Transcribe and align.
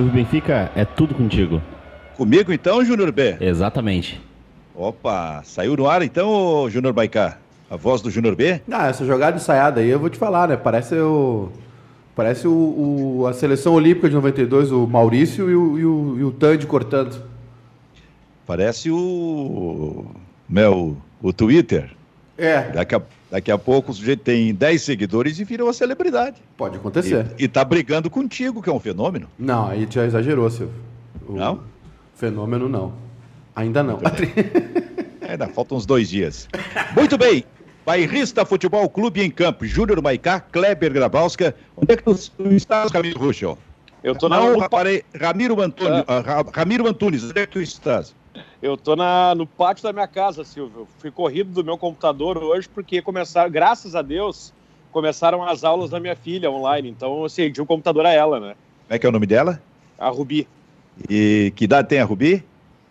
Silvio 0.00 0.14
Benfica, 0.14 0.72
é 0.74 0.82
tudo 0.82 1.14
contigo. 1.14 1.60
Comigo 2.16 2.50
então, 2.50 2.82
Júnior 2.82 3.12
B? 3.12 3.36
Exatamente. 3.38 4.18
Opa, 4.74 5.42
saiu 5.44 5.76
no 5.76 5.86
ar 5.86 6.00
então, 6.00 6.70
Júnior 6.70 6.94
Baicá? 6.94 7.36
A 7.70 7.76
voz 7.76 8.00
do 8.00 8.10
Júnior 8.10 8.34
B? 8.34 8.62
Ah, 8.72 8.88
essa 8.88 9.04
jogada 9.04 9.36
ensaiada 9.36 9.82
aí 9.82 9.90
eu 9.90 9.98
vou 9.98 10.08
te 10.08 10.16
falar, 10.16 10.48
né? 10.48 10.56
Parece 10.56 10.94
o. 10.94 11.50
Parece 12.16 12.48
o, 12.48 13.18
o 13.20 13.26
a 13.26 13.34
seleção 13.34 13.74
olímpica 13.74 14.08
de 14.08 14.14
92, 14.14 14.72
o 14.72 14.86
Maurício 14.86 15.50
e 15.50 15.54
o, 15.54 15.78
e 15.78 15.84
o, 15.84 16.18
e 16.18 16.24
o 16.24 16.30
Tandy 16.30 16.66
cortando. 16.66 17.22
Parece 18.46 18.90
o. 18.90 20.06
Meu, 20.48 20.96
o 21.20 21.30
Twitter. 21.30 21.90
É. 22.40 22.70
Daqui 22.72 22.94
a, 22.94 23.02
daqui 23.30 23.50
a 23.50 23.58
pouco 23.58 23.90
o 23.92 23.94
sujeito 23.94 24.22
tem 24.22 24.54
10 24.54 24.82
seguidores 24.82 25.38
e 25.38 25.44
vira 25.44 25.62
uma 25.64 25.72
celebridade. 25.72 26.36
Pode 26.56 26.76
acontecer. 26.76 27.26
E, 27.38 27.44
e 27.44 27.48
tá 27.48 27.64
brigando 27.64 28.08
contigo, 28.08 28.62
que 28.62 28.70
é 28.70 28.72
um 28.72 28.80
fenômeno. 28.80 29.28
Não, 29.38 29.68
aí 29.68 29.86
já 29.90 30.04
exagerou, 30.06 30.48
Silvio. 30.50 30.74
O 31.28 31.34
Não? 31.34 31.62
Fenômeno 32.14 32.68
não. 32.68 32.92
Ainda 33.54 33.82
não. 33.82 33.98
É, 35.20 35.30
ainda 35.32 35.48
faltam 35.48 35.76
uns 35.78 35.86
dois 35.86 36.08
dias. 36.08 36.48
Muito 36.96 37.16
bem. 37.18 37.44
Bairrista 37.84 38.44
Futebol 38.44 38.88
Clube 38.88 39.22
em 39.22 39.30
Campo. 39.30 39.64
Júnior 39.66 40.00
Maicá, 40.02 40.38
Kleber 40.40 40.92
Grabowska. 40.92 41.54
Onde 41.76 41.92
é 41.94 41.96
que 41.96 42.02
tu, 42.02 42.14
tu 42.14 42.52
estás, 42.52 42.90
Camilo 42.92 43.18
Ruschel? 43.18 43.56
Eu 44.04 44.14
tô 44.14 44.28
na. 44.28 44.38
Não, 44.38 44.58
reparei. 44.58 45.02
Ramiro 45.18 45.60
Antônio, 45.60 46.04
ah, 46.06 46.20
Ra- 46.20 46.44
Ramiro 46.54 46.86
Antunes, 46.86 47.24
onde 47.24 47.38
é 47.40 47.46
que 47.46 47.52
tu 47.52 47.60
estás? 47.60 48.14
Eu 48.62 48.76
tô 48.76 48.96
na, 48.96 49.34
no 49.34 49.46
pátio 49.46 49.82
da 49.82 49.92
minha 49.92 50.06
casa, 50.06 50.44
Silvio. 50.44 50.86
Fui 50.98 51.10
corrido 51.10 51.50
do 51.50 51.64
meu 51.64 51.78
computador 51.78 52.38
hoje 52.38 52.68
porque 52.68 53.02
começaram, 53.02 53.50
graças 53.50 53.94
a 53.94 54.02
Deus, 54.02 54.52
começaram 54.92 55.42
as 55.42 55.64
aulas 55.64 55.90
da 55.90 56.00
minha 56.00 56.16
filha 56.16 56.50
online. 56.50 56.88
Então 56.88 57.22
eu 57.22 57.28
cedi 57.28 57.60
o 57.60 57.66
computador 57.66 58.06
a 58.06 58.12
ela, 58.12 58.40
né? 58.40 58.54
Como 58.86 58.96
é 58.96 58.98
que 58.98 59.06
é 59.06 59.08
o 59.08 59.12
nome 59.12 59.26
dela? 59.26 59.60
A 59.98 60.08
Rubi. 60.08 60.46
E 61.08 61.52
que 61.56 61.64
idade 61.64 61.88
tem 61.88 62.00
a 62.00 62.04
Rubi? 62.04 62.44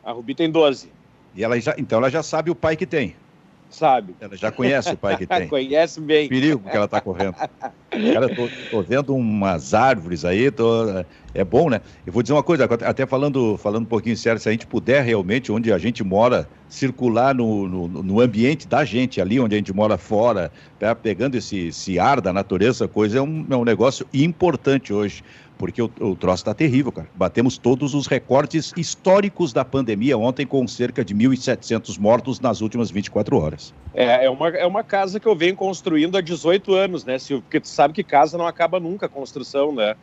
A 0.03 0.11
Rubi 0.11 0.33
tem 0.33 0.49
12, 0.49 0.91
E 1.35 1.43
ela 1.43 1.59
já, 1.59 1.75
então 1.77 1.99
ela 1.99 2.09
já 2.09 2.23
sabe 2.23 2.49
o 2.49 2.55
pai 2.55 2.75
que 2.75 2.85
tem. 2.85 3.15
Sabe? 3.69 4.15
Ela 4.19 4.35
já 4.35 4.51
conhece 4.51 4.93
o 4.93 4.97
pai 4.97 5.17
que 5.17 5.25
tem. 5.27 5.47
Conhece 5.47 6.01
bem. 6.01 6.27
perigo 6.27 6.69
que 6.69 6.75
ela 6.75 6.85
está 6.85 6.99
correndo. 6.99 7.35
Cara, 8.13 8.29
tô, 8.29 8.49
tô 8.69 8.83
vendo 8.83 9.15
umas 9.15 9.73
árvores 9.73 10.23
aí, 10.23 10.51
tô- 10.51 10.85
é 11.33 11.43
bom, 11.43 11.69
né? 11.69 11.81
Eu 12.05 12.13
vou 12.13 12.21
dizer 12.21 12.33
uma 12.33 12.43
coisa, 12.43 12.65
até 12.65 13.05
falando, 13.05 13.57
falando 13.57 13.83
um 13.83 13.87
pouquinho 13.87 14.15
sério, 14.15 14.39
se 14.39 14.47
a 14.47 14.51
gente 14.51 14.67
puder 14.67 15.03
realmente, 15.03 15.51
onde 15.51 15.71
a 15.73 15.77
gente 15.77 16.03
mora, 16.03 16.49
circular 16.67 17.33
no, 17.33 17.67
no, 17.67 17.87
no 18.03 18.19
ambiente 18.21 18.67
da 18.67 18.85
gente, 18.85 19.19
ali 19.19 19.39
onde 19.39 19.55
a 19.55 19.57
gente 19.57 19.73
mora 19.73 19.97
fora, 19.97 20.51
pe- 20.77 20.93
pegando 20.95 21.35
esse, 21.35 21.67
esse 21.67 21.97
ar 21.99 22.21
da 22.21 22.31
natureza, 22.31 22.87
coisa 22.87 23.17
é 23.17 23.21
um, 23.21 23.45
é 23.49 23.55
um 23.57 23.65
negócio 23.65 24.07
importante 24.13 24.93
hoje. 24.93 25.23
Porque 25.59 25.81
o, 25.81 25.91
o 25.99 26.15
troço 26.15 26.37
está 26.41 26.53
terrível, 26.53 26.89
cara. 26.89 27.09
Batemos 27.13 27.57
todos 27.57 27.93
os 27.93 28.07
recordes 28.07 28.71
históricos 28.77 29.51
da 29.51 29.65
pandemia 29.65 30.17
ontem, 30.17 30.47
com 30.47 30.65
cerca 30.65 31.03
de 31.03 31.13
1.700 31.13 31.97
mortos 31.99 32.39
nas 32.39 32.61
últimas 32.61 32.89
24 32.89 33.37
horas. 33.37 33.73
É, 33.93 34.25
é, 34.25 34.29
uma, 34.29 34.47
é 34.49 34.65
uma 34.65 34.85
casa 34.85 35.19
que 35.19 35.27
eu 35.27 35.35
venho 35.35 35.57
construindo 35.57 36.17
há 36.17 36.21
18 36.21 36.73
anos, 36.73 37.03
né, 37.03 37.19
Silvio? 37.19 37.43
Porque 37.43 37.59
tu 37.59 37.67
sabe 37.67 37.93
que 37.93 38.05
casa 38.05 38.37
não 38.37 38.47
acaba 38.47 38.79
nunca 38.79 39.07
a 39.07 39.09
construção, 39.09 39.75
né? 39.75 39.95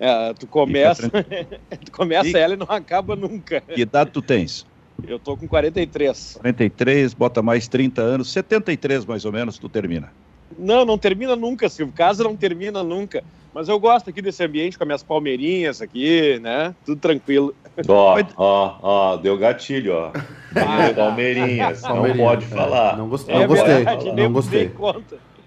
É, 0.00 0.34
tu 0.34 0.48
começa, 0.48 1.08
tu 1.84 1.92
começa 1.92 2.36
E- 2.36 2.42
ela 2.42 2.54
e 2.54 2.56
não 2.56 2.66
acaba 2.68 3.14
nunca. 3.14 3.60
Que 3.60 3.82
idade 3.82 4.10
tu 4.10 4.20
tens? 4.20 4.66
Eu 5.06 5.20
tô 5.20 5.36
com 5.36 5.46
43. 5.46 6.32
43, 6.40 7.14
bota 7.14 7.40
mais 7.42 7.68
30 7.68 8.02
anos, 8.02 8.32
73 8.32 9.04
mais 9.04 9.24
ou 9.24 9.30
menos, 9.30 9.56
tu 9.56 9.68
termina. 9.68 10.12
Não, 10.58 10.84
não 10.84 10.96
termina 10.98 11.34
nunca, 11.36 11.68
Silvio. 11.68 11.94
Casa 11.94 12.22
não 12.24 12.36
termina 12.36 12.82
nunca. 12.82 13.22
Mas 13.52 13.68
eu 13.68 13.78
gosto 13.80 14.10
aqui 14.10 14.20
desse 14.20 14.44
ambiente 14.44 14.76
com 14.76 14.84
as 14.84 14.86
minhas 14.86 15.02
palmeirinhas 15.02 15.80
aqui, 15.80 16.38
né? 16.40 16.74
Tudo 16.84 17.00
tranquilo. 17.00 17.54
Ó, 17.88 18.22
ó, 18.36 18.78
ó, 18.82 19.16
deu 19.16 19.36
gatilho, 19.38 19.94
ó. 19.94 20.12
Ah, 20.54 20.92
Palmeirinhas, 20.94 21.82
não 21.82 22.16
pode 22.16 22.44
É, 22.44 22.48
falar. 22.48 22.96
não 22.96 23.08
gostei. 23.08 23.34
É 23.34 23.38
não 23.40 23.46
gostei. 23.46 23.74
verdade, 23.74 24.12
não 24.12 24.32
gostei. 24.32 24.70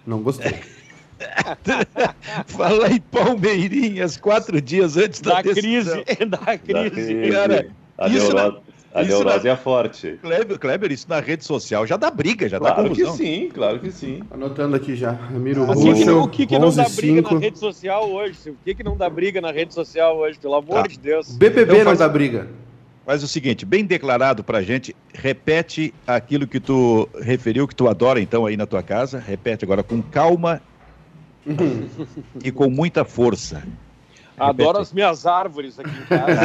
Não 0.05 0.19
gostei. 0.21 0.55
Fala 2.47 2.91
em 2.91 2.99
Palmeirinhas, 3.01 4.17
quatro 4.17 4.61
dias 4.61 4.97
antes 4.97 5.21
da, 5.21 5.35
Da 5.41 5.43
crise, 5.43 6.03
da 6.27 6.37
Da 6.37 6.57
crise. 6.57 6.89
crise. 6.91 7.31
cara, 7.31 7.67
a 7.97 8.07
isso 8.07 8.31
a 8.93 9.01
isso 9.03 9.11
neurose 9.11 9.47
é 9.47 9.55
forte. 9.55 10.19
Kleber, 10.21 10.57
Kleber, 10.59 10.91
isso 10.91 11.05
na 11.09 11.19
rede 11.19 11.43
social 11.45 11.85
já 11.85 11.95
dá 11.97 12.09
briga, 12.09 12.49
já 12.49 12.57
dá 12.59 12.73
Claro 12.73 12.83
que 12.89 13.01
confusão. 13.01 13.15
sim, 13.15 13.49
claro 13.53 13.79
que 13.79 13.91
sim. 13.91 14.21
Anotando 14.31 14.75
aqui 14.75 14.95
já. 14.95 15.11
Ramiro 15.11 15.63
O 15.63 15.67
que, 15.67 15.73
que, 15.83 15.89
Ruschel, 15.89 16.21
o 16.23 16.27
que, 16.29 16.45
que 16.47 16.59
não 16.59 16.71
dá 16.73 16.83
11, 16.83 16.95
briga 16.95 17.17
5. 17.21 17.33
na 17.33 17.39
rede 17.39 17.59
social 17.59 18.09
hoje? 18.09 18.49
O 18.49 18.55
que, 18.63 18.75
que 18.75 18.83
não 18.83 18.97
dá 18.97 19.09
briga 19.09 19.39
na 19.41 19.51
rede 19.51 19.73
social 19.73 20.17
hoje, 20.17 20.39
pelo 20.39 20.55
amor 20.55 20.81
Tá. 20.81 20.87
de 20.87 20.97
Deus? 20.99 21.37
BBB 21.37 21.61
Então 21.63 21.77
não 21.77 21.85
faz- 21.85 21.99
dá 21.99 22.09
briga. 22.09 22.47
Faz 23.05 23.23
o 23.23 23.27
seguinte, 23.27 23.65
bem 23.65 23.83
declarado 23.85 24.43
pra 24.43 24.61
gente, 24.61 24.95
repete 25.13 25.91
aquilo 26.05 26.45
que 26.45 26.59
tu 26.59 27.09
referiu, 27.21 27.67
que 27.67 27.75
tu 27.75 27.87
adora 27.87 28.21
então 28.21 28.45
aí 28.45 28.55
na 28.55 28.67
tua 28.67 28.83
casa, 28.83 29.17
repete 29.19 29.65
agora 29.65 29.81
com 29.81 29.99
calma 30.01 30.61
e 32.43 32.51
com 32.51 32.69
muita 32.69 33.03
força. 33.03 33.63
Adoro 34.49 34.79
as 34.79 34.93
minhas 34.93 35.25
árvores 35.25 35.79
aqui 35.79 35.89
em 35.89 36.05
casa. 36.05 36.39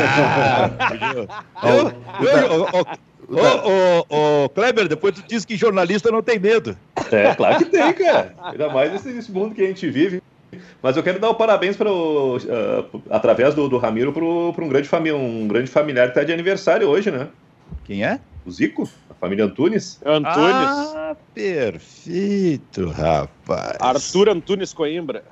Ô, 4.09 4.49
Kleber, 4.51 4.89
depois 4.89 5.15
tu 5.15 5.23
diz 5.27 5.45
que 5.45 5.57
jornalista 5.57 6.11
não 6.11 6.23
tem 6.23 6.39
medo. 6.39 6.77
É, 7.11 7.35
claro 7.35 7.59
que 7.59 7.67
tem, 7.67 7.93
cara. 7.93 8.35
Ainda 8.43 8.69
mais 8.69 8.93
nesse, 8.93 9.09
nesse 9.09 9.33
mundo 9.33 9.55
que 9.55 9.63
a 9.63 9.67
gente 9.67 9.89
vive. 9.89 10.23
Mas 10.83 10.97
eu 10.97 11.03
quero 11.03 11.19
dar 11.19 11.31
o 11.31 11.35
parabéns 11.35 11.77
para 11.77 11.91
através 13.11 13.55
do, 13.55 13.69
do 13.69 13.79
Ramiro 13.79 14.13
para 14.13 14.25
um 14.25 14.69
grande 14.69 14.89
família, 14.89 15.17
um 15.17 15.49
grande 15.49 15.71
familiar 15.71 16.07
que 16.07 16.11
está 16.11 16.25
de 16.25 16.33
aniversário 16.33 16.89
hoje, 16.89 17.11
né? 17.11 17.29
Quem 17.85 18.05
é? 18.05 18.21
O 18.45 18.51
Zico, 18.51 18.89
a 19.11 19.15
família 19.15 19.47
Antunes. 19.47 20.01
Antunes. 20.05 20.35
Ah, 20.37 21.17
perfeito, 21.35 22.91
rapaz. 22.91 23.77
Arthur 23.81 24.29
Antunes 24.29 24.73
Coimbra. 24.73 25.25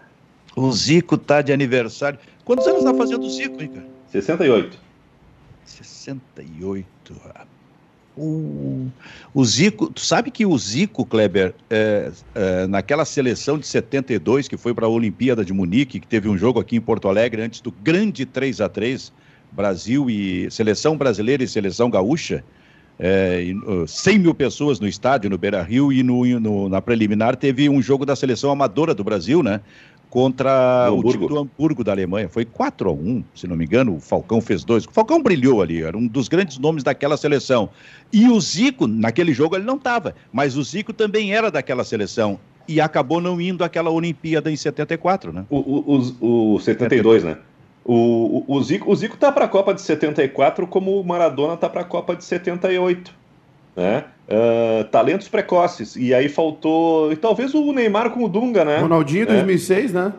O 0.56 0.70
Zico 0.72 1.16
tá 1.16 1.40
de 1.42 1.52
aniversário. 1.52 2.18
Quantos 2.44 2.66
anos 2.66 2.84
tá 2.84 2.92
fazendo 2.94 3.24
o 3.24 3.30
Zico, 3.30 3.62
hein, 3.62 3.68
cara? 3.68 3.86
68. 4.10 4.78
68. 5.64 6.86
rapaz. 7.24 7.46
O, 8.14 8.88
o 9.32 9.42
Zico, 9.44 9.90
tu 9.90 10.00
sabe 10.00 10.30
que 10.30 10.44
o 10.44 10.58
Zico, 10.58 11.06
Kleber, 11.06 11.54
é, 11.70 12.12
é, 12.34 12.66
naquela 12.66 13.06
seleção 13.06 13.56
de 13.58 13.66
72 13.66 14.48
que 14.48 14.58
foi 14.58 14.74
para 14.74 14.84
a 14.84 14.88
Olimpíada 14.88 15.42
de 15.42 15.52
Munique, 15.52 15.98
que 15.98 16.06
teve 16.06 16.28
um 16.28 16.36
jogo 16.36 16.60
aqui 16.60 16.76
em 16.76 16.80
Porto 16.80 17.08
Alegre 17.08 17.40
antes 17.40 17.62
do 17.62 17.70
grande 17.72 18.26
3 18.26 18.60
a 18.60 18.68
3 18.68 19.10
Brasil 19.50 20.10
e 20.10 20.50
seleção 20.50 20.96
brasileira 20.96 21.42
e 21.42 21.48
seleção 21.48 21.88
gaúcha, 21.88 22.44
é, 22.98 23.42
e, 23.44 23.54
uh, 23.54 23.88
100 23.88 24.18
mil 24.18 24.34
pessoas 24.34 24.78
no 24.78 24.86
estádio, 24.86 25.30
no 25.30 25.38
Beira 25.38 25.62
Rio, 25.62 25.90
e 25.90 26.02
no, 26.02 26.24
no- 26.38 26.68
na 26.68 26.80
preliminar 26.82 27.34
teve 27.36 27.68
um 27.70 27.80
jogo 27.80 28.04
da 28.04 28.14
seleção 28.14 28.50
amadora 28.50 28.94
do 28.94 29.02
Brasil, 29.02 29.42
né? 29.42 29.60
Contra 30.12 30.90
o 30.92 30.96
time 30.96 31.24
Hamburgo. 31.24 31.28
do 31.28 31.38
Hamburgo 31.38 31.82
da 31.82 31.92
Alemanha. 31.92 32.28
Foi 32.28 32.44
4 32.44 32.90
a 32.90 32.92
1 32.92 33.24
se 33.34 33.46
não 33.48 33.56
me 33.56 33.64
engano. 33.64 33.96
O 33.96 33.98
Falcão 33.98 34.42
fez 34.42 34.62
dois. 34.62 34.84
O 34.84 34.92
Falcão 34.92 35.22
brilhou 35.22 35.62
ali, 35.62 35.82
era 35.82 35.96
um 35.96 36.06
dos 36.06 36.28
grandes 36.28 36.58
nomes 36.58 36.84
daquela 36.84 37.16
seleção. 37.16 37.70
E 38.12 38.28
o 38.28 38.38
Zico, 38.38 38.86
naquele 38.86 39.32
jogo, 39.32 39.56
ele 39.56 39.64
não 39.64 39.76
estava, 39.76 40.14
mas 40.30 40.54
o 40.54 40.62
Zico 40.62 40.92
também 40.92 41.34
era 41.34 41.50
daquela 41.50 41.82
seleção. 41.82 42.38
E 42.68 42.78
acabou 42.78 43.22
não 43.22 43.40
indo 43.40 43.64
àquela 43.64 43.88
Olimpíada 43.88 44.50
em 44.50 44.56
74, 44.56 45.32
né? 45.32 45.46
O, 45.48 45.56
o, 45.56 46.14
o, 46.20 46.54
o 46.56 46.60
72, 46.60 47.24
né? 47.24 47.38
O, 47.82 48.44
o, 48.46 48.56
o 48.58 48.62
Zico, 48.62 48.92
o 48.92 48.94
Zico 48.94 49.16
tá 49.16 49.32
para 49.32 49.46
a 49.46 49.48
Copa 49.48 49.72
de 49.72 49.80
74 49.80 50.66
como 50.66 51.00
o 51.00 51.02
Maradona 51.02 51.56
tá 51.56 51.70
para 51.70 51.80
a 51.80 51.84
Copa 51.84 52.14
de 52.14 52.22
78, 52.22 53.14
né? 53.74 54.04
Ah, 54.34 54.84
talentos 54.90 55.28
precoces. 55.28 55.94
E 55.94 56.14
aí 56.14 56.28
faltou, 56.28 57.12
e 57.12 57.16
talvez 57.16 57.54
o 57.54 57.72
Neymar 57.72 58.10
com 58.10 58.24
o 58.24 58.28
Dunga, 58.28 58.64
né? 58.64 58.78
Ronaldinho 58.78 59.24
É. 59.24 59.26
2006, 59.26 59.92
né? 59.92 60.12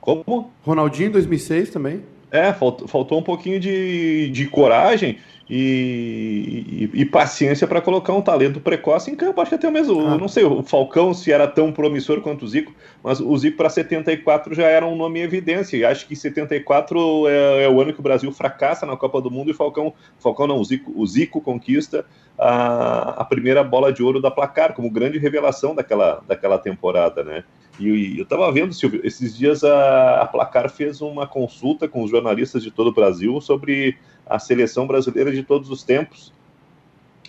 Como? 0.00 0.52
Ronaldinho 0.62 1.10
2006 1.10 1.70
também. 1.70 2.02
É, 2.34 2.52
faltou, 2.52 2.88
faltou 2.88 3.18
um 3.18 3.22
pouquinho 3.22 3.60
de, 3.60 4.28
de 4.30 4.46
coragem 4.46 5.18
e, 5.48 6.90
e- 6.92 7.00
e 7.02 7.04
paciência 7.04 7.64
para 7.66 7.80
colocar 7.80 8.12
um 8.12 8.20
talento 8.20 8.58
precoce 8.60 9.08
em 9.10 9.14
campo. 9.14 9.40
Acho 9.40 9.50
que 9.50 9.54
até 9.54 9.70
mesmo, 9.70 10.00
Ah. 10.00 10.18
não 10.18 10.26
sei, 10.26 10.42
o 10.42 10.62
Falcão 10.64 11.14
se 11.14 11.30
era 11.30 11.46
tão 11.46 11.70
promissor 11.70 12.20
quanto 12.22 12.44
o 12.44 12.48
Zico, 12.48 12.72
mas 13.04 13.20
o 13.20 13.36
Zico 13.38 13.56
para 13.56 13.68
74 13.70 14.52
já 14.52 14.66
era 14.66 14.84
um 14.84 14.96
nome 14.96 15.20
em 15.20 15.22
evidência. 15.22 15.76
E 15.76 15.84
acho 15.84 16.08
que 16.08 16.16
74 16.16 17.28
é, 17.28 17.64
é 17.64 17.68
o 17.68 17.80
ano 17.80 17.92
que 17.92 18.00
o 18.00 18.02
Brasil 18.02 18.32
fracassa 18.32 18.84
na 18.84 18.96
Copa 18.96 19.20
do 19.20 19.30
Mundo 19.30 19.48
e 19.48 19.52
o 19.52 19.56
Falcão, 19.56 19.92
Falcão 20.18 20.46
não, 20.48 20.58
o 20.58 20.64
Zico, 20.64 20.92
o 20.96 21.06
Zico 21.06 21.40
conquista 21.40 22.04
a, 22.36 23.20
a 23.22 23.24
primeira 23.24 23.62
bola 23.62 23.92
de 23.92 24.02
ouro 24.02 24.20
da 24.20 24.30
placar, 24.30 24.72
como 24.74 24.90
grande 24.90 25.18
revelação 25.18 25.72
daquela, 25.72 26.20
daquela 26.26 26.58
temporada, 26.58 27.22
né? 27.22 27.44
E, 27.78 28.18
eu 28.18 28.22
estava 28.22 28.50
vendo, 28.52 28.72
Silvio, 28.72 29.00
esses 29.04 29.36
dias 29.36 29.64
a, 29.64 30.22
a 30.22 30.26
Placar 30.26 30.70
fez 30.70 31.00
uma 31.00 31.26
consulta 31.26 31.88
com 31.88 32.02
os 32.02 32.10
jornalistas 32.10 32.62
de 32.62 32.70
todo 32.70 32.88
o 32.88 32.94
Brasil 32.94 33.40
sobre 33.40 33.96
a 34.26 34.38
seleção 34.38 34.86
brasileira 34.86 35.32
de 35.32 35.42
todos 35.42 35.70
os 35.70 35.82
tempos. 35.82 36.32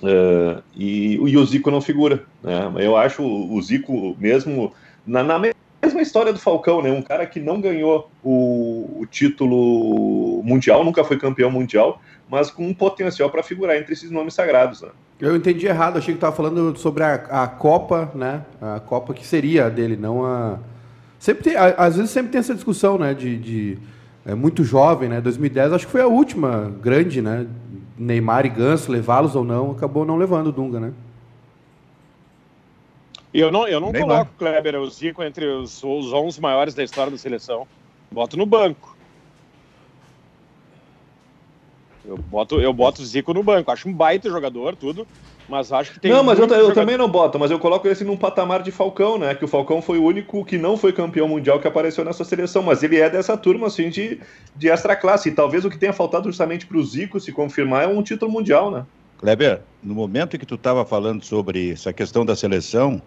Eh, 0.03 0.61
e, 0.75 1.13
e 1.15 1.37
o 1.37 1.45
Zico 1.45 1.71
não 1.71 1.81
figura. 1.81 2.23
Né? 2.43 2.73
Eu 2.77 2.95
acho 2.95 3.23
o 3.23 3.61
Zico 3.61 4.15
mesmo 4.19 4.73
na, 5.05 5.23
na 5.23 5.39
mesma 5.85 6.01
história 6.01 6.33
do 6.33 6.39
Falcão, 6.39 6.81
né? 6.81 6.91
Um 6.91 7.01
cara 7.01 7.25
que 7.25 7.39
não 7.39 7.61
ganhou 7.61 8.09
o, 8.23 8.99
o 9.01 9.05
título 9.05 10.41
mundial, 10.43 10.83
nunca 10.83 11.03
foi 11.03 11.17
campeão 11.17 11.49
mundial, 11.51 12.01
mas 12.29 12.49
com 12.51 12.67
um 12.67 12.73
potencial 12.73 13.29
para 13.29 13.43
figurar 13.43 13.77
entre 13.77 13.93
esses 13.93 14.11
nomes 14.11 14.33
sagrados, 14.33 14.81
né? 14.81 14.89
Eu 15.19 15.35
entendi 15.35 15.65
errado, 15.65 15.97
achei 15.97 16.13
que 16.13 16.17
estava 16.17 16.35
falando 16.35 16.77
sobre 16.77 17.03
a, 17.03 17.13
a 17.13 17.47
Copa, 17.47 18.11
né? 18.15 18.41
A 18.61 18.79
Copa 18.79 19.13
que 19.13 19.25
seria 19.25 19.67
a 19.67 19.69
dele, 19.69 19.95
não 19.95 20.25
a. 20.25 20.57
Sempre 21.19 21.43
tem, 21.45 21.55
a- 21.55 21.75
às 21.77 21.95
vezes 21.95 22.11
sempre 22.11 22.31
tem 22.31 22.39
essa 22.39 22.53
discussão, 22.53 22.97
né? 22.97 23.13
De, 23.13 23.37
de 23.37 23.77
é, 24.25 24.35
muito 24.35 24.63
jovem, 24.63 25.07
né? 25.07 25.21
2010 25.21 25.71
acho 25.73 25.85
que 25.85 25.91
foi 25.91 26.01
a 26.01 26.07
última 26.07 26.71
grande, 26.81 27.21
né? 27.21 27.45
Neymar 27.97 28.45
e 28.45 28.49
Ganso 28.49 28.91
levá-los 28.91 29.35
ou 29.35 29.43
não, 29.45 29.71
acabou 29.71 30.03
não 30.05 30.17
levando 30.17 30.47
o 30.47 30.51
Dunga, 30.51 30.79
né? 30.81 30.91
Eu 33.37 33.51
não, 33.51 33.67
eu 33.67 33.81
não 33.81 33.91
Neymar. 33.91 34.09
coloco, 34.09 34.31
Kleber, 34.37 34.79
o 34.79 34.89
Zico 34.89 35.21
entre 35.21 35.45
os, 35.45 35.83
os 35.83 36.13
11 36.13 36.39
maiores 36.39 36.73
da 36.73 36.81
história 36.81 37.11
da 37.11 37.17
seleção. 37.17 37.67
Boto 38.09 38.37
no 38.37 38.45
banco. 38.45 38.95
Eu 42.05 42.17
boto, 42.17 42.61
eu 42.61 42.71
boto 42.71 43.01
o 43.01 43.05
Zico 43.05 43.33
no 43.33 43.43
banco. 43.43 43.69
Acho 43.71 43.89
um 43.89 43.93
baita 43.93 44.29
jogador, 44.29 44.77
tudo. 44.77 45.05
Mas 45.49 45.69
acho 45.73 45.91
que 45.91 45.99
tem. 45.99 46.11
não, 46.11 46.23
mas 46.23 46.39
eu, 46.39 46.47
eu 46.47 46.73
também 46.73 46.97
não 46.97 47.09
boto, 47.09 47.37
mas 47.37 47.51
eu 47.51 47.59
coloco 47.59 47.87
esse 47.89 48.05
num 48.05 48.15
patamar 48.15 48.63
de 48.63 48.71
Falcão, 48.71 49.17
né? 49.17 49.35
Que 49.35 49.43
o 49.43 49.49
Falcão 49.49 49.81
foi 49.81 49.97
o 49.99 50.03
único 50.03 50.43
que 50.45 50.57
não 50.57 50.77
foi 50.77 50.93
campeão 50.93 51.27
mundial 51.27 51.59
que 51.59 51.67
apareceu 51.67 52.05
nessa 52.05 52.23
seleção, 52.23 52.63
mas 52.63 52.83
ele 52.83 52.99
é 52.99 53.09
dessa 53.09 53.35
turma, 53.35 53.67
assim, 53.67 53.89
de, 53.89 54.19
de 54.55 54.69
extra 54.69 54.95
classe. 54.95 55.27
E 55.27 55.33
talvez 55.33 55.65
o 55.65 55.69
que 55.69 55.77
tenha 55.77 55.93
faltado 55.93 56.29
justamente 56.29 56.65
para 56.65 56.77
o 56.77 56.83
Zico 56.83 57.19
se 57.19 57.33
confirmar 57.33 57.83
é 57.83 57.87
um 57.87 58.01
título 58.01 58.31
mundial, 58.31 58.71
né? 58.71 58.85
Kleber, 59.17 59.61
no 59.83 59.93
momento 59.93 60.35
em 60.35 60.39
que 60.39 60.45
tu 60.45 60.55
estava 60.55 60.85
falando 60.85 61.23
sobre 61.23 61.71
essa 61.71 61.91
questão 61.91 62.25
da 62.25 62.35
seleção, 62.35 63.01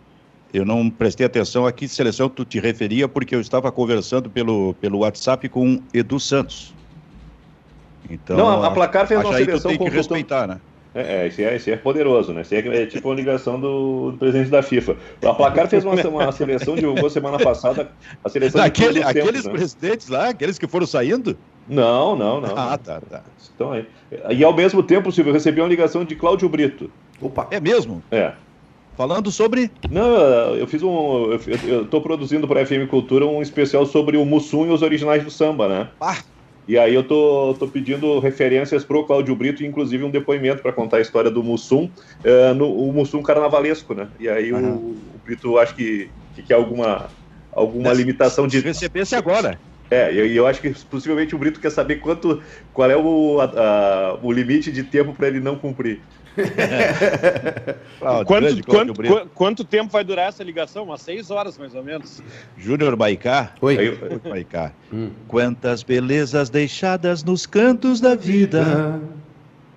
eu 0.52 0.64
não 0.64 0.88
prestei 0.88 1.26
atenção 1.26 1.66
a 1.66 1.72
que 1.72 1.86
seleção 1.86 2.28
tu 2.28 2.44
te 2.44 2.58
referia, 2.58 3.08
porque 3.08 3.34
eu 3.34 3.40
estava 3.40 3.70
conversando 3.70 4.30
pelo, 4.30 4.74
pelo 4.74 4.98
WhatsApp 4.98 5.48
com 5.48 5.80
Edu 5.92 6.18
Santos. 6.18 6.74
Então, 8.08 8.36
não, 8.36 8.62
a, 8.62 8.68
a 8.68 8.70
Placar 8.70 9.06
fez 9.06 9.20
uma 9.22 9.36
seleção 9.36 9.70
tem 9.70 9.78
que 9.78 9.90
respeitar, 9.90 10.46
né? 10.46 10.60
É, 10.94 11.24
é, 11.24 11.26
esse 11.26 11.44
é, 11.44 11.54
esse 11.54 11.70
é 11.70 11.76
poderoso, 11.76 12.32
né? 12.32 12.40
Esse 12.40 12.56
é, 12.56 12.82
é 12.82 12.86
tipo 12.86 13.08
uma 13.08 13.14
ligação 13.14 13.60
do, 13.60 14.12
do 14.12 14.18
presidente 14.18 14.50
da 14.50 14.62
FIFA. 14.62 14.96
A 15.22 15.34
Placar 15.34 15.68
fez 15.68 15.84
uma, 15.84 15.94
uma 15.94 16.32
seleção, 16.32 16.74
divulgou 16.74 17.10
semana 17.10 17.38
passada, 17.38 17.90
a 18.24 18.28
seleção 18.28 18.62
de 18.62 18.66
Aquele, 18.66 19.00
todos 19.00 19.06
os 19.06 19.12
tempos, 19.12 19.28
aqueles 19.28 19.44
né? 19.44 19.52
presidentes 19.52 20.08
lá, 20.08 20.28
aqueles 20.30 20.58
que 20.58 20.66
foram 20.66 20.86
saindo? 20.86 21.36
Não, 21.68 22.16
não, 22.16 22.40
não. 22.40 22.56
Ah, 22.56 22.78
tá, 22.78 23.00
tá. 23.02 23.22
Estão 23.38 23.72
aí. 23.72 23.86
E 24.30 24.42
ao 24.42 24.54
mesmo 24.54 24.82
tempo, 24.82 25.12
Silvio, 25.12 25.30
eu 25.30 25.34
recebi 25.34 25.60
uma 25.60 25.68
ligação 25.68 26.04
de 26.04 26.16
Cláudio 26.16 26.48
Brito. 26.48 26.90
Opa! 27.20 27.46
É 27.50 27.60
mesmo? 27.60 28.02
É. 28.10 28.32
Falando 28.98 29.30
sobre. 29.30 29.70
Não, 29.88 30.56
eu 30.56 30.66
fiz 30.66 30.82
um. 30.82 31.30
Eu, 31.30 31.40
eu 31.68 31.84
tô 31.86 32.00
produzindo 32.00 32.48
para 32.48 32.66
FM 32.66 32.88
Cultura 32.90 33.24
um 33.24 33.40
especial 33.40 33.86
sobre 33.86 34.16
o 34.16 34.24
Mussum 34.24 34.66
e 34.66 34.70
os 34.70 34.82
originais 34.82 35.22
do 35.22 35.30
samba, 35.30 35.68
né? 35.68 35.88
Ah. 36.00 36.18
E 36.66 36.76
aí 36.76 36.94
eu 36.96 37.04
tô, 37.04 37.54
tô 37.56 37.68
pedindo 37.68 38.18
referências 38.18 38.82
pro 38.84 39.04
Cláudio 39.04 39.36
Brito, 39.36 39.64
inclusive 39.64 40.02
um 40.02 40.10
depoimento 40.10 40.60
para 40.62 40.72
contar 40.72 40.96
a 40.96 41.00
história 41.00 41.30
do 41.30 41.44
Mussum, 41.44 41.88
eh, 42.24 42.52
no, 42.54 42.70
o 42.74 42.92
Mussum 42.92 43.22
carnavalesco, 43.22 43.94
né? 43.94 44.08
E 44.18 44.28
aí 44.28 44.52
o, 44.52 44.58
o 44.58 44.96
Brito 45.24 45.56
acho 45.58 45.76
que, 45.76 46.10
que 46.34 46.42
quer 46.42 46.54
alguma, 46.54 47.06
alguma 47.52 47.90
Desse- 47.90 48.02
limitação 48.02 48.48
de. 48.48 48.58
Se 48.58 48.66
recebesse 48.66 49.14
agora. 49.14 49.60
É, 49.90 50.12
e 50.12 50.18
eu, 50.18 50.26
eu 50.26 50.46
acho 50.48 50.60
que 50.60 50.70
possivelmente 50.86 51.34
o 51.34 51.38
Brito 51.38 51.60
quer 51.60 51.70
saber 51.70 51.96
quanto, 52.00 52.42
qual 52.74 52.90
é 52.90 52.96
o, 52.96 53.40
a- 53.40 53.44
a- 53.44 54.18
o 54.22 54.30
limite 54.32 54.70
de 54.72 54.82
tempo 54.82 55.14
para 55.14 55.28
ele 55.28 55.38
não 55.40 55.56
cumprir. 55.56 56.00
Ah, 58.00 58.24
Quanto, 58.24 58.64
quanto, 58.64 59.28
quanto 59.34 59.64
tempo 59.64 59.90
vai 59.90 60.04
durar 60.04 60.28
essa 60.28 60.42
ligação? 60.44 60.84
Umas 60.84 61.02
seis 61.02 61.30
horas, 61.30 61.58
mais 61.58 61.74
ou 61.74 61.82
menos. 61.82 62.22
Júnior 62.56 62.96
Maicá. 62.96 63.52
Oi. 63.60 63.98
Eu- 64.00 64.20
Maicá. 64.30 64.72
Hum. 64.92 65.10
Quantas 65.26 65.82
belezas 65.82 66.48
deixadas 66.48 67.24
nos 67.24 67.44
cantos 67.46 68.00
da 68.00 68.14
vida. 68.14 69.00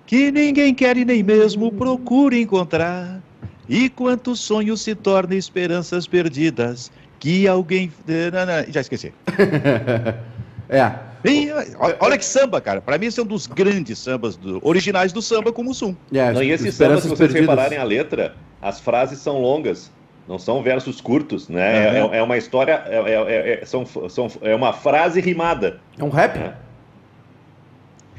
que 0.06 0.30
ninguém 0.30 0.74
quer 0.74 0.96
e 0.96 1.04
nem 1.04 1.22
mesmo 1.22 1.72
procura 1.72 2.36
encontrar. 2.36 3.20
E 3.68 3.88
quantos 3.88 4.40
sonhos 4.40 4.80
se 4.82 4.94
tornam 4.94 5.36
esperanças 5.36 6.06
perdidas, 6.06 6.90
que 7.18 7.46
alguém... 7.48 7.90
Não, 8.32 8.46
não, 8.46 8.72
já 8.72 8.80
esqueci. 8.80 9.12
É. 10.68 10.90
Ih, 11.24 11.52
olha- 11.78 11.96
olha 12.00 12.18
que 12.18 12.24
samba, 12.24 12.60
cara. 12.60 12.80
Pra 12.80 12.98
mim 12.98 13.06
esse 13.06 13.20
é 13.20 13.22
um 13.22 13.26
dos 13.26 13.46
grandes 13.46 13.98
sambas, 13.98 14.36
do- 14.36 14.60
originais 14.62 15.12
do 15.12 15.22
samba 15.22 15.52
como 15.52 15.68
Mussum. 15.68 15.94
é 16.12 16.32
Não, 16.32 16.42
e 16.42 16.50
esse 16.50 16.72
samba, 16.72 16.96
se 17.00 17.08
vocês 17.08 17.18
Perdidas. 17.32 17.40
repararem 17.48 17.78
a 17.78 17.84
letra, 17.84 18.34
as 18.60 18.80
frases 18.80 19.18
são 19.20 19.40
longas. 19.40 19.90
Não 20.28 20.38
são 20.38 20.62
versos 20.62 21.00
curtos, 21.00 21.48
né? 21.48 21.96
É, 21.98 22.00
Aham. 22.00 22.14
é 22.14 22.22
uma 22.22 22.36
história, 22.36 22.82
é, 22.86 23.12
é- 23.12 23.60
é- 23.62 23.66
são, 23.66 23.84
são, 24.08 24.28
é 24.40 24.54
uma 24.54 24.72
frase 24.72 25.20
rimada. 25.20 25.80
É 25.98 26.04
um 26.04 26.08
rap? 26.10 26.38
né? 26.38 26.54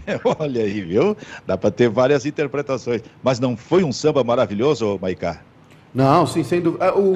Olha 0.39 0.63
aí, 0.63 0.81
viu? 0.81 1.15
Dá 1.47 1.57
pra 1.57 1.71
ter 1.71 1.87
várias 1.89 2.25
interpretações. 2.25 3.01
Mas 3.23 3.39
não 3.39 3.55
foi 3.55 3.83
um 3.85 3.91
samba 3.93 4.21
maravilhoso, 4.23 4.99
Maicá? 5.01 5.39
Não, 5.93 6.25
sim, 6.27 6.43
sem 6.43 6.59
dúvida. 6.59 6.87
Ah, 6.89 6.97
O, 6.97 7.15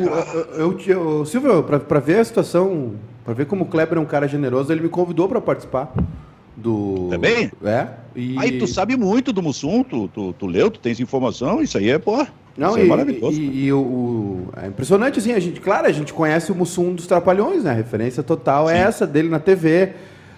eu, 0.57 0.79
eu, 0.87 1.25
Silvio, 1.25 1.63
pra 1.63 1.99
ver 1.99 2.19
a 2.19 2.23
situação, 2.23 2.93
pra 3.27 3.33
ver 3.33 3.45
como 3.45 3.65
o 3.65 3.67
Kleber 3.67 3.97
é 3.97 4.01
um 4.01 4.05
cara 4.05 4.25
generoso, 4.25 4.71
ele 4.71 4.79
me 4.79 4.87
convidou 4.87 5.27
pra 5.27 5.41
participar 5.41 5.93
do. 6.55 7.09
Também? 7.09 7.51
É. 7.61 7.87
E... 8.15 8.39
Aí 8.39 8.57
tu 8.57 8.65
sabe 8.65 8.95
muito 8.95 9.33
do 9.33 9.43
Mussum, 9.43 9.83
tu, 9.83 10.07
tu, 10.07 10.31
tu 10.31 10.47
leu, 10.47 10.71
tu 10.71 10.79
tens 10.79 10.97
informação, 11.01 11.61
isso 11.61 11.77
aí 11.77 11.89
é, 11.89 11.99
pô, 11.99 12.25
Não, 12.57 12.69
isso 12.69 12.79
e, 12.79 12.81
é 12.83 12.85
maravilhoso. 12.85 13.37
E, 13.37 13.65
e 13.65 13.73
o, 13.73 13.79
o- 13.79 14.47
é 14.55 14.67
impressionante, 14.67 15.19
assim, 15.19 15.33
a 15.33 15.39
gente, 15.41 15.59
claro, 15.59 15.87
a 15.87 15.91
gente 15.91 16.13
conhece 16.13 16.53
o 16.53 16.55
Mussum 16.55 16.95
dos 16.95 17.05
Trapalhões, 17.05 17.65
né? 17.65 17.71
A 17.71 17.73
referência 17.73 18.23
total 18.23 18.69
é 18.69 18.77
Sim. 18.77 18.87
essa 18.87 19.05
dele 19.05 19.27
na 19.27 19.39
TV. 19.39 19.91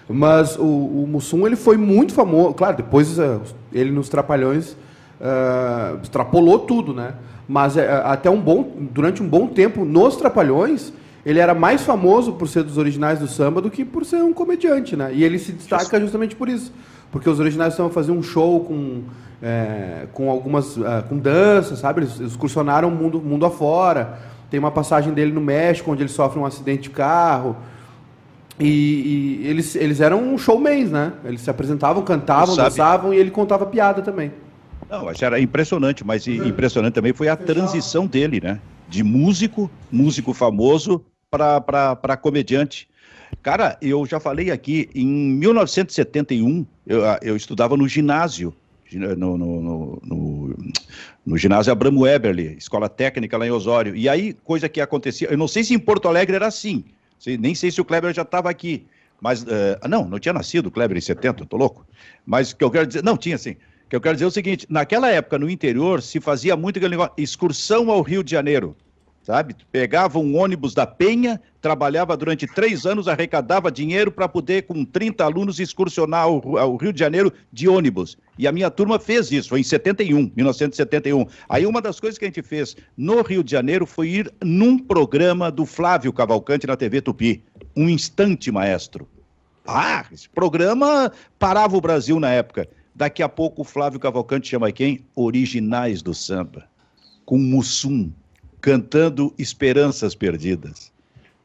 Mas 0.08 0.56
o, 0.56 0.64
o 0.64 1.06
Mussum, 1.08 1.46
ele 1.46 1.54
foi 1.54 1.76
muito 1.76 2.12
famoso. 2.12 2.54
Claro, 2.54 2.76
depois 2.76 3.20
ah, 3.20 3.38
ele 3.72 3.92
nos 3.92 4.08
Trapalhões 4.08 4.76
ah, 5.20 5.96
extrapolou 6.02 6.58
tudo, 6.58 6.92
né? 6.92 7.14
Mas 7.46 7.76
é, 7.76 7.88
até 8.04 8.28
um 8.28 8.40
bom, 8.40 8.68
durante 8.92 9.22
um 9.22 9.28
bom 9.28 9.46
tempo, 9.46 9.84
nos 9.84 10.16
Trapalhões, 10.16 10.92
ele 11.24 11.38
era 11.38 11.54
mais 11.54 11.82
famoso 11.82 12.32
por 12.32 12.48
ser 12.48 12.62
dos 12.62 12.78
originais 12.78 13.18
do 13.18 13.28
samba 13.28 13.60
do 13.60 13.70
que 13.70 13.84
por 13.84 14.04
ser 14.04 14.22
um 14.22 14.32
comediante, 14.32 14.96
né? 14.96 15.10
E 15.12 15.22
ele 15.22 15.38
se 15.38 15.52
destaca 15.52 16.00
justamente 16.00 16.34
por 16.34 16.48
isso. 16.48 16.72
Porque 17.12 17.28
os 17.28 17.40
originais 17.40 17.74
do 17.74 17.76
samba 17.76 17.90
faziam 17.90 18.16
um 18.16 18.22
show 18.22 18.60
com, 18.64 19.02
é, 19.42 20.06
com 20.12 20.30
algumas. 20.30 20.78
ah, 20.78 21.04
com 21.08 21.18
dança, 21.18 21.76
sabe? 21.76 22.02
Eles 22.02 22.20
excursionaram 22.20 22.88
o 22.88 22.90
mundo, 22.90 23.20
mundo 23.20 23.44
afora. 23.44 24.18
Tem 24.50 24.58
uma 24.58 24.70
passagem 24.70 25.12
dele 25.12 25.32
no 25.32 25.40
México, 25.40 25.90
onde 25.92 26.02
ele 26.02 26.08
sofre 26.08 26.38
um 26.38 26.44
acidente 26.46 26.82
de 26.84 26.90
carro. 26.90 27.56
E, 28.58 29.40
e 29.42 29.46
eles, 29.48 29.74
eles 29.74 30.00
eram 30.00 30.36
showmans, 30.36 30.90
né? 30.90 31.12
Eles 31.24 31.40
se 31.40 31.50
apresentavam, 31.50 32.02
cantavam, 32.02 32.54
Sabe- 32.54 32.68
dançavam 32.68 33.14
e 33.14 33.16
ele 33.16 33.30
contava 33.30 33.64
piada 33.66 34.02
também. 34.02 34.32
Não, 34.88 35.04
mas 35.04 35.22
era 35.22 35.40
impressionante, 35.40 36.04
mas 36.04 36.26
impressionante 36.26 36.94
também 36.94 37.12
foi 37.12 37.28
a 37.28 37.36
transição 37.36 38.06
dele, 38.06 38.40
né? 38.42 38.60
De 38.88 39.02
músico, 39.04 39.70
músico 39.90 40.34
famoso, 40.34 41.00
para 41.30 42.16
comediante. 42.16 42.88
Cara, 43.42 43.78
eu 43.80 44.04
já 44.04 44.18
falei 44.18 44.50
aqui, 44.50 44.90
em 44.94 45.06
1971, 45.06 46.66
eu, 46.86 47.04
ah, 47.04 47.18
eu 47.22 47.36
estudava 47.36 47.76
no 47.76 47.86
ginásio, 47.86 48.52
no, 48.92 49.38
no, 49.38 49.60
no, 50.02 50.56
no- 51.24 51.38
ginásio 51.38 51.72
Abramo 51.72 52.06
Eberle, 52.06 52.56
escola 52.58 52.88
técnica 52.88 53.38
lá 53.38 53.46
em 53.46 53.50
Osório. 53.50 53.94
E 53.94 54.08
aí, 54.08 54.34
coisa 54.44 54.68
que 54.68 54.80
acontecia, 54.80 55.28
eu 55.30 55.38
não 55.38 55.46
sei 55.46 55.62
se 55.62 55.72
em 55.72 55.78
Porto 55.78 56.08
Alegre 56.08 56.34
era 56.34 56.48
assim, 56.48 56.84
nem 57.38 57.54
sei 57.54 57.70
se 57.70 57.80
o 57.80 57.84
Kleber 57.84 58.12
já 58.12 58.22
estava 58.22 58.50
aqui, 58.50 58.84
mas, 59.20 59.46
eh, 59.46 59.78
não, 59.88 60.08
não 60.08 60.18
tinha 60.18 60.32
nascido 60.32 60.66
o 60.66 60.70
Kleber 60.70 60.96
em 60.96 61.00
70, 61.00 61.42
eu 61.42 61.46
tô 61.46 61.56
louco. 61.56 61.86
Mas 62.26 62.50
o 62.50 62.56
que 62.56 62.64
eu 62.64 62.70
quero 62.70 62.86
dizer, 62.86 63.04
não, 63.04 63.16
tinha 63.16 63.38
sim. 63.38 63.52
O 63.86 63.90
que 63.90 63.94
eu 63.96 64.00
quero 64.00 64.14
dizer 64.16 64.24
é 64.24 64.28
o 64.28 64.30
seguinte, 64.32 64.66
naquela 64.68 65.08
época, 65.10 65.38
no 65.38 65.48
interior, 65.48 66.02
se 66.02 66.20
fazia 66.20 66.56
muito 66.56 66.78
aquele 66.78 66.90
negócio, 66.92 67.12
excursão 67.16 67.90
ao 67.90 68.02
Rio 68.02 68.24
de 68.24 68.30
Janeiro, 68.32 68.74
sabe? 69.22 69.54
Pegava 69.70 70.18
um 70.18 70.36
ônibus 70.36 70.74
da 70.74 70.86
Penha, 70.86 71.40
trabalhava 71.60 72.16
durante 72.16 72.46
três 72.46 72.86
anos, 72.86 73.06
arrecadava 73.06 73.70
dinheiro 73.70 74.10
para 74.10 74.28
poder, 74.28 74.62
com 74.62 74.84
30 74.84 75.24
alunos, 75.24 75.60
excursionar 75.60 76.24
ao, 76.24 76.76
Rio 76.76 76.92
de 76.92 76.98
Janeiro 76.98 77.32
de 77.52 77.68
ônibus. 77.68 78.16
E 78.38 78.46
a 78.46 78.52
minha 78.52 78.70
turma 78.70 78.98
fez 78.98 79.30
isso, 79.30 79.50
foi 79.50 79.60
em 79.60 79.64
71, 79.64 80.32
1971. 80.34 81.26
Aí 81.48 81.66
uma 81.66 81.82
das 81.82 82.00
coisas 82.00 82.18
que 82.18 82.24
a 82.24 82.28
gente 82.28 82.42
fez 82.42 82.76
no 82.96 83.22
Rio 83.22 83.44
de 83.44 83.50
Janeiro 83.50 83.86
foi 83.86 84.08
ir 84.08 84.32
num 84.42 84.78
programa 84.78 85.50
do 85.50 85.66
Flávio 85.66 86.12
Cavalcante 86.12 86.66
na 86.66 86.76
TV 86.76 87.00
Tupi, 87.00 87.44
Um 87.76 87.88
Instante 87.88 88.50
Maestro. 88.50 89.06
Ah, 89.66 90.04
esse 90.10 90.28
programa 90.28 91.12
parava 91.38 91.76
o 91.76 91.80
Brasil 91.80 92.18
na 92.18 92.30
época. 92.30 92.68
Daqui 92.94 93.22
a 93.22 93.28
pouco 93.28 93.62
o 93.62 93.64
Flávio 93.64 94.00
Cavalcante 94.00 94.48
chama 94.48 94.72
quem? 94.72 95.04
Originais 95.14 96.02
do 96.02 96.12
samba. 96.12 96.68
Com 97.24 97.38
Mussum, 97.38 98.10
cantando 98.60 99.32
Esperanças 99.38 100.14
Perdidas. 100.14 100.92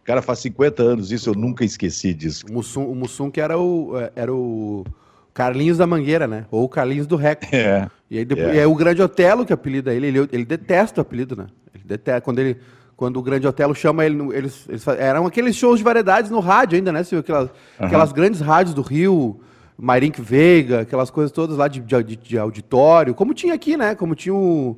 Cara, 0.04 0.22
faz 0.22 0.40
50 0.40 0.84
anos, 0.84 1.12
isso 1.12 1.30
eu 1.30 1.34
nunca 1.34 1.66
esqueci 1.66 2.14
disso. 2.14 2.46
O 2.48 2.54
Mussum, 2.54 2.86
o 2.86 2.96
Mussum 2.96 3.32
que 3.32 3.42
era 3.42 3.58
o, 3.58 4.00
eh, 4.00 4.12
era 4.16 4.34
o 4.34 4.86
Carlinhos 5.34 5.80
da 5.80 5.88
Mangueira, 5.88 6.28
né? 6.28 6.46
Ou 6.52 6.64
o 6.64 6.70
Carlinhos 6.70 7.08
do 7.08 7.16
Reco. 7.16 7.48
É. 7.52 7.90
E 8.10 8.20
aí 8.20 8.26
depois, 8.26 8.56
É. 8.56 8.60
aí 8.60 8.66
o 8.66 8.76
Grande 8.76 9.02
Otelo 9.02 9.46
que 9.46 9.52
apelida 9.52 9.94
ele, 9.94 10.08
ele, 10.08 10.30
ele 10.32 10.46
detesta 10.46 11.02
o 11.02 11.04
apelido, 11.04 11.36
né? 11.36 11.48
Ele 11.74 11.84
detesta, 11.84 12.22
quando 12.22 12.38
ele, 12.38 12.58
quando 12.96 13.18
o 13.18 13.22
Grande 13.24 13.48
Otelo 13.48 13.74
chama 13.74 14.06
ele, 14.06 14.22
eles, 14.36 14.66
eles, 14.70 14.88
eram 14.88 15.26
aqueles 15.26 15.56
shows 15.56 15.80
de 15.80 15.84
variedades 15.84 16.30
no 16.30 16.40
rádio 16.40 16.78
ainda, 16.78 16.92
né, 16.92 17.04
Silvio? 17.04 17.22
Aquelas, 17.22 17.50
uhum. 17.50 17.86
aquelas 17.88 18.12
grandes 18.14 18.42
rádios 18.42 18.76
do 18.76 18.84
Rio, 18.84 19.40
Marink 19.78 20.22
Veiga, 20.22 20.82
aquelas 20.82 21.10
coisas 21.10 21.32
todas 21.32 21.58
lá 21.58 21.68
de, 21.68 21.80
de, 21.80 22.16
de, 22.16 22.38
auditório, 22.38 23.16
como 23.16 23.34
tinha 23.34 23.56
aqui, 23.56 23.76
né? 23.76 23.96
Como 23.96 24.14
tinha 24.14 24.36
o, 24.36 24.78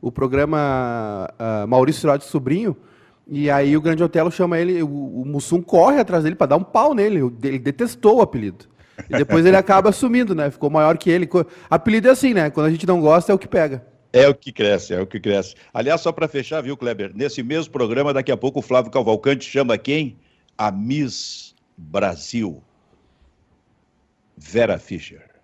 o 0.00 0.10
programa 0.12 1.28
uh, 1.38 1.66
Maurício 1.66 2.00
Cirode 2.00 2.24
Sobrinho. 2.24 2.76
E 3.28 3.50
aí 3.50 3.76
o 3.76 3.80
Grande 3.80 4.04
Otelo 4.04 4.30
chama 4.30 4.58
ele, 4.58 4.82
o, 4.82 4.88
o 4.88 5.24
Mussum 5.26 5.60
corre 5.60 5.98
atrás 5.98 6.22
dele 6.22 6.36
para 6.36 6.48
dar 6.48 6.56
um 6.56 6.62
pau 6.62 6.94
nele. 6.94 7.20
Ele 7.42 7.58
detestou 7.58 8.18
o 8.18 8.22
apelido. 8.22 8.66
E 9.10 9.16
depois 9.18 9.44
ele 9.44 9.56
acaba 9.56 9.90
assumindo, 9.90 10.34
né? 10.34 10.50
Ficou 10.50 10.70
maior 10.70 10.96
que 10.96 11.10
ele. 11.10 11.28
Apelido 11.68 12.08
é 12.08 12.12
assim, 12.12 12.32
né? 12.32 12.50
Quando 12.50 12.66
a 12.66 12.70
gente 12.70 12.86
não 12.86 13.00
gosta, 13.00 13.32
é 13.32 13.34
o 13.34 13.38
que 13.38 13.48
pega. 13.48 13.84
É 14.12 14.28
o 14.28 14.34
que 14.34 14.50
cresce, 14.50 14.94
é 14.94 15.00
o 15.00 15.06
que 15.06 15.20
cresce. 15.20 15.54
Aliás, 15.74 16.00
só 16.00 16.10
para 16.10 16.26
fechar, 16.26 16.62
viu, 16.62 16.76
Kleber? 16.76 17.12
Nesse 17.14 17.42
mesmo 17.42 17.72
programa, 17.72 18.14
daqui 18.14 18.32
a 18.32 18.36
pouco 18.36 18.60
o 18.60 18.62
Flávio 18.62 18.90
Cavalcante 18.90 19.44
chama 19.44 19.76
quem? 19.76 20.16
A 20.56 20.70
Miss 20.70 21.54
Brasil, 21.76 22.62
Vera 24.34 24.78
Fischer. 24.78 25.35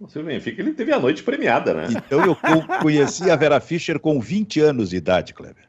Você 0.00 0.22
Benfica, 0.22 0.60
ele 0.60 0.74
teve 0.74 0.92
a 0.92 0.98
noite 0.98 1.22
premiada, 1.22 1.72
né? 1.72 1.88
Então 1.90 2.22
eu 2.24 2.36
conheci 2.82 3.30
a 3.30 3.36
Vera 3.36 3.58
Fischer 3.60 3.98
com 3.98 4.20
20 4.20 4.60
anos 4.60 4.90
de 4.90 4.96
idade, 4.96 5.32
Kleber. 5.32 5.64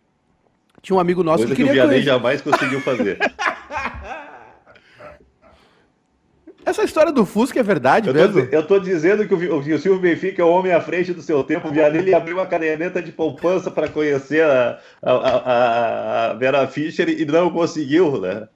Tinha 0.81 0.97
um 0.97 0.99
amigo 0.99 1.23
nosso 1.23 1.39
Coisa 1.39 1.55
que, 1.55 1.63
que 1.63 1.69
o 1.69 1.71
Vianney 1.71 2.01
jamais 2.01 2.41
conseguiu 2.41 2.81
fazer. 2.81 3.17
Essa 6.67 6.83
história 6.83 7.13
do 7.13 7.25
Fusca 7.25 7.61
é 7.61 7.63
verdade 7.63 8.09
eu 8.09 8.13
mesmo? 8.13 8.39
Eu 8.51 8.61
tô 8.61 8.77
dizendo 8.77 9.25
que 9.25 9.33
o, 9.33 9.57
o 9.57 9.63
Silvio 9.79 9.99
Benfica 9.99 10.41
é 10.41 10.45
o 10.45 10.49
homem 10.49 10.73
à 10.73 10.81
frente 10.81 11.13
do 11.13 11.21
seu 11.21 11.41
tempo. 11.41 11.69
O 11.69 11.71
Vianney 11.71 12.13
abriu 12.13 12.35
uma 12.35 12.45
caderneta 12.45 13.01
de 13.01 13.09
poupança 13.09 13.71
para 13.71 13.87
conhecer 13.87 14.43
a, 14.43 14.77
a, 15.01 15.11
a, 15.11 16.31
a, 16.31 16.33
Vera 16.33 16.67
Fischer 16.67 17.07
e 17.07 17.25
não 17.25 17.49
conseguiu, 17.49 18.19
né? 18.19 18.49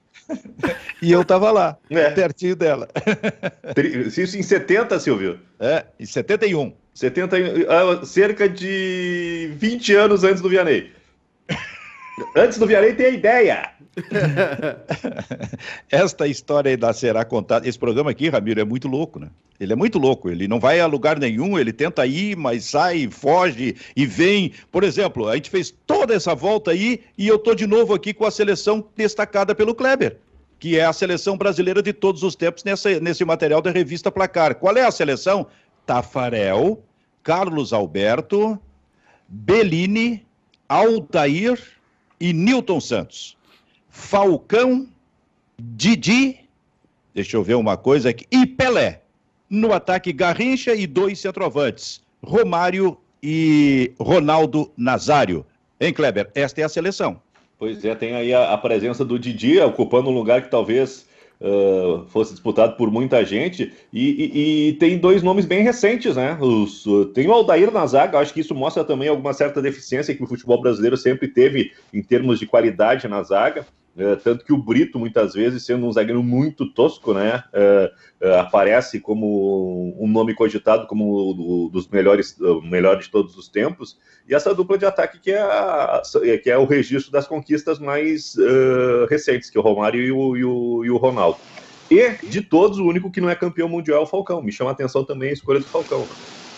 E 1.02 1.12
eu 1.12 1.24
tava 1.24 1.52
lá, 1.52 1.78
é. 1.90 2.10
pertinho 2.12 2.56
dela. 2.56 2.88
Isso 4.06 4.38
em 4.38 4.44
70, 4.44 5.00
Silvio? 5.00 5.40
É, 5.60 5.86
em 6.00 6.06
71. 6.06 6.74
71 6.94 7.66
ah, 7.70 8.06
cerca 8.06 8.50
de 8.50 9.52
20 9.56 9.96
anos 9.96 10.24
antes 10.24 10.42
do 10.42 10.50
Vianney. 10.50 10.92
Antes 12.36 12.58
do 12.58 12.68
Vianney 12.68 12.94
tem 12.94 13.06
a 13.08 13.10
ideia. 13.10 13.72
Esta 15.90 16.28
história 16.28 16.72
ainda 16.72 16.94
será 16.94 17.26
contada. 17.26 17.68
Esse 17.68 17.78
programa 17.78 18.12
aqui, 18.12 18.30
Ramiro, 18.30 18.62
é 18.62 18.64
muito 18.64 18.88
louco, 18.88 19.20
né? 19.20 19.30
Ele 19.60 19.74
é 19.74 19.76
muito 19.76 20.00
louco. 20.00 20.30
Ele 20.30 20.48
não 20.48 20.60
vai 20.60 20.80
a 20.80 20.86
lugar 20.86 21.20
nenhum, 21.20 21.60
ele 21.60 21.74
tenta 21.74 22.06
ir, 22.06 22.36
mas 22.36 22.66
sai, 22.66 23.10
foge 23.12 23.76
e 23.96 24.06
vem. 24.06 24.54
Por 24.72 24.84
exemplo, 24.84 25.28
a 25.28 25.36
gente 25.36 25.50
fez 25.50 25.74
toda 25.86 26.14
essa 26.14 26.34
volta 26.34 26.72
aí 26.72 27.02
e 27.18 27.28
eu 27.28 27.38
tô 27.38 27.54
de 27.54 27.68
novo 27.68 27.94
aqui 27.94 28.14
com 28.14 28.26
a 28.26 28.32
seleção 28.32 28.86
destacada 28.96 29.54
pelo 29.54 29.76
Kleber, 29.76 30.18
que 30.58 30.78
é 30.78 30.86
a 30.86 30.94
seleção 30.94 31.38
brasileira 31.38 31.82
de 31.82 31.94
todos 31.94 32.24
os 32.24 32.36
tempos 32.36 32.64
nessa, 32.64 33.00
nesse 33.00 33.26
material 33.26 33.62
da 33.62 33.72
revista 33.72 34.12
Placar. 34.12 34.56
Qual 34.56 34.76
é 34.78 34.86
a 34.86 34.92
seleção? 34.92 35.48
Tafarel, 35.86 36.82
Carlos 37.24 37.74
Alberto, 37.74 38.58
Bellini, 39.28 40.26
Altair 40.68 41.60
e 42.20 42.32
Newton 42.34 42.80
Santos. 42.80 43.38
Falcão, 43.92 44.88
Didi, 45.60 46.40
deixa 47.14 47.38
eu 47.38 47.44
ver 47.44 47.56
uma 47.56 47.78
coisa 47.78 48.10
aqui, 48.10 48.26
e 48.32 48.48
Pelé. 48.48 49.02
No 49.50 49.74
ataque, 49.74 50.14
Garrincha 50.14 50.74
e 50.74 50.88
dois 50.88 51.20
centroavantes, 51.20 52.02
Romário 52.24 52.98
e 53.22 53.92
Ronaldo 54.00 54.72
Nazário. 54.78 55.46
Hein, 55.80 55.94
Kleber? 55.94 56.32
Esta 56.34 56.62
é 56.62 56.64
a 56.64 56.70
seleção. 56.70 57.22
Pois 57.60 57.84
é, 57.84 57.94
tem 57.94 58.16
aí 58.16 58.34
a, 58.34 58.54
a 58.54 58.58
presença 58.58 59.04
do 59.04 59.20
Didi 59.20 59.60
ocupando 59.60 60.10
um 60.10 60.14
lugar 60.14 60.42
que 60.42 60.50
talvez 60.50 61.06
uh, 61.42 62.06
fosse 62.08 62.32
disputado 62.32 62.78
por 62.78 62.90
muita 62.90 63.26
gente. 63.26 63.74
E, 63.92 64.10
e, 64.10 64.70
e, 64.70 64.74
tem 64.74 64.98
dois 64.98 65.22
nomes 65.22 65.46
bem 65.46 65.64
recentes, 65.64 66.16
né? 66.16 66.38
Os, 66.40 66.86
uh, 66.86 67.06
tem 67.08 67.28
o 67.28 67.34
Aldair 67.34 67.72
na 67.72 67.86
zaga, 67.86 68.20
acho 68.20 68.34
que 68.34 68.40
isso 68.40 68.56
mostra 68.56 68.84
também 68.84 69.10
alguma 69.10 69.34
certa 69.34 69.62
deficiência 69.62 70.16
que 70.16 70.24
o 70.24 70.28
futebol 70.28 70.62
brasileiro 70.62 70.96
sempre 70.96 71.28
teve 71.28 71.72
em 71.94 72.02
termos 72.02 72.40
de 72.40 72.46
qualidade 72.46 73.08
na 73.08 73.22
zaga. 73.24 73.66
É, 73.98 74.16
tanto 74.16 74.46
que 74.46 74.54
o 74.54 74.58
Brito, 74.58 74.98
muitas 74.98 75.34
vezes, 75.34 75.66
sendo 75.66 75.86
um 75.86 75.92
zagueiro 75.92 76.24
muito 76.24 76.66
tosco, 76.66 77.14
né, 77.14 77.44
é, 77.52 77.92
é, 78.22 78.40
aparece 78.40 79.00
como 79.02 79.94
um 80.00 80.08
nome 80.08 80.34
cogitado 80.34 80.88
como 80.88 81.66
um 81.66 81.70
dos 81.70 81.88
melhores, 81.90 82.38
melhor 82.64 82.98
de 82.98 83.10
todos 83.10 83.38
os 83.38 83.50
tempos. 83.50 84.00
E 84.28 84.34
essa 84.34 84.56
dupla 84.56 84.78
de 84.78 84.86
ataque 84.86 85.20
que 85.20 85.32
é, 85.32 85.42
a, 85.42 86.02
que 86.42 86.50
é 86.50 86.58
o 86.58 86.66
registro 86.66 87.12
das 87.12 87.28
conquistas 87.28 87.80
mais 87.80 88.36
recentes, 89.10 89.50
que 89.50 89.58
é 89.58 89.62
o 89.62 89.64
Romário 89.64 90.02
e 90.02 90.12
o, 90.12 90.38
e, 90.38 90.46
o, 90.46 90.86
e 90.86 90.90
o 90.90 90.98
Ronaldo. 90.98 91.38
E, 91.90 92.12
de 92.26 92.42
todos, 92.42 92.80
o 92.80 92.86
único 92.86 93.12
que 93.12 93.20
não 93.20 93.30
é 93.30 93.36
campeão 93.36 93.68
mundial 93.68 94.00
é 94.00 94.04
o 94.04 94.08
Falcão. 94.08 94.42
Me 94.42 94.52
chama 94.52 94.70
a 94.70 94.74
atenção 94.74 95.04
também 95.04 95.30
a 95.30 95.34
escolha 95.34 95.60
do 95.60 95.66
Falcão. 95.66 96.08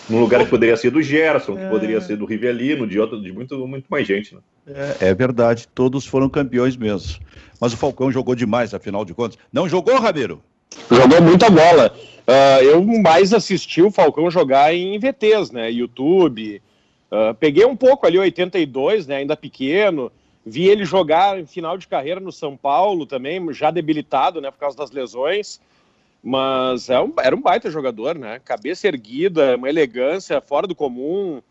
Num 0.08 0.20
lugar 0.20 0.44
que 0.44 0.50
poderia 0.50 0.76
ser 0.76 0.90
do 0.90 1.02
Gerson, 1.02 1.56
que 1.56 1.62
é... 1.62 1.68
poderia 1.68 2.00
ser 2.00 2.16
do 2.16 2.26
Rivelino, 2.26 2.86
de, 2.86 2.98
outro, 3.00 3.20
de 3.20 3.32
muito, 3.32 3.66
muito 3.66 3.86
mais 3.88 4.06
gente. 4.06 4.34
Né? 4.34 4.40
É, 4.66 5.08
é, 5.08 5.14
verdade, 5.14 5.66
todos 5.74 6.06
foram 6.06 6.28
campeões 6.28 6.76
mesmo. 6.76 7.20
Mas 7.60 7.72
o 7.72 7.76
Falcão 7.76 8.12
jogou 8.12 8.34
demais, 8.34 8.74
afinal 8.74 9.04
de 9.04 9.14
contas. 9.14 9.38
Não 9.52 9.68
jogou, 9.68 9.98
Ramiro? 9.98 10.42
Jogou 10.90 11.22
muita 11.22 11.48
bola. 11.48 11.94
Uh, 12.26 12.62
eu 12.62 12.84
mais 12.84 13.32
assisti 13.32 13.82
o 13.82 13.90
Falcão 13.90 14.30
jogar 14.30 14.74
em 14.74 14.98
VTs, 14.98 15.50
né? 15.50 15.70
YouTube. 15.70 16.60
Uh, 17.10 17.34
peguei 17.34 17.64
um 17.64 17.76
pouco 17.76 18.06
ali, 18.06 18.18
82, 18.18 19.06
né? 19.06 19.16
Ainda 19.16 19.36
pequeno. 19.36 20.10
Vi 20.44 20.66
ele 20.68 20.84
jogar 20.84 21.38
em 21.38 21.46
final 21.46 21.78
de 21.78 21.88
carreira 21.88 22.20
no 22.20 22.32
São 22.32 22.56
Paulo 22.56 23.06
também, 23.06 23.40
já 23.52 23.70
debilitado, 23.70 24.40
né? 24.40 24.50
Por 24.50 24.58
causa 24.58 24.76
das 24.76 24.90
lesões. 24.90 25.60
Mas 26.26 26.88
é 26.88 26.98
um, 26.98 27.12
era 27.22 27.36
um 27.36 27.40
baita 27.40 27.70
jogador, 27.70 28.18
né? 28.18 28.40
Cabeça 28.42 28.88
erguida, 28.88 29.56
uma 29.56 29.68
elegância 29.68 30.40
fora 30.40 30.66
do 30.66 30.74
comum. 30.74 31.42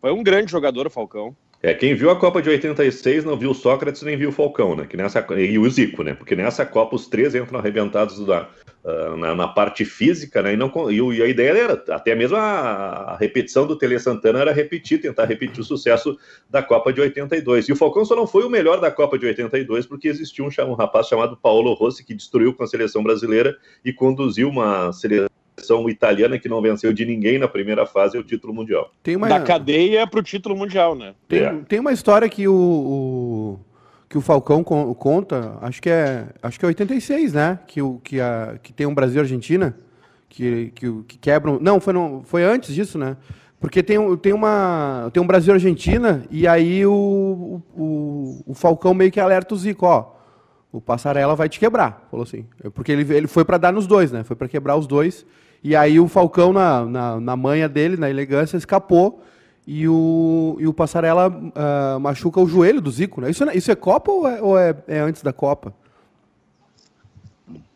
Foi 0.00 0.12
um 0.12 0.22
grande 0.22 0.52
jogador, 0.52 0.86
o 0.86 0.90
Falcão. 0.90 1.36
É, 1.62 1.74
quem 1.74 1.94
viu 1.94 2.08
a 2.10 2.16
Copa 2.16 2.40
de 2.40 2.48
86 2.48 3.22
não 3.24 3.36
viu 3.36 3.52
Sócrates 3.52 4.00
nem 4.02 4.16
viu 4.16 4.30
o 4.30 4.32
Falcão, 4.32 4.74
né? 4.74 4.86
Que 4.86 4.96
nessa, 4.96 5.24
e 5.36 5.58
o 5.58 5.68
Zico, 5.68 6.02
né? 6.02 6.14
Porque 6.14 6.34
nessa 6.34 6.64
Copa 6.64 6.96
os 6.96 7.06
três 7.06 7.34
entram 7.34 7.58
arrebentados 7.58 8.24
da, 8.24 8.48
uh, 8.82 9.14
na, 9.18 9.34
na, 9.34 9.46
parte 9.46 9.84
física, 9.84 10.40
né? 10.40 10.54
E, 10.54 10.56
não, 10.56 10.72
e, 10.90 11.22
a 11.22 11.26
ideia 11.26 11.50
era, 11.50 11.84
até 11.90 12.14
mesmo 12.14 12.38
a, 12.38 13.12
a, 13.12 13.16
repetição 13.18 13.66
do 13.66 13.76
Tele 13.76 13.98
Santana 13.98 14.40
era 14.40 14.52
repetir, 14.52 15.02
tentar 15.02 15.26
repetir 15.26 15.60
o 15.60 15.64
sucesso 15.64 16.18
da 16.48 16.62
Copa 16.62 16.94
de 16.94 17.02
82. 17.02 17.68
E 17.68 17.72
o 17.72 17.76
Falcão 17.76 18.06
só 18.06 18.16
não 18.16 18.26
foi 18.26 18.44
o 18.44 18.50
melhor 18.50 18.80
da 18.80 18.90
Copa 18.90 19.18
de 19.18 19.26
82 19.26 19.84
porque 19.84 20.08
existiu 20.08 20.46
um, 20.46 20.64
um 20.64 20.74
rapaz 20.74 21.08
chamado 21.08 21.36
Paulo 21.36 21.74
Rossi 21.74 22.02
que 22.02 22.14
destruiu 22.14 22.54
com 22.54 22.64
a 22.64 22.66
seleção 22.66 23.02
brasileira 23.02 23.54
e 23.84 23.92
conduziu 23.92 24.48
uma 24.48 24.92
seleção 24.94 25.29
seleção 25.60 25.88
italiana 25.88 26.38
que 26.38 26.48
não 26.48 26.60
venceu 26.60 26.92
de 26.92 27.04
ninguém 27.04 27.38
na 27.38 27.46
primeira 27.46 27.86
fase 27.86 28.16
é 28.16 28.20
o 28.20 28.24
título 28.24 28.54
mundial. 28.54 28.90
Tem 29.02 29.16
uma... 29.16 29.28
Da 29.28 29.40
cadeia 29.40 30.06
para 30.06 30.20
o 30.20 30.22
título 30.22 30.56
mundial, 30.56 30.94
né? 30.94 31.14
Tem, 31.28 31.40
é. 31.40 31.54
tem 31.68 31.78
uma 31.78 31.92
história 31.92 32.28
que 32.28 32.48
o, 32.48 32.54
o, 32.54 33.60
que 34.08 34.18
o 34.18 34.20
Falcão 34.20 34.64
conta, 34.64 35.58
acho 35.60 35.80
que 35.80 35.90
é 35.90 36.26
acho 36.42 36.58
que 36.58 36.64
é 36.64 36.68
86, 36.68 37.32
né? 37.34 37.58
Que, 37.66 37.82
o, 37.82 38.00
que, 38.02 38.20
a, 38.20 38.58
que 38.62 38.72
tem 38.72 38.86
um 38.86 38.94
Brasil 38.94 39.20
Argentina 39.20 39.76
que, 40.28 40.72
que, 40.74 41.02
que 41.02 41.18
quebram. 41.18 41.58
Não, 41.60 41.80
foi, 41.80 41.92
não, 41.92 42.22
foi 42.24 42.42
antes 42.42 42.74
disso, 42.74 42.98
né? 42.98 43.16
Porque 43.60 43.82
tem, 43.82 44.16
tem, 44.16 44.32
uma, 44.32 45.10
tem 45.12 45.22
um 45.22 45.26
Brasil 45.26 45.52
Argentina 45.52 46.24
e 46.30 46.48
aí 46.48 46.86
o, 46.86 47.60
o, 47.76 48.42
o 48.46 48.54
Falcão 48.54 48.94
meio 48.94 49.12
que 49.12 49.20
alerta 49.20 49.54
o 49.54 49.58
Zico, 49.58 49.84
ó. 49.84 50.18
O 50.72 50.80
Passarela 50.80 51.34
vai 51.34 51.48
te 51.48 51.58
quebrar, 51.58 52.06
falou 52.10 52.22
assim. 52.22 52.46
Porque 52.72 52.92
ele, 52.92 53.12
ele 53.12 53.26
foi 53.26 53.44
para 53.44 53.58
dar 53.58 53.72
nos 53.72 53.88
dois, 53.88 54.12
né? 54.12 54.22
Foi 54.22 54.36
para 54.36 54.48
quebrar 54.48 54.76
os 54.76 54.86
dois. 54.86 55.26
E 55.62 55.76
aí 55.76 56.00
o 56.00 56.08
Falcão, 56.08 56.52
na, 56.52 56.84
na, 56.84 57.20
na 57.20 57.36
manha 57.36 57.68
dele, 57.68 57.96
na 57.96 58.08
elegância, 58.08 58.56
escapou 58.56 59.22
e 59.66 59.86
o, 59.86 60.56
e 60.58 60.66
o 60.66 60.72
Passarela 60.72 61.28
uh, 61.28 62.00
machuca 62.00 62.40
o 62.40 62.48
joelho 62.48 62.80
do 62.80 62.90
Zico. 62.90 63.20
Né? 63.20 63.30
Isso, 63.30 63.44
é, 63.44 63.56
isso 63.56 63.70
é 63.70 63.74
Copa 63.74 64.10
ou, 64.10 64.26
é, 64.26 64.42
ou 64.42 64.58
é, 64.58 64.74
é, 64.88 64.98
antes 64.98 65.22
da 65.22 65.32
Copa? 65.32 65.74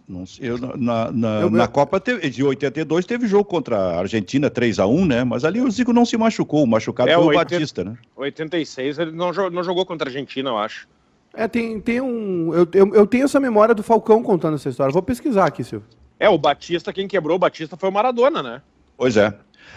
Não 0.06 0.26
sei, 0.26 0.50
eu, 0.50 0.58
na, 0.58 1.10
na, 1.10 1.40
eu, 1.40 1.50
na 1.50 1.66
Copa 1.66 1.98
teve, 1.98 2.28
de 2.28 2.44
82 2.44 3.06
teve 3.06 3.26
jogo 3.26 3.44
contra 3.44 3.76
a 3.76 4.00
Argentina 4.00 4.50
3 4.50 4.78
a 4.78 4.86
1 4.86 5.06
né? 5.06 5.24
Mas 5.24 5.44
ali 5.44 5.60
o 5.60 5.70
Zico 5.70 5.92
não 5.92 6.04
se 6.04 6.16
machucou, 6.16 6.62
o 6.62 6.66
machucado 6.66 7.08
é, 7.08 7.14
foi 7.14 7.24
o 7.24 7.28
80, 7.28 7.44
Batista, 7.44 7.84
né? 7.84 7.96
86 8.16 8.98
ele 8.98 9.12
não, 9.12 9.32
não 9.32 9.64
jogou 9.64 9.86
contra 9.86 10.08
a 10.08 10.10
Argentina, 10.10 10.50
eu 10.50 10.58
acho. 10.58 10.86
É, 11.32 11.48
tem, 11.48 11.80
tem 11.80 12.00
um. 12.00 12.52
Eu, 12.54 12.68
eu, 12.74 12.94
eu 12.94 13.06
tenho 13.06 13.24
essa 13.24 13.40
memória 13.40 13.74
do 13.74 13.82
Falcão 13.82 14.22
contando 14.22 14.54
essa 14.54 14.68
história. 14.68 14.92
Vou 14.92 15.02
pesquisar 15.02 15.46
aqui, 15.46 15.64
Silvio. 15.64 15.88
É, 16.24 16.28
o 16.30 16.38
Batista, 16.38 16.90
quem 16.90 17.06
quebrou 17.06 17.36
o 17.36 17.38
Batista 17.38 17.76
foi 17.76 17.90
o 17.90 17.92
Maradona, 17.92 18.42
né? 18.42 18.62
Pois 18.96 19.14
é. 19.14 19.30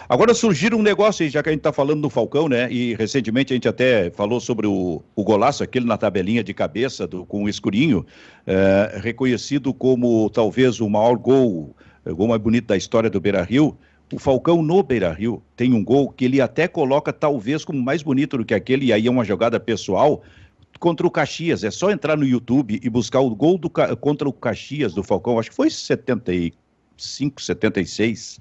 Agora 0.08 0.32
surgiu 0.32 0.78
um 0.78 0.82
negócio 0.82 1.22
aí, 1.22 1.28
já 1.28 1.42
que 1.42 1.50
a 1.50 1.52
gente 1.52 1.60
está 1.60 1.74
falando 1.74 2.00
do 2.00 2.08
Falcão, 2.08 2.48
né? 2.48 2.72
E 2.72 2.94
recentemente 2.94 3.52
a 3.52 3.56
gente 3.56 3.68
até 3.68 4.10
falou 4.12 4.40
sobre 4.40 4.66
o, 4.66 5.02
o 5.14 5.24
golaço, 5.24 5.62
aquele 5.62 5.84
na 5.84 5.98
tabelinha 5.98 6.42
de 6.42 6.54
cabeça 6.54 7.06
do, 7.06 7.26
com 7.26 7.44
o 7.44 7.50
escurinho, 7.50 8.06
é, 8.46 8.98
reconhecido 9.02 9.74
como 9.74 10.30
talvez 10.30 10.80
o 10.80 10.88
maior 10.88 11.16
gol, 11.18 11.76
o 12.02 12.16
gol 12.16 12.28
mais 12.28 12.40
bonito 12.40 12.68
da 12.68 12.78
história 12.78 13.10
do 13.10 13.20
Beira 13.20 13.42
Rio. 13.42 13.76
O 14.10 14.18
Falcão 14.18 14.62
no 14.62 14.82
Beira 14.82 15.12
Rio 15.12 15.42
tem 15.54 15.74
um 15.74 15.84
gol 15.84 16.08
que 16.08 16.24
ele 16.24 16.40
até 16.40 16.66
coloca 16.66 17.12
talvez 17.12 17.62
como 17.62 17.78
mais 17.78 18.02
bonito 18.02 18.38
do 18.38 18.44
que 18.46 18.54
aquele, 18.54 18.86
e 18.86 18.92
aí 18.94 19.06
é 19.06 19.10
uma 19.10 19.22
jogada 19.22 19.60
pessoal, 19.60 20.22
contra 20.78 21.06
o 21.06 21.10
Caxias. 21.10 21.64
É 21.64 21.70
só 21.70 21.90
entrar 21.90 22.16
no 22.16 22.24
YouTube 22.24 22.80
e 22.82 22.88
buscar 22.88 23.20
o 23.20 23.34
gol 23.34 23.58
do, 23.58 23.70
contra 23.70 24.28
o 24.28 24.32
Caxias 24.32 24.94
do 24.94 25.02
Falcão. 25.02 25.38
Acho 25.38 25.50
que 25.50 25.56
foi 25.56 25.70
75, 25.70 27.42
76, 27.42 28.38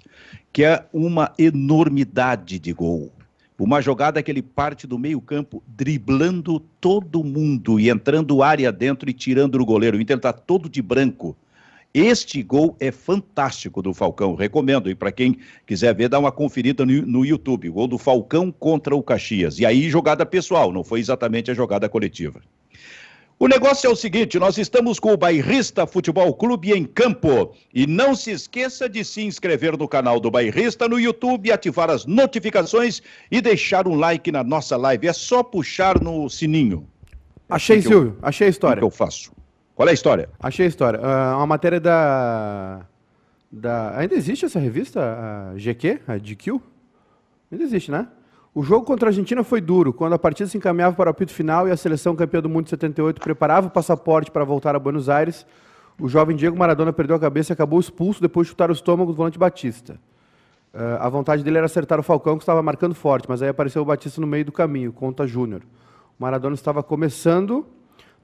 que 0.52 0.64
é 0.64 0.86
uma 0.94 1.34
enormidade 1.38 2.60
de 2.60 2.74
gol. 2.74 3.12
Uma 3.60 3.82
jogada 3.82 4.22
que 4.22 4.30
ele 4.30 4.44
parte 4.44 4.86
do 4.86 5.00
meio-campo, 5.00 5.64
driblando 5.66 6.60
todo 6.80 7.24
mundo 7.24 7.80
e 7.80 7.90
entrando 7.90 8.44
área 8.44 8.72
dentro 8.72 9.10
e 9.10 9.14
tirando 9.14 9.56
o 9.56 9.66
goleiro. 9.66 9.98
O 9.98 10.02
Inter 10.02 10.18
está 10.18 10.32
todo 10.32 10.70
de 10.70 10.80
branco. 10.80 11.36
Este 12.00 12.44
gol 12.44 12.78
é 12.80 12.92
fantástico 12.92 13.82
do 13.82 13.92
Falcão, 13.92 14.36
recomendo. 14.36 14.88
E 14.88 14.94
para 14.94 15.12
quem 15.12 15.40
quiser 15.66 15.96
ver, 15.96 16.08
dá 16.08 16.20
uma 16.20 16.32
conferida 16.32 16.86
no, 16.86 17.02
no 17.02 17.26
YouTube. 17.26 17.70
O 17.70 17.74
gol 17.74 17.88
do 17.88 17.98
Falcão 17.98 18.52
contra 18.52 18.96
o 18.96 19.02
Caxias. 19.02 19.58
E 19.58 19.66
aí, 19.66 19.90
jogada 19.90 20.24
pessoal, 20.24 20.72
não 20.72 20.84
foi 20.84 21.00
exatamente 21.00 21.50
a 21.50 21.56
jogada 21.56 21.90
coletiva. 21.90 22.40
O 23.40 23.48
negócio 23.48 23.88
é 23.88 23.90
o 23.90 23.96
seguinte: 23.96 24.38
nós 24.38 24.60
estamos 24.60 25.00
com 25.00 25.12
o 25.12 25.18
Bairrista 25.18 25.88
Futebol 25.88 26.32
Clube 26.36 26.72
em 26.72 26.86
campo. 26.86 27.56
E 27.74 27.88
não 27.88 28.14
se 28.14 28.30
esqueça 28.30 28.88
de 28.88 29.04
se 29.04 29.24
inscrever 29.24 29.76
no 29.76 29.88
canal 29.88 30.20
do 30.20 30.30
Bairrista 30.30 30.88
no 30.88 31.00
YouTube, 31.00 31.52
ativar 31.52 31.90
as 31.90 32.06
notificações 32.06 33.02
e 33.32 33.42
deixar 33.42 33.88
um 33.88 33.96
like 33.96 34.32
na 34.32 34.44
nossa 34.44 34.78
live. 34.78 35.08
É 35.08 35.14
só 35.14 35.42
puxar 35.42 36.00
no 36.00 36.30
sininho. 36.30 36.88
Achei, 37.50 37.82
Silvio, 37.82 38.20
achei 38.22 38.46
a 38.46 38.50
história. 38.52 38.86
O 38.86 38.88
que 38.88 38.94
eu 38.94 38.96
faço? 38.96 39.36
Qual 39.78 39.88
é 39.88 39.92
a 39.92 39.94
história? 39.94 40.28
Achei 40.40 40.66
a 40.66 40.68
história. 40.68 41.00
Uh, 41.00 41.38
uma 41.38 41.46
matéria 41.46 41.80
da. 41.80 42.82
da... 43.52 43.96
Ainda 43.96 44.16
existe 44.16 44.44
essa 44.44 44.58
revista, 44.58 45.00
a 45.00 45.54
GQ, 45.54 46.02
a 46.08 46.18
GQ? 46.18 46.60
Ainda 47.52 47.64
existe, 47.64 47.92
né? 47.92 48.08
O 48.56 48.64
jogo 48.64 48.88
contra 48.88 49.08
a 49.08 49.12
Argentina 49.12 49.44
foi 49.44 49.62
duro, 49.62 49.94
quando 49.94 50.14
a 50.14 50.18
partida 50.18 50.50
se 50.50 50.58
encaminhava 50.58 50.96
para 50.96 51.10
o 51.10 51.12
apito 51.12 51.32
final 51.32 51.68
e 51.68 51.72
a 51.72 51.78
seleção 51.78 52.16
campeã 52.16 52.42
do 52.42 52.50
mundo 52.50 52.64
de 52.64 52.72
78 52.72 53.22
preparava 53.22 53.68
o 53.68 53.70
passaporte 53.70 54.32
para 54.32 54.44
voltar 54.44 54.76
a 54.76 54.80
Buenos 54.80 55.10
Aires. 55.10 55.46
O 56.02 56.10
jovem 56.10 56.36
Diego 56.36 56.58
Maradona 56.58 56.92
perdeu 56.92 57.16
a 57.16 57.20
cabeça 57.20 57.52
e 57.52 57.54
acabou 57.54 57.80
expulso 57.80 58.20
depois 58.20 58.48
de 58.48 58.54
chutar 58.54 58.72
o 58.72 58.74
estômago 58.74 59.12
do 59.12 59.16
volante 59.16 59.38
Batista. 59.38 60.00
Uh, 60.74 60.98
a 61.00 61.08
vontade 61.08 61.44
dele 61.44 61.58
era 61.58 61.68
acertar 61.68 62.00
o 62.00 62.04
Falcão, 62.04 62.36
que 62.36 62.42
estava 62.42 62.64
marcando 62.64 62.96
forte, 62.96 63.30
mas 63.30 63.44
aí 63.44 63.50
apareceu 63.50 63.84
o 63.84 63.86
Batista 63.86 64.20
no 64.20 64.26
meio 64.26 64.44
do 64.44 64.52
caminho, 64.52 64.92
conta 64.92 65.28
Júnior. 65.28 65.62
O 66.20 66.24
Maradona 66.24 66.56
estava 66.56 66.82
começando, 66.82 67.64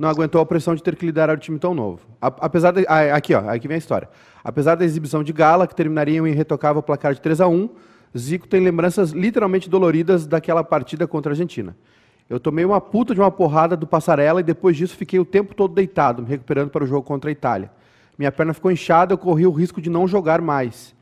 não 0.03 0.10
aguentou 0.10 0.41
a 0.41 0.45
pressão 0.45 0.75
de 0.75 0.83
ter 0.83 0.95
que 0.95 1.05
liderar 1.05 1.36
o 1.36 1.39
time 1.39 1.57
tão 1.57 1.74
novo. 1.74 2.01
Apesar 2.22 2.72
de, 2.72 2.86
ah, 2.88 3.15
aqui, 3.15 3.33
ó, 3.33 3.50
aqui 3.50 3.67
vem 3.67 3.75
a 3.75 3.77
história. 3.77 4.10
Apesar 4.43 4.75
da 4.75 4.83
exibição 4.83 5.24
de 5.24 5.31
gala, 5.31 5.65
que 5.65 5.74
terminaria 5.74 6.19
em 6.19 6.27
irretocável 6.27 6.83
placar 6.83 7.13
de 7.13 7.22
3 7.22 7.41
a 7.41 7.48
1 7.48 7.69
Zico 8.15 8.48
tem 8.48 8.62
lembranças 8.62 9.12
literalmente 9.12 9.67
doloridas 9.67 10.27
daquela 10.27 10.63
partida 10.63 11.07
contra 11.07 11.31
a 11.31 11.33
Argentina. 11.33 11.75
Eu 12.29 12.39
tomei 12.39 12.63
uma 12.63 12.79
puta 12.79 13.13
de 13.13 13.19
uma 13.19 13.31
porrada 13.31 13.75
do 13.75 13.88
Passarela 13.88 14.39
e 14.39 14.43
depois 14.43 14.77
disso 14.77 14.95
fiquei 14.95 15.19
o 15.19 15.25
tempo 15.25 15.55
todo 15.55 15.74
deitado, 15.74 16.22
me 16.22 16.29
recuperando 16.29 16.69
para 16.69 16.83
o 16.83 16.88
jogo 16.88 17.01
contra 17.01 17.29
a 17.29 17.33
Itália. 17.33 17.72
Minha 18.17 18.31
perna 18.31 18.53
ficou 18.53 18.72
inchada, 18.72 19.13
eu 19.13 19.17
corri 19.17 19.48
o 19.48 19.51
risco 19.51 19.81
de 19.81 19.89
não 19.89 20.07
jogar 20.07 20.41
mais. 20.41 20.93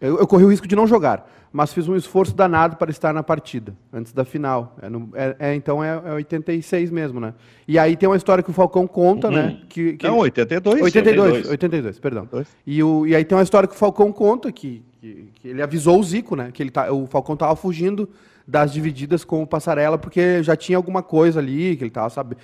Eu, 0.00 0.18
eu 0.18 0.26
corri 0.26 0.44
o 0.44 0.48
risco 0.48 0.66
de 0.66 0.74
não 0.74 0.86
jogar, 0.86 1.30
mas 1.52 1.72
fiz 1.72 1.86
um 1.86 1.94
esforço 1.94 2.34
danado 2.34 2.76
para 2.76 2.90
estar 2.90 3.12
na 3.12 3.22
partida, 3.22 3.74
antes 3.92 4.12
da 4.12 4.24
final. 4.24 4.76
É 4.80 4.88
no, 4.88 5.10
é, 5.14 5.36
é, 5.38 5.54
então 5.54 5.82
é, 5.84 6.00
é 6.04 6.12
86 6.12 6.90
mesmo, 6.90 7.20
né? 7.20 7.34
E 7.68 7.78
aí 7.78 7.96
tem 7.96 8.08
uma 8.08 8.16
história 8.16 8.42
que 8.42 8.50
o 8.50 8.52
Falcão 8.52 8.86
conta, 8.86 9.28
uhum. 9.28 9.34
né? 9.34 9.58
Que, 9.68 9.94
que 9.94 10.06
não, 10.06 10.18
82. 10.18 10.82
82, 10.82 11.18
82, 11.18 11.50
82 11.50 11.98
perdão. 11.98 12.28
E, 12.66 12.82
o, 12.82 13.06
e 13.06 13.14
aí 13.14 13.24
tem 13.24 13.36
uma 13.36 13.44
história 13.44 13.68
que 13.68 13.74
o 13.74 13.78
Falcão 13.78 14.10
conta, 14.10 14.50
que, 14.50 14.82
que, 15.00 15.28
que 15.34 15.48
ele 15.48 15.62
avisou 15.62 15.98
o 15.98 16.02
Zico, 16.02 16.34
né? 16.34 16.50
Que 16.52 16.62
ele 16.62 16.70
tá, 16.70 16.90
o 16.92 17.06
Falcão 17.06 17.34
estava 17.34 17.54
fugindo 17.54 18.08
das 18.46 18.72
divididas 18.72 19.22
com 19.24 19.42
o 19.42 19.46
Passarela, 19.46 19.96
porque 19.96 20.42
já 20.42 20.56
tinha 20.56 20.76
alguma 20.76 21.02
coisa 21.02 21.38
ali, 21.38 21.76
que 21.76 21.84
ele 21.84 21.88
estava, 21.88 22.10
sabe? 22.10 22.36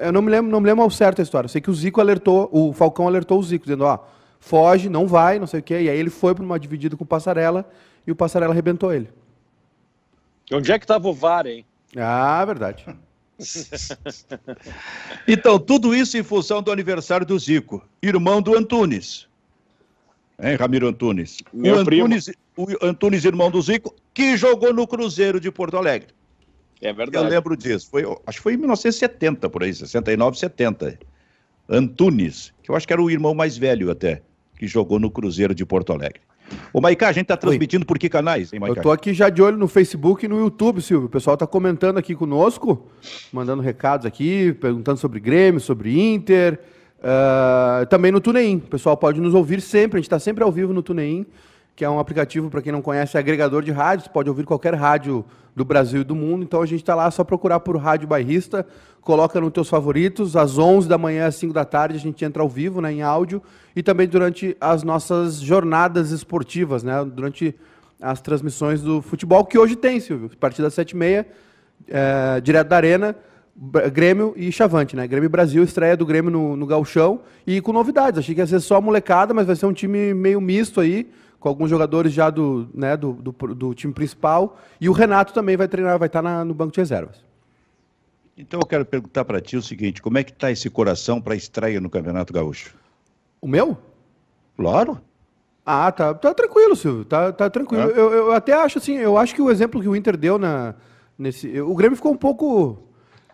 Eu 0.00 0.12
não 0.12 0.22
me 0.22 0.30
lembro, 0.30 0.50
não 0.50 0.60
me 0.60 0.66
lembro 0.66 0.82
ao 0.82 0.90
certo 0.90 1.20
a 1.20 1.22
história. 1.22 1.46
Eu 1.46 1.50
sei 1.50 1.60
que 1.60 1.70
o 1.70 1.74
Zico 1.74 2.00
alertou, 2.00 2.48
o 2.50 2.72
Falcão 2.72 3.06
alertou 3.06 3.38
o 3.38 3.42
Zico, 3.42 3.64
dizendo, 3.64 3.84
ó, 3.84 3.98
foge, 4.42 4.90
não 4.90 5.06
vai, 5.06 5.38
não 5.38 5.46
sei 5.46 5.60
o 5.60 5.62
quê. 5.62 5.82
E 5.82 5.88
aí 5.88 5.98
ele 5.98 6.10
foi 6.10 6.34
para 6.34 6.44
uma 6.44 6.60
dividida 6.60 6.96
com 6.96 7.04
o 7.04 7.06
Passarela 7.06 7.66
e 8.06 8.12
o 8.12 8.16
Passarela 8.16 8.52
arrebentou 8.52 8.92
ele. 8.92 9.08
Onde 10.52 10.70
é 10.70 10.78
que 10.78 10.84
estava 10.84 11.08
o 11.08 11.14
VAR, 11.14 11.46
hein? 11.46 11.64
Ah, 11.96 12.44
verdade. 12.44 12.84
então, 15.26 15.58
tudo 15.58 15.94
isso 15.94 16.18
em 16.18 16.22
função 16.22 16.62
do 16.62 16.70
aniversário 16.70 17.24
do 17.24 17.38
Zico, 17.38 17.82
irmão 18.02 18.42
do 18.42 18.56
Antunes 18.56 19.28
hein, 20.42 20.56
Ramiro 20.56 20.88
Antunes? 20.88 21.38
Meu 21.52 21.76
o 21.76 21.78
Antunes, 21.78 22.30
o 22.56 22.66
Antunes, 22.82 23.24
irmão 23.24 23.50
do 23.50 23.62
Zico, 23.62 23.94
que 24.12 24.36
jogou 24.36 24.74
no 24.74 24.86
Cruzeiro 24.86 25.40
de 25.40 25.50
Porto 25.50 25.76
Alegre. 25.76 26.08
É 26.80 26.92
verdade. 26.92 27.24
Eu 27.24 27.30
lembro 27.30 27.56
disso. 27.56 27.88
Foi, 27.88 28.02
acho 28.26 28.38
que 28.38 28.42
foi 28.42 28.54
em 28.54 28.56
1970, 28.56 29.48
por 29.48 29.62
aí, 29.62 29.72
69, 29.72 30.36
70. 30.36 30.98
Antunes, 31.68 32.52
que 32.62 32.70
eu 32.70 32.76
acho 32.76 32.86
que 32.86 32.92
era 32.92 33.00
o 33.00 33.10
irmão 33.10 33.34
mais 33.34 33.56
velho 33.56 33.90
até, 33.90 34.20
que 34.62 34.68
jogou 34.68 35.00
no 35.00 35.10
Cruzeiro 35.10 35.52
de 35.52 35.66
Porto 35.66 35.92
Alegre. 35.92 36.20
Ô, 36.72 36.80
Maicá, 36.80 37.08
a 37.08 37.12
gente 37.12 37.24
está 37.24 37.36
transmitindo 37.36 37.82
Oi. 37.82 37.86
por 37.86 37.98
que 37.98 38.08
canais, 38.08 38.52
hein, 38.52 38.60
Maicá? 38.60 38.76
Eu 38.76 38.80
estou 38.80 38.92
aqui 38.92 39.12
já 39.12 39.28
de 39.28 39.42
olho 39.42 39.56
no 39.56 39.66
Facebook 39.66 40.24
e 40.24 40.28
no 40.28 40.38
YouTube, 40.38 40.80
Silvio. 40.80 41.06
O 41.06 41.10
pessoal 41.10 41.34
está 41.34 41.48
comentando 41.48 41.98
aqui 41.98 42.14
conosco, 42.14 42.86
mandando 43.32 43.60
recados 43.60 44.06
aqui, 44.06 44.52
perguntando 44.60 45.00
sobre 45.00 45.18
Grêmio, 45.18 45.58
sobre 45.58 46.00
Inter. 46.00 46.60
Uh, 47.00 47.84
também 47.86 48.12
no 48.12 48.20
TuneIn. 48.20 48.58
O 48.58 48.68
pessoal 48.68 48.96
pode 48.96 49.20
nos 49.20 49.34
ouvir 49.34 49.60
sempre, 49.60 49.96
a 49.96 49.98
gente 49.98 50.06
está 50.06 50.20
sempre 50.20 50.44
ao 50.44 50.52
vivo 50.52 50.72
no 50.72 50.80
TuneIn, 50.80 51.26
que 51.74 51.84
é 51.84 51.88
um 51.88 51.98
aplicativo, 51.98 52.50
para 52.50 52.60
quem 52.60 52.72
não 52.72 52.82
conhece, 52.82 53.16
é 53.16 53.20
agregador 53.20 53.62
de 53.62 53.70
rádios, 53.70 54.08
pode 54.08 54.28
ouvir 54.28 54.44
qualquer 54.44 54.74
rádio 54.74 55.24
do 55.54 55.64
Brasil 55.64 56.02
e 56.02 56.04
do 56.04 56.14
mundo. 56.14 56.42
Então 56.42 56.62
a 56.62 56.66
gente 56.66 56.80
está 56.80 56.94
lá, 56.94 57.10
só 57.10 57.24
procurar 57.24 57.60
por 57.60 57.76
Rádio 57.76 58.06
Bairrista, 58.06 58.66
coloca 59.00 59.40
nos 59.40 59.52
teus 59.52 59.68
favoritos, 59.68 60.36
às 60.36 60.58
11 60.58 60.88
da 60.88 60.98
manhã 60.98 61.26
às 61.26 61.36
5 61.36 61.52
da 61.52 61.64
tarde 61.64 61.96
a 61.96 62.00
gente 62.00 62.24
entra 62.24 62.42
ao 62.42 62.48
vivo, 62.48 62.80
né, 62.80 62.92
em 62.92 63.02
áudio, 63.02 63.42
e 63.74 63.82
também 63.82 64.06
durante 64.06 64.56
as 64.60 64.82
nossas 64.82 65.40
jornadas 65.40 66.10
esportivas, 66.10 66.82
né, 66.82 67.04
durante 67.04 67.54
as 68.00 68.20
transmissões 68.20 68.82
do 68.82 69.00
futebol, 69.00 69.44
que 69.44 69.58
hoje 69.58 69.76
tem, 69.76 70.00
Silvio, 70.00 70.30
a 70.32 70.36
partir 70.36 70.60
das 70.60 70.74
7h30, 70.74 71.24
é, 71.88 72.40
direto 72.40 72.68
da 72.68 72.76
Arena, 72.76 73.16
Grêmio 73.92 74.32
e 74.34 74.50
Chavante, 74.50 74.96
né? 74.96 75.06
Grêmio 75.06 75.28
Brasil, 75.28 75.62
estreia 75.62 75.96
do 75.96 76.06
Grêmio 76.06 76.30
no, 76.30 76.56
no 76.56 76.66
Galchão 76.66 77.20
e 77.46 77.60
com 77.60 77.70
novidades. 77.70 78.18
Achei 78.18 78.34
que 78.34 78.40
ia 78.40 78.46
ser 78.46 78.60
só 78.60 78.80
molecada, 78.80 79.34
mas 79.34 79.46
vai 79.46 79.54
ser 79.54 79.66
um 79.66 79.72
time 79.72 80.14
meio 80.14 80.40
misto 80.40 80.80
aí, 80.80 81.10
com 81.42 81.48
alguns 81.48 81.68
jogadores 81.68 82.12
já 82.12 82.30
do, 82.30 82.68
né, 82.72 82.96
do, 82.96 83.14
do, 83.14 83.32
do 83.32 83.74
time 83.74 83.92
principal. 83.92 84.56
E 84.80 84.88
o 84.88 84.92
Renato 84.92 85.34
também 85.34 85.56
vai 85.56 85.66
treinar, 85.66 85.98
vai 85.98 86.06
estar 86.06 86.22
na, 86.22 86.44
no 86.44 86.54
banco 86.54 86.72
de 86.72 86.80
reservas. 86.80 87.16
Então 88.38 88.60
eu 88.60 88.66
quero 88.66 88.86
perguntar 88.86 89.24
para 89.24 89.40
ti 89.40 89.56
o 89.56 89.62
seguinte: 89.62 90.00
como 90.00 90.18
é 90.18 90.22
que 90.22 90.30
está 90.30 90.52
esse 90.52 90.70
coração 90.70 91.20
para 91.20 91.34
a 91.34 91.36
estreia 91.36 91.80
no 91.80 91.90
Campeonato 91.90 92.32
Gaúcho? 92.32 92.76
O 93.40 93.48
meu? 93.48 93.76
Claro. 94.56 95.00
Ah, 95.66 95.90
tá, 95.90 96.14
tá 96.14 96.32
tranquilo, 96.32 96.76
Silvio. 96.76 97.04
Tá, 97.04 97.32
tá 97.32 97.50
tranquilo. 97.50 97.90
É. 97.90 97.98
Eu, 97.98 98.12
eu 98.12 98.32
até 98.32 98.52
acho 98.52 98.78
assim, 98.78 98.94
eu 98.94 99.18
acho 99.18 99.34
que 99.34 99.42
o 99.42 99.50
exemplo 99.50 99.80
que 99.80 99.88
o 99.88 99.96
Inter 99.96 100.16
deu 100.16 100.38
na, 100.38 100.76
nesse. 101.18 101.60
O 101.60 101.74
Grêmio 101.74 101.96
ficou 101.96 102.12
um 102.12 102.16
pouco 102.16 102.78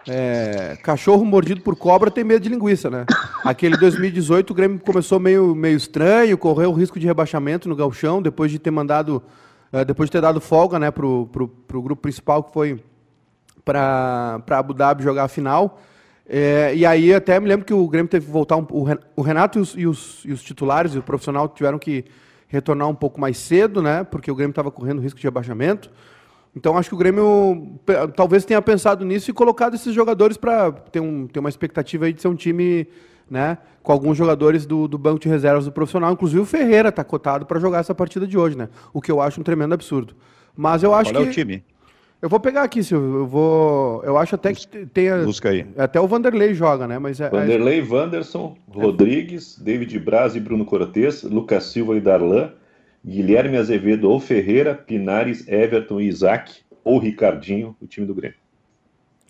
é, 0.09 0.79
cachorro 0.83 1.25
mordido 1.25 1.61
por 1.61 1.77
cobra 1.77 2.11
tem 2.11 2.25
medo 2.25 2.43
de 2.43 2.49
linguiça, 2.49 2.89
né? 2.89 3.05
Aquele 3.45 3.77
2018 3.77 4.51
o 4.51 4.55
Grêmio 4.55 4.81
começou 4.81 5.21
meio, 5.21 5.55
meio 5.55 5.77
estranho, 5.77 6.37
correu 6.39 6.71
o 6.71 6.73
risco 6.73 6.99
de 6.99 7.07
rebaixamento 7.07 7.69
no 7.69 7.77
galchão, 7.77 8.23
depois 8.23 8.51
de 8.51 8.59
ter 8.59 8.71
mandado, 8.71 9.23
é, 9.71 9.85
depois 9.85 10.09
de 10.09 10.13
ter 10.13 10.23
dado 10.23 10.41
folga, 10.41 10.79
né, 10.79 10.91
pro, 10.91 11.27
pro, 11.31 11.49
pro 11.49 11.83
grupo 11.83 12.01
principal 12.01 12.43
que 12.43 12.53
foi 12.53 12.83
para 13.65 14.43
Abu 14.51 14.73
Dhabi 14.73 15.03
jogar 15.03 15.25
a 15.25 15.29
final. 15.29 15.79
É, 16.27 16.75
e 16.75 16.87
aí 16.87 17.13
até 17.13 17.39
me 17.39 17.47
lembro 17.47 17.67
que 17.67 17.75
o 17.75 17.87
Grêmio 17.87 18.09
teve 18.09 18.27
que 18.27 18.33
voltar, 18.33 18.57
um, 18.57 18.67
o 19.15 19.23
Renato 19.23 19.59
e 19.59 19.63
os, 19.63 19.75
e, 19.77 19.87
os, 19.87 20.23
e 20.25 20.33
os 20.33 20.43
titulares 20.43 20.95
e 20.95 20.99
o 20.99 21.03
profissional 21.03 21.49
tiveram 21.49 21.79
que 21.79 22.05
retornar 22.47 22.89
um 22.89 22.95
pouco 22.95 23.21
mais 23.21 23.37
cedo, 23.37 23.83
né, 23.83 24.05
porque 24.05 24.31
o 24.31 24.35
Grêmio 24.35 24.53
estava 24.53 24.71
correndo 24.71 25.03
risco 25.03 25.21
de 25.21 25.27
rebaixamento. 25.27 25.91
Então 26.57 26.77
acho 26.77 26.89
que 26.89 26.95
o 26.95 26.99
Grêmio 26.99 27.79
talvez 28.17 28.45
tenha 28.45 28.61
pensado 28.61 29.05
nisso 29.05 29.31
e 29.31 29.35
colocado 29.35 29.75
esses 29.75 29.95
jogadores 29.95 30.37
para 30.37 30.73
ter, 30.73 31.01
um, 31.01 31.27
ter 31.27 31.41
uma 31.41 31.49
expectativa 31.49 32.07
aí 32.07 32.13
de 32.13 32.21
ser 32.21 32.29
um 32.29 32.35
time 32.35 32.87
né, 33.31 33.59
com 33.83 33.93
alguns 33.93 34.17
jogadores 34.17 34.67
do, 34.67 34.89
do 34.89 34.99
banco 34.99 35.21
de 35.21 35.29
reservas 35.29 35.65
do 35.65 35.73
profissional. 35.73 36.13
Inclusive 36.13 36.41
o 36.41 36.47
Ferreira 36.47 36.89
está 36.89 37.05
cotado 37.05 37.47
para 37.47 37.61
jogar 37.61 37.79
essa 37.79 37.95
partida 37.95 38.27
de 38.27 38.37
hoje, 38.37 38.57
né? 38.57 38.69
O 38.93 39.01
que 39.01 39.11
eu 39.11 39.21
acho 39.21 39.41
um 39.41 39.45
tremendo 39.45 39.75
absurdo. 39.75 40.15
Mas 40.57 40.83
eu 40.83 40.95
acho 40.95 41.13
Qual 41.13 41.23
que. 41.23 41.29
é 41.29 41.31
o 41.31 41.35
time? 41.35 41.63
Eu 42.21 42.29
vou 42.29 42.41
pegar 42.41 42.65
aqui, 42.65 42.83
Silvio. 42.83 43.19
Eu 43.19 43.27
vou. 43.27 44.03
Eu 44.03 44.19
acho 44.19 44.35
até 44.35 44.53
que 44.53 44.67
tenha. 44.87 45.19
Busca 45.19 45.51
aí. 45.51 45.65
Até 45.77 46.01
o 46.01 46.09
Vanderlei 46.09 46.53
joga, 46.53 46.89
né? 46.89 46.99
Mas 46.99 47.21
é, 47.21 47.31
Vanderlei, 47.31 47.79
é... 47.79 47.83
Wanderson, 47.83 48.57
Rodrigues, 48.69 49.57
David 49.57 49.97
Braz 50.01 50.35
e 50.35 50.41
Bruno 50.41 50.65
Cortes, 50.65 51.23
Lucas 51.23 51.65
Silva 51.67 51.97
e 51.97 52.01
Darlan. 52.01 52.53
Guilherme 53.05 53.57
Azevedo 53.57 54.11
ou 54.11 54.21
Ferreira, 54.21 54.75
Pinares, 54.75 55.47
Everton 55.49 56.01
e 56.01 56.09
Isaac, 56.09 56.61
ou 56.85 56.99
Ricardinho, 56.99 57.77
o 57.81 57.87
time 57.87 58.07
do 58.07 58.15
Grêmio. 58.15 58.37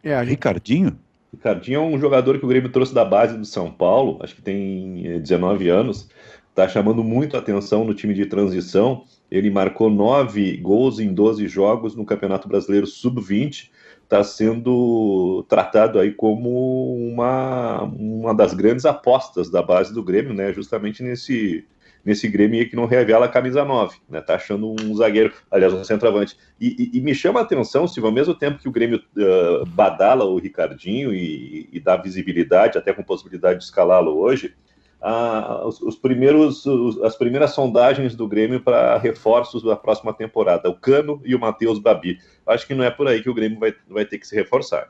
É, 0.02 0.14
a 0.14 0.22
Ricardinho? 0.22 0.98
Ricardinho 1.32 1.76
é 1.76 1.82
um 1.82 1.98
jogador 1.98 2.38
que 2.38 2.44
o 2.44 2.48
Grêmio 2.48 2.70
trouxe 2.70 2.94
da 2.94 3.04
base 3.04 3.36
do 3.36 3.44
São 3.44 3.70
Paulo, 3.70 4.18
acho 4.22 4.34
que 4.34 4.42
tem 4.42 5.20
19 5.20 5.68
eh, 5.68 5.70
anos, 5.70 6.08
está 6.48 6.68
chamando 6.68 7.04
muito 7.04 7.36
a 7.36 7.40
atenção 7.40 7.84
no 7.84 7.94
time 7.94 8.14
de 8.14 8.26
transição. 8.26 9.04
Ele 9.30 9.50
marcou 9.50 9.90
nove 9.90 10.56
gols 10.56 10.98
em 10.98 11.12
12 11.12 11.46
jogos 11.46 11.94
no 11.94 12.04
Campeonato 12.04 12.48
Brasileiro 12.48 12.86
Sub-20, 12.86 13.70
está 14.02 14.24
sendo 14.24 15.44
tratado 15.48 15.98
aí 15.98 16.12
como 16.12 16.96
uma, 16.96 17.82
uma 17.82 18.34
das 18.34 18.54
grandes 18.54 18.86
apostas 18.86 19.50
da 19.50 19.62
base 19.62 19.92
do 19.92 20.02
Grêmio, 20.02 20.32
né? 20.32 20.52
Justamente 20.52 21.02
nesse, 21.02 21.66
nesse 22.08 22.26
Grêmio 22.26 22.66
que 22.66 22.74
não 22.74 22.86
revela 22.86 23.26
a 23.26 23.28
camisa 23.28 23.66
9, 23.66 23.98
né? 24.08 24.22
Tá 24.22 24.36
achando 24.36 24.74
um 24.80 24.96
zagueiro, 24.96 25.30
aliás, 25.50 25.74
um 25.74 25.84
centroavante. 25.84 26.38
E, 26.58 26.90
e, 26.94 26.98
e 26.98 27.00
me 27.02 27.14
chama 27.14 27.38
a 27.38 27.42
atenção, 27.42 27.86
se 27.86 28.00
ao 28.00 28.10
mesmo 28.10 28.34
tempo 28.34 28.58
que 28.58 28.66
o 28.66 28.72
Grêmio 28.72 29.02
uh, 29.14 29.66
badala 29.66 30.24
o 30.24 30.38
Ricardinho 30.38 31.12
e, 31.12 31.68
e, 31.70 31.78
dá 31.78 31.96
visibilidade, 31.96 32.78
até 32.78 32.94
com 32.94 33.02
possibilidade 33.02 33.58
de 33.58 33.66
escalá-lo 33.66 34.18
hoje, 34.18 34.54
uh, 35.02 35.66
os, 35.66 35.82
os, 35.82 35.96
primeiros, 35.96 36.64
os, 36.64 36.98
as 37.02 37.14
primeiras 37.14 37.50
sondagens 37.50 38.16
do 38.16 38.26
Grêmio 38.26 38.62
para 38.62 38.96
reforços 38.96 39.62
da 39.62 39.76
próxima 39.76 40.14
temporada, 40.14 40.70
o 40.70 40.74
Cano 40.74 41.20
e 41.26 41.34
o 41.34 41.38
Matheus 41.38 41.78
Babi. 41.78 42.18
Acho 42.46 42.66
que 42.66 42.74
não 42.74 42.84
é 42.84 42.90
por 42.90 43.06
aí 43.06 43.22
que 43.22 43.28
o 43.28 43.34
Grêmio 43.34 43.60
vai, 43.60 43.74
vai 43.86 44.06
ter 44.06 44.16
que 44.16 44.26
se 44.26 44.34
reforçar. 44.34 44.88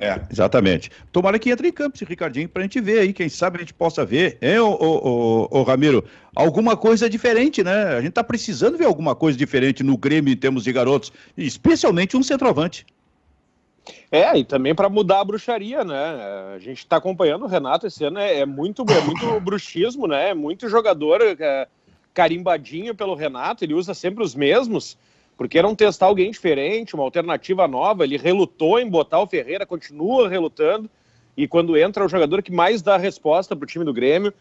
É, 0.00 0.18
exatamente. 0.30 0.90
Tomara 1.12 1.38
que 1.38 1.50
entre 1.50 1.68
em 1.68 1.72
campo 1.72 1.94
esse 1.94 2.06
Ricardinho 2.06 2.48
para 2.48 2.62
a 2.62 2.64
gente 2.64 2.80
ver 2.80 3.00
aí, 3.00 3.12
quem 3.12 3.28
sabe 3.28 3.58
a 3.58 3.60
gente 3.60 3.74
possa 3.74 4.02
ver, 4.02 4.38
hein, 4.40 4.58
ô, 4.58 4.70
ô, 4.70 5.48
ô, 5.52 5.58
ô 5.58 5.62
Ramiro, 5.62 6.02
alguma 6.34 6.74
coisa 6.74 7.08
diferente, 7.08 7.62
né? 7.62 7.84
A 7.84 8.00
gente 8.00 8.08
está 8.08 8.24
precisando 8.24 8.78
ver 8.78 8.86
alguma 8.86 9.14
coisa 9.14 9.36
diferente 9.36 9.82
no 9.82 9.98
Grêmio 9.98 10.32
em 10.32 10.36
termos 10.36 10.64
de 10.64 10.72
garotos, 10.72 11.12
especialmente 11.36 12.16
um 12.16 12.22
centroavante. 12.22 12.86
É, 14.10 14.38
e 14.38 14.44
também 14.44 14.74
para 14.74 14.88
mudar 14.88 15.20
a 15.20 15.24
bruxaria, 15.24 15.84
né? 15.84 15.94
A 16.54 16.58
gente 16.58 16.78
está 16.78 16.96
acompanhando 16.96 17.44
o 17.44 17.48
Renato 17.48 17.86
esse 17.86 18.02
ano, 18.02 18.18
é, 18.18 18.38
é, 18.38 18.46
muito, 18.46 18.82
é 18.90 19.00
muito 19.02 19.38
bruxismo, 19.44 20.06
né? 20.06 20.30
É 20.30 20.34
muito 20.34 20.66
jogador 20.68 21.20
é, 21.20 21.68
carimbadinho 22.14 22.94
pelo 22.94 23.14
Renato, 23.14 23.64
ele 23.64 23.74
usa 23.74 23.92
sempre 23.92 24.24
os 24.24 24.34
mesmos 24.34 24.96
porque 25.40 25.62
não 25.62 25.74
testar 25.74 26.04
alguém 26.04 26.30
diferente, 26.30 26.94
uma 26.94 27.02
alternativa 27.02 27.66
nova. 27.66 28.04
Ele 28.04 28.18
relutou 28.18 28.78
em 28.78 28.86
botar 28.86 29.20
o 29.20 29.26
Ferreira, 29.26 29.64
continua 29.64 30.28
relutando. 30.28 30.90
E 31.34 31.48
quando 31.48 31.78
entra 31.78 32.04
o 32.04 32.08
jogador 32.10 32.42
que 32.42 32.52
mais 32.52 32.82
dá 32.82 32.98
resposta 32.98 33.56
para 33.56 33.64
o 33.64 33.66
time 33.66 33.82
do 33.82 33.90
Grêmio, 33.94 34.34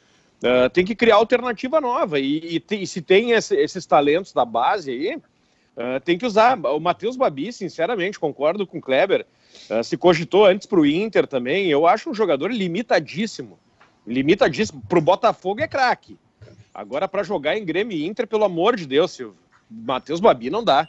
uh, 0.44 0.70
tem 0.70 0.84
que 0.84 0.94
criar 0.94 1.16
alternativa 1.16 1.80
nova. 1.80 2.20
E, 2.20 2.62
e, 2.70 2.76
e 2.82 2.86
se 2.86 3.02
tem 3.02 3.32
esse, 3.32 3.56
esses 3.56 3.86
talentos 3.86 4.34
da 4.34 4.44
base 4.44 4.92
aí, 4.92 5.16
uh, 5.16 6.02
tem 6.04 6.18
que 6.18 6.26
usar. 6.26 6.60
O 6.66 6.82
Matheus 6.82 7.16
Babi, 7.16 7.54
sinceramente, 7.54 8.20
concordo 8.20 8.68
com 8.68 8.80
o 8.80 8.82
Kleber. 8.82 9.26
Uh, 9.70 9.82
se 9.82 9.96
cogitou 9.96 10.48
antes 10.48 10.68
para 10.68 10.82
o 10.82 10.86
Inter 10.86 11.26
também. 11.26 11.68
Eu 11.68 11.88
acho 11.88 12.10
um 12.10 12.14
jogador 12.14 12.52
limitadíssimo. 12.52 13.58
Limitadíssimo. 14.06 14.84
Para 14.90 15.00
o 15.00 15.02
Botafogo 15.02 15.62
é 15.62 15.68
craque. 15.70 16.18
Agora, 16.74 17.08
para 17.08 17.24
jogar 17.24 17.56
em 17.56 17.64
Grêmio 17.64 17.98
e 17.98 18.06
Inter, 18.06 18.28
pelo 18.28 18.44
amor 18.44 18.76
de 18.76 18.86
Deus, 18.86 19.12
Silvio. 19.12 19.49
Matheus 19.70 20.20
Babi 20.20 20.50
não 20.50 20.64
dá. 20.64 20.88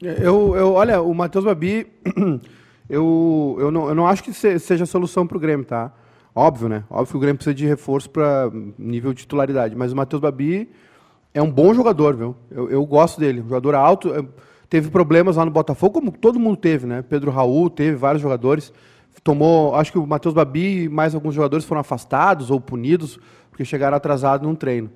Eu, 0.00 0.54
eu, 0.54 0.72
olha, 0.74 1.00
o 1.00 1.12
Matheus 1.14 1.44
Babi, 1.44 1.86
eu, 2.88 3.56
eu, 3.58 3.70
não, 3.70 3.88
eu 3.88 3.94
não 3.94 4.06
acho 4.06 4.22
que 4.22 4.32
seja 4.32 4.84
a 4.84 4.86
solução 4.86 5.26
para 5.26 5.36
o 5.36 5.40
Grêmio, 5.40 5.64
tá? 5.64 5.92
Óbvio, 6.34 6.68
né? 6.68 6.84
Óbvio 6.90 7.12
que 7.12 7.16
o 7.16 7.20
Grêmio 7.20 7.36
precisa 7.36 7.54
de 7.54 7.66
reforço 7.66 8.10
para 8.10 8.50
nível 8.78 9.12
de 9.12 9.20
titularidade, 9.20 9.74
mas 9.74 9.92
o 9.92 9.96
Matheus 9.96 10.20
Babi 10.20 10.70
é 11.32 11.42
um 11.42 11.50
bom 11.50 11.72
jogador, 11.74 12.14
viu? 12.14 12.36
Eu, 12.50 12.70
eu 12.70 12.86
gosto 12.86 13.18
dele, 13.18 13.40
um 13.40 13.48
jogador 13.48 13.74
alto. 13.74 14.28
Teve 14.68 14.90
problemas 14.90 15.36
lá 15.36 15.44
no 15.44 15.50
Botafogo, 15.50 15.94
como 15.94 16.12
todo 16.12 16.38
mundo 16.38 16.56
teve, 16.56 16.86
né? 16.86 17.02
Pedro 17.02 17.30
Raul 17.30 17.70
teve 17.70 17.96
vários 17.96 18.22
jogadores. 18.22 18.72
Tomou, 19.24 19.74
acho 19.74 19.90
que 19.90 19.98
o 19.98 20.06
Matheus 20.06 20.34
Babi 20.34 20.84
e 20.84 20.88
mais 20.88 21.14
alguns 21.14 21.34
jogadores 21.34 21.64
foram 21.64 21.80
afastados 21.80 22.50
ou 22.50 22.60
punidos 22.60 23.18
porque 23.50 23.64
chegaram 23.64 23.96
atrasados 23.96 24.46
num 24.46 24.54
treino. 24.54 24.90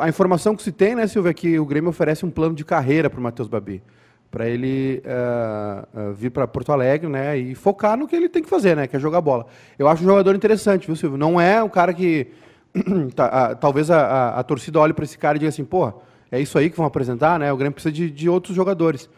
A 0.00 0.08
informação 0.08 0.54
que 0.54 0.62
se 0.62 0.70
tem, 0.70 0.94
né, 0.94 1.06
Silvia, 1.06 1.30
é 1.30 1.34
que 1.34 1.58
o 1.58 1.64
Grêmio 1.64 1.88
oferece 1.88 2.26
um 2.26 2.30
plano 2.30 2.54
de 2.54 2.64
carreira 2.64 3.08
para 3.08 3.18
o 3.18 3.22
Matheus 3.22 3.48
Babi. 3.48 3.82
Para 4.30 4.46
ele 4.46 5.02
uh, 5.06 6.10
uh, 6.10 6.12
vir 6.12 6.30
para 6.30 6.46
Porto 6.46 6.70
Alegre 6.70 7.08
né, 7.08 7.38
e 7.38 7.54
focar 7.54 7.96
no 7.96 8.06
que 8.06 8.14
ele 8.14 8.28
tem 8.28 8.42
que 8.42 8.48
fazer, 8.50 8.76
né, 8.76 8.86
que 8.86 8.94
é 8.94 8.98
jogar 8.98 9.22
bola. 9.22 9.46
Eu 9.78 9.88
acho 9.88 10.02
um 10.02 10.06
jogador 10.06 10.34
interessante, 10.34 10.86
viu, 10.86 10.94
Silvio? 10.94 11.16
Não 11.16 11.40
é 11.40 11.62
um 11.62 11.68
cara 11.70 11.94
que. 11.94 12.26
tá, 13.16 13.52
uh, 13.52 13.56
talvez 13.56 13.90
a, 13.90 13.98
a, 13.98 14.40
a, 14.40 14.42
torcida 14.42 14.78
olhe 14.78 14.92
para 14.92 15.04
esse 15.04 15.16
cara 15.16 15.36
e 15.36 15.38
diga 15.38 15.48
assim: 15.48 15.64
pô, 15.64 15.90
é 16.30 16.38
isso 16.38 16.58
aí 16.58 16.68
que 16.68 16.76
vão 16.76 16.84
apresentar, 16.84 17.38
né? 17.38 17.50
O 17.50 17.56
Grêmio 17.56 17.72
precisa 17.72 17.90
de, 17.90 18.10
de 18.10 18.28
outros 18.28 18.54
jogadores. 18.54 19.08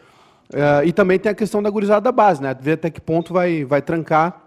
e 0.85 0.93
também 0.93 1.19
tem 1.19 1.29
a 1.29 1.35
questão 1.35 1.61
da 1.61 1.69
gurizada 1.69 1.99
da 1.99 2.11
base, 2.13 2.41
né? 2.41 2.55
Ver 2.57 2.73
até 2.73 2.89
que 2.89 3.01
ponto 3.01 3.33
vai, 3.33 3.65
vai 3.65 3.81
trancar 3.81 4.41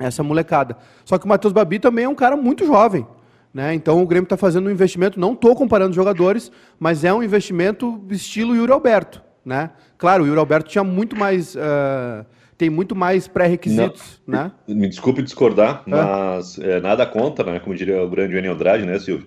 essa 0.00 0.24
molecada. 0.24 0.76
Só 1.04 1.16
que 1.18 1.24
o 1.24 1.28
Matheus 1.28 1.52
Babi 1.52 1.78
também 1.78 2.06
é 2.06 2.08
um 2.08 2.14
cara 2.16 2.36
muito 2.36 2.66
jovem. 2.66 3.06
Né? 3.52 3.74
Então 3.74 4.02
o 4.02 4.06
Grêmio 4.06 4.24
está 4.24 4.36
fazendo 4.36 4.68
um 4.68 4.70
investimento, 4.70 5.20
não 5.20 5.34
estou 5.34 5.54
comparando 5.54 5.94
jogadores, 5.94 6.50
mas 6.78 7.04
é 7.04 7.12
um 7.12 7.22
investimento 7.22 8.02
estilo 8.10 8.56
Yuri 8.56 8.72
Alberto. 8.72 9.22
Né? 9.44 9.70
Claro, 9.98 10.24
o 10.24 10.26
Yuri 10.26 10.38
Alberto 10.38 10.70
tinha 10.70 10.84
muito 10.84 11.16
mais. 11.16 11.54
Uh, 11.54 12.24
tem 12.56 12.70
muito 12.70 12.94
mais 12.94 13.26
pré-requisitos. 13.26 14.22
Né? 14.26 14.52
Me 14.68 14.88
desculpe 14.88 15.20
discordar, 15.20 15.82
mas 15.84 16.58
é. 16.60 16.76
É, 16.76 16.80
nada 16.80 17.04
contra, 17.04 17.50
né? 17.50 17.58
como 17.58 17.74
diria 17.74 18.00
o 18.00 18.08
grande 18.08 18.36
Enio 18.36 18.52
Andrade, 18.52 18.86
né, 18.86 18.98
Silvio? 19.00 19.26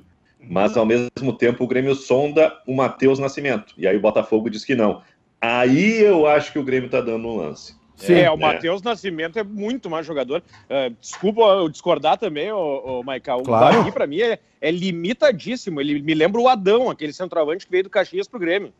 Mas 0.49 0.77
ao 0.77 0.85
mesmo 0.85 1.33
tempo 1.37 1.63
o 1.63 1.67
Grêmio 1.67 1.95
sonda 1.95 2.53
o 2.65 2.73
Matheus 2.73 3.19
Nascimento. 3.19 3.73
E 3.77 3.87
aí 3.87 3.97
o 3.97 4.01
Botafogo 4.01 4.49
diz 4.49 4.63
que 4.63 4.75
não. 4.75 5.01
Aí 5.41 6.01
eu 6.01 6.25
acho 6.27 6.53
que 6.53 6.59
o 6.59 6.63
Grêmio 6.63 6.85
está 6.85 7.01
dando 7.01 7.27
um 7.27 7.35
lance. 7.35 7.75
Sim, 7.95 8.13
é, 8.13 8.29
o 8.29 8.37
Matheus 8.37 8.81
Nascimento 8.81 9.39
é 9.39 9.43
muito 9.43 9.89
mais 9.89 10.05
jogador. 10.05 10.43
Uh, 10.65 10.95
desculpa 10.99 11.41
eu 11.41 11.69
discordar 11.69 12.17
também, 12.17 12.51
o, 12.51 12.99
o 12.99 13.03
Maical. 13.03 13.41
Claro. 13.41 13.87
O 13.87 13.91
para 13.91 14.05
mim, 14.05 14.21
é, 14.21 14.39
é, 14.59 14.71
limitadíssimo. 14.71 15.79
Ele 15.79 16.01
me 16.01 16.13
lembra 16.13 16.41
o 16.41 16.47
Adão, 16.47 16.89
aquele 16.89 17.13
centroavante 17.13 17.65
que 17.65 17.71
veio 17.71 17.83
do 17.83 17.89
Caxias 17.89 18.27
pro 18.27 18.39
Grêmio. 18.39 18.73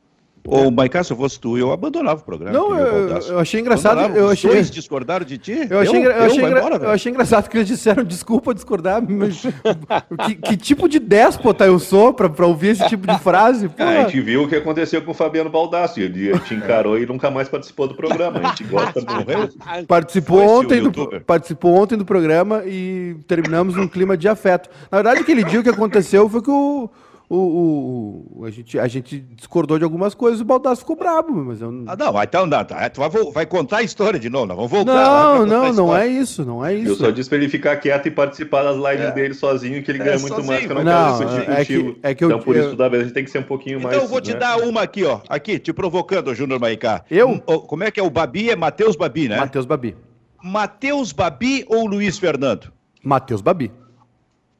Ô, 0.47 0.69
Maicá, 0.69 1.03
se 1.03 1.11
eu 1.11 1.17
fosse 1.17 1.39
tu, 1.39 1.57
eu 1.57 1.71
abandonava 1.71 2.21
o 2.21 2.23
programa. 2.23 2.57
Não, 2.57 2.77
eu, 2.77 3.07
eu, 3.07 3.39
achei 3.39 3.59
engraçado. 3.59 3.99
Eu 4.15 4.29
achei... 4.29 4.49
Dois 4.49 4.69
discordaram 4.69 5.25
de 5.25 5.37
ti? 5.37 5.67
Eu 5.69 5.79
achei, 5.79 6.05
eu, 6.05 6.11
eu, 6.11 6.23
achei, 6.23 6.45
embora, 6.45 6.75
eu 6.75 6.89
achei 6.91 7.11
engraçado 7.11 7.49
que 7.49 7.57
eles 7.57 7.67
disseram 7.67 8.03
desculpa 8.03 8.53
discordar. 8.53 9.03
Mas... 9.07 9.41
que, 10.25 10.35
que, 10.35 10.57
tipo 10.57 10.87
de 10.87 10.99
déspota 10.99 11.65
eu 11.65 11.79
sou 11.79 12.13
pra, 12.13 12.29
pra 12.29 12.45
ouvir 12.45 12.69
esse 12.69 12.87
tipo 12.87 13.07
de 13.07 13.17
frase? 13.19 13.69
Pô. 13.69 13.83
A 13.83 14.03
gente 14.03 14.21
viu 14.21 14.43
o 14.43 14.47
que 14.47 14.55
aconteceu 14.55 15.01
com 15.01 15.11
o 15.11 15.13
Fabiano 15.15 15.49
Baldassi. 15.49 16.01
Ele 16.01 16.37
te 16.39 16.53
encarou 16.53 16.97
e 16.99 17.05
nunca 17.05 17.31
mais 17.31 17.49
participou 17.49 17.87
do 17.87 17.95
programa. 17.95 18.39
A 18.39 18.49
gente 18.49 18.63
gosta 18.65 19.01
do 19.01 19.15
Participou 19.87 20.41
ontem, 20.41 20.81
do, 20.81 21.21
participou 21.21 21.73
ontem 21.75 21.97
do 21.97 22.05
programa 22.05 22.63
e 22.65 23.15
terminamos 23.27 23.75
num 23.75 23.87
clima 23.87 24.15
de 24.15 24.27
afeto. 24.27 24.69
Na 24.91 24.99
verdade, 24.99 25.21
aquele 25.21 25.43
dia 25.43 25.59
o 25.59 25.63
que 25.63 25.69
aconteceu 25.69 26.29
foi 26.29 26.41
que 26.41 26.51
o 26.51 26.89
o, 27.27 27.35
o, 27.35 28.39
o, 28.41 28.45
a, 28.45 28.51
gente, 28.51 28.77
a 28.77 28.87
gente 28.87 29.19
discordou 29.19 29.79
de 29.79 29.83
algumas 29.83 30.13
coisas, 30.13 30.41
o 30.41 30.45
Baldasso 30.45 30.81
ficou 30.81 30.95
brabo, 30.95 31.33
mas 31.45 31.59
eu... 31.59 31.69
Ah, 31.87 31.95
não, 31.95 32.21
então 32.21 32.45
não, 32.45 32.63
tá, 32.63 32.87
tu 32.89 33.01
vai, 33.01 33.09
vai, 33.09 33.45
contar 33.45 33.77
a 33.77 33.83
história 33.83 34.19
de 34.19 34.29
novo, 34.29 34.45
nós 34.45 34.55
vamos 34.55 34.71
voltar. 34.71 34.93
Não, 34.93 35.45
não, 35.45 35.73
não 35.73 35.95
é 35.97 36.07
isso, 36.07 36.45
não 36.45 36.63
é 36.63 36.75
isso. 36.75 36.91
Eu 36.91 36.95
só 36.95 37.09
disse 37.09 37.27
pra 37.27 37.39
ele 37.39 37.49
ficar 37.49 37.77
quieto 37.77 38.07
e 38.07 38.11
participar 38.11 38.63
das 38.63 38.75
lives 38.75 39.07
é. 39.07 39.11
dele 39.11 39.33
sozinho, 39.33 39.81
que 39.81 39.89
ele 39.89 39.99
ganha 39.99 40.15
é, 40.15 40.19
muito 40.19 40.35
sozinho, 40.35 40.47
mais 40.47 40.65
que 40.65 40.71
eu 40.71 40.75
não, 40.75 40.83
não 40.83 41.17
quero 41.17 41.29
discutir 41.29 41.51
é 41.51 41.65
Que, 41.65 41.97
é 42.03 42.15
que 42.15 42.23
eu, 42.23 42.29
então, 42.29 42.39
por 42.39 42.55
isso, 42.55 42.69
toda 42.69 42.89
vez 42.89 43.01
a 43.01 43.05
gente 43.05 43.13
tem 43.13 43.23
que 43.23 43.31
ser 43.31 43.39
um 43.39 43.43
pouquinho 43.43 43.79
então, 43.79 43.89
mais... 43.89 43.95
Então, 43.95 44.05
eu 44.05 44.09
vou 44.09 44.21
te 44.21 44.33
né? 44.33 44.39
dar 44.39 44.57
uma 44.57 44.81
aqui, 44.81 45.03
ó, 45.03 45.19
aqui, 45.27 45.57
te 45.57 45.73
provocando, 45.73 46.33
Júnior 46.35 46.59
Maicá. 46.59 47.03
Eu? 47.09 47.39
Como 47.39 47.83
é 47.83 47.89
que 47.89 47.99
é 47.99 48.03
o 48.03 48.09
Babi? 48.09 48.51
É 48.51 48.55
Matheus 48.55 48.95
Babi, 48.95 49.27
né? 49.27 49.37
Matheus 49.37 49.65
Babi. 49.65 49.95
Matheus 50.43 51.11
Babi 51.11 51.65
ou 51.67 51.87
Luiz 51.87 52.19
Fernando? 52.19 52.71
Matheus 53.03 53.41
Babi. 53.41 53.71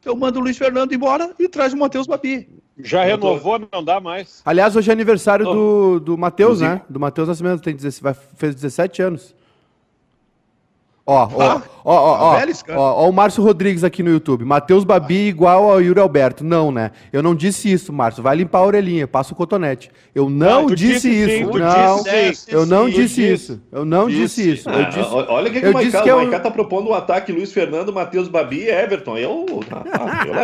Eu 0.05 0.15
mando 0.15 0.39
o 0.39 0.43
Luiz 0.43 0.57
Fernando 0.57 0.93
embora 0.93 1.33
e 1.39 1.49
traz 1.49 1.73
o 1.73 1.77
Matheus 1.77 2.05
Babi. 2.05 2.47
Já 2.77 3.03
renovou, 3.03 3.59
não 3.71 3.83
dá 3.83 3.99
mais. 3.99 4.41
Aliás, 4.45 4.75
hoje 4.75 4.89
é 4.89 4.93
aniversário 4.93 5.45
do, 5.45 5.99
do 5.99 6.17
Matheus, 6.17 6.61
né? 6.61 6.81
Do 6.89 6.99
Matheus 6.99 7.27
Nascimento, 7.27 7.61
tem 7.61 7.75
17, 7.75 8.19
fez 8.35 8.53
17 8.53 9.01
anos. 9.01 9.35
Ó, 11.05 11.29
ó, 11.33 11.55
ó, 11.55 11.61
ó, 11.93 12.39
ó, 12.76 13.02
ó, 13.04 13.10
o 13.10 13.13
Márcio 13.13 13.43
Rodrigues 13.43 13.84
aqui 13.84 14.02
no 14.02 14.10
YouTube. 14.10 14.43
Matheus 14.43 14.84
Babi 14.84 15.28
igual 15.28 15.69
ao 15.69 15.82
Yuri 15.82 16.00
Alberto. 16.00 16.43
Não, 16.43 16.71
né? 16.71 16.91
Eu 17.13 17.21
não 17.21 17.36
disse 17.36 17.71
isso, 17.71 17.93
Márcio. 17.93 18.24
Vai 18.24 18.36
limpar 18.36 18.60
a 18.60 18.65
orelhinha, 18.65 19.08
passa 19.08 19.34
o 19.34 19.36
cotonete. 19.36 19.91
Eu 20.13 20.30
não 20.30 20.65
disse, 20.67 21.10
isso. 21.10 21.52
não, 21.60 22.04
eu 22.48 22.65
não 22.65 22.89
disse 22.89 23.21
isso. 23.21 23.62
Eu 23.71 23.86
não 23.86 24.08
disse 24.08 24.52
isso. 24.52 24.69
Eu 24.69 24.86
disse, 24.86 25.00
olha 25.30 25.52
que, 25.52 25.62
que 25.62 25.67
o 25.67 25.74
Maicá 25.74 26.02
que 26.02 26.10
eu... 26.10 26.41
tá 26.41 26.50
propondo 26.50 26.89
um 26.89 26.93
ataque 26.93 27.32
Luiz 27.32 27.54
Fernando, 27.54 27.93
Matheus 27.93 28.28
Babi 28.28 28.62
e 28.62 28.69
Everton. 28.69 29.17
Eu, 29.17 29.45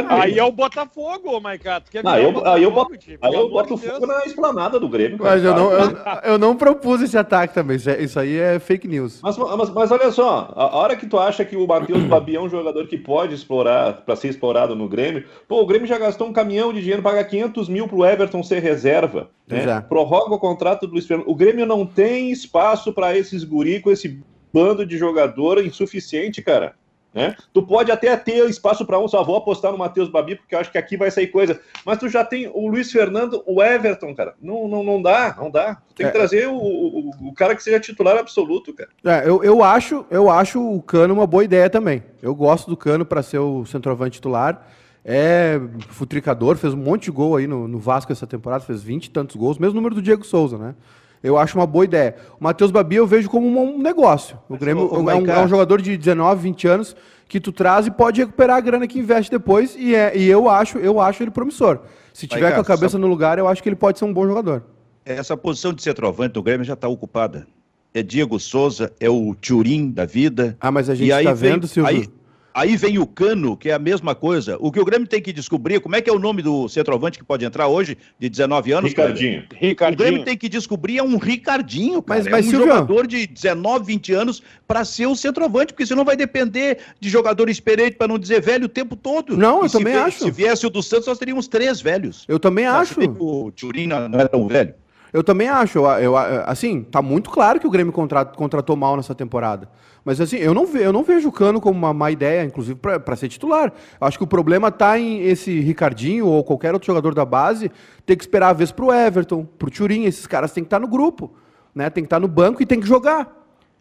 aí 0.10 0.38
é 0.38 0.44
o 0.44 0.52
Botafogo, 0.52 1.40
Maicá. 1.40 1.82
Aí 2.06 2.24
eu, 2.24 2.46
aí 2.46 2.64
eu 2.64 2.72
boto, 2.72 2.94
aí 3.22 3.34
eu 3.34 3.50
boto 3.50 3.78
fogo 3.78 4.06
na 4.06 4.26
esplanada 4.26 4.80
do 4.80 4.90
Grêmio. 4.90 5.18
Mas 5.20 5.44
eu 5.44 5.56
não, 5.56 5.72
eu, 5.72 5.98
eu 6.24 6.38
não 6.38 6.56
propus 6.56 7.02
esse 7.02 7.18
ataque 7.18 7.54
também. 7.54 7.78
Isso 7.78 8.20
aí 8.20 8.38
é 8.38 8.60
fake 8.60 8.88
news. 8.88 9.20
Mas, 9.24 9.38
mas, 9.38 9.70
mas 9.70 9.92
olha 9.92 10.12
só, 10.12 10.52
a 10.56 10.76
hora 10.76 10.96
que 10.96 11.08
tu 11.08 11.18
acha 11.18 11.31
que 11.46 11.56
o 11.56 11.68
Matheus 11.68 12.04
Babi 12.06 12.36
é 12.36 12.42
um 12.42 12.50
jogador 12.50 12.88
que 12.88 12.98
pode 12.98 13.34
explorar, 13.34 14.02
para 14.06 14.16
ser 14.16 14.30
explorado 14.30 14.76
no 14.76 14.88
Grêmio, 14.88 15.26
pô, 15.48 15.62
o 15.62 15.66
Grêmio 15.66 15.88
já 15.88 15.98
gastou 15.98 16.28
um 16.28 16.34
caminhão 16.34 16.74
de 16.74 16.82
dinheiro, 16.82 17.02
paga 17.02 17.24
500 17.24 17.70
mil 17.70 17.88
pro 17.88 18.06
Everton 18.06 18.44
ser 18.44 18.62
reserva, 18.62 19.30
né? 19.48 19.82
prorroga 19.82 20.36
o 20.36 20.40
contrato 20.40 20.86
do 20.86 20.94
Luiz 20.94 21.06
Fernando. 21.06 21.30
O 21.30 21.36
Grêmio 21.36 21.66
não 21.66 21.86
tem 21.86 22.32
espaço 22.32 22.94
para 22.94 23.18
esses 23.18 23.44
guri 23.44 23.80
com 23.80 23.92
esse 23.92 24.20
bando 24.54 24.86
de 24.86 24.98
jogador 24.98 25.64
insuficiente, 25.66 26.42
cara. 26.42 26.76
Né? 27.14 27.36
Tu 27.54 27.62
pode 27.62 27.92
até 27.92 28.16
ter 28.16 28.48
espaço 28.50 28.86
para 28.86 28.98
um, 28.98 29.08
só 29.08 29.22
vou 29.22 29.36
apostar 29.36 29.72
no 29.72 29.78
Matheus 29.78 30.08
Babi, 30.08 30.38
porque 30.38 30.56
eu 30.56 30.60
acho 30.60 30.72
que 30.72 30.78
aqui 30.78 30.96
vai 30.96 31.12
sair 31.12 31.28
coisa. 31.28 31.60
Mas 31.86 31.98
tu 31.98 32.08
já 32.08 32.24
tem 32.24 32.50
o 32.54 32.68
Luiz 32.68 32.90
Fernando, 32.90 33.44
o 33.46 33.62
Everton, 33.62 34.16
cara. 34.16 34.34
Não, 34.42 34.68
não, 34.68 34.82
não 34.82 35.02
dá, 35.02 35.36
não 35.38 35.52
dá. 35.52 35.82
Tem 35.94 36.06
que 36.06 36.10
é. 36.10 36.12
trazer 36.12 36.48
o, 36.48 36.56
o, 36.56 37.10
o, 37.28 37.34
cara 37.34 37.54
que 37.54 37.62
seja 37.62 37.82
titular 37.82 38.18
absoluto, 38.18 38.74
cara. 38.74 38.90
É, 39.04 39.28
eu, 39.28 39.44
eu, 39.44 39.62
acho, 39.62 40.06
eu 40.10 40.30
acho 40.30 40.62
o 40.62 40.82
Cano 40.82 41.14
uma 41.14 41.28
boa 41.28 41.44
ideia 41.44 41.70
também. 41.70 42.02
Eu 42.22 42.34
gosto 42.34 42.70
do 42.70 42.78
Cano 42.78 43.06
para 43.06 43.22
ser 43.22 43.40
o 43.40 43.66
centroavante 43.66 44.14
titular. 44.16 44.66
É 45.04 45.60
futricador, 45.90 46.56
fez 46.58 46.74
um 46.74 46.78
monte 46.78 47.06
de 47.06 47.12
gol 47.12 47.36
aí 47.36 47.48
no, 47.48 47.68
no 47.68 47.80
Vasco 47.80 48.12
essa 48.12 48.28
temporada, 48.28 48.64
fez 48.64 48.84
20 48.84 49.06
e 49.06 49.10
tantos 49.10 49.36
gols, 49.36 49.58
mesmo 49.58 49.74
número 49.74 49.96
do 49.96 50.02
Diego 50.02 50.24
Souza, 50.24 50.60
né? 50.60 50.76
Eu 51.24 51.38
acho 51.38 51.58
uma 51.58 51.68
boa 51.68 51.86
ideia. 51.86 52.16
O 52.40 52.44
Matheus 52.44 52.72
Babi 52.72 52.96
eu 52.96 53.06
vejo 53.06 53.30
como 53.30 53.48
um 53.48 53.80
negócio. 53.80 54.38
O 54.50 54.58
Grêmio 54.58 54.90
é, 55.10 55.16
um, 55.16 55.30
é 55.30 55.44
um 55.44 55.48
jogador 55.48 55.82
de 55.82 55.98
19, 55.98 56.42
20 56.42 56.68
anos 56.68 56.96
que 57.28 57.40
tu 57.40 57.52
traz 57.52 57.88
e 57.88 57.92
pode 57.92 58.20
recuperar 58.20 58.58
a 58.58 58.60
grana 58.60 58.88
que 58.88 59.00
investe 59.00 59.32
depois 59.32 59.76
e, 59.78 59.96
é, 59.96 60.18
e 60.18 60.28
eu 60.28 60.50
acho 60.50 60.78
eu 60.80 61.00
acho 61.00 61.24
ele 61.24 61.32
promissor. 61.32 61.80
Se 62.14 62.28
tiver 62.28 62.54
com 62.54 62.62
a 62.62 62.66
cabeça 62.66 62.98
no 62.98 63.08
lugar, 63.08 63.38
eu 63.38 63.48
acho 63.48 63.64
que 63.64 63.70
ele 63.70 63.76
pode 63.76 64.00
ser 64.00 64.06
um 64.06 64.14
bom 64.14 64.28
jogador. 64.28 64.64
Essa 65.06 65.38
posição 65.38 65.72
de 65.74 65.82
centroavante 65.82 66.34
do 66.34 66.44
Grêmio 66.44 66.66
já 66.66 66.74
está 66.74 66.88
ocupada. 66.88 67.48
É 67.94 68.04
Diego 68.04 68.40
Souza, 68.40 68.92
é 69.00 69.10
o 69.10 69.36
Turim 69.36 69.92
da 69.92 70.06
vida. 70.06 70.58
Ah, 70.60 70.72
mas 70.72 70.90
a 70.90 70.96
gente 70.96 71.10
está 71.10 71.34
vendo, 71.34 71.68
Silvio... 71.68 71.90
Aí, 71.90 72.08
Aí 72.54 72.76
vem 72.76 73.00
o 73.00 73.06
Cano, 73.06 73.56
que 73.56 73.70
é 73.70 73.74
a 73.74 73.80
mesma 73.80 74.14
coisa. 74.14 74.58
O 74.60 74.72
que 74.72 74.80
o 74.80 74.86
Grêmio 74.86 75.08
tem 75.08 75.22
que 75.22 75.32
descobrir, 75.32 75.80
como 75.80 75.96
é 75.96 76.02
que 76.02 76.10
é 76.10 76.14
o 76.14 76.20
nome 76.20 76.42
do 76.42 76.68
centroavante 76.68 77.18
que 77.18 77.24
pode 77.24 77.46
entrar 77.46 77.68
hoje, 77.68 77.98
de 78.20 78.30
19 78.30 78.72
anos? 78.72 78.90
Ricardinho. 78.90 79.44
Ricardinho. 79.56 80.00
O 80.00 80.04
Grêmio 80.04 80.26
tem 80.26 80.38
que 80.38 80.50
descobrir 80.50 80.98
é 80.98 81.04
um 81.04 81.18
Ricardinho, 81.18 82.02
cara. 82.02 82.20
Mas, 82.20 82.32
mas, 82.32 82.46
é 82.46 82.48
um 82.48 82.52
Silvio... 82.52 82.68
jogador 82.68 83.08
de 83.08 83.28
19, 83.28 83.86
20 83.86 84.14
anos 84.14 84.44
para 84.68 84.84
ser 84.84 85.08
o 85.08 85.16
centroavante, 85.16 85.74
porque 85.74 85.86
senão 85.86 86.04
vai 86.04 86.16
depender 86.16 86.80
de 87.00 87.10
jogador 87.10 87.50
experiente, 87.50 87.96
para 87.96 88.08
não 88.08 88.20
dizer 88.20 88.42
velho, 88.42 88.66
o 88.66 88.70
tempo 88.70 88.96
todo. 88.96 89.38
Não, 89.38 89.64
eu 89.64 89.70
também 89.70 89.96
acho. 89.96 90.24
Se 90.26 90.32
viesse 90.32 90.66
o 90.66 90.70
do 90.70 90.84
Santos, 90.84 91.08
nós 91.08 91.18
teríamos 91.18 91.48
três 91.48 91.82
velhos. 91.82 92.26
Eu 92.28 92.40
também 92.40 92.66
acho. 92.66 93.00
O 93.20 93.52
Turina 93.52 94.10
não 94.10 94.20
é 94.20 94.28
tão 94.28 94.48
velho. 94.48 94.74
Eu 95.14 95.24
também 95.24 95.48
acho. 95.48 95.80
Eu, 95.80 96.00
eu, 96.00 96.18
assim, 96.46 96.84
tá 96.84 97.02
muito 97.02 97.30
claro 97.30 97.60
que 97.60 97.68
o 97.68 97.70
Grêmio 97.70 97.94
contratou 97.94 98.76
mal 98.76 98.96
nessa 98.96 99.14
temporada. 99.14 99.68
Mas 100.04 100.20
assim, 100.20 100.38
eu 100.38 100.54
não, 100.54 100.66
ve, 100.66 100.82
eu 100.82 100.92
não 100.92 101.04
vejo 101.04 101.30
o 101.30 101.32
Cano 101.32 101.62
como 101.62 101.78
uma 101.78 101.94
má 101.94 102.10
ideia, 102.10 102.44
inclusive 102.44 102.80
para 102.80 103.16
ser 103.16 103.28
titular. 103.28 103.72
Eu 104.00 104.08
acho 104.08 104.18
que 104.18 104.24
o 104.24 104.28
problema 104.28 104.70
está 104.70 104.98
em 104.98 105.22
esse 105.22 105.60
Ricardinho 105.60 106.26
ou 106.26 106.44
qualquer 106.44 106.74
outro 106.74 106.88
jogador 106.88 107.14
da 107.14 107.24
base 107.24 107.72
ter 108.06 108.16
que 108.16 108.24
esperar 108.24 108.50
a 108.50 108.54
vez 108.54 108.72
para 108.72 108.86
o 108.86 108.94
Everton, 108.94 109.46
para 109.46 109.68
o 109.68 109.72
Turim. 109.72 110.06
Esses 110.06 110.26
caras 110.26 110.52
têm 110.52 110.64
que 110.64 110.68
estar 110.68 110.80
tá 110.80 110.86
no 110.86 110.88
grupo, 110.88 111.32
né? 111.74 111.90
Tem 111.90 112.04
que 112.04 112.08
estar 112.08 112.18
tá 112.18 112.20
no 112.20 112.28
banco 112.28 112.64
e 112.64 112.66
tem 112.66 112.80
que 112.80 112.88
jogar. 112.88 113.32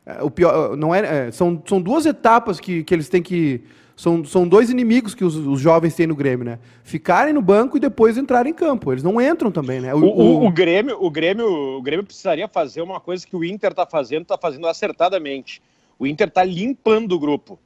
É, 0.04 0.22
o 0.22 0.30
pior, 0.30 0.76
não 0.76 0.94
é, 0.94 1.28
é, 1.28 1.30
são, 1.30 1.62
são 1.66 1.80
duas 1.80 2.04
etapas 2.04 2.60
que, 2.60 2.84
que 2.84 2.94
eles 2.94 3.08
têm 3.08 3.22
que 3.22 3.62
são, 3.96 4.24
são 4.24 4.48
dois 4.48 4.70
inimigos 4.70 5.14
que 5.14 5.22
os, 5.22 5.36
os, 5.36 5.60
jovens 5.60 5.94
têm 5.94 6.06
no 6.06 6.16
Grêmio, 6.16 6.42
né? 6.42 6.58
Ficarem 6.82 7.34
no 7.34 7.42
banco 7.42 7.76
e 7.76 7.80
depois 7.80 8.16
entrarem 8.16 8.50
em 8.50 8.54
campo. 8.54 8.90
Eles 8.92 9.02
não 9.02 9.20
entram 9.20 9.50
também, 9.50 9.78
né? 9.78 9.94
O, 9.94 9.98
o, 9.98 10.46
o 10.46 10.50
Grêmio, 10.50 10.96
o, 10.98 11.10
Grêmio, 11.10 11.46
o 11.46 11.82
Grêmio 11.82 12.04
precisaria 12.04 12.48
fazer 12.48 12.80
uma 12.80 12.98
coisa 12.98 13.26
que 13.26 13.36
o 13.36 13.44
Inter 13.44 13.72
está 13.72 13.84
fazendo, 13.84 14.22
está 14.22 14.38
fazendo 14.38 14.66
acertadamente. 14.66 15.62
O 16.00 16.06
Inter 16.06 16.26
está 16.26 16.42
limpando 16.42 17.12
o 17.12 17.20
grupo. 17.20 17.58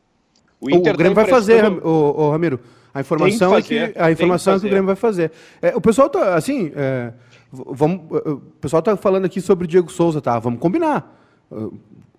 O, 0.61 0.69
Inter 0.69 0.95
o 0.95 0.99
Grêmio 0.99 1.15
tá 1.15 1.23
vai 1.23 1.31
fazer, 1.31 1.65
o, 1.65 2.31
Ramiro. 2.31 2.61
A 2.93 3.01
informação 3.01 3.51
fazer, 3.51 3.75
é 3.77 3.89
que 3.89 3.99
a 3.99 4.11
informação 4.11 4.53
que 4.55 4.59
é 4.59 4.61
que 4.61 4.67
o 4.67 4.71
Grêmio 4.71 4.87
vai 4.87 4.97
fazer. 4.97 5.33
É, 5.63 5.75
o 5.75 5.81
pessoal 5.81 6.11
tá 6.11 6.35
assim, 6.35 6.71
é, 6.77 7.13
vamos, 7.51 8.03
o 8.11 8.41
pessoal 8.61 8.83
tá 8.83 8.97
falando 8.97 9.25
aqui 9.25 9.41
sobre 9.41 9.65
o 9.65 9.69
Diego 9.69 9.91
Souza, 9.91 10.21
tá? 10.21 10.39
Vamos 10.39 10.61
combinar 10.61 11.19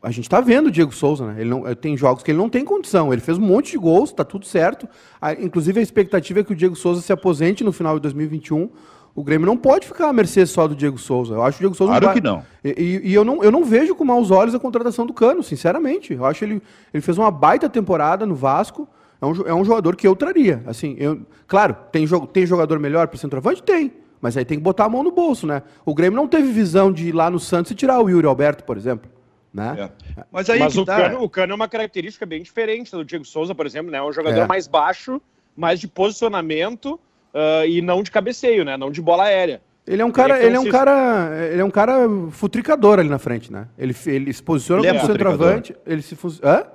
a 0.05 0.11
gente 0.11 0.25
está 0.25 0.39
vendo 0.39 0.67
o 0.67 0.71
Diego 0.71 0.93
Souza, 0.93 1.25
né? 1.25 1.41
Ele 1.41 1.49
não, 1.49 1.63
tem 1.73 1.97
jogos 1.97 2.21
que 2.21 2.29
ele 2.29 2.37
não 2.37 2.47
tem 2.47 2.63
condição. 2.63 3.11
Ele 3.11 3.21
fez 3.23 3.39
um 3.39 3.41
monte 3.41 3.71
de 3.71 3.77
gols, 3.79 4.11
está 4.11 4.23
tudo 4.23 4.45
certo. 4.45 4.87
A, 5.19 5.33
inclusive, 5.33 5.79
a 5.79 5.83
expectativa 5.83 6.41
é 6.41 6.43
que 6.43 6.53
o 6.53 6.55
Diego 6.55 6.75
Souza 6.75 7.01
se 7.01 7.11
aposente 7.11 7.63
no 7.63 7.71
final 7.71 7.95
de 7.95 8.03
2021. 8.03 8.69
O 9.15 9.23
Grêmio 9.23 9.47
não 9.47 9.55
pode 9.55 9.87
ficar 9.87 10.09
à 10.09 10.13
mercê 10.13 10.45
só 10.45 10.67
do 10.67 10.75
Diego 10.75 10.97
Souza. 10.97 11.35
Eu 11.35 11.41
acho 11.41 11.57
o 11.57 11.59
Diego 11.59 11.73
Souza. 11.73 11.91
Claro 11.93 12.09
um 12.09 12.13
que 12.13 12.21
não. 12.21 12.43
E, 12.61 13.01
e, 13.05 13.13
eu 13.13 13.23
não. 13.23 13.41
eu 13.41 13.49
não 13.49 13.63
vejo 13.63 13.95
com 13.95 14.03
maus 14.03 14.29
olhos 14.29 14.53
a 14.53 14.59
contratação 14.59 15.05
do 15.05 15.13
Cano, 15.13 15.41
sinceramente. 15.41 16.13
Eu 16.13 16.25
acho 16.25 16.43
ele 16.43 16.61
ele 16.93 17.01
fez 17.01 17.17
uma 17.17 17.31
baita 17.31 17.69
temporada 17.69 18.25
no 18.25 18.35
Vasco. 18.35 18.85
É 19.21 19.25
um, 19.25 19.47
é 19.47 19.53
um 19.53 19.63
jogador 19.63 19.95
que 19.95 20.05
eu 20.05 20.17
traria. 20.17 20.61
Assim, 20.67 20.97
eu, 20.99 21.21
claro, 21.47 21.77
tem, 21.93 22.05
tem 22.33 22.45
jogador 22.45 22.77
melhor 22.77 23.07
para 23.07 23.17
centroavante? 23.17 23.63
Tem. 23.63 23.93
Mas 24.19 24.35
aí 24.35 24.43
tem 24.43 24.57
que 24.57 24.63
botar 24.63 24.85
a 24.85 24.89
mão 24.89 25.01
no 25.01 25.11
bolso, 25.11 25.47
né? 25.47 25.63
O 25.85 25.93
Grêmio 25.93 26.17
não 26.17 26.27
teve 26.27 26.51
visão 26.51 26.91
de 26.91 27.07
ir 27.07 27.11
lá 27.13 27.29
no 27.29 27.39
Santos 27.39 27.71
e 27.71 27.75
tirar 27.75 28.01
o 28.01 28.09
Yuri 28.09 28.27
Alberto, 28.27 28.65
por 28.65 28.75
exemplo. 28.75 29.09
Né? 29.53 29.89
É. 30.17 30.23
Mas, 30.29 30.49
aí 30.49 30.59
Mas 30.59 30.75
o, 30.75 30.83
tá... 30.83 30.97
cano, 30.97 31.23
o 31.23 31.29
Cano 31.29 31.53
é 31.53 31.55
uma 31.55 31.69
característica 31.69 32.25
bem 32.25 32.43
diferente 32.43 32.91
do 32.91 33.05
Diego 33.05 33.23
Souza, 33.23 33.55
por 33.55 33.65
exemplo, 33.65 33.89
né? 33.89 33.99
É 33.99 34.03
um 34.03 34.11
jogador 34.11 34.41
é. 34.41 34.47
mais 34.47 34.67
baixo, 34.67 35.21
mais 35.55 35.79
de 35.79 35.87
posicionamento 35.87 36.99
uh, 37.35 37.67
e 37.67 37.81
não 37.81 38.01
de 38.01 38.09
cabeceio, 38.09 38.65
né? 38.65 38.77
Não 38.77 38.89
de 38.89 39.01
bola 39.01 39.25
aérea. 39.25 39.61
Ele 39.85 40.01
é 40.01 40.05
um 40.05 40.11
cara, 40.11 40.43
ele 40.43 40.55
é 40.55 40.59
um 40.59 40.69
cara, 40.69 41.47
ele 41.51 41.61
é 41.61 41.65
um 41.65 41.69
cara 41.69 42.09
futricador 42.31 42.97
ali 42.97 43.07
na 43.07 43.19
frente, 43.19 43.53
né? 43.53 43.67
Ele, 43.77 43.95
ele 44.07 44.33
se 44.33 44.41
posiciona 44.41 44.81
ele 44.81 44.87
é 44.87 44.99
como 44.99 45.03
é 45.03 45.07
centroavante, 45.13 45.75
ele 45.85 46.01
se 46.01 46.17
Hã? 46.43 46.65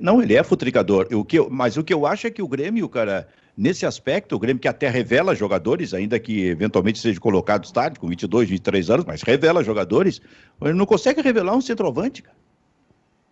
Não, 0.00 0.22
ele 0.22 0.34
é 0.34 0.42
futricador. 0.42 1.08
O 1.12 1.24
que 1.24 1.38
eu, 1.38 1.50
mas 1.50 1.76
o 1.76 1.84
que 1.84 1.92
eu 1.92 2.06
acho 2.06 2.26
é 2.26 2.30
que 2.30 2.40
o 2.40 2.48
Grêmio, 2.48 2.88
cara, 2.88 3.28
Nesse 3.56 3.84
aspecto, 3.84 4.34
o 4.34 4.38
Grêmio 4.38 4.60
que 4.60 4.68
até 4.68 4.88
revela 4.88 5.34
jogadores, 5.34 5.92
ainda 5.92 6.18
que 6.18 6.46
eventualmente 6.46 6.98
seja 6.98 7.20
colocado 7.20 7.70
tarde, 7.70 8.00
com 8.00 8.08
22, 8.08 8.48
23 8.48 8.90
anos, 8.90 9.04
mas 9.04 9.22
revela 9.22 9.62
jogadores, 9.62 10.22
ele 10.62 10.72
não 10.72 10.86
consegue 10.86 11.20
revelar 11.20 11.54
um 11.54 11.60
centroavante, 11.60 12.22
cara. 12.22 12.36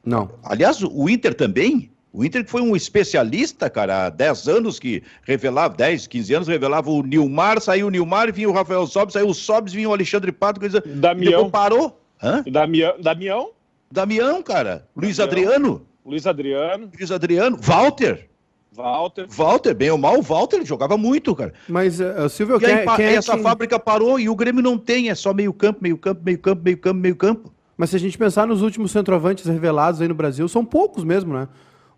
Não. 0.04 0.30
Aliás, 0.42 0.82
o 0.82 1.08
Inter 1.08 1.34
também, 1.34 1.90
o 2.12 2.24
Inter 2.24 2.44
que 2.44 2.50
foi 2.50 2.60
um 2.60 2.74
especialista, 2.74 3.70
cara, 3.70 4.06
há 4.06 4.10
10 4.10 4.48
anos 4.48 4.78
que 4.78 5.02
revelava, 5.22 5.74
10, 5.76 6.06
15 6.06 6.34
anos, 6.34 6.48
revelava 6.48 6.90
o 6.90 7.02
Nilmar, 7.02 7.60
saiu 7.60 7.86
o 7.86 7.90
Nilmar, 7.90 8.32
vinha 8.32 8.48
o 8.48 8.52
Rafael 8.52 8.86
Sobes, 8.86 9.12
saiu 9.12 9.28
o 9.28 9.34
Sobes, 9.34 9.72
vinha 9.72 9.88
o 9.88 9.92
Alexandre 9.92 10.32
Pato, 10.32 10.58
coisa... 10.58 10.82
Damião. 10.84 11.48
parou. 11.48 12.00
Hã? 12.22 12.42
Damião. 12.50 12.94
Damião? 13.00 13.50
Damião, 13.92 14.42
cara. 14.42 14.86
Luiz 14.96 15.20
Adriano. 15.20 15.86
Luiz 16.04 16.26
Adriano. 16.26 16.90
Luiz 16.98 17.10
Adriano. 17.10 17.56
Walter. 17.60 18.28
Walter. 18.72 19.26
Walter, 19.28 19.74
bem 19.74 19.90
ou 19.90 19.98
mal, 19.98 20.18
o 20.18 20.22
Walter 20.22 20.64
jogava 20.64 20.96
muito, 20.96 21.34
cara. 21.34 21.52
Mas, 21.68 22.00
uh, 22.00 22.28
Silvio, 22.28 22.56
e 22.56 22.60
quem, 22.60 22.96
quem 22.96 23.04
é 23.04 23.14
essa 23.14 23.36
que... 23.36 23.42
fábrica 23.42 23.78
parou 23.78 24.18
e 24.18 24.28
o 24.28 24.36
Grêmio 24.36 24.62
não 24.62 24.78
tem, 24.78 25.10
é 25.10 25.14
só 25.14 25.34
meio 25.34 25.52
campo, 25.52 25.80
meio 25.82 25.98
campo, 25.98 26.22
meio 26.24 26.38
campo, 26.38 26.62
meio 26.62 26.78
campo, 26.78 27.00
meio 27.00 27.16
campo. 27.16 27.52
Mas 27.76 27.90
se 27.90 27.96
a 27.96 27.98
gente 27.98 28.16
pensar 28.16 28.46
nos 28.46 28.62
últimos 28.62 28.92
centroavantes 28.92 29.46
revelados 29.46 30.00
aí 30.00 30.08
no 30.08 30.14
Brasil, 30.14 30.46
são 30.48 30.64
poucos 30.64 31.02
mesmo, 31.02 31.32
né? 31.32 31.48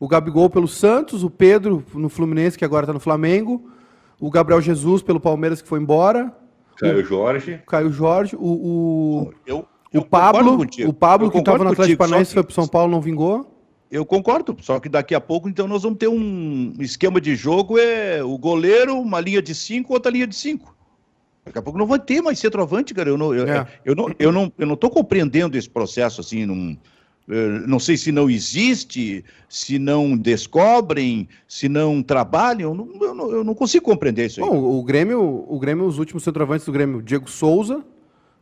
O 0.03 0.09
Gabigol 0.09 0.51
pelo 0.51 0.67
Santos, 0.67 1.23
o 1.23 1.31
Pedro 1.31 1.85
no 1.95 2.09
Fluminense, 2.09 2.59
que 2.59 2.65
agora 2.65 2.83
está 2.83 2.93
no 2.93 2.99
Flamengo, 2.99 3.71
o 4.19 4.33
Gabriel 4.33 4.61
Jesus 4.61 5.01
pelo 5.01 5.21
Palmeiras, 5.21 5.63
que 5.63 5.69
foi 5.69 5.79
embora. 5.79 6.37
Caio 6.77 6.99
o... 6.99 7.05
Jorge. 7.05 7.63
Caio 7.69 7.93
Jorge, 7.93 8.35
o, 8.35 8.41
o, 8.41 9.33
eu, 9.47 9.65
eu 9.93 10.01
o 10.01 10.05
Pablo, 10.05 10.67
o 10.89 10.93
Pablo 10.93 11.31
que 11.31 11.39
estava 11.39 11.63
no 11.63 11.71
Atlético 11.71 11.99
Paranaense, 11.99 12.35
foi 12.35 12.43
para 12.43 12.53
São 12.53 12.67
Paulo, 12.67 12.91
não 12.91 13.01
vingou. 13.01 13.57
Eu 13.93 14.05
concordo, 14.05 14.57
só 14.61 14.81
que 14.81 14.89
daqui 14.89 15.15
a 15.15 15.21
pouco, 15.21 15.49
então, 15.49 15.69
nós 15.69 15.85
vamos 15.85 15.99
ter 15.99 16.09
um 16.09 16.75
esquema 16.81 17.21
de 17.21 17.37
jogo, 17.37 17.79
é 17.79 18.25
o 18.25 18.37
goleiro, 18.37 18.99
uma 18.99 19.21
linha 19.21 19.41
de 19.41 19.55
cinco, 19.55 19.93
outra 19.93 20.11
linha 20.11 20.27
de 20.27 20.35
cinco. 20.35 20.75
Daqui 21.45 21.59
a 21.59 21.63
pouco 21.63 21.79
não 21.79 21.87
vai 21.87 22.01
ter 22.01 22.21
mais 22.21 22.41
centroavante, 22.41 22.93
cara. 22.93 23.09
Eu 23.09 23.17
não, 23.17 23.33
eu, 23.33 23.47
é. 23.47 23.69
eu 23.85 23.95
não, 23.95 24.13
eu 24.19 24.33
não, 24.33 24.53
eu 24.59 24.67
não 24.67 24.75
estou 24.75 24.91
compreendendo 24.91 25.57
esse 25.57 25.71
processo 25.71 26.21
assim. 26.21 26.45
Não, 26.45 26.77
não 27.67 27.79
sei 27.79 27.97
se 27.97 28.11
não 28.11 28.29
existe, 28.29 29.25
se 29.49 29.79
não 29.79 30.17
descobrem, 30.17 31.29
se 31.47 31.69
não 31.69 32.03
trabalham. 32.03 32.71
Eu, 33.01 33.15
não, 33.15 33.31
eu 33.31 33.45
não 33.45 33.55
consigo 33.55 33.85
compreender 33.85 34.27
isso. 34.27 34.43
Aí. 34.43 34.49
Bom, 34.49 34.59
o 34.59 34.83
Grêmio, 34.83 35.45
o 35.49 35.59
Grêmio, 35.59 35.87
os 35.87 35.99
últimos 35.99 36.25
centroavantes 36.25 36.67
do 36.67 36.73
Grêmio, 36.73 37.01
Diego 37.01 37.31
Souza, 37.31 37.85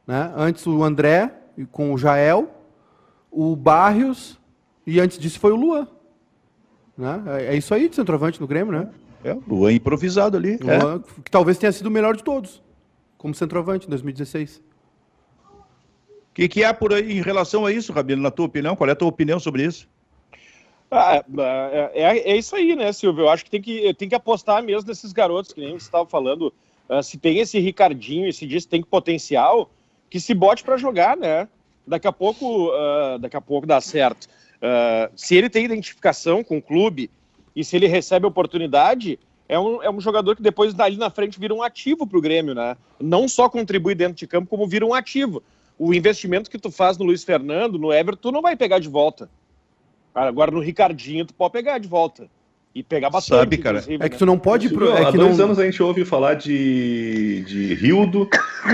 né? 0.07 0.33
Antes 0.37 0.67
o 0.67 0.83
André 0.83 1.33
com 1.71 1.93
o 1.93 1.99
Jael, 1.99 2.51
o 3.31 3.55
Barrios 3.55 4.39
e 4.87 4.99
antes 4.99 5.19
disso 5.19 5.39
foi 5.39 5.53
o 5.53 5.57
Luan. 5.57 5.87
Né? 6.97 7.23
É, 7.27 7.55
é 7.55 7.57
isso 7.57 7.73
aí 7.75 7.89
de 7.89 7.97
centroavante 7.97 8.41
no 8.41 8.47
Grêmio, 8.47 8.73
né? 8.73 8.89
É, 9.23 9.35
o 9.35 9.43
Luan 9.47 9.73
improvisado 9.73 10.37
ali. 10.37 10.57
Luan, 10.57 10.97
é. 10.97 11.23
que 11.23 11.31
talvez 11.31 11.59
tenha 11.59 11.71
sido 11.71 11.87
o 11.87 11.91
melhor 11.91 12.17
de 12.17 12.25
todos, 12.25 12.63
como 13.19 13.35
centroavante 13.35 13.87
em 13.87 13.91
2016. 13.91 14.63
O 16.31 16.35
que, 16.35 16.49
que 16.49 16.65
há 16.65 16.73
por 16.73 16.95
aí 16.95 17.19
em 17.19 17.23
relação 17.23 17.67
a 17.67 17.73
isso, 17.73 17.93
Rabino, 17.93 18.23
na 18.23 18.31
tua 18.31 18.47
opinião? 18.47 18.77
Qual 18.77 18.89
é 18.89 18.93
a 18.93 18.97
tua 18.97 19.09
opinião 19.09 19.41
sobre 19.41 19.65
isso? 19.65 19.89
Ah, 20.91 21.17
é, 21.17 21.91
é, 21.95 22.33
é, 22.33 22.37
isso 22.37 22.57
aí, 22.57 22.75
né, 22.75 22.93
Silvio? 22.93 23.25
Eu 23.25 23.29
acho 23.29 23.45
que 23.45 23.51
tem 23.51 23.63
que, 23.63 23.95
tem 23.95 24.09
que 24.09 24.15
apostar 24.15 24.63
mesmo 24.63 24.89
nesses 24.89 25.13
garotos, 25.13 25.53
que 25.53 25.61
nem 25.61 25.71
você 25.71 25.87
estava 25.87 26.07
falando. 26.07 26.53
Uh, 26.89 27.03
se 27.03 27.17
tem 27.17 27.39
esse 27.39 27.59
Ricardinho, 27.61 28.29
esse 28.29 28.47
disso 28.47 28.69
tem 28.69 28.83
potencial, 28.83 29.71
que 30.09 30.19
se 30.19 30.35
bote 30.35 30.65
para 30.65 30.77
jogar, 30.77 31.17
né? 31.17 31.49
Daqui 31.87 32.09
a 32.09 32.13
pouco, 32.13 32.69
uh, 32.69 33.19
daqui 33.21 33.37
a 33.37 33.41
pouco 33.41 33.67
dá 33.67 33.81
certo. 33.81 34.29
Uh, 34.57 35.11
se 35.15 35.37
ele 35.37 35.49
tem 35.49 35.65
identificação 35.65 36.43
com 36.43 36.59
o 36.59 36.63
clube 36.63 37.11
e 37.55 37.65
se 37.65 37.77
ele 37.77 37.87
recebe 37.87 38.27
oportunidade, 38.27 39.19
é 39.49 39.59
um, 39.59 39.83
é 39.83 39.91
um 39.91 40.01
jogador 40.01 40.35
que 40.35 40.43
depois 40.43 40.75
dali 40.75 40.97
na 40.97 41.11
frente 41.11 41.39
vira 41.39 41.55
um 41.55 41.63
ativo 41.63 42.07
para 42.07 42.19
o 42.19 42.21
Grêmio, 42.21 42.55
né? 42.55 42.77
Não 43.01 43.29
só 43.29 43.49
contribui 43.49 43.95
dentro 43.95 44.15
de 44.15 44.27
campo, 44.27 44.49
como 44.49 44.67
vira 44.67 44.85
um 44.85 44.95
ativo. 44.95 45.43
O 45.83 45.95
investimento 45.95 46.51
que 46.51 46.59
tu 46.59 46.71
faz 46.71 46.99
no 46.99 47.07
Luiz 47.07 47.25
Fernando, 47.25 47.79
no 47.79 47.91
Everton, 47.91 48.21
tu 48.21 48.31
não 48.31 48.43
vai 48.43 48.55
pegar 48.55 48.79
de 48.81 48.89
volta. 48.91 49.31
Agora 50.15 50.51
no 50.51 50.61
Ricardinho 50.61 51.25
tu 51.25 51.33
pode 51.33 51.53
pegar 51.53 51.79
de 51.79 51.89
volta. 51.89 52.29
E 52.73 52.85
pegar 52.85 53.11
bastante. 53.11 53.39
Sabe, 53.41 53.59
cara, 53.59 53.79
É 53.79 53.83
que 53.83 53.99
né? 53.99 54.09
tu 54.11 54.25
não 54.25 54.39
pode. 54.39 54.67
Isso, 54.67 54.75
pro- 54.77 54.93
é 54.93 55.03
Há 55.03 55.11
que 55.11 55.19
dois 55.19 55.37
não, 55.39 55.47
anos 55.47 55.59
a 55.59 55.65
gente 55.65 55.83
ouve 55.83 56.05
falar 56.05 56.35
de, 56.35 57.43
de 57.43 57.75
Rildo, 57.75 58.29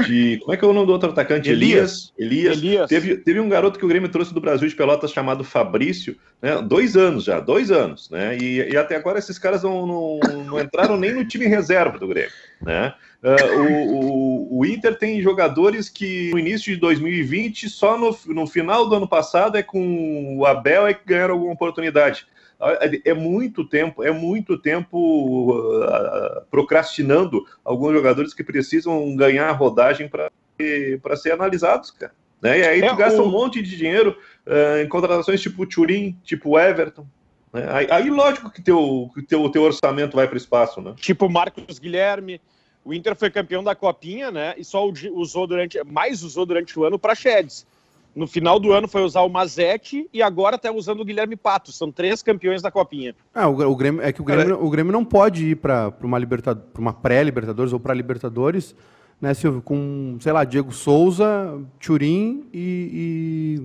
de. 0.07 0.39
Como 0.41 0.53
é 0.53 0.57
que 0.59 0.65
é 0.65 0.69
o 0.69 0.73
nome 0.75 0.87
do 0.87 0.93
outro 0.93 1.09
atacante? 1.11 1.49
Elias. 1.49 2.13
Elias. 2.19 2.59
Elias. 2.59 2.89
Teve, 2.91 3.17
teve 3.17 3.41
um 3.41 3.49
garoto 3.49 3.79
que 3.79 3.85
o 3.87 3.89
Grêmio 3.89 4.11
trouxe 4.11 4.35
do 4.35 4.41
Brasil 4.41 4.69
de 4.69 4.75
Pelotas 4.77 5.11
chamado 5.13 5.43
Fabrício, 5.43 6.15
né? 6.43 6.61
Dois 6.61 6.95
anos 6.95 7.25
já, 7.25 7.41
dois 7.41 7.71
anos, 7.71 8.11
né? 8.11 8.37
E, 8.37 8.71
e 8.71 8.77
até 8.77 8.97
agora 8.97 9.19
esses 9.19 9.39
caras 9.39 9.63
não, 9.63 9.87
não, 9.87 10.21
não 10.45 10.61
entraram 10.61 10.99
nem 10.99 11.15
no 11.15 11.25
time 11.25 11.47
reserva 11.47 11.99
do 11.99 12.07
Grêmio, 12.07 12.31
né? 12.61 12.93
Ah, 13.25 13.35
o, 13.57 13.95
o, 14.53 14.59
o 14.59 14.67
Inter 14.67 14.97
tem 14.99 15.23
jogadores 15.23 15.89
que 15.89 16.31
no 16.33 16.39
início 16.39 16.73
de 16.73 16.79
2020, 16.79 17.71
só 17.71 17.99
no, 17.99 18.17
no 18.27 18.47
final 18.47 18.87
do 18.87 18.95
ano 18.95 19.09
passado, 19.09 19.57
é 19.57 19.63
com 19.63 20.37
o 20.37 20.45
Abel 20.45 20.87
é 20.87 20.93
que 20.93 21.01
ganharam 21.07 21.33
alguma 21.35 21.55
oportunidade. 21.55 22.27
É 23.05 23.13
muito 23.13 23.69
tempo, 23.69 24.03
é 24.03 24.11
muito 24.11 24.57
tempo 24.59 25.53
uh, 25.53 26.41
procrastinando 26.51 27.45
alguns 27.65 27.93
jogadores 27.93 28.33
que 28.33 28.43
precisam 28.43 29.15
ganhar 29.15 29.51
rodagem 29.53 30.09
para 30.09 30.31
ser 31.17 31.33
analisados, 31.33 31.91
cara. 31.91 32.13
Né? 32.41 32.61
E 32.61 32.67
aí 32.67 32.81
É, 32.83 32.89
tu 32.89 32.97
gasta 32.97 33.21
o- 33.23 33.27
um 33.27 33.31
monte 33.31 33.63
de 33.63 33.77
dinheiro 33.77 34.17
uh, 34.47 34.83
em 34.83 34.89
contratações 34.89 35.41
tipo 35.41 35.67
Turim, 35.67 36.19
tipo 36.25 36.59
Everton. 36.59 37.07
né? 37.53 37.67
Aí, 37.71 37.87
aí 37.91 38.11
lógico 38.11 38.51
que 38.51 38.63
teu, 38.63 39.11
que 39.15 39.23
teu, 39.23 39.49
teu 39.51 39.63
orçamento 39.63 40.17
vai 40.17 40.27
para 40.27 40.35
o 40.35 40.39
espaço, 40.39 40.81
né? 40.81 40.95
Tipo 40.97 41.29
Marcos 41.29 41.79
Guilherme. 41.79 42.41
O 42.85 42.95
Inter 42.95 43.17
foi 43.17 43.31
campeão 43.31 43.65
da 43.65 43.75
Copinha, 43.75 44.31
né? 44.31 44.55
E 44.57 44.65
só 44.65 44.87
usou 45.13 45.47
durante, 45.47 45.83
mais 45.85 46.23
usou 46.23 46.47
durante 46.47 46.79
o 46.79 46.85
ano 46.85 46.99
para 46.99 47.15
Chedes. 47.17 47.67
No 48.17 48.27
final 48.27 48.59
do 48.59 48.73
ano 48.73 48.89
foi 48.89 49.03
usar 49.03 49.21
o 49.21 49.29
Mazete 49.29 50.09
e 50.11 50.23
agora 50.23 50.57
tá 50.57 50.73
usando 50.73 51.01
o 51.01 51.05
Guilherme 51.05 51.37
Pato. 51.37 51.71
São 51.71 51.93
três 51.93 52.23
campeões 52.23 52.63
da 52.63 52.71
Copinha. 52.71 53.15
Ah, 53.35 53.47
o, 53.47 53.61
o 53.71 53.77
Grêmio, 53.77 54.01
é 54.01 54.11
que 54.11 54.23
o 54.23 54.25
Grêmio, 54.25 54.59
o 54.65 54.71
Grêmio 54.71 54.91
não 54.91 55.05
pode 55.05 55.49
ir 55.51 55.57
para 55.57 55.93
uma, 56.03 56.19
uma 56.79 56.93
pré-Libertadores 56.95 57.75
ou 57.75 57.79
para 57.79 57.93
Libertadores, 57.93 58.75
né, 59.21 59.35
Silvio, 59.35 59.61
com, 59.61 60.17
sei 60.19 60.33
lá, 60.33 60.45
Diego 60.45 60.73
Souza, 60.73 61.61
Turim 61.79 62.47
e, 62.55 63.61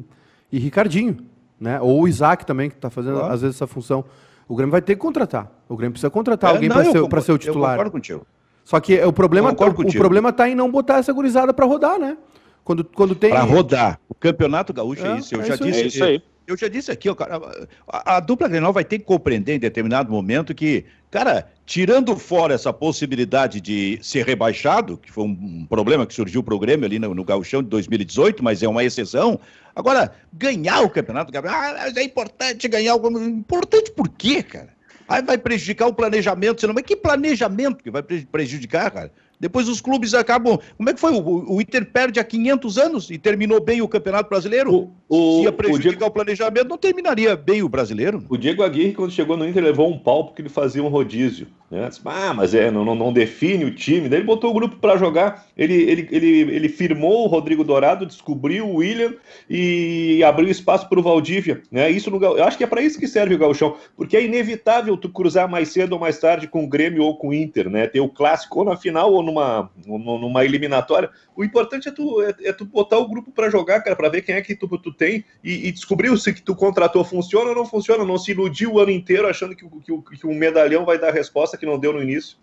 e, 0.52 0.58
e 0.58 0.60
Ricardinho, 0.60 1.18
né? 1.58 1.80
Ou 1.80 2.02
o 2.02 2.08
Isaac 2.08 2.46
também, 2.46 2.70
que 2.70 2.76
está 2.76 2.90
fazendo 2.90 3.20
Claro. 3.20 3.34
às 3.34 3.42
vezes 3.42 3.56
essa 3.56 3.68
função. 3.68 4.04
O 4.50 4.56
Grêmio 4.58 4.72
vai 4.72 4.82
ter 4.82 4.96
que 4.96 5.02
contratar. 5.02 5.50
O 5.70 5.78
Grêmio 5.78 5.94
precisa 5.94 6.10
contratar 6.10 6.50
alguém 6.52 6.66
É, 6.66 6.70
não, 6.70 6.76
para 6.76 6.86
eu 6.88 6.92
ser, 7.04 7.10
pra 7.10 7.22
ser 7.22 7.32
o 7.32 7.36
Eu 7.36 7.40
titular. 7.40 7.72
concordo 7.72 7.92
contigo. 7.92 8.28
Só 8.66 8.82
que 8.82 8.98
é, 8.98 9.08
o 9.08 9.14
problema, 9.14 9.50
Eu 9.50 9.56
concordo 9.56 9.88
o, 9.88 9.94
problema 9.94 10.34
tá 10.34 10.50
em 10.50 10.56
não 10.56 10.70
botar 10.70 10.98
essa 10.98 11.14
gurizada 11.14 11.54
para 11.54 11.66
rodar, 11.66 11.98
né? 11.98 12.18
Quando, 12.64 12.84
quando 12.84 13.16
tem. 13.16 13.32
Para 13.32 13.42
rodar. 13.44 14.00
O 14.08 14.16
Campeonato 14.16 14.74
Gaúcho 14.74 15.06
é, 15.06 15.16
É, 15.16 15.18
isso. 15.20 15.36
Eu 15.36 15.42
é 15.42 15.46
já 15.46 15.54
isso 15.56 15.64
disse. 15.64 15.82
É 15.82 15.86
isso 15.88 16.04
aí. 16.04 16.24
Eu 16.48 16.58
já 16.58 16.68
disse 16.68 16.92
aqui, 16.92 17.08
ó, 17.08 17.16
cara, 17.16 17.40
a, 17.88 18.18
a 18.18 18.20
dupla 18.20 18.48
Grenal 18.48 18.74
vai 18.74 18.84
ter 18.84 19.00
que 19.00 19.06
compreender 19.06 19.56
em 19.56 19.60
determinado 19.60 20.12
momento 20.12 20.54
que, 20.54 20.84
cara, 21.10 21.48
tirando 21.66 22.16
fora 22.18 22.54
essa 22.54 22.74
possibilidade 22.74 23.62
de 23.62 24.00
ser 24.02 24.26
rebaixado, 24.26 24.98
que 24.98 25.12
foi 25.12 25.24
um, 25.24 25.30
um 25.62 25.66
problema 25.66 26.06
que 26.06 26.14
surgiu 26.14 26.44
para 26.44 26.56
o 26.56 26.60
Grêmio 26.60 26.86
ali 26.86 27.00
no, 27.00 27.14
no 27.14 27.24
Gauchão 27.24 27.64
de 27.64 27.70
2018, 27.70 28.44
mas 28.44 28.62
é 28.62 28.68
uma 28.68 28.84
exceção. 28.84 29.40
Agora, 29.74 30.14
ganhar 30.34 30.82
o 30.82 30.90
campeonato, 30.90 31.32
ah, 31.48 31.92
é 31.96 32.04
importante 32.04 32.68
ganhar 32.68 32.96
o. 32.96 33.10
Importante 33.22 33.92
por 33.92 34.10
quê, 34.10 34.44
cara? 34.44 34.70
Aí 35.08 35.22
vai 35.22 35.38
prejudicar 35.38 35.88
o 35.88 35.94
planejamento, 35.94 36.62
senão, 36.62 36.74
mas 36.74 36.84
que 36.84 36.96
planejamento 36.96 37.84
que 37.84 37.92
vai 37.92 38.02
pre- 38.02 38.28
prejudicar, 38.30 38.92
cara? 38.92 39.12
Depois 39.42 39.68
os 39.68 39.82
clubes 39.82 40.14
acabam. 40.14 40.60
Como 40.78 40.88
é 40.88 40.94
que 40.94 41.00
foi? 41.00 41.12
O, 41.14 41.56
o 41.56 41.60
Inter 41.60 41.92
perde 41.92 42.20
há 42.20 42.24
500 42.24 42.78
anos 42.78 43.10
e 43.10 43.18
terminou 43.18 43.60
bem 43.60 43.82
o 43.82 43.88
Campeonato 43.88 44.30
Brasileiro? 44.30 44.92
O, 45.12 45.18
o, 45.18 45.38
Se 45.38 45.44
ia 45.44 45.50
o, 45.50 45.54
prejudicar 45.54 45.90
Diego, 45.92 46.06
o 46.06 46.12
planejamento, 46.12 46.70
não 46.70 46.78
terminaria 46.78 47.36
bem 47.36 47.62
o 47.62 47.68
brasileiro. 47.68 48.24
o 48.30 48.38
Diego 48.38 48.64
Aguirre, 48.64 48.94
quando 48.94 49.12
chegou 49.12 49.36
no 49.36 49.46
Inter, 49.46 49.62
levou 49.62 49.92
um 49.92 50.00
pau 50.00 50.26
porque 50.26 50.42
ele 50.42 50.48
fazia 50.48 50.82
um 50.82 50.88
rodízio. 50.88 51.48
Né? 51.70 51.88
Disse, 51.88 52.02
Ah, 52.06 52.34
mas 52.34 52.54
é, 52.54 52.72
não, 52.72 52.84
não, 52.84 53.14
define 53.14 53.66
o 53.66 53.74
time. 53.74 54.10
Daí 54.10 54.20
ele 54.20 54.26
botou 54.26 54.52
o 54.52 54.54
grupo 54.54 54.76
para 54.78 54.98
jogar. 54.98 55.46
Ele, 55.58 55.74
ele, 55.74 56.08
ele, 56.12 56.28
ele 56.56 56.70
firmou 56.70 57.26
o 57.26 57.28
Rodrigo 57.28 57.64
Dourado, 57.64 58.06
descobriu 58.06 58.68
o 58.68 58.76
William 58.78 59.14
e 59.50 60.22
abriu 60.24 60.50
espaço 60.50 60.88
para 60.88 61.00
o 61.00 61.04
Valdívia. 61.04 61.62
Né? 61.72 61.90
Isso 61.90 62.10
no, 62.10 62.22
eu 62.24 62.44
acho 62.44 62.58
que 62.58 62.64
é 62.64 62.68
para 62.68 62.82
isso 62.82 63.00
que 63.00 63.08
serve 63.08 63.36
o 63.36 63.38
Gauchão, 63.38 63.78
porque 63.96 64.18
é 64.18 64.24
inevitável 64.24 64.98
tu 64.98 65.10
cruzar 65.10 65.50
mais 65.50 65.70
cedo 65.70 65.94
ou 65.94 66.00
mais 66.00 66.20
tarde 66.20 66.48
com 66.48 66.64
o 66.64 66.68
Grêmio 66.68 67.04
ou 67.04 67.18
com 67.18 67.30
o 67.30 67.34
Inter, 67.34 67.70
né? 67.70 67.88
Ter 67.88 68.02
o 68.02 68.10
clássico 68.10 68.60
ou 68.60 68.66
na 68.66 68.76
final 68.76 69.14
ou 69.14 69.24
numa, 69.24 69.70
numa 69.86 70.20
numa 70.20 70.46
eliminatória. 70.46 71.10
O 71.36 71.44
importante 71.44 71.88
é 71.88 71.92
tu, 71.92 72.22
é, 72.22 72.36
é 72.44 72.54
tu 72.54 72.66
botar 72.66 72.98
o 72.98 73.08
grupo 73.08 73.32
para 73.32 73.50
jogar, 73.50 73.82
cara, 73.82 73.96
para 73.96 74.10
ver 74.10 74.22
quem 74.22 74.36
é 74.36 74.42
que 74.42 74.56
tu, 74.56 74.68
tu 74.78 74.92
tem 75.02 75.26
e, 75.44 75.68
e 75.68 75.72
descobrir 75.72 76.16
se 76.20 76.32
que 76.32 76.42
tu 76.44 76.56
contratou 76.56 77.04
funciona 77.04 77.50
ou 77.50 77.56
não 77.56 77.66
funciona. 77.66 78.06
Não 78.06 78.20
se 78.20 78.32
iludir 78.32 78.68
o 78.68 78.80
ano 78.80 78.92
inteiro 78.92 79.28
achando 79.28 79.56
que, 79.56 79.66
o- 79.66 80.02
que, 80.04 80.18
que 80.20 80.28
um 80.28 80.36
medalhão 80.36 80.86
vai 80.86 81.00
dar 81.00 81.10
a 81.10 81.12
resposta 81.12 81.58
que 81.58 81.66
não 81.66 81.80
deu 81.80 81.92
no 81.92 82.04
início. 82.04 82.38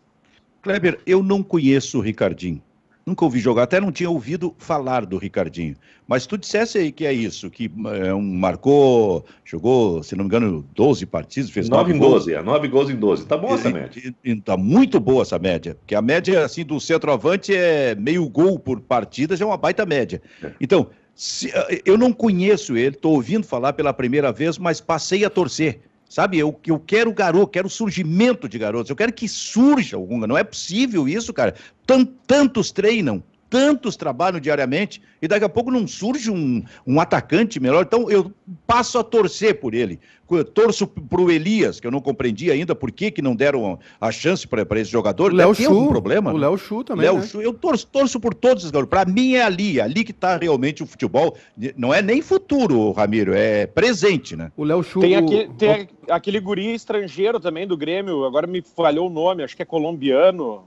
Kleber, 0.61 0.99
eu 1.07 1.23
não 1.23 1.41
conheço 1.43 1.99
o 1.99 2.01
Ricardinho. 2.01 2.61
Nunca 3.07 3.25
ouvi 3.25 3.39
jogar, 3.39 3.63
até 3.63 3.81
não 3.81 3.91
tinha 3.91 4.11
ouvido 4.11 4.55
falar 4.59 5.07
do 5.07 5.17
Ricardinho. 5.17 5.77
Mas 6.07 6.27
tu 6.27 6.37
dissesse 6.37 6.77
aí 6.77 6.93
que 6.93 7.07
é 7.07 7.13
isso, 7.13 7.49
que 7.49 7.71
é, 8.05 8.13
um, 8.13 8.21
marcou, 8.21 9.25
jogou, 9.45 10.03
se 10.03 10.15
não 10.15 10.25
me 10.25 10.29
engano, 10.29 10.63
12 10.75 11.07
partidas, 11.07 11.49
fez 11.49 11.71
9 11.71 11.95
em 11.95 11.99
gols. 11.99 12.25
12, 12.27 12.35
é 12.35 12.43
9 12.43 12.69
gols 12.69 12.91
em 12.91 12.97
12. 12.97 13.25
Tá 13.27 13.39
bom 13.39 13.55
essa 13.55 13.71
média. 13.71 13.99
E- 14.05 14.15
e- 14.29 14.33
e 14.33 14.41
Tá 14.43 14.59
muito 14.59 15.01
boa 15.01 15.23
essa 15.23 15.39
média, 15.39 15.75
porque 15.77 15.95
a 15.95 16.03
média 16.03 16.45
assim 16.45 16.65
do 16.67 16.79
centroavante 16.79 17.55
é 17.55 17.95
meio 17.95 18.29
gol 18.29 18.59
por 18.59 18.79
partida, 18.81 19.35
já 19.37 19.45
é 19.47 19.49
uma 19.49 19.57
baita 19.57 19.87
média. 19.87 20.21
É. 20.43 20.51
Então, 20.61 20.89
se- 21.19 21.53
eu 21.85 21.99
não 21.99 22.13
conheço 22.13 22.77
ele, 22.77 22.95
estou 22.95 23.15
ouvindo 23.15 23.45
falar 23.45 23.73
pela 23.73 23.93
primeira 23.93 24.31
vez, 24.31 24.57
mas 24.57 24.81
passei 24.81 25.25
a 25.25 25.31
torcer. 25.31 25.81
Sabe, 26.09 26.39
eu, 26.39 26.59
eu 26.65 26.79
quero 26.79 27.13
garoto, 27.13 27.49
quero 27.49 27.69
surgimento 27.69 28.49
de 28.49 28.57
garotos, 28.57 28.89
eu 28.89 28.95
quero 28.97 29.13
que 29.13 29.29
surja 29.29 29.97
algum. 29.97 30.17
Não 30.29 30.39
é 30.39 30.45
possível 30.45 31.09
isso, 31.09 31.33
cara. 31.35 31.55
Tan- 31.85 32.07
tantos 32.25 32.71
treinam, 32.71 33.21
tantos 33.49 33.97
trabalham 33.97 34.41
diariamente, 34.41 35.01
e 35.21 35.29
daqui 35.29 35.45
a 35.45 35.49
pouco 35.49 35.71
não 35.71 35.87
surge 35.87 36.31
um, 36.31 36.63
um 36.87 37.01
atacante 37.01 37.59
melhor. 37.59 37.85
Então 37.85 38.11
eu 38.11 38.33
passo 38.67 38.99
a 38.99 39.05
torcer 39.05 39.59
por 39.59 39.75
ele. 39.75 39.99
Eu 40.31 40.45
torço 40.45 40.87
para 40.87 41.23
o 41.23 41.31
Elias, 41.31 41.81
que 41.81 41.87
eu 41.87 41.91
não 41.91 42.03
compreendi 42.03 42.51
ainda 42.51 42.75
por 42.75 42.93
que, 42.93 43.11
que 43.11 43.23
não 43.23 43.35
deram 43.35 43.79
a 43.99 44.13
chance 44.13 44.47
para 44.47 44.79
esse 44.79 44.91
jogador. 44.91 45.33
O 45.33 45.35
Léo 45.35 45.55
ter 45.55 45.65
algum 45.65 45.85
Chu. 45.85 45.89
problema. 45.89 46.31
O 46.31 46.35
né? 46.35 46.41
Léo 46.41 46.59
Chu 46.59 46.85
também. 46.85 47.07
Léo 47.07 47.17
né? 47.17 47.27
Chu, 47.27 47.41
eu 47.41 47.55
torço, 47.55 47.87
torço 47.87 48.21
por 48.21 48.35
todos 48.35 48.65
os 48.65 48.71
garotos. 48.71 48.91
Para 48.91 49.11
mim 49.11 49.35
é 49.35 49.43
ali, 49.43 49.81
ali 49.81 50.05
que 50.05 50.11
está 50.11 50.37
realmente 50.37 50.83
o 50.83 50.87
futebol. 50.87 51.35
Não 51.77 51.95
é 51.95 52.03
nem 52.03 52.21
futuro, 52.21 52.93
Ramiro, 52.93 53.33
é 53.35 53.67
presente, 53.67 54.37
né? 54.37 54.53
O 54.55 54.65
Léo 54.65 54.83
Chu. 54.83 55.01
Tem, 55.01 55.17
o- 55.17 55.19
aquele, 55.25 55.49
tem 55.55 55.89
aquele 56.11 56.41
guri 56.41 56.75
estrangeiro 56.75 57.41
também 57.41 57.67
do 57.67 57.77
Grêmio, 57.77 58.25
agora 58.27 58.47
me 58.47 58.61
falhou 58.61 59.07
o 59.07 59.11
nome, 59.11 59.43
acho 59.43 59.57
que 59.57 59.63
é 59.63 59.67
colombiano, 59.67 60.65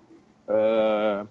ah, 0.47 1.25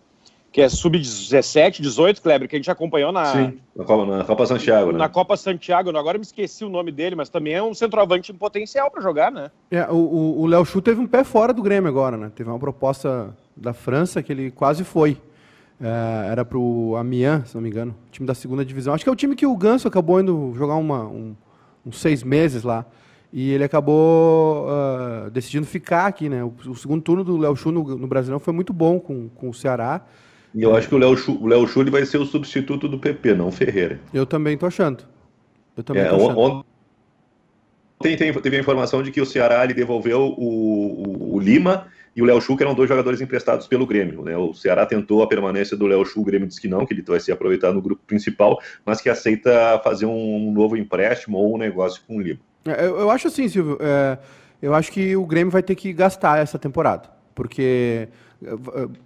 que 0.53 0.61
é 0.61 0.69
sub-17, 0.69 1.81
18, 1.81 2.21
Kleber, 2.21 2.49
que 2.49 2.57
a 2.57 2.59
gente 2.59 2.71
acompanhou 2.71 3.13
na, 3.13 3.25
Sim, 3.27 3.59
na 3.77 3.85
Copa, 3.85 4.05
na 4.17 4.25
Copa 4.25 4.47
Santiago, 4.47 4.93
né? 4.93 4.99
na 4.99 5.09
Copa 5.09 5.37
Santiago. 5.37 5.91
Agora 5.97 6.17
eu 6.17 6.21
me 6.21 6.25
esqueci 6.27 6.65
o 6.65 6.69
nome 6.69 6.91
dele, 6.91 7.15
mas 7.15 7.29
também 7.29 7.55
é 7.55 7.63
um 7.63 7.73
centroavante 7.73 8.33
em 8.33 8.35
potencial 8.35 8.91
para 8.91 9.01
jogar, 9.01 9.31
né? 9.31 9.51
É, 9.71 9.85
o- 9.91 9.95
o 9.95 10.41
o 10.43 10.47
Léo 10.47 10.65
Chu 10.65 10.83
teve 10.83 11.01
um 11.01 11.07
pé 11.07 11.23
fora 11.23 11.53
do 11.53 11.63
Grêmio 11.63 11.89
agora, 11.89 12.17
né? 12.17 12.33
Teve 12.35 12.51
uma 12.51 12.59
proposta 12.59 13.37
da 13.57 13.73
França 13.73 14.23
que 14.23 14.33
ele 14.33 14.51
quase 14.51 14.83
foi. 14.85 15.17
É, 15.81 16.29
era 16.31 16.45
pro 16.45 16.95
Amiens, 16.99 17.49
se 17.51 17.55
não 17.55 17.63
me 17.63 17.71
engano, 17.71 17.95
time 18.11 18.27
da 18.27 18.35
segunda 18.35 18.65
divisão. 18.65 18.93
Acho 18.93 19.05
que 19.05 19.09
é 19.09 19.13
o 19.13 19.17
time 19.17 19.35
que 19.37 19.47
o 19.47 19.57
Ganso 19.57 19.87
acabou 19.89 20.21
indo 20.21 20.53
jogar 20.57 20.75
uma, 20.75 21.05
um- 21.05 21.35
uns 21.87 21.99
seis 22.01 22.23
meses 22.23 22.63
lá. 22.65 22.85
E 23.33 23.51
ele 23.53 23.63
acabou 23.63 24.67
ah, 24.69 25.31
decidindo 25.33 25.65
ficar 25.65 26.07
aqui, 26.07 26.29
né? 26.29 26.43
O, 26.43 26.53
o 26.67 26.75
segundo 26.75 27.01
turno 27.01 27.23
do 27.23 27.37
Léo 27.37 27.55
Chu 27.55 27.71
no, 27.71 27.85
no 27.97 28.07
Brasileirão 28.09 28.41
foi 28.41 28.53
muito 28.53 28.73
bom 28.73 28.99
com, 28.99 29.29
com 29.29 29.49
o 29.49 29.55
Ceará. 29.55 30.01
E 30.55 30.63
eu 30.63 30.75
acho 30.75 30.89
que 30.89 30.95
o 30.95 30.99
Léo 30.99 31.17
Chu, 31.17 31.39
o 31.41 31.47
Léo 31.47 31.67
Chu 31.69 31.85
vai 31.91 32.05
ser 32.05 32.19
o 32.19 32.25
substituto 32.27 32.89
do 32.89 32.99
PP, 32.99 33.35
não 33.35 33.49
o 33.49 33.53
Ferreira. 33.53 34.01
Eu 34.13 34.27
também 34.27 34.57
tô 34.59 34.67
achando. 34.67 35.05
Eu 35.77 35.83
também 35.85 36.03
É, 36.03 36.09
tô 36.09 36.17
achando. 36.17 36.39
on- 36.39 36.65
Ontem 38.03 38.17
tem- 38.17 38.33
teve 38.33 38.57
a 38.57 38.61
informação 38.61 39.03
de 39.03 39.11
que 39.11 39.21
o 39.21 39.27
Ceará 39.27 39.63
ele 39.63 39.75
devolveu 39.75 40.21
o, 40.23 40.33
o- 40.39 41.35
o 41.35 41.39
Lima 41.39 41.87
e 42.17 42.23
o 42.23 42.25
Léo 42.25 42.41
Chu, 42.41 42.57
que 42.57 42.63
eram 42.63 42.75
dois 42.75 42.89
jogadores 42.89 43.21
emprestados 43.21 43.67
pelo 43.67 43.87
Grêmio. 43.87 44.23
Né? 44.23 44.35
O 44.39 44.55
Ceará 44.55 44.87
tentou 44.87 45.23
a 45.23 45.29
permanência 45.29 45.77
do 45.77 45.87
Léo 45.87 46.05
Chu, 46.07 46.21
o 46.23 46.25
Grêmio 46.25 46.49
disse 46.49 46.61
que 46.61 46.67
não, 46.67 46.87
que 46.87 46.95
ele 46.95 47.03
vai 47.03 47.21
se 47.21 47.31
aproveitar 47.31 47.73
no 47.75 47.83
grupo 47.83 48.03
principal, 48.07 48.59
mas 48.87 49.03
que 49.03 49.11
aceita 49.11 49.79
fazer 49.85 50.07
um 50.07 50.51
novo 50.51 50.77
empréstimo 50.79 51.37
ou 51.37 51.55
um 51.55 51.59
negócio 51.59 52.01
com 52.09 52.17
o 52.17 52.21
Lima. 52.23 52.41
É, 52.65 52.87
Eu, 52.87 53.01
eu 53.01 53.11
acho 53.11 53.29
assim, 53.29 53.47
Silvio. 53.49 53.77
é, 53.81 54.17
eu 54.63 54.75
acho 54.75 54.91
que 54.91 55.15
o 55.15 55.27
Grêmio 55.27 55.51
vai 55.51 55.63
ter 55.63 55.75
que 55.75 55.93
gastar 55.93 56.39
essa 56.39 56.59
temporada. 56.59 57.09
Porque 57.35 58.09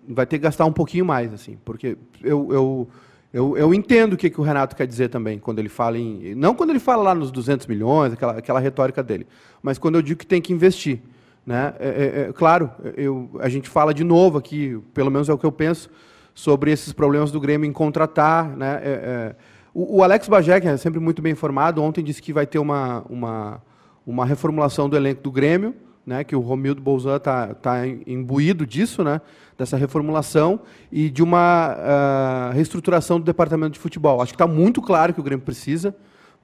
vai 0.09 0.27
ter 0.27 0.39
que 0.39 0.45
gastar 0.45 0.65
um 0.65 0.73
pouquinho 0.73 1.05
mais, 1.05 1.33
assim. 1.33 1.59
Porque 1.65 1.97
eu, 2.23 2.53
eu, 2.53 2.89
eu, 3.33 3.59
eu 3.59 3.75
entendo 3.75 4.13
o 4.13 4.17
que, 4.17 4.31
que 4.31 4.41
o 4.41 4.45
Renato 4.45 4.77
quer 4.77 4.87
dizer 4.87 5.09
também, 5.09 5.39
quando 5.39 5.59
ele 5.59 5.69
fala 5.69 5.99
em. 5.99 6.35
Não 6.35 6.55
quando 6.55 6.71
ele 6.71 6.79
fala 6.79 7.03
lá 7.03 7.15
nos 7.15 7.31
200 7.31 7.67
milhões, 7.67 8.13
aquela, 8.13 8.39
aquela 8.39 8.61
retórica 8.61 9.03
dele. 9.03 9.27
Mas 9.63 9.79
quando 9.79 9.97
eu 9.97 10.03
digo 10.03 10.21
que 10.21 10.27
tem 10.27 10.41
que 10.41 10.53
investir. 10.53 11.01
Né? 11.47 11.75
É, 11.79 11.89
é, 11.89 12.21
é, 12.29 12.33
claro, 12.33 12.71
eu, 12.97 13.29
a 13.39 13.49
gente 13.49 13.69
fala 13.69 13.93
de 13.93 14.03
novo 14.03 14.39
aqui, 14.39 14.81
pelo 14.95 15.11
menos 15.11 15.29
é 15.29 15.33
o 15.33 15.37
que 15.37 15.45
eu 15.45 15.53
penso, 15.53 15.91
sobre 16.35 16.73
esses 16.73 16.93
problemas 16.93 17.31
do 17.31 17.39
Grêmio 17.39 17.69
em 17.69 17.73
contratar. 17.73 18.57
Né? 18.57 18.81
É, 18.83 18.91
é, 18.91 19.37
o, 19.75 19.99
o 19.99 20.03
Alex 20.03 20.27
Bagé, 20.27 20.61
que 20.61 20.69
é 20.69 20.77
sempre 20.77 21.01
muito 21.01 21.21
bem 21.21 21.33
informado, 21.33 21.83
ontem 21.83 22.03
disse 22.03 22.23
que 22.23 22.33
vai 22.33 22.47
ter 22.47 22.59
uma, 22.59 23.05
uma, 23.11 23.63
uma 24.07 24.25
reformulação 24.25 24.89
do 24.89 24.97
elenco 24.97 25.23
do 25.23 25.31
Grêmio, 25.31 25.75
né, 26.07 26.23
que 26.25 26.37
o 26.37 26.41
Romildo 26.41 26.83
Bolzan 26.83 27.17
está 27.17 27.55
tá 27.55 27.87
imbuído 27.87 28.67
disso, 28.67 29.03
né, 29.03 29.21
dessa 29.57 29.77
reformulação 29.77 30.61
e 30.93 31.09
de 31.09 31.23
uma 31.23 31.77
uh, 31.77 32.53
reestruturação 32.53 33.19
do 33.19 33.25
departamento 33.25 33.73
de 33.73 33.79
futebol. 33.79 34.21
Acho 34.21 34.33
que 34.33 34.43
está 34.43 34.47
muito 34.47 34.83
claro 34.83 35.15
que 35.15 35.21
o 35.21 35.23
Grêmio 35.23 35.45
precisa. 35.45 35.95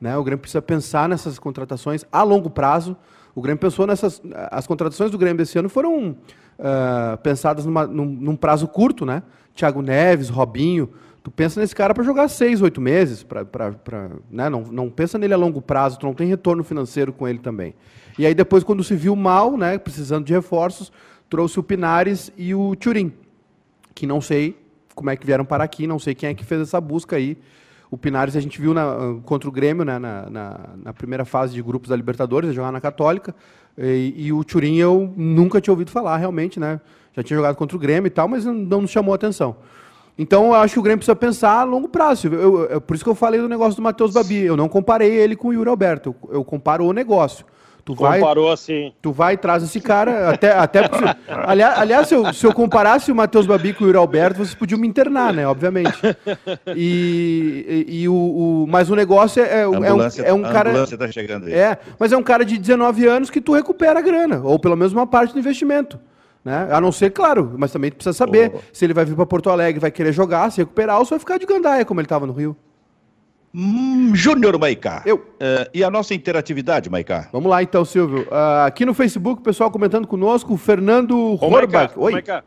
Né, 0.01 0.17
o 0.17 0.25
Grêmio 0.25 0.41
precisa 0.41 0.63
pensar 0.63 1.09
nessas 1.09 1.39
contratações 1.39 2.05
a 2.11 2.23
longo 2.23 2.49
prazo. 2.49 2.97
O 3.35 3.43
Grêmio 3.43 3.61
pensou 3.61 3.87
nessas. 3.87 4.21
As 4.51 4.67
contratações 4.67 5.11
do 5.11 5.19
Grêmio 5.19 5.39
desse 5.39 5.59
ano 5.59 5.69
foram 5.69 6.11
uh, 6.11 7.17
pensadas 7.23 7.67
numa, 7.67 7.87
num, 7.87 8.05
num, 8.05 8.37
prazo 8.37 8.67
curto, 8.67 9.05
né? 9.05 9.23
Thiago 9.55 9.83
Neves, 9.83 10.29
Robinho. 10.29 10.89
Tu 11.23 11.31
pensa 11.31 11.61
nesse 11.61 11.75
cara 11.75 11.93
para 11.93 12.03
jogar 12.03 12.29
seis, 12.29 12.63
oito 12.63 12.81
meses, 12.81 13.23
pra, 13.23 13.45
pra, 13.45 13.73
pra, 13.73 14.11
né? 14.31 14.49
não, 14.49 14.63
não 14.63 14.89
pensa 14.89 15.19
nele 15.19 15.35
a 15.35 15.37
longo 15.37 15.61
prazo, 15.61 15.99
tu 15.99 16.07
não 16.07 16.15
tem 16.15 16.27
retorno 16.27 16.65
financeiro 16.65 17.13
com 17.13 17.29
ele 17.29 17.39
também. 17.39 17.75
E 18.19 18.25
aí 18.25 18.35
depois, 18.35 18.65
quando 18.65 18.83
se 18.83 18.95
viu 18.97 19.15
mal, 19.15 19.57
né, 19.57 19.77
precisando 19.77 20.25
de 20.25 20.33
reforços, 20.33 20.91
trouxe 21.29 21.61
o 21.61 21.63
Pinares 21.63 22.33
e 22.39 22.55
o 22.55 22.75
Turim, 22.75 23.13
que 23.95 24.07
não 24.07 24.21
sei 24.21 24.57
como 24.95 25.11
é 25.11 25.17
que 25.17 25.27
vieram 25.27 25.45
para 25.45 25.63
aqui, 25.63 25.87
não 25.87 25.99
sei 25.99 26.15
quem 26.15 26.31
é 26.31 26.35
que 26.35 26.45
fez 26.45 26.63
essa 26.63 26.81
busca 26.81 27.17
aí. 27.17 27.37
O 27.91 27.99
Pinares 27.99 28.37
a 28.37 28.41
gente 28.41 28.61
viu 28.61 28.73
na, 28.73 29.19
contra 29.25 29.49
o 29.49 29.53
Grêmio 29.53 29.85
né, 29.85 29.99
na, 29.99 30.31
na, 30.31 30.61
na, 30.85 30.93
primeira 30.93 31.25
fase 31.25 31.53
de 31.53 31.63
grupos 31.63 31.89
da 31.91 31.97
Libertadores, 31.97 32.55
jogar 32.55 32.71
na 32.71 32.81
Católica. 32.81 33.35
E, 33.77 34.15
e, 34.17 34.33
o 34.33 34.45
Turim 34.45 34.77
eu 34.77 35.13
nunca 35.17 35.61
tinha 35.61 35.73
ouvido 35.73 35.91
falar, 35.91 36.17
realmente, 36.17 36.61
né? 36.61 36.81
Já 37.15 37.23
tinha 37.23 37.37
jogado 37.37 37.57
contra 37.57 37.77
o 37.77 37.81
Grêmio 37.81 38.07
e 38.07 38.11
tal, 38.11 38.29
mas 38.29 38.45
não, 38.45 38.55
não 38.55 38.83
nos 38.83 38.91
chamou 38.91 39.13
a 39.13 39.17
atenção. 39.17 39.57
Então, 40.21 40.49
eu 40.49 40.55
acho 40.57 40.75
que 40.75 40.79
o 40.79 40.83
Grêmio 40.83 40.99
precisa 40.99 41.17
pensar 41.17 41.61
a 41.61 41.65
longo 41.65 41.89
prazo. 41.89 42.29
Eu, 42.29 42.65
eu, 42.67 42.81
por 42.83 42.95
isso 42.95 43.03
que 43.03 43.09
eu 43.09 43.15
falei 43.15 43.41
do 43.41 43.49
negócio 43.49 43.75
do 43.75 43.81
Matheus 43.83 44.13
Babi. 44.13 44.45
Eu 44.45 44.55
não 44.55 44.69
comparei 44.69 45.11
ele 45.11 45.35
com 45.35 45.49
o 45.49 45.53
Yuri 45.55 45.71
Alberto. 45.71 46.15
Eu, 46.25 46.35
eu 46.35 46.45
comparo 46.45 46.85
o 46.85 46.93
negócio. 46.93 47.47
Tu 47.87 47.95
Comparou 47.95 48.45
vai, 48.45 48.53
assim. 48.53 48.93
Tu 49.01 49.13
vai 49.13 49.33
e 49.33 49.37
traz 49.39 49.63
esse 49.63 49.81
cara, 49.81 50.29
até, 50.29 50.53
até 50.53 50.81
aliás, 51.27 51.79
aliás 51.79 52.07
se, 52.07 52.15
eu, 52.15 52.35
se 52.35 52.47
eu 52.47 52.53
comparasse 52.53 53.11
o 53.11 53.15
Matheus 53.15 53.47
Babi 53.47 53.73
com 53.73 53.85
o 53.85 53.87
Yuri 53.87 53.97
Alberto, 53.97 54.37
vocês 54.37 54.55
podiam 54.55 54.79
me 54.79 54.87
internar, 54.87 55.33
né? 55.33 55.49
Obviamente. 55.49 55.99
E, 56.77 57.87
e, 57.89 58.03
e 58.03 58.09
o, 58.09 58.13
o, 58.15 58.67
mas 58.69 58.91
o 58.91 58.95
negócio 58.95 59.43
é, 59.43 59.63
é, 59.63 59.69
um, 59.69 59.83
é 59.83 60.33
um 60.35 60.43
cara. 60.43 60.87
Tá 60.87 61.11
chegando 61.11 61.47
aí. 61.47 61.55
É, 61.55 61.79
mas 61.99 62.13
é 62.13 62.17
um 62.17 62.23
cara 62.23 62.45
de 62.45 62.59
19 62.59 63.07
anos 63.07 63.31
que 63.31 63.41
tu 63.41 63.55
recupera 63.55 63.99
a 63.99 64.03
grana, 64.03 64.43
ou 64.45 64.59
pelo 64.59 64.77
menos 64.77 64.93
uma 64.93 65.07
parte 65.07 65.33
do 65.33 65.39
investimento. 65.39 65.99
Né? 66.45 66.69
A 66.71 66.81
não 66.81 66.91
ser, 66.91 67.11
claro, 67.11 67.55
mas 67.59 67.71
também 67.71 67.91
precisa 67.91 68.15
saber 68.15 68.53
oh. 68.55 68.61
se 68.73 68.85
ele 68.85 68.95
vai 68.95 69.05
vir 69.05 69.15
para 69.15 69.27
Porto 69.27 69.51
Alegre, 69.51 69.81
vai 69.81 69.91
querer 69.91 70.13
jogar, 70.13 70.51
se 70.51 70.59
recuperar, 70.59 70.99
ou 70.99 71.05
se 71.05 71.11
vai 71.11 71.19
ficar 71.19 71.39
de 71.39 71.47
gandaia, 71.47 71.85
como 71.85 72.01
ele 72.01 72.07
estava 72.07 72.27
no 72.27 72.33
Rio. 72.33 72.57
Hum, 73.55 74.13
Júnior 74.15 74.59
Maicá. 74.59 75.03
Eu. 75.05 75.17
Uh, 75.17 75.69
e 75.75 75.83
a 75.83 75.91
nossa 75.91 76.15
interatividade, 76.15 76.89
Maicá? 76.89 77.29
Vamos 77.33 77.51
lá 77.51 77.63
então, 77.63 77.85
Silvio. 77.85 78.23
Uh, 78.23 78.65
aqui 78.65 78.87
no 78.87 78.95
Facebook, 78.95 79.41
o 79.41 79.45
pessoal 79.45 79.71
comentando 79.71 80.07
conosco, 80.07 80.55
o 80.55 80.57
Fernando 80.57 81.37
Horbach. 81.43 81.93
Oi. 81.97 82.13
Maicá, 82.13 82.45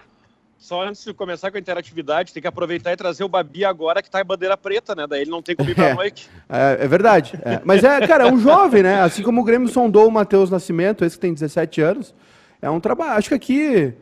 só 0.58 0.82
antes 0.82 1.04
de 1.04 1.14
começar 1.14 1.52
com 1.52 1.58
a 1.58 1.60
interatividade, 1.60 2.32
tem 2.32 2.42
que 2.42 2.48
aproveitar 2.48 2.94
e 2.94 2.96
trazer 2.96 3.22
o 3.26 3.28
Babi 3.28 3.66
agora 3.66 4.02
que 4.02 4.10
tá 4.10 4.22
em 4.22 4.26
bandeira 4.26 4.56
preta, 4.56 4.96
né? 4.96 5.06
Daí 5.06 5.24
ele 5.24 5.30
não 5.30 5.42
tem 5.42 5.58
como 5.58 5.70
ir 5.70 5.76
pra 5.76 5.90
é, 5.92 5.94
noite. 5.94 6.30
É, 6.48 6.78
é 6.86 6.88
verdade. 6.88 7.38
É. 7.44 7.60
Mas 7.66 7.84
é, 7.84 8.08
cara, 8.08 8.30
é 8.30 8.32
um 8.32 8.40
jovem, 8.40 8.82
né? 8.82 9.02
Assim 9.02 9.24
como 9.24 9.42
o 9.42 9.44
Grêmio 9.44 9.68
sondou 9.68 10.08
o 10.08 10.12
Matheus 10.12 10.50
Nascimento, 10.50 11.04
esse 11.04 11.18
que 11.18 11.22
tem 11.22 11.34
17 11.34 11.82
anos. 11.82 12.16
É 12.64 12.70
um 12.70 12.80
trabalho. 12.80 13.18
Acho 13.18 13.28
que 13.28 13.36
aqui. 13.36 13.94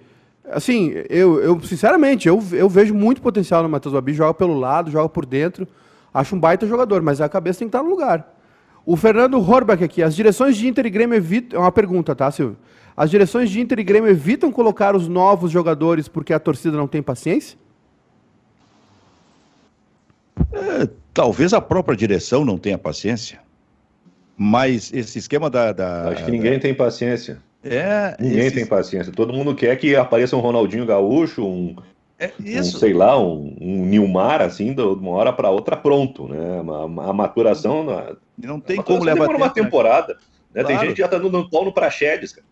Assim, 0.52 0.94
eu, 1.10 1.42
eu 1.42 1.60
sinceramente, 1.62 2.28
eu, 2.28 2.42
eu 2.52 2.70
vejo 2.70 2.94
muito 2.94 3.22
potencial 3.22 3.64
no 3.64 3.70
Matheus 3.70 3.94
Babi, 3.94 4.14
joga 4.14 4.36
pelo 4.36 4.54
lado, 4.54 4.92
joga 4.92 5.10
por 5.10 5.26
dentro. 5.26 5.68
Acho 6.14 6.36
um 6.36 6.40
baita 6.40 6.68
jogador, 6.68 7.02
mas 7.02 7.22
a 7.22 7.28
cabeça 7.28 7.60
tem 7.60 7.68
que 7.68 7.76
estar 7.76 7.84
no 7.84 7.90
lugar. 7.90 8.38
O 8.86 8.96
Fernando 8.96 9.40
Horbach 9.40 9.84
aqui, 9.84 10.04
as 10.04 10.16
direções 10.16 10.56
de 10.56 10.68
Inter 10.68 10.86
e 10.86 10.90
Grêmio 10.92 11.16
evitam. 11.16 11.60
É 11.60 11.64
uma 11.64 11.72
pergunta, 11.72 12.14
tá, 12.16 12.30
Silvio? 12.30 12.58
As 12.96 13.10
direções 13.10 13.50
de 13.50 13.60
Inter 13.60 13.80
e 13.80 13.84
Grêmio 13.84 14.10
evitam 14.10 14.52
colocar 14.52 14.96
os 14.96 15.08
novos 15.08 15.50
jogadores 15.50 16.08
porque 16.08 16.32
a 16.32 16.40
torcida 16.40 16.78
não 16.78 16.88
tem 16.88 17.02
paciência? 17.02 17.58
É, 20.54 20.88
talvez 21.12 21.52
a 21.52 21.62
própria 21.62 21.98
direção 21.98 22.46
não 22.46 22.60
tenha 22.60 22.78
paciência. 22.78 23.40
Mas 24.38 24.94
esse 24.94 25.18
esquema 25.18 25.50
da. 25.50 25.72
da 25.72 26.10
Acho 26.10 26.26
que 26.26 26.32
ninguém 26.32 26.54
da... 26.54 26.60
tem 26.60 26.76
paciência. 26.76 27.42
É. 27.64 28.16
Ninguém 28.20 28.52
tem 28.52 28.66
paciência. 28.66 29.14
Todo 29.14 29.34
mundo 29.34 29.54
quer 29.56 29.76
que 29.78 29.96
apareça 29.96 30.36
um 30.36 30.40
Ronaldinho 30.40 30.86
Gaúcho, 30.86 31.46
um, 31.46 31.76
é. 32.22 32.32
Um, 32.40 32.64
sei 32.64 32.94
lá, 32.94 33.20
um, 33.20 33.56
um 33.60 33.86
Nilmar, 33.86 34.42
assim, 34.42 34.74
de 34.74 34.82
uma 34.82 35.12
hora 35.12 35.34
para 35.34 35.50
outra, 35.50 35.76
pronto, 35.76 36.28
né? 36.28 36.62
Uma, 36.62 37.10
a 37.10 37.14
maturação. 37.14 37.86
Não 38.38 38.60
tem 38.60 38.78
como 38.78 39.04
levar 39.04 39.28
tempo, 39.28 39.38
uma 39.38 39.48
né? 39.48 39.54
temporada. 39.54 40.14
Né? 40.54 40.62
Claro. 40.62 40.68
Tem 40.68 40.80
gente 40.80 40.94
que 40.94 41.00
já 41.00 41.06
está 41.06 41.18
dando 41.18 41.50
pau 41.50 41.66
no 41.66 41.74
Praxedes, 41.74 42.34
cara. 42.34 42.46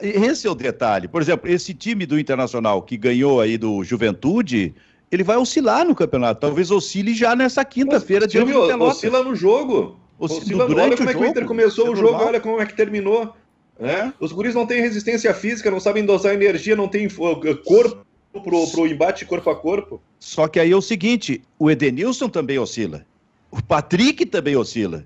Esse 0.00 0.46
é 0.46 0.50
o 0.50 0.54
detalhe. 0.54 1.06
Por 1.06 1.20
exemplo, 1.20 1.50
esse 1.50 1.74
time 1.74 2.06
do 2.06 2.18
Internacional 2.18 2.80
que 2.82 2.96
ganhou 2.96 3.40
aí 3.40 3.58
do 3.58 3.84
Juventude, 3.84 4.74
ele 5.12 5.22
vai 5.22 5.36
oscilar 5.36 5.84
no 5.84 5.94
campeonato. 5.94 6.40
Talvez 6.40 6.70
oscile 6.70 7.14
já 7.14 7.36
nessa 7.36 7.64
quinta-feira 7.64 8.26
de 8.26 8.38
Oscila 8.38 9.22
no 9.22 9.34
jogo. 9.34 9.96
Oscila, 10.18 10.64
oscila 10.64 10.82
olha 10.84 10.96
como 10.96 11.10
é 11.10 11.14
que 11.14 11.20
o 11.20 11.26
Inter 11.26 11.44
começou 11.44 11.88
é 11.88 11.90
o 11.90 11.94
jogo, 11.94 12.12
normal. 12.12 12.28
olha 12.28 12.40
como 12.40 12.60
é 12.60 12.64
que 12.64 12.74
terminou. 12.74 13.34
É? 13.78 14.10
Os 14.18 14.32
guris 14.32 14.54
não 14.54 14.66
têm 14.66 14.80
resistência 14.80 15.32
física, 15.34 15.70
não 15.70 15.80
sabem 15.80 16.04
dosar 16.04 16.34
energia, 16.34 16.74
não 16.74 16.88
têm 16.88 17.08
corpo 17.08 18.06
pro, 18.32 18.66
pro 18.70 18.86
embate 18.86 19.24
corpo 19.24 19.50
a 19.50 19.56
corpo. 19.56 20.00
Só 20.18 20.48
que 20.48 20.58
aí 20.58 20.72
é 20.72 20.76
o 20.76 20.82
seguinte: 20.82 21.42
o 21.58 21.70
Edenilson 21.70 22.28
também 22.28 22.58
oscila. 22.58 23.04
O 23.50 23.62
Patrick 23.62 24.24
também 24.26 24.56
oscila. 24.56 25.04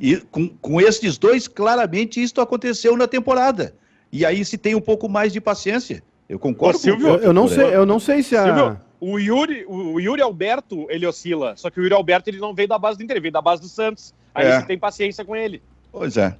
E 0.00 0.16
com, 0.16 0.48
com 0.48 0.80
esses 0.80 1.16
dois, 1.16 1.46
claramente, 1.46 2.20
isso 2.20 2.40
aconteceu 2.40 2.96
na 2.96 3.06
temporada. 3.06 3.74
E 4.10 4.26
aí 4.26 4.44
se 4.44 4.58
tem 4.58 4.74
um 4.74 4.80
pouco 4.80 5.08
mais 5.08 5.32
de 5.32 5.40
paciência. 5.40 6.02
Eu 6.28 6.38
concordo 6.38 6.78
Ô, 6.78 6.80
Silvio, 6.80 7.06
com 7.06 7.14
eu, 7.14 7.22
eu 7.22 7.32
não 7.32 7.48
sei, 7.48 7.64
eu 7.74 7.86
não 7.86 8.00
sei 8.00 8.22
se 8.22 8.36
a. 8.36 8.44
Silvio, 8.44 8.80
o 9.00 9.18
Yuri, 9.18 9.64
o 9.66 9.98
Yuri 9.98 10.22
Alberto, 10.22 10.86
ele 10.88 11.06
oscila. 11.06 11.56
Só 11.56 11.70
que 11.70 11.80
o 11.80 11.82
Yuri 11.82 11.94
Alberto 11.94 12.30
ele 12.30 12.38
não 12.38 12.54
veio 12.54 12.68
da 12.68 12.78
base 12.78 12.98
do 12.98 13.04
Inter, 13.04 13.20
veio 13.20 13.32
da 13.32 13.42
base 13.42 13.60
do 13.60 13.68
Santos. 13.68 14.14
Aí 14.34 14.46
é. 14.46 14.60
você 14.60 14.66
tem 14.66 14.78
paciência 14.78 15.24
com 15.24 15.34
ele. 15.34 15.62
Pois 15.90 16.16
é. 16.16 16.36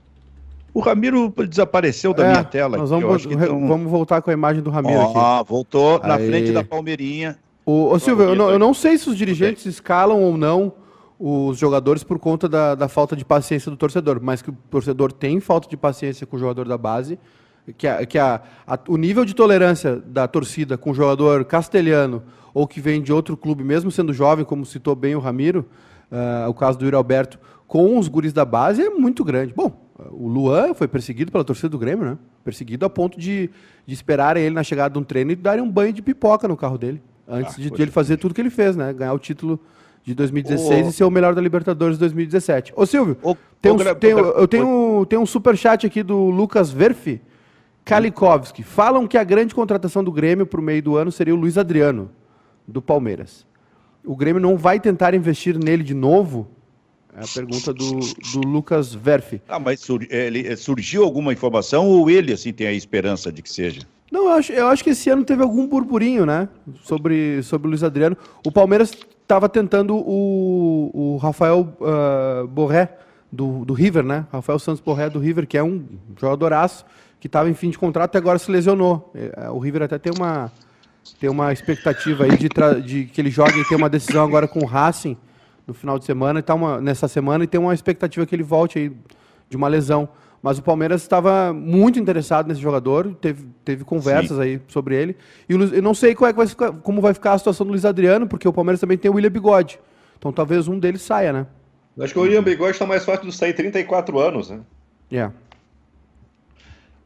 O 0.74 0.80
Ramiro 0.80 1.32
desapareceu 1.48 2.14
da 2.14 2.24
é, 2.24 2.30
minha 2.30 2.44
tela. 2.44 2.78
Nós 2.78 2.90
vamos, 2.90 3.26
tão... 3.26 3.68
vamos 3.68 3.90
voltar 3.90 4.22
com 4.22 4.30
a 4.30 4.32
imagem 4.32 4.62
do 4.62 4.70
Ramiro 4.70 4.98
oh, 4.98 5.10
aqui. 5.10 5.18
Ah, 5.18 5.42
voltou 5.42 6.00
Aí. 6.02 6.08
na 6.08 6.18
frente 6.18 6.52
da 6.52 6.64
Palmeirinha. 6.64 7.38
O, 7.64 7.90
ô, 7.90 7.98
Silvio, 7.98 8.24
eu 8.24 8.34
não, 8.34 8.50
eu 8.50 8.58
não, 8.58 8.72
sei 8.72 8.96
se 8.98 9.08
os 9.08 9.16
dirigentes 9.16 9.66
escalam 9.66 10.20
ou 10.22 10.36
não 10.36 10.72
os 11.18 11.56
jogadores 11.56 12.02
por 12.02 12.18
conta 12.18 12.48
da, 12.48 12.74
da, 12.74 12.88
falta 12.88 13.14
de 13.14 13.24
paciência 13.24 13.70
do 13.70 13.76
torcedor, 13.76 14.18
mas 14.20 14.42
que 14.42 14.50
o 14.50 14.56
torcedor 14.68 15.12
tem 15.12 15.38
falta 15.38 15.68
de 15.68 15.76
paciência 15.76 16.26
com 16.26 16.36
o 16.36 16.38
jogador 16.38 16.66
da 16.66 16.76
base, 16.76 17.16
que, 17.78 17.86
a, 17.86 18.04
que 18.04 18.18
a, 18.18 18.40
a, 18.66 18.78
o 18.88 18.96
nível 18.96 19.24
de 19.24 19.32
tolerância 19.32 20.02
da 20.04 20.26
torcida 20.26 20.76
com 20.76 20.90
o 20.90 20.94
jogador 20.94 21.44
castelhano 21.44 22.24
ou 22.52 22.66
que 22.66 22.80
vem 22.80 23.00
de 23.00 23.12
outro 23.12 23.36
clube, 23.36 23.62
mesmo 23.62 23.90
sendo 23.90 24.12
jovem, 24.12 24.44
como 24.44 24.66
citou 24.66 24.96
bem 24.96 25.14
o 25.14 25.20
Ramiro, 25.20 25.66
uh, 26.10 26.48
o 26.48 26.54
caso 26.54 26.78
do 26.78 26.84
Yuri 26.84 26.96
Alberto, 26.96 27.38
com 27.68 27.98
os 27.98 28.08
guris 28.08 28.32
da 28.32 28.44
base 28.44 28.82
é 28.82 28.90
muito 28.90 29.24
grande. 29.24 29.54
Bom, 29.54 29.81
o 30.10 30.28
Luan 30.28 30.74
foi 30.74 30.88
perseguido 30.88 31.30
pela 31.30 31.44
torcida 31.44 31.68
do 31.68 31.78
Grêmio, 31.78 32.04
né? 32.04 32.18
Perseguido 32.44 32.84
a 32.84 32.90
ponto 32.90 33.18
de, 33.18 33.50
de 33.86 33.94
esperarem 33.94 34.42
ele 34.42 34.54
na 34.54 34.62
chegada 34.62 34.92
de 34.92 34.98
um 34.98 35.04
treino 35.04 35.32
e 35.32 35.36
darem 35.36 35.62
um 35.62 35.70
banho 35.70 35.92
de 35.92 36.02
pipoca 36.02 36.48
no 36.48 36.56
carro 36.56 36.78
dele. 36.78 37.02
Antes 37.26 37.54
ah, 37.54 37.60
de, 37.60 37.70
de, 37.70 37.82
ele 37.82 37.90
fazer 37.90 38.16
tudo 38.16 38.34
que 38.34 38.40
ele 38.40 38.50
fez, 38.50 38.76
né? 38.76 38.92
Ganhar 38.92 39.12
o 39.12 39.18
título 39.18 39.60
de 40.04 40.14
2016 40.14 40.86
oh. 40.86 40.90
e 40.90 40.92
ser 40.92 41.04
o 41.04 41.10
melhor 41.10 41.34
da 41.34 41.40
Libertadores 41.40 41.96
de 41.96 42.00
2017. 42.00 42.72
Ô 42.76 42.84
Silvio, 42.84 43.16
tem 43.60 43.72
um, 43.72 43.76
tem, 43.94 44.10
eu 44.10 44.48
tenho, 44.48 45.06
tenho 45.06 45.22
um 45.22 45.26
super 45.26 45.56
chat 45.56 45.86
aqui 45.86 46.02
do 46.02 46.30
Lucas 46.30 46.70
Verfi 46.70 47.20
Kalikovski. 47.84 48.62
Falam 48.62 49.06
que 49.06 49.16
a 49.16 49.24
grande 49.24 49.54
contratação 49.54 50.02
do 50.02 50.10
Grêmio 50.12 50.46
para 50.46 50.60
o 50.60 50.62
meio 50.62 50.82
do 50.82 50.96
ano 50.96 51.12
seria 51.12 51.34
o 51.34 51.38
Luiz 51.38 51.56
Adriano, 51.56 52.10
do 52.66 52.82
Palmeiras. 52.82 53.46
O 54.04 54.16
Grêmio 54.16 54.40
não 54.40 54.56
vai 54.56 54.80
tentar 54.80 55.14
investir 55.14 55.56
nele 55.56 55.84
de 55.84 55.94
novo 55.94 56.48
é 57.14 57.24
a 57.24 57.28
pergunta 57.28 57.74
do, 57.74 58.00
do 58.32 58.40
Lucas 58.46 58.94
Verfi. 58.94 59.42
Ah, 59.46 59.58
mas 59.58 59.80
sur, 59.80 60.06
ele, 60.08 60.48
eh, 60.48 60.56
surgiu 60.56 61.04
alguma 61.04 61.32
informação 61.32 61.86
ou 61.86 62.08
ele 62.08 62.32
assim 62.32 62.52
tem 62.52 62.66
a 62.66 62.72
esperança 62.72 63.30
de 63.30 63.42
que 63.42 63.52
seja? 63.52 63.82
Não, 64.10 64.26
eu 64.26 64.32
acho, 64.32 64.52
eu 64.52 64.66
acho 64.68 64.82
que 64.82 64.90
esse 64.90 65.10
ano 65.10 65.24
teve 65.24 65.42
algum 65.42 65.66
burburinho, 65.66 66.24
né? 66.24 66.48
Sobre, 66.82 67.42
sobre 67.42 67.66
o 67.66 67.70
Luiz 67.70 67.82
Adriano. 67.82 68.16
O 68.46 68.50
Palmeiras 68.50 68.96
estava 69.22 69.48
tentando 69.48 69.94
o, 69.94 70.90
o 70.92 71.16
Rafael 71.18 71.76
uh, 71.80 72.46
Borré, 72.46 72.96
do, 73.30 73.64
do 73.64 73.72
River, 73.72 74.04
né? 74.04 74.26
Rafael 74.30 74.58
Santos 74.58 74.80
Borré 74.80 75.08
do 75.08 75.18
River, 75.18 75.46
que 75.46 75.56
é 75.56 75.62
um 75.62 75.84
jogadoraço, 76.18 76.84
que 77.20 77.26
estava 77.26 77.48
em 77.48 77.54
fim 77.54 77.70
de 77.70 77.78
contrato 77.78 78.14
e 78.14 78.18
agora 78.18 78.38
se 78.38 78.50
lesionou. 78.50 79.10
É, 79.14 79.48
o 79.50 79.58
River 79.58 79.82
até 79.82 79.98
tem 79.98 80.12
uma, 80.14 80.52
tem 81.18 81.30
uma 81.30 81.52
expectativa 81.52 82.24
aí 82.24 82.36
de, 82.36 82.48
de 82.84 83.04
que 83.06 83.20
ele 83.20 83.30
jogue 83.30 83.60
e 83.60 83.64
tenha 83.66 83.78
uma 83.78 83.88
decisão 83.88 84.22
agora 84.22 84.46
com 84.46 84.60
o 84.60 84.66
Racing 84.66 85.16
no 85.72 85.74
final 85.74 85.98
de 85.98 86.04
semana 86.04 86.38
e 86.38 86.42
tá 86.42 86.54
uma, 86.54 86.80
nessa 86.80 87.08
semana 87.08 87.44
e 87.44 87.46
tem 87.46 87.58
uma 87.58 87.72
expectativa 87.72 88.26
que 88.26 88.34
ele 88.34 88.42
volte 88.42 88.78
aí 88.78 88.92
de 89.48 89.56
uma 89.56 89.68
lesão. 89.68 90.08
Mas 90.42 90.58
o 90.58 90.62
Palmeiras 90.62 91.02
estava 91.02 91.52
muito 91.52 91.98
interessado 91.98 92.48
nesse 92.48 92.60
jogador, 92.60 93.14
teve, 93.14 93.46
teve 93.64 93.84
conversas 93.84 94.36
Sim. 94.36 94.42
aí 94.42 94.60
sobre 94.68 94.96
ele. 94.96 95.16
E 95.48 95.54
o, 95.54 95.74
eu 95.74 95.82
não 95.82 95.94
sei 95.94 96.12
é 96.12 96.32
vai 96.32 96.46
ficar, 96.46 96.72
como 96.72 97.00
vai 97.00 97.14
ficar 97.14 97.32
a 97.32 97.38
situação 97.38 97.64
do 97.64 97.70
Luiz 97.70 97.84
Adriano, 97.84 98.26
porque 98.26 98.46
o 98.46 98.52
Palmeiras 98.52 98.80
também 98.80 98.98
tem 98.98 99.10
o 99.10 99.14
William 99.14 99.30
Bigode. 99.30 99.80
Então 100.18 100.32
talvez 100.32 100.68
um 100.68 100.78
deles 100.78 101.02
saia, 101.02 101.32
né? 101.32 101.46
acho 102.00 102.12
que 102.12 102.18
o 102.18 102.22
William 102.22 102.42
Bigode 102.42 102.72
está 102.72 102.86
mais 102.86 103.04
fácil 103.04 103.26
de 103.26 103.34
sair 103.34 103.52
34 103.54 104.18
anos, 104.18 104.50
né? 104.50 104.60
Yeah. 105.10 105.34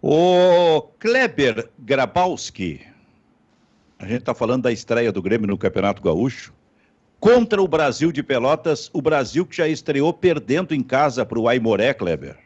O 0.00 0.82
Kleber 0.98 1.68
Grabowski, 1.78 2.80
a 3.98 4.04
gente 4.04 4.20
está 4.20 4.34
falando 4.34 4.62
da 4.62 4.72
estreia 4.72 5.10
do 5.10 5.20
Grêmio 5.20 5.46
no 5.46 5.58
Campeonato 5.58 6.02
Gaúcho. 6.02 6.52
Contra 7.18 7.62
o 7.62 7.66
Brasil 7.68 8.12
de 8.12 8.22
Pelotas, 8.22 8.90
o 8.92 9.00
Brasil 9.00 9.46
que 9.46 9.56
já 9.56 9.66
estreou 9.66 10.12
perdendo 10.12 10.74
em 10.74 10.82
casa 10.82 11.24
para 11.24 11.38
o 11.38 11.48
Aimoré, 11.48 11.94
Kleber. 11.94 12.36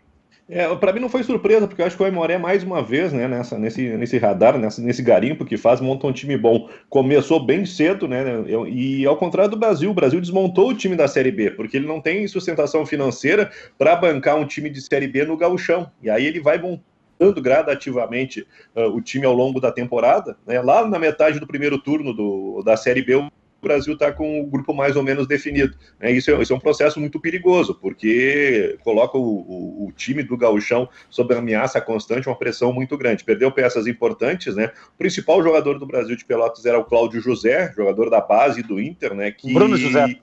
É, 0.52 0.74
para 0.74 0.92
mim 0.92 0.98
não 0.98 1.08
foi 1.08 1.22
surpresa, 1.22 1.68
porque 1.68 1.80
eu 1.80 1.86
acho 1.86 1.96
que 1.96 2.02
o 2.02 2.06
Aimoré, 2.06 2.36
mais 2.36 2.64
uma 2.64 2.82
vez, 2.82 3.12
né, 3.12 3.28
nessa, 3.28 3.56
nesse, 3.56 3.88
nesse 3.96 4.18
radar, 4.18 4.58
nessa, 4.58 4.82
nesse 4.82 5.00
garimpo 5.00 5.44
que 5.44 5.56
faz, 5.56 5.80
monta 5.80 6.08
um 6.08 6.12
time 6.12 6.36
bom. 6.36 6.68
Começou 6.88 7.38
bem 7.44 7.64
cedo, 7.64 8.08
né, 8.08 8.24
e 8.68 9.06
ao 9.06 9.16
contrário 9.16 9.52
do 9.52 9.56
Brasil, 9.56 9.90
o 9.90 9.94
Brasil 9.94 10.20
desmontou 10.20 10.70
o 10.70 10.74
time 10.74 10.96
da 10.96 11.06
Série 11.06 11.30
B, 11.30 11.52
porque 11.52 11.76
ele 11.76 11.86
não 11.86 12.00
tem 12.00 12.26
sustentação 12.26 12.84
financeira 12.84 13.50
para 13.78 13.94
bancar 13.94 14.36
um 14.36 14.44
time 14.44 14.68
de 14.68 14.80
Série 14.80 15.06
B 15.06 15.24
no 15.24 15.36
gauchão. 15.36 15.88
E 16.02 16.10
aí 16.10 16.26
ele 16.26 16.40
vai 16.40 16.58
montando 16.58 17.40
gradativamente 17.40 18.44
uh, 18.74 18.88
o 18.88 19.00
time 19.00 19.26
ao 19.26 19.34
longo 19.34 19.60
da 19.60 19.70
temporada. 19.70 20.36
Né, 20.44 20.60
lá 20.60 20.84
na 20.84 20.98
metade 20.98 21.38
do 21.38 21.46
primeiro 21.46 21.78
turno 21.78 22.12
do, 22.12 22.60
da 22.64 22.76
Série 22.76 23.02
B, 23.02 23.14
o 23.14 23.30
Brasil 23.60 23.94
está 23.94 24.12
com 24.12 24.40
o 24.40 24.46
grupo 24.46 24.74
mais 24.74 24.96
ou 24.96 25.02
menos 25.02 25.26
definido. 25.26 25.76
É, 26.00 26.10
isso, 26.10 26.30
é, 26.30 26.40
isso, 26.40 26.52
é, 26.52 26.56
um 26.56 26.60
processo 26.60 26.98
muito 27.00 27.20
perigoso, 27.20 27.74
porque 27.74 28.78
coloca 28.82 29.16
o, 29.16 29.22
o, 29.22 29.86
o, 29.86 29.92
time 29.92 30.22
do 30.22 30.36
gauchão 30.36 30.88
sob 31.08 31.34
ameaça 31.34 31.80
constante, 31.80 32.28
uma 32.28 32.36
pressão 32.36 32.72
muito 32.72 32.96
grande. 32.96 33.24
Perdeu 33.24 33.50
peças 33.52 33.86
importantes, 33.86 34.54
né? 34.54 34.72
O 34.94 34.98
principal 34.98 35.42
jogador 35.42 35.78
do 35.78 35.86
Brasil 35.86 36.16
de 36.16 36.24
Pelotas 36.24 36.64
era 36.64 36.78
o 36.78 36.84
Cláudio 36.84 37.20
José, 37.20 37.72
jogador 37.76 38.10
da 38.10 38.20
base 38.20 38.62
do 38.62 38.80
Inter, 38.80 39.14
né? 39.14 39.30
Que... 39.30 39.52
Bruno 39.52 39.76
José. 39.76 40.16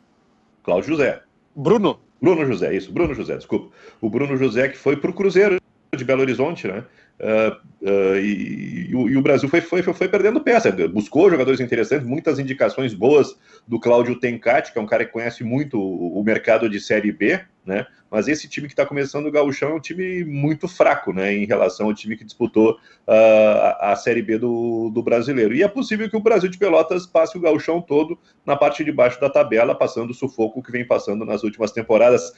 Cláudio 0.64 0.90
José. 0.90 1.22
Bruno. 1.56 2.00
Bruno 2.22 2.46
José, 2.46 2.76
isso, 2.76 2.92
Bruno 2.92 3.14
José, 3.14 3.36
desculpa. 3.36 3.72
O 4.02 4.10
Bruno 4.10 4.36
José 4.38 4.70
que 4.70 4.78
foi 4.78 4.98
para 4.98 5.12
o 5.12 5.14
Cruzeiro 5.14 5.62
de 5.96 6.04
Belo 6.04 6.22
Horizonte, 6.22 6.68
né? 6.68 6.84
Uh, 7.20 7.56
uh, 7.82 8.16
e, 8.18 8.92
e, 8.92 9.18
o, 9.18 9.22
Brasil 9.22 9.50
foi, 9.50 9.60
foi, 9.60 9.82
foi 9.82 10.08
perdendo 10.08 10.40
peça, 10.40 10.72
buscou 10.88 11.30
jogadores 11.30 11.60
interessantes, 11.60 12.08
muitas 12.08 12.38
indicações 12.38 12.94
boas 12.94 13.36
do 13.68 13.80
Cláudio 13.80 14.20
Tencati, 14.20 14.72
que 14.72 14.78
é 14.78 14.82
um 14.82 14.86
cara 14.86 15.04
que 15.04 15.12
conhece 15.12 15.44
muito 15.44 15.80
o, 15.80 16.20
o 16.20 16.24
mercado 16.24 16.70
de 16.70 16.80
Série 16.80 17.12
B, 17.12 17.42
né? 17.66 17.86
Mas 18.10 18.28
esse 18.28 18.48
time 18.48 18.68
que 18.68 18.74
está 18.74 18.86
começando 18.86 19.26
o 19.26 19.32
Gauchão 19.32 19.72
é 19.72 19.74
um 19.74 19.80
time 19.80 20.24
muito 20.24 20.68
fraco, 20.68 21.12
né? 21.12 21.34
Em 21.34 21.46
relação 21.46 21.88
ao 21.88 21.94
time 21.94 22.16
que 22.16 22.24
disputou 22.24 22.74
uh, 22.74 23.12
a, 23.12 23.92
a, 23.92 23.96
Série 23.96 24.22
B 24.22 24.38
do, 24.38 24.90
do 24.90 25.04
brasileiro. 25.04 25.54
E 25.54 25.62
é 25.62 25.68
possível 25.68 26.10
que 26.10 26.16
o 26.16 26.22
Brasil 26.22 26.50
de 26.50 26.58
Pelotas 26.58 27.06
passe 27.06 27.38
o 27.38 27.42
Gauchão 27.42 27.82
todo 27.82 28.18
na 28.46 28.56
parte 28.56 28.84
de 28.84 28.92
baixo 28.92 29.20
da 29.20 29.30
tabela, 29.30 29.76
passando 29.76 30.12
o 30.12 30.14
sufoco 30.14 30.64
que 30.64 30.72
vem 30.72 30.88
passando 30.88 31.26
nas 31.26 31.44
últimas 31.44 31.72
temporadas. 31.72 32.32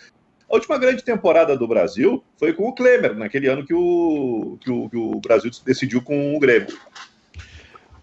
A 0.50 0.56
última 0.56 0.80
grande 0.80 1.04
temporada 1.04 1.56
do 1.56 1.68
Brasil 1.68 2.24
foi 2.38 2.54
com 2.54 2.68
o 2.68 2.74
Klemer, 2.74 3.16
naquele 3.16 3.48
ano 3.48 3.64
que 3.64 3.74
o, 3.74 4.58
que 4.60 4.72
o, 4.72 4.90
que 4.90 4.98
o 4.98 5.20
Brasil 5.20 5.52
decidiu 5.64 6.02
com 6.02 6.36
o 6.36 6.40
Grêmio. 6.40 6.76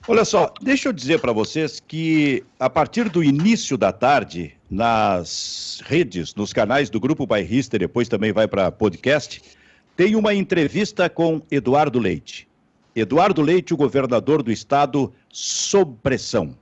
Olha 0.06 0.24
só, 0.24 0.54
deixa 0.62 0.88
eu 0.88 0.92
dizer 0.92 1.20
para 1.20 1.32
vocês 1.32 1.80
que 1.80 2.44
a 2.60 2.70
partir 2.70 3.08
do 3.08 3.24
início 3.24 3.76
da 3.76 3.90
tarde, 3.90 4.54
nas 4.70 5.82
redes, 5.84 6.32
nos 6.36 6.52
canais 6.52 6.88
do 6.88 7.00
Grupo 7.00 7.26
Bairrista, 7.26 7.76
depois 7.76 8.06
também 8.06 8.32
vai 8.32 8.46
para 8.46 8.70
podcast, 8.70 9.42
tem 9.96 10.14
uma 10.14 10.32
entrevista 10.32 11.10
com 11.10 11.42
Eduardo 11.50 11.98
Leite. 11.98 12.46
Eduardo 12.94 13.42
Leite, 13.42 13.74
o 13.74 13.76
governador 13.76 14.44
do 14.44 14.52
estado, 14.52 15.12
sob 15.32 15.96
pressão. 16.00 16.56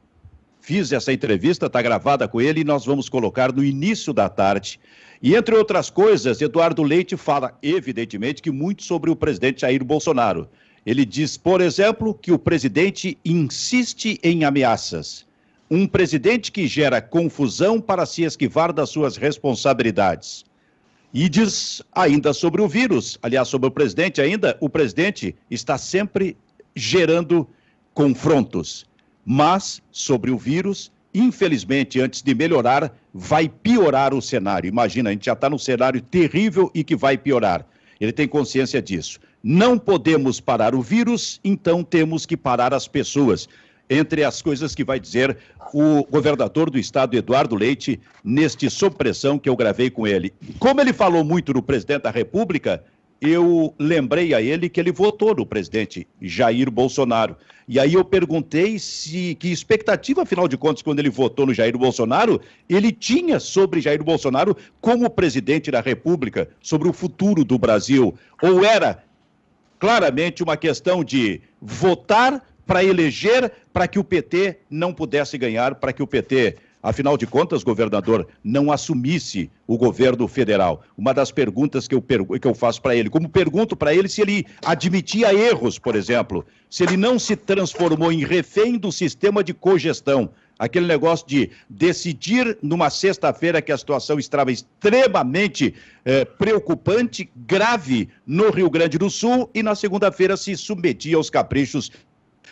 Fiz 0.62 0.92
essa 0.92 1.12
entrevista, 1.12 1.66
está 1.66 1.82
gravada 1.82 2.26
com 2.26 2.40
ele 2.40 2.62
e 2.62 2.64
nós 2.64 2.86
vamos 2.86 3.10
colocar 3.10 3.52
no 3.52 3.62
início 3.62 4.14
da 4.14 4.30
tarde 4.30 4.80
e, 5.22 5.34
entre 5.34 5.54
outras 5.54 5.90
coisas, 5.90 6.40
Eduardo 6.40 6.82
Leite 6.82 7.16
fala, 7.16 7.56
evidentemente, 7.62 8.42
que 8.42 8.50
muito 8.50 8.82
sobre 8.82 9.10
o 9.10 9.16
presidente 9.16 9.62
Jair 9.62 9.84
Bolsonaro. 9.84 10.48
Ele 10.84 11.04
diz, 11.04 11.36
por 11.36 11.60
exemplo, 11.60 12.12
que 12.14 12.30
o 12.30 12.38
presidente 12.38 13.18
insiste 13.24 14.18
em 14.22 14.44
ameaças. 14.44 15.26
Um 15.70 15.86
presidente 15.86 16.52
que 16.52 16.66
gera 16.66 17.00
confusão 17.00 17.80
para 17.80 18.04
se 18.04 18.22
esquivar 18.22 18.72
das 18.72 18.90
suas 18.90 19.16
responsabilidades. 19.16 20.44
E 21.12 21.28
diz 21.28 21.80
ainda 21.92 22.32
sobre 22.32 22.60
o 22.60 22.68
vírus, 22.68 23.18
aliás, 23.22 23.48
sobre 23.48 23.68
o 23.68 23.70
presidente 23.70 24.20
ainda, 24.20 24.58
o 24.60 24.68
presidente 24.68 25.34
está 25.50 25.78
sempre 25.78 26.36
gerando 26.74 27.48
confrontos. 27.94 28.84
Mas, 29.24 29.80
sobre 29.90 30.30
o 30.30 30.36
vírus, 30.36 30.92
infelizmente, 31.14 32.00
antes 32.00 32.20
de 32.20 32.34
melhorar, 32.34 32.92
vai 33.12 33.48
piorar 33.48 34.12
o 34.12 34.20
cenário. 34.20 34.68
Imagina, 34.68 35.10
a 35.10 35.12
gente 35.12 35.26
já 35.26 35.32
está 35.32 35.48
num 35.48 35.58
cenário 35.58 36.00
terrível 36.00 36.70
e 36.74 36.82
que 36.82 36.96
vai 36.96 37.16
piorar. 37.16 37.64
Ele 38.00 38.12
tem 38.12 38.26
consciência 38.26 38.82
disso. 38.82 39.20
Não 39.42 39.78
podemos 39.78 40.40
parar 40.40 40.74
o 40.74 40.82
vírus, 40.82 41.40
então 41.44 41.84
temos 41.84 42.26
que 42.26 42.36
parar 42.36 42.74
as 42.74 42.88
pessoas. 42.88 43.48
Entre 43.88 44.24
as 44.24 44.40
coisas 44.40 44.74
que 44.74 44.82
vai 44.82 44.98
dizer 44.98 45.36
o 45.72 46.04
governador 46.10 46.70
do 46.70 46.78
estado, 46.78 47.16
Eduardo 47.16 47.54
Leite, 47.54 48.00
neste 48.24 48.68
sob 48.70 48.96
pressão 48.96 49.38
que 49.38 49.48
eu 49.48 49.54
gravei 49.54 49.90
com 49.90 50.06
ele. 50.06 50.32
Como 50.58 50.80
ele 50.80 50.92
falou 50.92 51.22
muito 51.22 51.52
no 51.52 51.62
presidente 51.62 52.02
da 52.02 52.10
República, 52.10 52.82
eu 53.20 53.74
lembrei 53.78 54.34
a 54.34 54.42
ele 54.42 54.68
que 54.68 54.78
ele 54.78 54.92
votou 54.92 55.34
no 55.34 55.46
presidente 55.46 56.06
Jair 56.20 56.70
Bolsonaro. 56.70 57.36
E 57.66 57.80
aí 57.80 57.94
eu 57.94 58.04
perguntei 58.04 58.78
se 58.78 59.34
que 59.36 59.48
expectativa, 59.48 60.22
afinal 60.22 60.46
de 60.46 60.56
contas, 60.56 60.82
quando 60.82 60.98
ele 60.98 61.08
votou 61.08 61.46
no 61.46 61.54
Jair 61.54 61.76
Bolsonaro, 61.78 62.40
ele 62.68 62.92
tinha 62.92 63.40
sobre 63.40 63.80
Jair 63.80 64.04
Bolsonaro 64.04 64.56
como 64.80 65.08
presidente 65.08 65.70
da 65.70 65.80
República, 65.80 66.48
sobre 66.60 66.88
o 66.88 66.92
futuro 66.92 67.42
do 67.44 67.58
Brasil. 67.58 68.14
Ou 68.42 68.64
era 68.64 69.02
claramente 69.78 70.42
uma 70.42 70.56
questão 70.56 71.02
de 71.02 71.40
votar 71.60 72.42
para 72.66 72.84
eleger 72.84 73.50
para 73.72 73.88
que 73.88 73.98
o 73.98 74.04
PT 74.04 74.58
não 74.70 74.92
pudesse 74.92 75.36
ganhar, 75.38 75.74
para 75.74 75.92
que 75.92 76.02
o 76.02 76.06
PT 76.06 76.56
afinal 76.84 77.16
de 77.16 77.26
contas, 77.26 77.64
governador, 77.64 78.28
não 78.44 78.70
assumisse 78.70 79.50
o 79.66 79.78
governo 79.78 80.28
federal? 80.28 80.82
Uma 80.98 81.14
das 81.14 81.32
perguntas 81.32 81.88
que 81.88 81.94
eu, 81.94 82.02
que 82.02 82.46
eu 82.46 82.54
faço 82.54 82.82
para 82.82 82.94
ele, 82.94 83.08
como 83.08 83.26
pergunto 83.26 83.74
para 83.74 83.94
ele 83.94 84.06
se 84.06 84.20
ele 84.20 84.46
admitia 84.62 85.32
erros, 85.32 85.78
por 85.78 85.96
exemplo, 85.96 86.44
se 86.68 86.82
ele 86.82 86.98
não 86.98 87.18
se 87.18 87.34
transformou 87.36 88.12
em 88.12 88.22
refém 88.22 88.76
do 88.76 88.92
sistema 88.92 89.42
de 89.42 89.54
cogestão, 89.54 90.28
aquele 90.58 90.86
negócio 90.86 91.26
de 91.26 91.50
decidir 91.70 92.58
numa 92.62 92.90
sexta-feira 92.90 93.62
que 93.62 93.72
a 93.72 93.78
situação 93.78 94.18
estava 94.18 94.52
extremamente 94.52 95.74
eh, 96.04 96.24
preocupante, 96.24 97.30
grave 97.34 98.10
no 98.26 98.50
Rio 98.50 98.68
Grande 98.68 98.98
do 98.98 99.08
Sul, 99.08 99.50
e 99.54 99.62
na 99.62 99.74
segunda-feira 99.74 100.36
se 100.36 100.54
submetia 100.54 101.16
aos 101.16 101.30
caprichos 101.30 101.90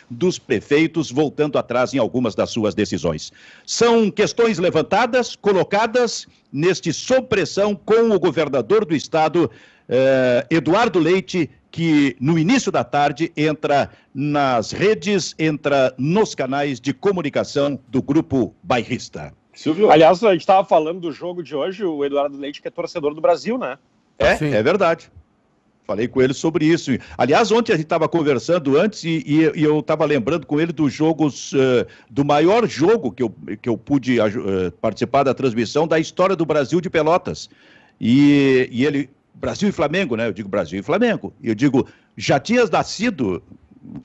dos 0.09 0.37
prefeitos, 0.39 1.11
voltando 1.11 1.57
atrás 1.57 1.93
em 1.93 1.97
algumas 1.97 2.35
das 2.35 2.49
suas 2.49 2.73
decisões. 2.75 3.31
São 3.65 4.09
questões 4.09 4.59
levantadas, 4.59 5.35
colocadas 5.35 6.27
neste 6.51 6.93
sob 6.93 7.27
pressão 7.27 7.75
com 7.75 8.11
o 8.11 8.19
governador 8.19 8.85
do 8.85 8.95
estado, 8.95 9.49
eh, 9.89 10.45
Eduardo 10.49 10.99
Leite, 10.99 11.49
que 11.71 12.15
no 12.19 12.37
início 12.37 12.71
da 12.71 12.83
tarde 12.83 13.31
entra 13.35 13.89
nas 14.13 14.71
redes, 14.71 15.33
entra 15.39 15.93
nos 15.97 16.35
canais 16.35 16.79
de 16.79 16.93
comunicação 16.93 17.79
do 17.87 18.01
grupo 18.01 18.53
bairrista. 18.61 19.33
Silvio. 19.53 19.91
Aliás, 19.91 20.23
a 20.23 20.31
gente 20.31 20.41
estava 20.41 20.65
falando 20.67 20.99
do 20.99 21.11
jogo 21.11 21.43
de 21.43 21.55
hoje, 21.55 21.83
o 21.83 22.03
Eduardo 22.05 22.37
Leite, 22.37 22.61
que 22.61 22.67
é 22.67 22.71
torcedor 22.71 23.13
do 23.13 23.21
Brasil, 23.21 23.57
né? 23.57 23.77
É, 24.17 24.35
Sim. 24.35 24.53
é 24.53 24.61
verdade. 24.61 25.11
Falei 25.85 26.07
com 26.07 26.21
ele 26.21 26.33
sobre 26.33 26.65
isso. 26.65 26.91
Aliás, 27.17 27.51
ontem 27.51 27.73
a 27.73 27.75
gente 27.75 27.85
estava 27.85 28.07
conversando 28.07 28.79
antes 28.79 29.03
e, 29.03 29.23
e, 29.25 29.59
e 29.59 29.63
eu 29.63 29.79
estava 29.79 30.05
lembrando 30.05 30.47
com 30.47 30.59
ele 30.59 30.71
dos 30.71 30.93
jogos, 30.93 31.51
uh, 31.53 31.85
do 32.09 32.23
maior 32.23 32.67
jogo 32.67 33.11
que 33.11 33.21
eu, 33.21 33.35
que 33.61 33.67
eu 33.67 33.77
pude 33.77 34.17
uh, 34.19 34.71
participar 34.79 35.23
da 35.23 35.33
transmissão 35.33 35.85
da 35.85 35.99
história 35.99 36.35
do 36.35 36.45
Brasil 36.45 36.79
de 36.79 36.89
Pelotas. 36.89 37.49
E, 37.99 38.69
e 38.71 38.85
ele, 38.85 39.09
Brasil 39.33 39.67
e 39.67 39.73
Flamengo, 39.73 40.15
né? 40.15 40.27
Eu 40.27 40.33
digo 40.33 40.47
Brasil 40.47 40.79
e 40.79 40.83
Flamengo. 40.83 41.33
E 41.41 41.49
eu 41.49 41.55
digo, 41.55 41.87
já 42.15 42.39
tinhas 42.39 42.69
nascido? 42.69 43.43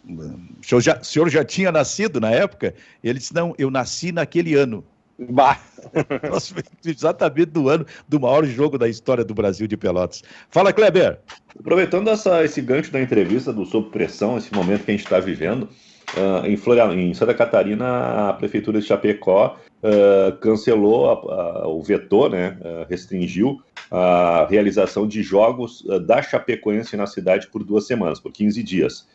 O 0.09 0.65
senhor 0.67 0.81
já, 0.81 0.99
o 0.99 1.05
senhor 1.05 1.29
já 1.31 1.45
tinha 1.45 1.71
nascido 1.71 2.21
na 2.21 2.31
época? 2.31 2.75
Ele 3.05 3.21
disse, 3.21 3.33
não, 3.33 3.55
eu 3.57 3.71
nasci 3.71 4.11
naquele 4.11 4.55
ano. 4.55 4.85
Bah. 5.19 5.59
Exatamente 6.85 7.47
do 7.47 7.69
ano 7.69 7.85
do 8.09 8.21
maior 8.21 8.45
jogo 8.45 8.79
da 8.79 8.89
história 8.89 9.25
do 9.25 9.35
Brasil 9.35 9.67
de 9.67 9.77
Pelotas. 9.77 10.23
Fala, 10.51 10.73
Kleber. 10.73 11.19
Aproveitando 11.59 12.09
essa, 12.09 12.45
esse 12.45 12.61
gancho 12.61 12.93
da 12.93 13.01
entrevista 13.01 13.53
do 13.53 13.67
Sob 13.67 13.91
Pressão, 13.91 14.39
esse 14.39 14.55
momento 14.55 14.85
que 14.85 14.93
a 14.93 14.95
gente 14.95 15.05
está 15.05 15.19
vivendo, 15.19 15.65
uh, 15.65 16.47
em, 16.47 16.57
Florian... 16.57 16.95
em 16.95 17.13
Santa 17.15 17.35
Catarina, 17.35 18.29
a 18.29 18.33
Prefeitura 18.33 18.81
de 18.81 18.87
Chapecó 18.87 19.59
uh, 19.83 20.37
cancelou 20.39 21.11
a, 21.11 21.13
a, 21.13 21.69
o 21.69 21.83
vetor, 21.83 22.31
né, 22.31 22.57
uh, 22.61 22.87
restringiu 22.89 23.61
a 23.91 24.47
realização 24.49 25.09
de 25.09 25.23
jogos 25.23 25.83
da 26.07 26.21
Chapecoense 26.21 26.97
na 26.97 27.07
cidade 27.07 27.49
por 27.49 27.65
duas 27.65 27.87
semanas, 27.87 28.21
por 28.21 28.31
15 28.31 28.63
dias. 28.63 29.09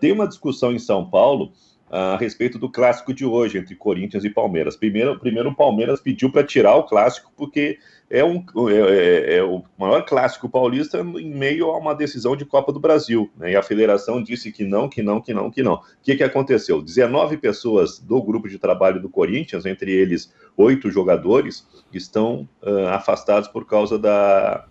tem 0.00 0.12
uma 0.12 0.28
discussão 0.28 0.70
em 0.70 0.78
São 0.78 1.04
Paulo 1.04 1.50
a 1.96 2.16
respeito 2.16 2.58
do 2.58 2.68
clássico 2.68 3.14
de 3.14 3.24
hoje 3.24 3.56
entre 3.56 3.76
Corinthians 3.76 4.24
e 4.24 4.30
Palmeiras. 4.30 4.74
Primeiro, 4.74 5.16
primeiro 5.16 5.50
o 5.50 5.54
Palmeiras 5.54 6.00
pediu 6.00 6.28
para 6.28 6.42
tirar 6.42 6.74
o 6.74 6.82
clássico 6.82 7.32
porque 7.36 7.78
é, 8.10 8.24
um, 8.24 8.44
é, 8.68 8.74
é, 8.74 9.36
é, 9.36 9.44
o 9.44 9.62
maior 9.78 10.04
clássico 10.04 10.48
paulista 10.48 10.98
em 10.98 11.32
meio 11.32 11.70
a 11.70 11.78
uma 11.78 11.94
decisão 11.94 12.34
de 12.34 12.44
Copa 12.44 12.72
do 12.72 12.80
Brasil. 12.80 13.30
Né? 13.36 13.52
E 13.52 13.56
a 13.56 13.62
federação 13.62 14.20
disse 14.20 14.50
que 14.50 14.64
não, 14.64 14.88
que 14.88 15.04
não, 15.04 15.20
que 15.20 15.32
não, 15.32 15.48
que 15.52 15.62
não. 15.62 15.74
O 15.74 15.82
que, 16.02 16.16
que 16.16 16.24
aconteceu? 16.24 16.82
19 16.82 17.36
pessoas 17.36 18.00
do 18.00 18.20
grupo 18.20 18.48
de 18.48 18.58
trabalho 18.58 19.00
do 19.00 19.08
Corinthians, 19.08 19.64
entre 19.64 19.92
eles 19.92 20.34
oito 20.56 20.90
jogadores, 20.90 21.64
estão 21.92 22.48
uh, 22.60 22.88
afastados 22.88 23.48
por 23.48 23.68
causa 23.68 23.96
da, 24.00 24.66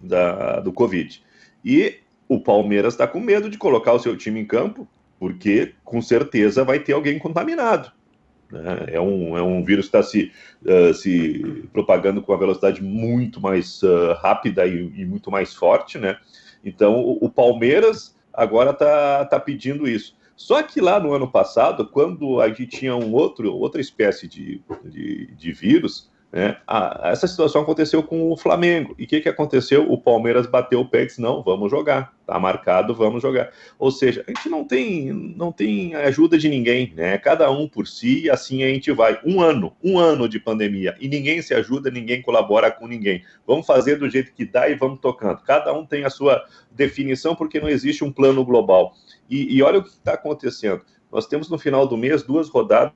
da, 0.00 0.60
do 0.60 0.72
Covid. 0.72 1.24
E 1.64 1.96
o 2.28 2.38
Palmeiras 2.38 2.94
está 2.94 3.08
com 3.08 3.18
medo 3.18 3.50
de 3.50 3.58
colocar 3.58 3.94
o 3.94 3.98
seu 3.98 4.16
time 4.16 4.38
em 4.38 4.46
campo 4.46 4.86
porque 5.18 5.74
com 5.84 6.00
certeza 6.00 6.64
vai 6.64 6.78
ter 6.78 6.92
alguém 6.92 7.18
contaminado. 7.18 7.92
Né? 8.50 8.86
É, 8.88 9.00
um, 9.00 9.36
é 9.36 9.42
um 9.42 9.62
vírus 9.62 9.88
que 9.88 9.96
está 9.96 10.02
se, 10.02 10.32
uh, 10.64 10.94
se 10.94 11.68
propagando 11.72 12.22
com 12.22 12.32
uma 12.32 12.38
velocidade 12.38 12.82
muito 12.82 13.40
mais 13.40 13.82
uh, 13.82 14.14
rápida 14.20 14.66
e, 14.66 14.92
e, 14.96 15.04
muito 15.04 15.30
mais 15.30 15.54
forte, 15.54 15.98
né? 15.98 16.16
Então, 16.64 16.96
o, 16.96 17.26
o 17.26 17.30
Palmeiras 17.30 18.16
agora 18.32 18.70
está 18.70 19.24
tá 19.26 19.40
pedindo 19.40 19.88
isso. 19.88 20.16
Só 20.36 20.62
que 20.62 20.80
lá 20.80 21.00
no 21.00 21.12
ano 21.12 21.30
passado, 21.30 21.86
quando 21.88 22.40
a 22.40 22.48
gente 22.48 22.66
tinha 22.66 22.94
um 22.94 23.12
outro, 23.12 23.52
outra 23.54 23.80
espécie 23.80 24.28
de, 24.28 24.62
de, 24.84 25.26
de 25.34 25.52
vírus, 25.52 26.10
né? 26.30 26.58
Essa 27.04 27.26
situação 27.26 27.62
aconteceu 27.62 28.02
com 28.02 28.30
o 28.30 28.36
Flamengo. 28.36 28.94
E 28.98 29.04
o 29.04 29.06
que, 29.06 29.20
que 29.20 29.28
aconteceu? 29.30 29.90
O 29.90 29.96
Palmeiras 29.96 30.46
bateu 30.46 30.80
o 30.80 30.88
pé 30.88 31.02
e 31.02 31.06
disse: 31.06 31.22
não, 31.22 31.42
vamos 31.42 31.70
jogar. 31.70 32.12
Tá 32.26 32.38
marcado, 32.38 32.94
vamos 32.94 33.22
jogar. 33.22 33.50
Ou 33.78 33.90
seja, 33.90 34.22
a 34.26 34.30
gente 34.30 34.50
não 34.50 34.62
tem, 34.62 35.10
não 35.10 35.50
tem 35.50 35.94
ajuda 35.94 36.36
de 36.36 36.46
ninguém, 36.46 36.92
né? 36.94 37.16
Cada 37.16 37.50
um 37.50 37.66
por 37.66 37.86
si, 37.86 38.24
e 38.24 38.30
assim 38.30 38.62
a 38.62 38.68
gente 38.68 38.92
vai. 38.92 39.18
Um 39.24 39.40
ano, 39.40 39.74
um 39.82 39.98
ano 39.98 40.28
de 40.28 40.38
pandemia, 40.38 40.94
e 41.00 41.08
ninguém 41.08 41.40
se 41.40 41.54
ajuda, 41.54 41.90
ninguém 41.90 42.20
colabora 42.20 42.70
com 42.70 42.86
ninguém. 42.86 43.24
Vamos 43.46 43.66
fazer 43.66 43.96
do 43.96 44.10
jeito 44.10 44.34
que 44.34 44.44
dá 44.44 44.68
e 44.68 44.74
vamos 44.74 45.00
tocando. 45.00 45.40
Cada 45.42 45.72
um 45.72 45.86
tem 45.86 46.04
a 46.04 46.10
sua 46.10 46.44
definição, 46.70 47.34
porque 47.34 47.58
não 47.58 47.70
existe 47.70 48.04
um 48.04 48.12
plano 48.12 48.44
global. 48.44 48.92
E, 49.30 49.56
e 49.56 49.62
olha 49.62 49.78
o 49.78 49.82
que 49.82 49.88
está 49.88 50.12
acontecendo. 50.12 50.82
Nós 51.10 51.26
temos 51.26 51.48
no 51.48 51.58
final 51.58 51.86
do 51.86 51.96
mês 51.96 52.22
duas 52.22 52.50
rodadas 52.50 52.92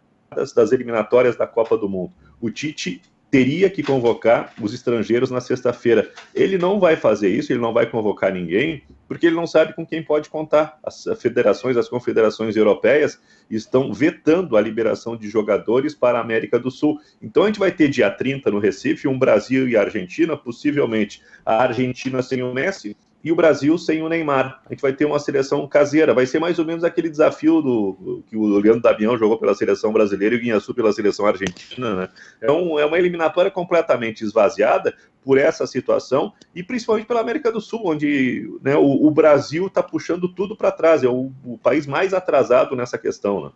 das 0.55 0.73
eliminatórias 0.73 1.37
da 1.37 1.47
Copa 1.47 1.79
do 1.79 1.89
Mundo. 1.89 2.13
O 2.39 2.51
Tite 2.51 3.01
teria 3.33 3.71
que 3.71 3.83
convocar 3.83 4.53
os 4.61 4.75
estrangeiros 4.75 5.31
na 5.31 5.41
sexta-feira. 5.41 6.13
Ele 6.35 6.59
não 6.59 6.79
vai 6.79 6.97
fazer 6.97 7.31
isso, 7.31 7.51
ele 7.51 7.63
não 7.63 7.73
vai 7.73 7.87
convocar 7.87 8.31
ninguém, 8.31 8.83
porque 9.09 9.27
ele 9.27 9.35
não 9.35 9.47
sabe 9.47 9.73
com 9.73 9.87
quem 9.87 10.03
pode 10.03 10.29
contar. 10.29 10.79
As 10.85 11.05
federações, 11.19 11.79
as 11.79 11.89
confederações 11.89 12.57
europeias 12.57 13.19
estão 13.51 13.91
vetando 13.91 14.55
a 14.55 14.61
liberação 14.61 15.17
de 15.17 15.31
jogadores 15.31 15.95
para 15.95 16.19
a 16.19 16.21
América 16.21 16.59
do 16.59 16.71
Sul. 16.71 17.01
Então 17.23 17.45
a 17.45 17.47
gente 17.47 17.59
vai 17.59 17.73
ter 17.73 17.89
dia 17.89 18.11
30 18.11 18.51
no 18.51 18.59
Recife 18.59 19.09
um 19.09 19.19
Brasil 19.19 19.67
e 19.67 19.79
Argentina, 19.79 20.37
possivelmente 20.37 21.23
a 21.43 21.63
Argentina 21.63 22.21
sem 22.21 22.43
o 22.43 22.53
Messi 22.53 22.95
e 23.25 23.31
o 23.31 23.37
Brasil 23.37 23.79
sem 23.79 24.03
o 24.03 24.09
Neymar. 24.09 24.61
A 24.67 24.73
gente 24.73 24.81
vai 24.81 24.93
ter 24.93 25.05
uma 25.05 25.19
seleção 25.19 25.67
caseira. 25.69 26.13
Vai 26.13 26.27
ser 26.27 26.41
mais 26.41 26.59
ou 26.59 26.65
menos 26.65 26.83
aquele 26.83 27.09
desafio 27.09 27.63
do 27.63 28.25
que 28.27 28.37
o 28.37 28.59
Leandro 28.59 28.83
Damião 28.83 29.17
jogou 29.17 29.39
pela 29.39 29.55
seleção 29.55 29.93
brasileira 29.93 30.35
e 30.35 30.39
o 30.39 30.41
Guinhaçu 30.41 30.75
pela 30.75 30.93
seleção 30.93 31.27
argentina. 31.27 31.95
Né? 31.95 32.09
É, 32.41 32.51
um, 32.51 32.79
é 32.79 32.85
uma 32.85 32.99
eliminatória 32.99 33.51
completamente 33.51 34.25
esvaziada 34.25 34.95
por 35.25 35.39
essa 35.39 35.67
situação 35.69 36.33
e 36.53 36.65
principalmente 36.65 37.07
pela 37.07 37.21
América 37.21 37.53
do 37.53 37.61
Sul, 37.61 37.83
onde 37.85 38.59
né, 38.61 38.75
o, 38.77 39.07
o, 39.07 39.11
Brasil 39.11 39.69
está 39.69 39.83
puxando 39.83 40.29
tudo 40.29 40.57
para 40.57 40.73
trás. 40.73 41.05
É 41.05 41.09
o, 41.09 41.31
o, 41.45 41.57
país 41.57 41.87
mais 41.87 42.13
atrasado 42.13 42.75
nessa 42.75 42.99
questão. 42.99 43.45
Né? 43.45 43.51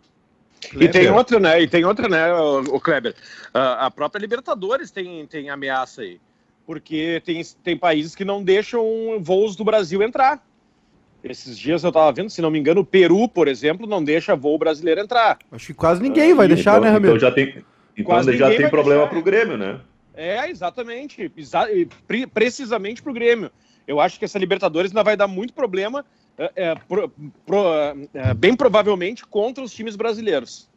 E 0.79 0.87
tem 0.87 1.09
outra, 1.11 1.41
né? 1.41 1.61
E 1.61 1.67
tem 1.67 1.83
outra, 1.83 2.07
né, 2.07 2.33
o, 2.33 2.79
Kleber? 2.79 3.13
a 3.53 3.91
própria 3.91 4.19
Libertadores 4.21 4.91
tem, 4.91 5.27
tem 5.27 5.49
ameaça 5.49 6.03
aí 6.03 6.21
porque 6.67 7.21
tem, 7.25 7.41
tem 7.63 7.77
países 7.77 8.13
que 8.13 8.25
não 8.25 8.43
deixam 8.43 8.83
voos 9.21 9.55
do 9.55 9.63
Brasil 9.63 10.03
entrar. 10.03 10.45
Esses 11.23 11.57
dias 11.57 11.81
eu 11.81 11.87
estava 11.87 12.11
vendo, 12.11 12.29
se 12.29 12.41
não 12.41 12.51
me 12.51 12.59
engano, 12.59 12.81
o 12.81 12.85
Peru, 12.85 13.27
por 13.27 13.47
exemplo, 13.47 13.87
não 13.87 14.03
deixa 14.03 14.35
voo 14.35 14.57
brasileiro 14.57 14.99
entrar. 14.99 15.39
Acho 15.49 15.67
que 15.67 15.73
quase 15.73 16.01
ninguém 16.01 16.33
vai 16.33 16.47
deixar, 16.47 16.71
então, 16.71 16.81
né, 16.81 16.89
Ramiro? 16.89 17.15
Então 17.15 17.27
já 17.27 17.33
tem, 17.33 17.63
então 17.95 18.33
já 18.33 18.49
tem 18.49 18.69
problema 18.69 19.07
para 19.07 19.17
o 19.17 19.23
Grêmio, 19.23 19.57
né? 19.57 19.79
É, 20.13 20.49
exatamente. 20.49 21.31
Exa 21.37 21.67
precisamente 22.33 23.01
para 23.01 23.11
o 23.11 23.15
Grêmio. 23.15 23.49
Eu 23.87 24.01
acho 24.01 24.19
que 24.19 24.25
essa 24.25 24.37
Libertadores 24.37 24.91
ainda 24.91 25.03
vai 25.03 25.15
dar 25.15 25.27
muito 25.27 25.53
problema, 25.53 26.05
é, 26.37 26.51
é, 26.55 26.75
pro, 26.75 27.09
pro, 27.45 27.63
é, 28.13 28.33
bem 28.33 28.55
provavelmente, 28.55 29.25
contra 29.25 29.63
os 29.63 29.71
times 29.71 29.95
brasileiros. 29.95 30.69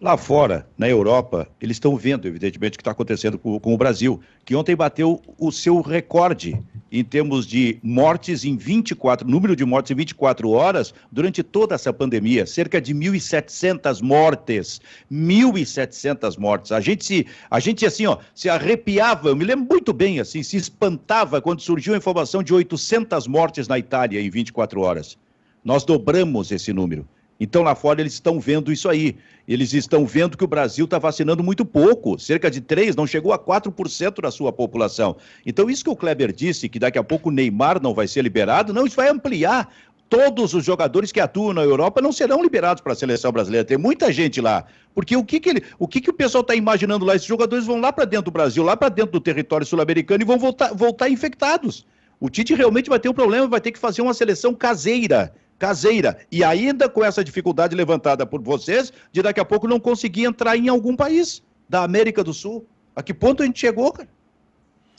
Lá 0.00 0.16
fora, 0.16 0.64
na 0.78 0.88
Europa, 0.88 1.48
eles 1.60 1.74
estão 1.74 1.96
vendo, 1.96 2.28
evidentemente, 2.28 2.74
o 2.74 2.78
que 2.78 2.82
está 2.82 2.92
acontecendo 2.92 3.36
com, 3.36 3.58
com, 3.58 3.74
o 3.74 3.76
Brasil, 3.76 4.20
que 4.44 4.54
ontem 4.54 4.76
bateu 4.76 5.20
o 5.36 5.50
seu 5.50 5.80
recorde 5.80 6.56
em 6.92 7.02
termos 7.02 7.44
de 7.44 7.80
mortes 7.82 8.44
em 8.44 8.56
24, 8.56 9.28
número 9.28 9.56
de 9.56 9.64
mortes 9.64 9.90
em 9.90 9.96
24 9.96 10.50
horas 10.50 10.94
durante 11.10 11.42
toda 11.42 11.74
essa 11.74 11.92
pandemia, 11.92 12.46
cerca 12.46 12.80
de 12.80 12.94
1.700 12.94 14.00
mortes, 14.00 14.80
1.700 15.10 16.38
mortes. 16.38 16.70
A 16.70 16.80
gente 16.80 17.04
se, 17.04 17.26
a 17.50 17.58
gente 17.58 17.84
assim, 17.84 18.06
ó, 18.06 18.18
se 18.32 18.48
arrepiava, 18.48 19.30
eu 19.30 19.36
me 19.36 19.44
lembro 19.44 19.66
muito 19.68 19.92
bem 19.92 20.20
assim, 20.20 20.44
se 20.44 20.56
espantava 20.56 21.42
quando 21.42 21.60
surgiu 21.60 21.94
a 21.94 21.98
informação 21.98 22.40
de 22.40 22.54
800 22.54 23.26
mortes 23.26 23.66
na 23.66 23.76
Itália 23.76 24.20
em 24.20 24.30
24 24.30 24.80
horas. 24.80 25.18
Nós 25.64 25.82
dobramos 25.82 26.52
esse 26.52 26.72
número. 26.72 27.04
Então, 27.40 27.62
lá 27.62 27.74
fora, 27.74 28.00
eles 28.00 28.14
estão 28.14 28.40
vendo 28.40 28.72
isso 28.72 28.88
aí. 28.88 29.16
Eles 29.46 29.72
estão 29.72 30.04
vendo 30.04 30.36
que 30.36 30.42
o 30.42 30.48
Brasil 30.48 30.84
está 30.84 30.98
vacinando 30.98 31.42
muito 31.42 31.64
pouco, 31.64 32.18
cerca 32.18 32.50
de 32.50 32.60
3%, 32.60 32.96
não 32.96 33.06
chegou 33.06 33.32
a 33.32 33.38
4% 33.38 34.20
da 34.20 34.30
sua 34.30 34.52
população. 34.52 35.16
Então, 35.46 35.70
isso 35.70 35.84
que 35.84 35.90
o 35.90 35.96
Kleber 35.96 36.32
disse, 36.32 36.68
que 36.68 36.78
daqui 36.78 36.98
a 36.98 37.04
pouco 37.04 37.28
o 37.28 37.32
Neymar 37.32 37.80
não 37.80 37.94
vai 37.94 38.08
ser 38.08 38.22
liberado, 38.22 38.74
não, 38.74 38.86
isso 38.86 38.96
vai 38.96 39.08
ampliar. 39.08 39.72
Todos 40.08 40.54
os 40.54 40.64
jogadores 40.64 41.12
que 41.12 41.20
atuam 41.20 41.52
na 41.52 41.62
Europa 41.62 42.00
não 42.00 42.12
serão 42.12 42.42
liberados 42.42 42.82
para 42.82 42.94
a 42.94 42.96
seleção 42.96 43.30
brasileira. 43.30 43.64
Tem 43.64 43.76
muita 43.76 44.10
gente 44.10 44.40
lá. 44.40 44.64
Porque 44.94 45.14
o 45.14 45.22
que, 45.22 45.38
que, 45.38 45.50
ele, 45.50 45.62
o, 45.78 45.86
que, 45.86 46.00
que 46.00 46.10
o 46.10 46.14
pessoal 46.14 46.40
está 46.40 46.54
imaginando 46.54 47.04
lá? 47.04 47.14
Esses 47.14 47.28
jogadores 47.28 47.66
vão 47.66 47.78
lá 47.78 47.92
para 47.92 48.06
dentro 48.06 48.24
do 48.24 48.30
Brasil, 48.30 48.64
lá 48.64 48.76
para 48.76 48.88
dentro 48.88 49.12
do 49.12 49.20
território 49.20 49.66
sul-americano 49.66 50.22
e 50.22 50.26
vão 50.26 50.38
voltar, 50.38 50.74
voltar 50.74 51.10
infectados. 51.10 51.86
O 52.18 52.28
Tite 52.28 52.54
realmente 52.54 52.88
vai 52.88 52.98
ter 52.98 53.08
um 53.08 53.14
problema, 53.14 53.46
vai 53.46 53.60
ter 53.60 53.70
que 53.70 53.78
fazer 53.78 54.02
uma 54.02 54.14
seleção 54.14 54.54
caseira 54.54 55.32
caseira. 55.58 56.18
E 56.30 56.44
ainda 56.44 56.88
com 56.88 57.04
essa 57.04 57.24
dificuldade 57.24 57.74
levantada 57.74 58.24
por 58.24 58.40
vocês, 58.40 58.92
de 59.10 59.22
daqui 59.22 59.40
a 59.40 59.44
pouco 59.44 59.66
não 59.66 59.80
conseguir 59.80 60.24
entrar 60.24 60.56
em 60.56 60.68
algum 60.68 60.94
país 60.94 61.42
da 61.68 61.82
América 61.82 62.22
do 62.22 62.32
Sul. 62.32 62.66
A 62.94 63.02
que 63.02 63.12
ponto 63.12 63.42
a 63.42 63.46
gente 63.46 63.58
chegou, 63.60 63.92
cara? 63.92 64.08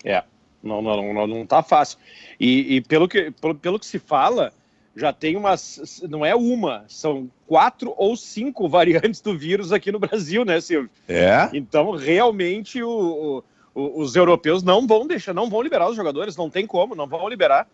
É, 0.03 0.23
não, 0.63 0.81
não, 0.81 1.13
não, 1.13 1.27
não 1.27 1.45
tá 1.45 1.63
fácil. 1.63 1.97
E, 2.39 2.75
e 2.75 2.81
pelo, 2.81 3.07
que, 3.07 3.31
pelo, 3.31 3.55
pelo 3.55 3.79
que 3.79 3.85
se 3.85 3.99
fala, 3.99 4.53
já 4.95 5.11
tem 5.13 5.35
umas. 5.35 6.01
Não 6.09 6.25
é 6.25 6.35
uma, 6.35 6.85
são 6.87 7.29
quatro 7.47 7.93
ou 7.97 8.15
cinco 8.15 8.67
variantes 8.67 9.21
do 9.21 9.37
vírus 9.37 9.71
aqui 9.71 9.91
no 9.91 9.99
Brasil, 9.99 10.45
né, 10.45 10.59
Silvio? 10.61 10.89
É. 11.07 11.49
Então, 11.53 11.91
realmente, 11.91 12.81
o, 12.81 13.43
o, 13.73 14.01
os 14.01 14.15
europeus 14.15 14.63
não 14.63 14.85
vão 14.85 15.07
deixar, 15.07 15.33
não 15.33 15.49
vão 15.49 15.61
liberar 15.61 15.89
os 15.89 15.95
jogadores, 15.95 16.35
não 16.37 16.49
tem 16.49 16.65
como, 16.65 16.95
não 16.95 17.07
vão 17.07 17.27
liberar. 17.27 17.67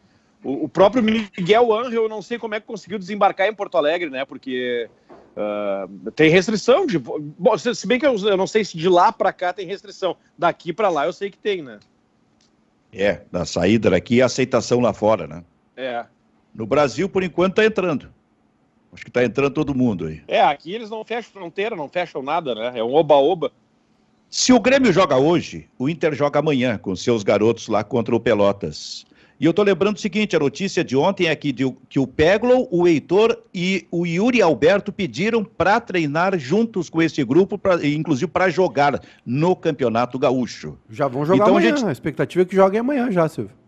O, 0.43 0.65
o 0.65 0.69
próprio 0.69 1.03
Miguel 1.03 1.73
Angel, 1.73 2.03
eu 2.03 2.09
não 2.09 2.21
sei 2.21 2.37
como 2.37 2.55
é 2.55 2.59
que 2.59 2.67
conseguiu 2.67 2.99
desembarcar 2.99 3.47
em 3.47 3.53
Porto 3.53 3.77
Alegre, 3.77 4.09
né? 4.09 4.25
Porque 4.25 4.89
uh, 5.35 6.11
tem 6.11 6.29
restrição. 6.29 6.85
De, 6.85 6.99
bom, 6.99 7.57
se 7.57 7.87
bem 7.87 7.99
que 7.99 8.05
eu, 8.05 8.15
eu 8.15 8.37
não 8.37 8.47
sei 8.47 8.63
se 8.63 8.77
de 8.77 8.87
lá 8.87 9.11
para 9.11 9.33
cá 9.33 9.51
tem 9.51 9.65
restrição. 9.65 10.15
Daqui 10.37 10.71
para 10.71 10.89
lá 10.89 11.05
eu 11.05 11.13
sei 11.13 11.29
que 11.29 11.37
tem, 11.37 11.61
né? 11.61 11.79
É, 12.93 13.21
da 13.31 13.45
saída 13.45 13.89
daqui 13.89 14.15
e 14.15 14.21
aceitação 14.21 14.79
lá 14.79 14.93
fora, 14.93 15.27
né? 15.27 15.43
É. 15.75 16.05
No 16.53 16.65
Brasil, 16.65 17.09
por 17.09 17.23
enquanto, 17.23 17.59
está 17.59 17.65
entrando. 17.65 18.13
Acho 18.93 19.03
que 19.03 19.09
está 19.09 19.25
entrando 19.25 19.53
todo 19.53 19.75
mundo 19.75 20.05
aí. 20.07 20.23
É, 20.25 20.39
aqui 20.41 20.73
eles 20.73 20.89
não 20.89 21.03
fecham 21.03 21.31
fronteira, 21.33 21.75
não 21.75 21.89
fecham 21.89 22.23
nada, 22.23 22.55
né? 22.55 22.79
É 22.79 22.83
um 22.83 22.93
oba-oba. 22.93 23.51
Se 24.29 24.53
o 24.53 24.59
Grêmio 24.59 24.93
joga 24.93 25.17
hoje, 25.17 25.69
o 25.77 25.89
Inter 25.89 26.15
joga 26.15 26.39
amanhã 26.39 26.77
com 26.77 26.95
seus 26.95 27.21
garotos 27.21 27.67
lá 27.67 27.83
contra 27.83 28.15
o 28.15 28.19
Pelotas. 28.19 29.05
E 29.39 29.45
eu 29.45 29.49
estou 29.49 29.65
lembrando 29.65 29.97
o 29.97 29.99
seguinte: 29.99 30.35
a 30.35 30.39
notícia 30.39 30.83
de 30.83 30.95
ontem 30.95 31.27
é 31.27 31.35
que, 31.35 31.51
de, 31.51 31.69
que 31.89 31.99
o 31.99 32.07
Peglo, 32.07 32.67
o 32.71 32.87
Heitor 32.87 33.37
e 33.53 33.85
o 33.91 34.05
Yuri 34.05 34.41
Alberto 34.41 34.91
pediram 34.91 35.43
para 35.43 35.79
treinar 35.79 36.37
juntos 36.39 36.89
com 36.89 37.01
esse 37.01 37.23
grupo, 37.23 37.57
pra, 37.57 37.85
inclusive 37.85 38.31
para 38.31 38.49
jogar 38.49 39.01
no 39.25 39.55
Campeonato 39.55 40.17
Gaúcho. 40.17 40.77
Já 40.89 41.07
vão 41.07 41.25
jogar 41.25 41.43
então, 41.43 41.57
amanhã. 41.57 41.73
A, 41.73 41.77
gente... 41.77 41.87
a 41.87 41.91
expectativa 41.91 42.43
é 42.43 42.45
que 42.45 42.55
joguem 42.55 42.79
amanhã 42.79 43.11
já, 43.11 43.27
Silvio. 43.27 43.65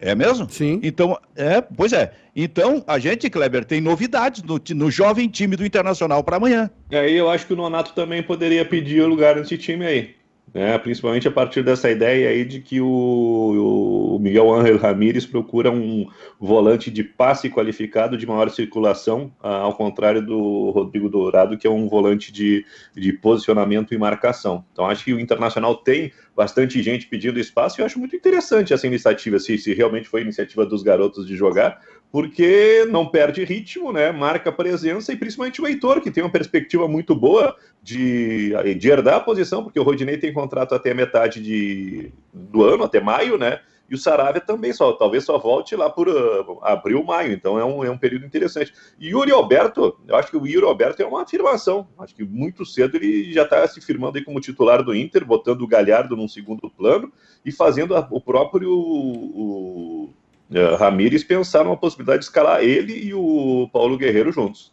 É 0.00 0.14
mesmo? 0.14 0.48
Sim. 0.48 0.80
Então, 0.82 1.18
é, 1.36 1.60
pois 1.60 1.92
é. 1.92 2.12
Então, 2.34 2.82
a 2.86 2.98
gente, 2.98 3.28
Kleber, 3.28 3.66
tem 3.66 3.82
novidades 3.82 4.42
no, 4.42 4.58
no 4.74 4.90
jovem 4.90 5.28
time 5.28 5.56
do 5.56 5.66
Internacional 5.66 6.24
para 6.24 6.38
amanhã. 6.38 6.70
E 6.90 6.96
aí 6.96 7.14
eu 7.14 7.28
acho 7.28 7.46
que 7.46 7.52
o 7.52 7.56
Nonato 7.56 7.92
também 7.92 8.22
poderia 8.22 8.64
pedir 8.64 9.02
o 9.02 9.06
lugar 9.06 9.36
nesse 9.36 9.58
time 9.58 9.84
aí. 9.84 10.19
Né, 10.52 10.76
principalmente 10.78 11.28
a 11.28 11.30
partir 11.30 11.62
dessa 11.62 11.90
ideia 11.90 12.28
aí 12.28 12.44
de 12.44 12.60
que 12.60 12.80
o, 12.80 14.16
o 14.16 14.18
Miguel 14.18 14.52
Ángel 14.52 14.78
Ramírez 14.78 15.24
procura 15.24 15.70
um 15.70 16.08
volante 16.38 16.90
de 16.90 17.04
passe 17.04 17.48
qualificado 17.48 18.16
de 18.16 18.26
maior 18.26 18.50
circulação, 18.50 19.32
ao 19.40 19.74
contrário 19.74 20.24
do 20.24 20.70
Rodrigo 20.70 21.08
Dourado, 21.08 21.56
que 21.56 21.66
é 21.66 21.70
um 21.70 21.88
volante 21.88 22.32
de, 22.32 22.64
de 22.94 23.12
posicionamento 23.12 23.94
e 23.94 23.98
marcação. 23.98 24.64
Então 24.72 24.86
acho 24.86 25.04
que 25.04 25.12
o 25.12 25.20
Internacional 25.20 25.76
tem 25.76 26.12
bastante 26.34 26.82
gente 26.82 27.06
pedindo 27.06 27.38
espaço 27.38 27.78
e 27.78 27.82
eu 27.82 27.86
acho 27.86 27.98
muito 27.98 28.16
interessante 28.16 28.72
essa 28.72 28.86
iniciativa, 28.86 29.38
se, 29.38 29.56
se 29.58 29.72
realmente 29.74 30.08
foi 30.08 30.22
iniciativa 30.22 30.66
dos 30.66 30.82
garotos 30.82 31.26
de 31.26 31.36
jogar, 31.36 31.80
porque 32.12 32.86
não 32.90 33.06
perde 33.06 33.44
ritmo, 33.44 33.92
né? 33.92 34.10
Marca 34.10 34.50
presença 34.50 35.12
e 35.12 35.16
principalmente 35.16 35.62
o 35.62 35.66
Heitor, 35.66 36.00
que 36.00 36.10
tem 36.10 36.24
uma 36.24 36.32
perspectiva 36.32 36.88
muito 36.88 37.14
boa 37.14 37.54
de, 37.82 38.52
de 38.78 38.88
herdar 38.88 39.16
a 39.16 39.20
posição, 39.20 39.62
porque 39.62 39.78
o 39.78 39.82
Rodinei 39.84 40.18
tem 40.18 40.32
contrato 40.32 40.74
até 40.74 40.92
metade 40.92 41.40
de, 41.40 42.12
do 42.32 42.64
ano, 42.64 42.84
até 42.84 43.00
maio, 43.00 43.38
né? 43.38 43.60
E 43.90 43.94
o 43.94 43.98
Saravia 43.98 44.40
também 44.40 44.72
só, 44.72 44.92
talvez 44.92 45.24
só 45.24 45.36
volte 45.36 45.74
lá 45.74 45.90
por 45.90 46.08
uh, 46.08 46.60
abril, 46.62 47.02
maio. 47.02 47.32
Então 47.32 47.58
é 47.58 47.64
um, 47.64 47.84
é 47.84 47.90
um 47.90 47.98
período 47.98 48.24
interessante. 48.24 48.72
E 49.00 49.08
Yuri 49.08 49.32
Alberto, 49.32 49.98
eu 50.06 50.14
acho 50.14 50.30
que 50.30 50.36
o 50.36 50.46
Yuri 50.46 50.64
Alberto 50.64 51.02
é 51.02 51.06
uma 51.06 51.22
afirmação. 51.22 51.88
Acho 51.98 52.14
que 52.14 52.22
muito 52.22 52.64
cedo 52.64 52.96
ele 52.96 53.32
já 53.32 53.42
está 53.42 53.66
se 53.66 53.80
firmando 53.80 54.16
aí 54.16 54.24
como 54.24 54.40
titular 54.40 54.84
do 54.84 54.94
Inter, 54.94 55.26
botando 55.26 55.62
o 55.62 55.66
Galhardo 55.66 56.16
num 56.16 56.28
segundo 56.28 56.70
plano 56.70 57.12
e 57.44 57.50
fazendo 57.50 57.96
a, 57.96 58.06
o 58.12 58.20
próprio 58.20 58.72
o, 58.72 60.10
uh, 60.50 60.76
Ramires 60.76 61.24
pensar 61.24 61.64
numa 61.64 61.76
possibilidade 61.76 62.20
de 62.20 62.24
escalar 62.26 62.62
ele 62.62 62.92
e 62.92 63.14
o 63.14 63.68
Paulo 63.72 63.96
Guerreiro 63.96 64.32
juntos. 64.32 64.72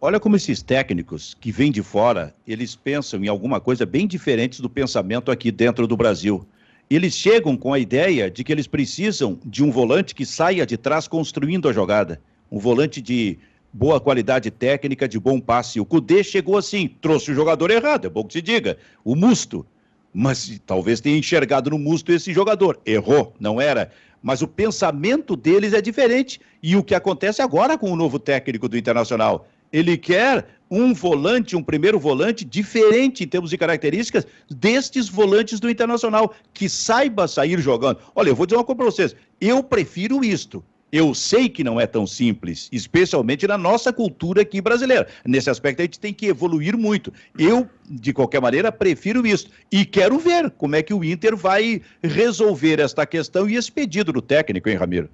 Olha 0.00 0.20
como 0.20 0.36
esses 0.36 0.62
técnicos 0.62 1.36
que 1.40 1.50
vêm 1.50 1.72
de 1.72 1.82
fora, 1.82 2.32
eles 2.46 2.76
pensam 2.76 3.24
em 3.24 3.26
alguma 3.26 3.60
coisa 3.60 3.84
bem 3.84 4.06
diferente 4.06 4.62
do 4.62 4.70
pensamento 4.70 5.30
aqui 5.30 5.50
dentro 5.50 5.88
do 5.88 5.96
Brasil. 5.96 6.46
Eles 6.88 7.14
chegam 7.14 7.56
com 7.56 7.72
a 7.72 7.78
ideia 7.80 8.30
de 8.30 8.44
que 8.44 8.52
eles 8.52 8.68
precisam 8.68 9.38
de 9.44 9.62
um 9.64 9.72
volante 9.72 10.14
que 10.14 10.24
saia 10.24 10.64
de 10.64 10.76
trás 10.76 11.08
construindo 11.08 11.68
a 11.68 11.72
jogada. 11.72 12.20
Um 12.50 12.58
volante 12.58 13.02
de 13.02 13.38
boa 13.72 14.00
qualidade 14.00 14.50
técnica, 14.50 15.08
de 15.08 15.18
bom 15.18 15.40
passe. 15.40 15.80
O 15.80 15.84
Cudê 15.84 16.22
chegou 16.22 16.56
assim, 16.56 16.88
trouxe 17.00 17.32
o 17.32 17.34
jogador 17.34 17.70
errado, 17.70 18.06
é 18.06 18.08
bom 18.08 18.24
que 18.24 18.34
se 18.34 18.40
diga, 18.40 18.78
o 19.04 19.14
Musto. 19.14 19.66
Mas 20.14 20.60
talvez 20.64 21.00
tenha 21.00 21.18
enxergado 21.18 21.70
no 21.70 21.78
Musto 21.78 22.12
esse 22.12 22.32
jogador. 22.32 22.80
Errou, 22.86 23.34
não 23.38 23.60
era 23.60 23.90
mas 24.22 24.42
o 24.42 24.48
pensamento 24.48 25.36
deles 25.36 25.72
é 25.72 25.80
diferente. 25.80 26.40
E 26.62 26.76
o 26.76 26.82
que 26.82 26.94
acontece 26.94 27.40
agora 27.40 27.78
com 27.78 27.90
o 27.90 27.96
novo 27.96 28.18
técnico 28.18 28.68
do 28.68 28.76
Internacional? 28.76 29.48
Ele 29.72 29.96
quer 29.96 30.46
um 30.70 30.92
volante, 30.92 31.56
um 31.56 31.62
primeiro 31.62 31.98
volante 31.98 32.44
diferente 32.44 33.24
em 33.24 33.26
termos 33.26 33.50
de 33.50 33.58
características 33.58 34.26
destes 34.50 35.08
volantes 35.08 35.60
do 35.60 35.70
Internacional, 35.70 36.34
que 36.52 36.68
saiba 36.68 37.28
sair 37.28 37.60
jogando. 37.60 37.98
Olha, 38.14 38.30
eu 38.30 38.36
vou 38.36 38.46
dizer 38.46 38.56
uma 38.56 38.64
coisa 38.64 38.76
para 38.76 38.86
vocês: 38.86 39.16
eu 39.40 39.62
prefiro 39.62 40.24
isto. 40.24 40.64
Eu 40.90 41.14
sei 41.14 41.48
que 41.48 41.62
não 41.62 41.78
é 41.78 41.86
tão 41.86 42.06
simples, 42.06 42.68
especialmente 42.72 43.46
na 43.46 43.58
nossa 43.58 43.92
cultura 43.92 44.42
aqui 44.42 44.60
brasileira. 44.60 45.06
Nesse 45.24 45.50
aspecto, 45.50 45.80
a 45.80 45.84
gente 45.84 46.00
tem 46.00 46.14
que 46.14 46.26
evoluir 46.26 46.76
muito. 46.76 47.12
Eu, 47.38 47.68
de 47.84 48.12
qualquer 48.12 48.40
maneira, 48.40 48.72
prefiro 48.72 49.26
isso. 49.26 49.50
E 49.70 49.84
quero 49.84 50.18
ver 50.18 50.50
como 50.50 50.76
é 50.76 50.82
que 50.82 50.94
o 50.94 51.04
Inter 51.04 51.36
vai 51.36 51.82
resolver 52.02 52.80
esta 52.80 53.04
questão 53.04 53.48
e 53.48 53.56
esse 53.56 53.70
pedido 53.70 54.12
do 54.12 54.22
técnico, 54.22 54.68
hein, 54.68 54.76
Ramiro? 54.76 55.10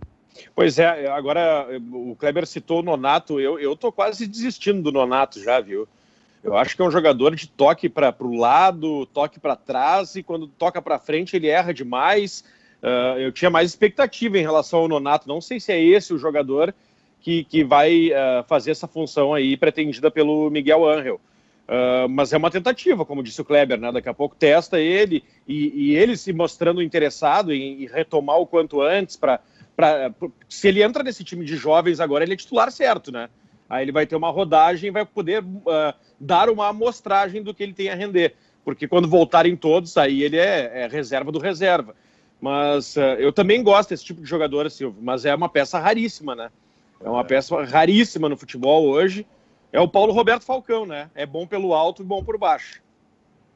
Pois 0.54 0.78
é, 0.78 1.08
agora 1.08 1.66
o 1.92 2.14
Kleber 2.16 2.46
citou 2.46 2.80
o 2.80 2.82
Nonato, 2.82 3.40
eu, 3.40 3.76
tô 3.76 3.90
quase 3.90 4.26
desistindo 4.26 4.82
do 4.82 4.92
Nonato 4.92 5.42
já, 5.42 5.60
viu? 5.60 5.88
Eu 6.42 6.56
acho 6.56 6.76
que 6.76 6.82
é 6.82 6.84
um 6.84 6.90
jogador 6.90 7.34
de 7.34 7.48
toque 7.48 7.88
para 7.88 8.14
o 8.20 8.36
lado, 8.36 9.06
toque 9.06 9.40
para 9.40 9.56
trás, 9.56 10.14
e 10.14 10.22
quando 10.22 10.46
toca 10.46 10.82
para 10.82 10.98
frente 10.98 11.34
ele 11.34 11.48
erra 11.48 11.72
demais. 11.72 12.44
Uh, 12.84 13.18
eu 13.18 13.32
tinha 13.32 13.50
mais 13.50 13.70
expectativa 13.70 14.38
em 14.38 14.42
relação 14.42 14.80
ao 14.80 14.88
Nonato. 14.88 15.26
Não 15.26 15.40
sei 15.40 15.58
se 15.58 15.72
é 15.72 15.82
esse 15.82 16.12
o 16.12 16.18
jogador 16.18 16.74
que, 17.22 17.44
que 17.44 17.64
vai 17.64 18.10
uh, 18.10 18.44
fazer 18.46 18.72
essa 18.72 18.86
função 18.86 19.32
aí 19.32 19.56
pretendida 19.56 20.10
pelo 20.10 20.50
Miguel 20.50 20.86
Angel. 20.86 21.18
Uh, 21.66 22.06
mas 22.10 22.30
é 22.34 22.36
uma 22.36 22.50
tentativa, 22.50 23.06
como 23.06 23.22
disse 23.22 23.40
o 23.40 23.44
Kleber, 23.44 23.80
né? 23.80 23.90
Daqui 23.90 24.10
a 24.10 24.12
pouco 24.12 24.36
testa 24.36 24.78
ele 24.78 25.24
e, 25.48 25.92
e 25.92 25.96
ele 25.96 26.14
se 26.14 26.30
mostrando 26.34 26.82
interessado 26.82 27.54
em, 27.54 27.84
em 27.84 27.86
retomar 27.86 28.36
o 28.38 28.46
quanto 28.46 28.82
antes 28.82 29.16
para 29.16 29.40
se 30.48 30.68
ele 30.68 30.82
entra 30.82 31.02
nesse 31.02 31.24
time 31.24 31.44
de 31.44 31.56
jovens 31.56 32.00
agora, 32.00 32.22
ele 32.22 32.34
é 32.34 32.36
titular 32.36 32.70
certo, 32.70 33.10
né? 33.10 33.28
Aí 33.68 33.82
ele 33.82 33.92
vai 33.92 34.06
ter 34.06 34.14
uma 34.14 34.30
rodagem 34.30 34.88
e 34.88 34.92
vai 34.92 35.04
poder 35.06 35.42
uh, 35.42 35.94
dar 36.20 36.50
uma 36.50 36.68
amostragem 36.68 37.42
do 37.42 37.54
que 37.54 37.62
ele 37.62 37.72
tem 37.72 37.88
a 37.88 37.94
render. 37.94 38.34
Porque 38.62 38.86
quando 38.86 39.08
voltarem 39.08 39.56
todos, 39.56 39.96
aí 39.96 40.22
ele 40.22 40.36
é, 40.36 40.82
é 40.82 40.86
reserva 40.86 41.32
do 41.32 41.38
reserva. 41.38 41.96
Mas 42.44 42.94
uh, 42.96 43.00
eu 43.18 43.32
também 43.32 43.62
gosto 43.62 43.88
desse 43.88 44.04
tipo 44.04 44.20
de 44.20 44.28
jogador, 44.28 44.70
Silvio, 44.70 45.00
mas 45.02 45.24
é 45.24 45.34
uma 45.34 45.48
peça 45.48 45.78
raríssima, 45.78 46.34
né? 46.34 46.50
É 47.02 47.08
uma 47.08 47.24
peça 47.24 47.64
raríssima 47.64 48.28
no 48.28 48.36
futebol 48.36 48.84
hoje. 48.86 49.26
É 49.72 49.80
o 49.80 49.88
Paulo 49.88 50.12
Roberto 50.12 50.44
Falcão, 50.44 50.84
né? 50.84 51.08
É 51.14 51.24
bom 51.24 51.46
pelo 51.46 51.72
alto 51.72 52.02
e 52.02 52.04
bom 52.04 52.22
por 52.22 52.36
baixo. 52.36 52.82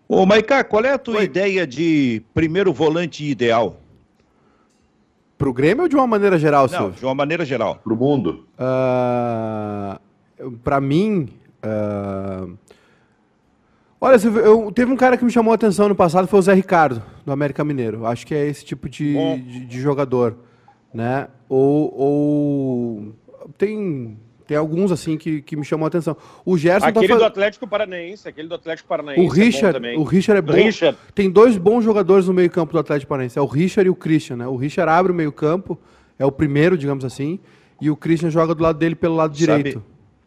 Ô, 0.08 0.24
Maiká, 0.24 0.64
qual 0.64 0.82
é 0.86 0.94
a 0.94 0.98
tua 0.98 1.18
Oi. 1.18 1.24
ideia 1.24 1.66
de 1.66 2.22
primeiro 2.32 2.72
volante 2.72 3.22
ideal? 3.26 3.76
Pro 5.36 5.52
Grêmio 5.52 5.82
ou 5.82 5.88
de 5.88 5.94
uma 5.94 6.06
maneira 6.06 6.38
geral, 6.38 6.62
Não, 6.62 6.70
Silvio? 6.70 6.98
de 6.98 7.04
uma 7.04 7.14
maneira 7.14 7.44
geral. 7.44 7.80
Pro 7.84 7.94
mundo. 7.94 8.48
Uh, 8.58 10.50
pra 10.64 10.80
mim, 10.80 11.28
uh, 11.62 12.56
Olha, 14.00 14.16
eu, 14.16 14.70
teve 14.70 14.92
um 14.92 14.96
cara 14.96 15.16
que 15.16 15.24
me 15.24 15.30
chamou 15.30 15.50
a 15.50 15.56
atenção 15.56 15.88
no 15.88 15.94
passado, 15.94 16.28
foi 16.28 16.38
o 16.38 16.42
Zé 16.42 16.54
Ricardo, 16.54 17.02
do 17.26 17.32
América 17.32 17.64
Mineiro. 17.64 18.06
Acho 18.06 18.24
que 18.24 18.34
é 18.34 18.46
esse 18.46 18.64
tipo 18.64 18.88
de, 18.88 19.14
de, 19.42 19.66
de, 19.66 19.80
jogador, 19.80 20.36
né? 20.94 21.26
Ou, 21.48 21.92
ou, 21.98 23.12
tem, 23.56 24.16
tem 24.46 24.56
alguns, 24.56 24.92
assim, 24.92 25.16
que, 25.16 25.42
que 25.42 25.56
me 25.56 25.64
chamou 25.64 25.84
a 25.84 25.88
atenção. 25.88 26.16
O 26.44 26.56
Gerson 26.56 26.86
tá 26.86 26.90
Aquele 26.90 27.08
tá 27.08 27.14
faz... 27.14 27.22
do 27.22 27.26
Atlético 27.26 27.66
Paranaense, 27.66 28.28
aquele 28.28 28.46
do 28.46 28.54
Atlético 28.54 28.88
Paranaense 28.88 29.20
O 29.20 29.26
Richard, 29.26 29.84
é 29.84 29.96
o 29.98 30.04
Richard 30.04 30.38
é 30.38 30.42
bom. 30.42 30.52
Richard. 30.52 30.96
Tem 31.12 31.28
dois 31.28 31.58
bons 31.58 31.82
jogadores 31.82 32.28
no 32.28 32.32
meio 32.32 32.50
campo 32.50 32.72
do 32.72 32.78
Atlético 32.78 33.08
Paranaense, 33.08 33.36
é 33.36 33.42
o 33.42 33.46
Richard 33.46 33.88
e 33.88 33.90
o 33.90 33.96
Christian, 33.96 34.36
né? 34.36 34.46
O 34.46 34.54
Richard 34.54 34.88
abre 34.92 35.10
o 35.10 35.14
meio 35.14 35.32
campo, 35.32 35.76
é 36.16 36.24
o 36.24 36.30
primeiro, 36.30 36.78
digamos 36.78 37.04
assim, 37.04 37.40
e 37.80 37.90
o 37.90 37.96
Christian 37.96 38.30
joga 38.30 38.54
do 38.54 38.62
lado 38.62 38.78
dele 38.78 38.94
pelo 38.94 39.16
lado 39.16 39.36
Sabe... 39.36 39.56
direito. 39.56 39.82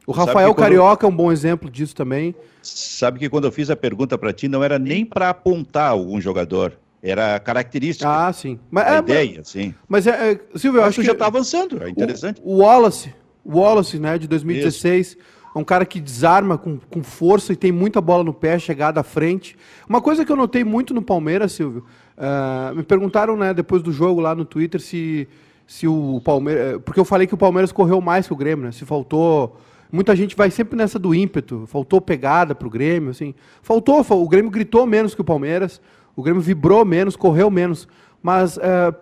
O 0.06 0.12
Rafael 0.12 0.54
Carioca 0.54 0.97
quando... 0.97 1.12
é 1.12 1.14
um 1.14 1.16
bom 1.16 1.32
exemplo 1.32 1.70
disso 1.70 1.95
também. 1.95 2.36
Sabe 2.62 3.20
que 3.20 3.30
quando 3.30 3.45
eu 3.45 3.52
fiz 3.52 3.70
a 3.70 3.76
pergunta 3.76 4.18
para 4.18 4.34
ti, 4.34 4.47
não 4.47 4.64
era 4.64 4.78
nem 4.78 5.06
para 5.06 5.30
apontar 5.30 5.91
algum 5.91 6.20
jogador. 6.20 6.74
Era 7.02 7.39
característica. 7.39 8.08
Ah, 8.08 8.32
sim. 8.32 8.60
Mas, 8.70 8.88
a 8.88 8.95
é, 8.95 8.99
ideia, 8.99 9.34
mas, 9.38 9.49
sim. 9.49 9.74
Mas, 9.88 10.08
é, 10.08 10.34
é, 10.34 10.39
Silvio, 10.56 10.82
eu 10.82 10.86
acho 10.86 11.02
que, 11.02 11.08
já 11.08 11.14
está 11.14 11.26
avançando. 11.26 11.82
É 11.84 11.89
interessante. 11.89 12.39
O, 12.43 12.56
o, 12.56 12.58
Wallace, 12.60 13.14
o 13.43 13.58
Wallace, 13.58 13.97
né, 13.97 14.18
de 14.20 14.28
2016, 14.28 15.08
Isso. 15.08 15.18
é 15.56 15.58
um 15.58 15.64
cara 15.64 15.84
que 15.84 15.99
desarma 15.99 16.60
com, 16.60 16.78
com 16.78 17.02
força 17.02 17.54
e 17.54 17.56
tem 17.56 17.72
muita 17.72 17.99
bola 17.99 18.24
no 18.24 18.34
pé, 18.34 18.60
chegada 18.60 18.99
à 18.99 19.04
frente. 19.04 19.58
Uma 19.89 19.99
coisa 19.99 20.24
que 20.24 20.32
eu 20.32 20.36
notei 20.36 20.64
muito 20.64 20.93
no 20.93 21.02
Palmeiras, 21.02 21.54
Silvio, 21.54 21.84
uh, 22.18 22.76
me 22.76 22.84
perguntaram, 22.84 23.36
né, 23.36 23.52
depois 23.52 23.82
do 23.82 23.91
jogo 23.91 24.22
lá 24.22 24.36
no 24.36 24.45
Twitter, 24.45 24.80
se, 24.80 25.28
se 25.66 25.88
o 25.88 26.22
Palmeiras. 26.24 26.80
Porque 26.86 26.99
eu 26.99 27.06
falei 27.06 27.26
que 27.26 27.34
o 27.34 27.38
Palmeiras 27.38 27.72
correu 27.72 27.99
mais 27.99 28.28
que 28.28 28.34
o 28.34 28.38
Grêmio, 28.38 28.66
né? 28.66 28.72
Se 28.72 28.86
faltou 28.86 29.58
Muita 29.92 30.16
gente 30.16 30.36
vai 30.36 30.50
sempre 30.50 30.78
nessa 30.78 30.98
do 30.98 31.14
ímpeto. 31.14 31.66
Faltou 31.68 32.00
pegada 32.00 32.56
para 32.56 32.68
o 32.68 32.72
Grêmio, 32.72 33.10
assim. 33.10 33.36
Faltou, 33.62 34.06
o 34.10 34.28
Grêmio 34.30 34.50
gritou 34.50 34.86
menos 34.86 35.14
que 35.14 35.22
o 35.22 35.24
Palmeiras, 35.24 35.82
o 36.16 36.24
Grêmio 36.24 36.42
vibrou 36.42 36.86
menos, 36.86 37.16
correu 37.16 37.52
menos. 37.52 37.88
Mas 38.24 38.58
é, 38.58 38.94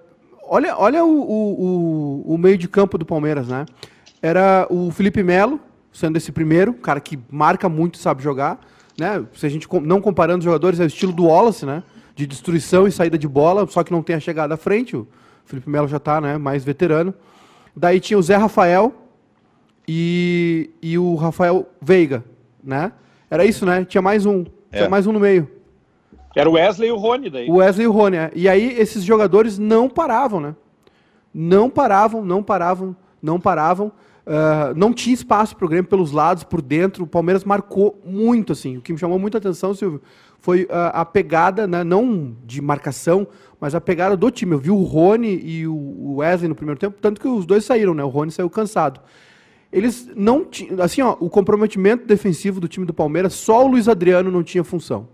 olha, 0.48 0.76
olha 0.78 1.06
o, 1.06 1.22
o, 1.22 2.34
o, 2.34 2.38
meio 2.38 2.58
de 2.58 2.68
campo 2.68 2.98
do 2.98 3.06
Palmeiras, 3.06 3.48
né? 3.48 3.66
Era 4.22 4.68
o 4.70 4.92
Felipe 4.92 5.22
Melo, 5.22 5.60
sendo 5.94 6.18
esse 6.18 6.32
primeiro, 6.32 6.74
cara 6.74 7.00
que 7.00 7.20
marca 7.30 7.70
muito, 7.70 7.98
sabe 7.98 8.24
jogar. 8.24 8.60
Né? 8.98 9.24
Se 9.34 9.46
a 9.46 9.50
gente 9.50 9.68
não 9.84 10.02
comparando 10.02 10.40
os 10.40 10.46
jogadores, 10.46 10.80
é 10.80 10.84
o 10.84 10.88
estilo 10.88 11.14
do 11.14 11.26
Wallace, 11.26 11.66
né? 11.66 11.84
De 12.16 12.26
destruição 12.26 12.88
e 12.88 12.92
saída 12.92 13.18
de 13.18 13.28
bola, 13.28 13.66
só 13.68 13.84
que 13.84 13.92
não 13.92 14.02
tem 14.02 14.16
a 14.16 14.20
chegada 14.20 14.56
à 14.56 14.58
frente. 14.58 14.96
O 14.96 15.08
Felipe 15.46 15.70
Melo 15.70 15.88
já 15.88 15.98
está 15.98 16.20
né, 16.20 16.38
mais 16.38 16.64
veterano. 16.64 17.14
Daí 17.76 18.00
tinha 18.00 18.18
o 18.18 18.22
Zé 18.22 18.36
Rafael, 18.36 18.94
e, 19.92 20.70
e 20.84 21.00
o 21.00 21.16
Rafael 21.16 21.68
Veiga, 21.82 22.24
né? 22.64 22.92
Era 23.28 23.44
isso, 23.44 23.66
né? 23.66 23.84
Tinha 23.84 24.04
mais 24.04 24.24
um. 24.24 24.46
É. 24.72 24.78
Tinha 24.78 24.90
mais 24.90 25.08
um 25.08 25.12
no 25.12 25.20
meio. 25.20 25.50
Era 26.36 26.48
o 26.48 26.54
Wesley 26.54 26.90
e 26.90 26.92
o 26.92 26.96
Rony 26.96 27.28
daí. 27.28 27.50
O 27.50 27.56
Wesley 27.56 27.86
e 27.86 27.88
o 27.88 27.92
Rony, 27.92 28.18
é. 28.18 28.32
E 28.36 28.48
aí 28.48 28.80
esses 28.80 29.04
jogadores 29.04 29.58
não 29.58 29.90
paravam, 29.90 30.40
né? 30.40 30.56
Não 31.34 31.72
paravam, 31.72 32.24
não 32.24 32.44
paravam, 32.44 32.96
não 33.20 33.40
paravam. 33.40 33.88
Uh, 34.28 34.76
não 34.76 34.94
tinha 34.94 35.12
espaço 35.12 35.56
para 35.56 35.66
o 35.66 35.68
Grêmio 35.68 35.90
pelos 35.90 36.12
lados, 36.12 36.44
por 36.44 36.62
dentro. 36.62 37.06
O 37.06 37.08
Palmeiras 37.08 37.44
marcou 37.44 38.00
muito, 38.06 38.54
assim. 38.54 38.78
O 38.78 38.82
que 38.82 38.94
me 38.94 39.00
chamou 39.00 39.18
muita 39.18 39.40
atenção, 39.40 39.74
Silvio, 39.74 40.04
foi 40.40 40.66
uh, 40.66 40.94
a 40.94 41.04
pegada, 41.04 41.66
né, 41.66 41.84
não 41.84 42.36
de 42.46 42.62
marcação, 42.62 43.28
mas 43.60 43.74
a 43.74 43.82
pegada 43.82 44.16
do 44.16 44.30
time. 44.30 44.52
Eu 44.52 44.60
vi 44.60 44.70
o 44.70 44.84
Rony 44.84 45.42
e 45.44 45.68
o 45.68 46.18
Wesley 46.18 46.48
no 46.48 46.54
primeiro 46.54 46.80
tempo, 46.80 46.96
tanto 47.02 47.20
que 47.20 47.28
os 47.28 47.44
dois 47.48 47.66
saíram, 47.66 47.96
né? 47.96 48.04
O 48.04 48.10
Rony 48.10 48.30
saiu 48.30 48.52
cansado 48.52 49.02
eles 49.72 50.10
não 50.16 50.44
tinham. 50.44 50.82
Assim, 50.82 51.02
ó, 51.02 51.16
o 51.20 51.30
comprometimento 51.30 52.06
defensivo 52.06 52.60
do 52.60 52.68
time 52.68 52.86
do 52.86 52.94
Palmeiras, 52.94 53.34
só 53.34 53.64
o 53.64 53.68
Luiz 53.68 53.88
Adriano 53.88 54.32
não 54.32 54.44
tinha 54.44 54.64
função. 54.64 55.08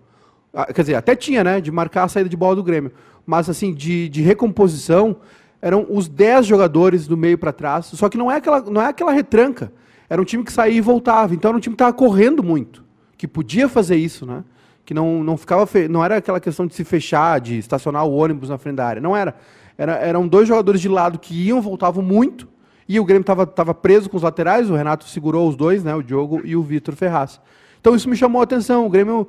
Ah, 0.53 0.71
quer 0.71 0.81
dizer, 0.81 0.95
até 0.95 1.15
tinha, 1.15 1.43
né? 1.43 1.59
De 1.59 1.71
marcar 1.71 2.03
a 2.03 2.07
saída 2.07 2.29
de 2.29 2.37
bola 2.37 2.55
do 2.55 2.63
Grêmio. 2.63 2.91
Mas, 3.25 3.49
assim, 3.49 3.73
de, 3.73 4.07
de 4.07 4.21
recomposição, 4.21 5.17
eram 5.61 5.85
os 5.89 6.07
10 6.07 6.45
jogadores 6.45 7.07
do 7.07 7.17
meio 7.17 7.37
para 7.37 7.51
trás. 7.51 7.87
Só 7.87 8.07
que 8.07 8.17
não 8.17 8.31
é, 8.31 8.37
aquela, 8.37 8.61
não 8.61 8.81
é 8.81 8.87
aquela 8.87 9.11
retranca. 9.11 9.71
Era 10.09 10.21
um 10.21 10.25
time 10.25 10.43
que 10.43 10.53
saía 10.53 10.77
e 10.77 10.81
voltava. 10.81 11.33
Então 11.33 11.49
era 11.49 11.57
um 11.57 11.59
time 11.59 11.75
que 11.75 11.81
estava 11.81 11.93
correndo 11.93 12.41
muito. 12.41 12.83
Que 13.17 13.27
podia 13.27 13.67
fazer 13.67 13.97
isso, 13.97 14.25
né? 14.25 14.43
Que 14.85 14.93
não, 14.93 15.23
não 15.23 15.35
ficava. 15.35 15.65
Fe... 15.65 15.87
Não 15.87 16.05
era 16.05 16.17
aquela 16.17 16.39
questão 16.39 16.67
de 16.67 16.75
se 16.75 16.83
fechar, 16.83 17.41
de 17.41 17.57
estacionar 17.57 18.05
o 18.05 18.13
ônibus 18.13 18.49
na 18.49 18.57
frente 18.57 18.75
da 18.75 18.85
área. 18.85 19.01
Não 19.01 19.15
era. 19.15 19.35
era 19.77 19.93
eram 19.93 20.27
dois 20.27 20.47
jogadores 20.47 20.79
de 20.79 20.87
lado 20.87 21.19
que 21.19 21.33
iam, 21.33 21.61
voltavam 21.61 22.03
muito. 22.03 22.47
E 22.87 22.99
o 22.99 23.05
Grêmio 23.05 23.21
estava 23.21 23.47
tava 23.47 23.73
preso 23.73 24.09
com 24.09 24.17
os 24.17 24.23
laterais. 24.23 24.69
O 24.69 24.75
Renato 24.75 25.05
segurou 25.05 25.49
os 25.49 25.55
dois, 25.55 25.83
né? 25.83 25.95
O 25.95 26.03
Diogo 26.03 26.41
e 26.43 26.55
o 26.55 26.63
Vitor 26.63 26.95
Ferraz. 26.95 27.39
Então 27.79 27.95
isso 27.95 28.09
me 28.09 28.15
chamou 28.15 28.41
a 28.41 28.43
atenção. 28.43 28.85
O 28.85 28.89
Grêmio 28.89 29.27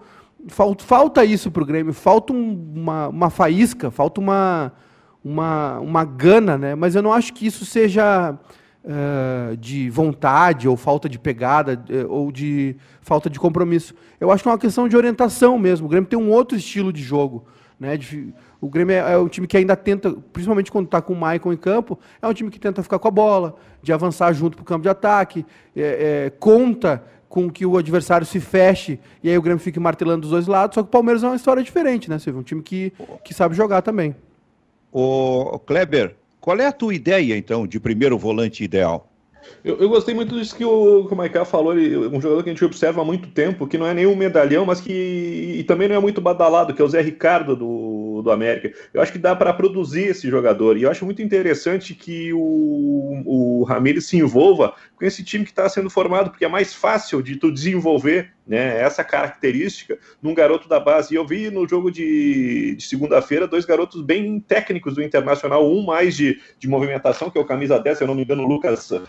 falta, 0.49 1.25
isso 1.25 1.51
para 1.51 1.63
o 1.63 1.67
Grêmio, 1.67 1.93
falta 1.93 2.33
um, 2.33 2.73
uma, 2.75 3.09
uma 3.09 3.31
faísca, 3.31 3.91
falta 3.91 4.21
uma, 4.21 4.73
uma, 5.25 5.79
uma 5.81 6.05
gana, 6.05 6.57
né? 6.57 6.75
Mas 6.75 6.95
eu 6.95 7.03
não 7.03 7.13
acho 7.13 7.33
que 7.33 7.47
isso 7.47 7.65
seja 7.65 8.37
uh, 8.85 9.57
de 9.57 9.91
vontade 9.91 10.69
ou 10.69 10.77
falta 10.77 11.09
de 11.09 11.19
pegada 11.19 11.83
uh, 11.91 12.13
ou 12.13 12.31
de 12.31 12.77
falta 13.01 13.29
de 13.29 13.39
compromisso. 13.39 13.95
Eu 14.21 14.31
acho 14.31 14.43
que 14.43 14.49
é 14.49 14.53
uma 14.53 14.59
questão 14.59 14.89
de 14.89 14.97
orientação 14.97 15.59
mesmo. 15.59 15.87
O 15.87 15.89
Grêmio 15.91 16.09
tem 16.09 16.19
um 16.19 16.31
outro 16.31 16.57
estilo 16.57 16.93
de 16.93 17.03
jogo, 17.03 17.45
né? 17.79 17.97
De, 17.97 18.33
o 18.61 18.69
Grêmio 18.69 18.95
é, 18.95 19.13
é 19.13 19.19
um 19.19 19.29
time 19.29 19.47
que 19.47 19.57
ainda 19.57 19.77
tenta, 19.77 20.13
principalmente 20.33 20.73
quando 20.73 20.87
está 20.87 21.01
com 21.01 21.13
o 21.13 21.17
Maicon 21.17 21.53
em 21.53 21.57
campo, 21.57 21.99
é 22.21 22.27
um 22.27 22.33
time 22.33 22.51
que 22.51 22.59
tenta 22.59 22.83
ficar 22.83 22.99
com 22.99 23.09
a 23.09 23.11
bola, 23.11 23.57
de 23.83 23.93
avançar 23.93 24.33
junto 24.33 24.57
para 24.57 24.63
o 24.63 24.67
campo 24.67 24.83
de 24.83 24.89
ataque, 24.89 25.45
é, 25.75 26.27
é, 26.27 26.31
conta 26.31 27.03
com 27.29 27.51
que 27.51 27.67
o 27.67 27.77
adversário 27.77 28.27
se 28.27 28.41
feche 28.41 28.99
e 29.23 29.29
aí 29.29 29.37
o 29.37 29.43
Grêmio 29.43 29.59
fique 29.59 29.79
martelando 29.79 30.23
dos 30.23 30.31
dois 30.31 30.47
lados. 30.47 30.75
Só 30.75 30.83
que 30.83 30.89
o 30.89 30.91
Palmeiras 30.91 31.23
é 31.23 31.27
uma 31.27 31.37
história 31.37 31.63
diferente, 31.63 32.09
né, 32.09 32.19
Silvio? 32.19 32.41
Um 32.41 32.45
time 32.45 32.63
que, 32.63 32.93
que 33.25 33.35
sabe 33.35 33.55
jogar 33.55 33.83
também. 33.83 34.15
O 34.91 35.59
Kleber, 35.59 36.17
qual 36.41 36.59
é 36.59 36.67
a 36.67 36.73
tua 36.73 36.95
ideia, 36.95 37.37
então, 37.37 37.67
de 37.67 37.79
primeiro 37.79 38.17
volante 38.17 38.65
ideal? 38.65 39.11
Eu, 39.65 39.79
eu, 39.79 39.89
gostei 39.89 40.15
muito 40.15 40.39
disso 40.39 40.55
que 40.55 40.65
o, 40.65 41.07
que 41.07 41.13
o 41.13 41.17
Maiká 41.17 41.45
falou, 41.45 41.77
ele, 41.77 41.97
um 41.97 42.21
jogador 42.21 42.43
que 42.43 42.51
a 42.51 42.53
gente 42.53 42.65
observa 42.65 43.03
há 43.03 43.05
muito 43.05 43.29
tempo, 43.29 43.67
que 43.67 43.77
não 43.77 43.87
é 43.87 43.93
nenhum 43.93 44.15
medalhão, 44.15 44.65
mas 44.65 44.81
que 44.81 45.57
e 45.59 45.65
também 45.65 45.89
não 45.89 45.97
é 45.97 45.99
muito 45.99 46.21
badalado, 46.21 46.73
que 46.73 46.81
é 46.81 46.85
o 46.85 46.89
Zé 46.89 47.01
Ricardo 47.01 47.57
do, 47.57 48.23
do 48.23 48.31
América. 48.31 48.73
Eu 48.95 49.03
acho 49.03 49.11
que 49.11 49.19
dá 49.19 49.35
para 49.35 49.53
produzir 49.53 50.05
esse 50.05 50.31
jogador, 50.31 50.77
e 50.77 50.83
eu 50.83 50.91
acho 50.91 51.05
muito 51.05 51.21
interessante 51.21 51.95
que 51.95 52.33
o, 52.33 53.23
o 53.25 53.65
Ramires 53.65 54.07
se 54.07 54.17
envolva 54.17 54.75
com 54.95 55.05
esse 55.05 55.25
time 55.25 55.45
que 55.45 55.51
está 55.51 55.69
sendo 55.69 55.91
formado, 55.91 56.31
porque 56.31 56.45
é 56.45 56.49
mais 56.49 56.73
fácil 56.73 57.21
de 57.21 57.37
tu 57.37 57.51
desenvolver 57.51 58.36
né, 58.47 58.81
essa 58.81 59.03
característica 59.03 59.99
num 60.23 60.35
garoto 60.35 60.69
da 60.69 60.79
base. 60.79 61.13
E 61.13 61.17
eu 61.17 61.27
vi 61.27 61.51
no 61.51 61.69
jogo 61.69 61.91
de, 61.91 62.77
de 62.77 62.85
segunda-feira 62.85 63.47
dois 63.47 63.65
garotos 63.65 64.03
bem 64.03 64.39
técnicos 64.39 64.95
do 64.95 65.03
Internacional, 65.03 65.69
um 65.69 65.85
mais 65.85 66.17
de, 66.17 66.41
de 66.59 66.69
movimentação, 66.69 67.29
que 67.29 67.39
é 67.39 67.41
o 67.41 67.45
camisa 67.45 67.79
10, 67.79 67.99
se 67.99 68.05
eu 68.05 68.09
não 68.09 68.15
me 68.15 68.23
engano, 68.23 68.45
o 68.45 68.47
Lucas 68.47 68.91
uh, 68.91 69.03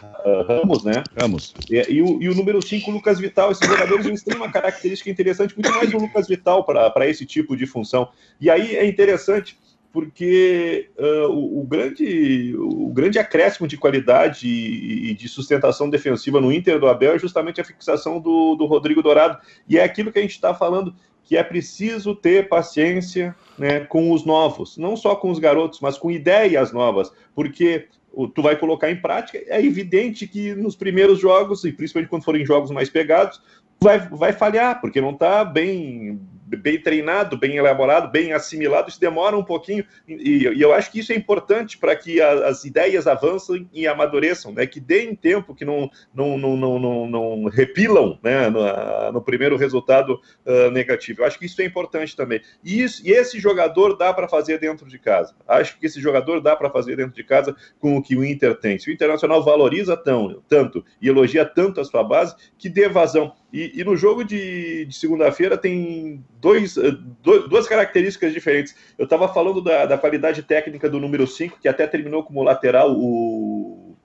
Ramos, 0.48 0.84
né? 0.84 1.04
Ramos. 1.20 1.54
E, 1.70 1.76
e, 1.94 2.02
o, 2.02 2.22
e 2.22 2.30
o 2.30 2.36
número 2.36 2.66
5, 2.66 2.90
o 2.90 2.94
Lucas 2.94 3.20
Vital. 3.20 3.52
Esses 3.52 3.68
jogadores 3.68 4.06
eles 4.06 4.24
têm 4.24 4.36
uma 4.36 4.52
característica 4.52 5.10
interessante, 5.10 5.54
muito 5.56 5.70
mais 5.72 5.94
o 5.94 5.98
Lucas 5.98 6.28
Vital 6.28 6.64
para 6.64 7.08
esse 7.08 7.26
tipo 7.26 7.56
de 7.56 7.66
função. 7.66 8.10
E 8.42 8.50
aí 8.50 8.76
é 8.76 8.88
interessante 8.88 9.58
porque 9.92 10.90
uh, 10.98 11.28
o, 11.30 11.62
o, 11.62 11.64
grande, 11.64 12.56
o 12.58 12.92
grande 12.94 13.18
acréscimo 13.18 13.68
de 13.68 13.78
qualidade 13.78 14.48
e, 14.48 15.12
e, 15.12 15.14
de 15.14 15.28
sustentação 15.28 15.90
defensiva 15.90 16.40
no 16.42 16.52
Inter 16.52 16.80
do 16.80 16.88
Abel 16.88 17.16
é 17.16 17.20
justamente 17.20 17.62
a 17.62 17.66
fixação 17.66 18.20
do, 18.20 18.56
do 18.56 18.66
Rodrigo 18.66 19.02
Dourado. 19.02 19.40
E 19.68 19.78
é 19.78 19.84
aquilo 19.84 20.12
que 20.12 20.20
a 20.20 20.22
gente 20.22 20.32
está 20.32 20.54
falando, 20.54 20.94
que 21.24 21.36
é 21.36 21.44
preciso 21.44 22.16
ter 22.16 22.48
paciência 22.48 23.36
né, 23.58 23.82
com 23.82 24.12
os 24.12 24.26
novos, 24.26 24.78
não 24.78 24.96
só 24.96 25.16
com 25.16 25.30
os 25.30 25.40
garotos, 25.40 25.80
mas 25.82 25.98
com 25.98 26.12
ideias 26.12 26.72
novas, 26.72 27.12
porque 27.36 27.88
tu 28.34 28.42
vai 28.42 28.56
colocar 28.56 28.90
em 28.90 29.00
prática, 29.00 29.38
é 29.48 29.64
evidente 29.64 30.28
que 30.28 30.56
nos 30.56 30.76
primeiros 30.76 31.20
jogos, 31.20 31.64
e 31.66 31.72
principalmente 31.72 32.10
quando 32.10 32.24
forem 32.24 32.46
jogos 32.46 32.72
mais 32.72 32.90
pegados, 32.90 33.42
vai, 33.80 34.00
vai 34.00 34.34
falhar, 34.34 34.82
porque 34.82 35.02
não 35.02 35.12
está 35.12 35.44
bem 35.46 36.20
bem 36.56 36.82
treinado, 36.82 37.38
bem 37.38 37.58
elaborado, 37.58 38.10
bem 38.10 38.32
assimilado, 38.32 38.90
isso 38.90 39.00
demora 39.00 39.38
um 39.38 39.44
pouquinho, 39.44 39.84
e, 40.08 40.48
e 40.48 40.62
eu 40.62 40.74
acho 40.74 40.92
que 40.92 41.00
isso 41.00 41.12
é 41.12 41.16
importante 41.16 41.78
para 41.78 41.96
que 41.96 42.22
a, 42.22 42.48
as 42.48 42.64
ideias 42.64 43.08
avancem 43.08 43.68
e 43.74 43.88
amadureçam, 43.88 44.54
né? 44.54 44.66
que 44.66 44.80
deem 44.80 45.16
tempo, 45.16 45.54
que 45.54 45.66
não, 45.66 45.90
não, 46.14 46.38
não, 46.38 46.56
não, 46.56 46.80
não, 46.80 47.08
não 47.08 47.46
repilam 47.46 48.18
né? 48.24 48.50
no, 48.50 49.12
no 49.12 49.22
primeiro 49.22 49.58
resultado 49.58 50.20
uh, 50.46 50.72
negativo. 50.72 51.22
Eu 51.22 51.26
acho 51.26 51.38
que 51.38 51.46
isso 51.46 51.62
é 51.62 51.66
importante 51.66 52.16
também. 52.16 52.42
E, 52.64 52.82
isso, 52.82 53.06
e 53.06 53.12
esse 53.12 53.40
jogador 53.40 53.98
dá 53.98 54.14
para 54.14 54.28
fazer 54.28 54.60
dentro 54.60 54.88
de 54.88 54.98
casa. 55.00 55.36
Acho 55.48 55.78
que 55.78 55.86
esse 55.86 56.00
jogador 56.00 56.40
dá 56.40 56.56
para 56.56 56.70
fazer 56.70 56.96
dentro 56.96 57.16
de 57.16 57.24
casa 57.24 57.56
com 57.80 57.98
o 57.98 58.02
que 58.02 58.16
o 58.16 58.24
Inter 58.24 58.56
tem. 58.56 58.80
Se 58.80 58.90
o 58.90 58.94
Internacional 58.94 59.44
valoriza 59.44 59.98
tão, 59.98 60.42
tanto 60.48 60.84
e 61.02 61.10
elogia 61.10 61.46
tanto 61.46 61.82
a 61.82 61.86
sua 61.86 62.04
base, 62.04 62.36
que 62.58 62.70
dê 62.70 62.88
vazão. 62.88 63.34
E, 63.52 63.80
e 63.80 63.84
no 63.84 63.96
jogo 63.96 64.24
de, 64.24 64.86
de 64.86 64.96
segunda-feira 64.96 65.58
tem 65.58 66.24
dois, 66.42 66.76
eh, 66.78 66.92
dois, 67.24 67.48
duas 67.48 67.68
características 67.68 68.34
diferentes. 68.34 68.76
Eu 68.98 69.06
estava 69.06 69.34
falando 69.34 69.62
da, 69.62 69.86
da, 69.86 69.98
qualidade 69.98 70.44
técnica 70.44 70.90
do 70.90 71.00
número 71.00 71.26
5, 71.26 71.60
que 71.62 71.68
até 71.68 71.88
terminou 71.88 72.24
como 72.24 72.44
lateral 72.44 72.92
o 72.92 73.96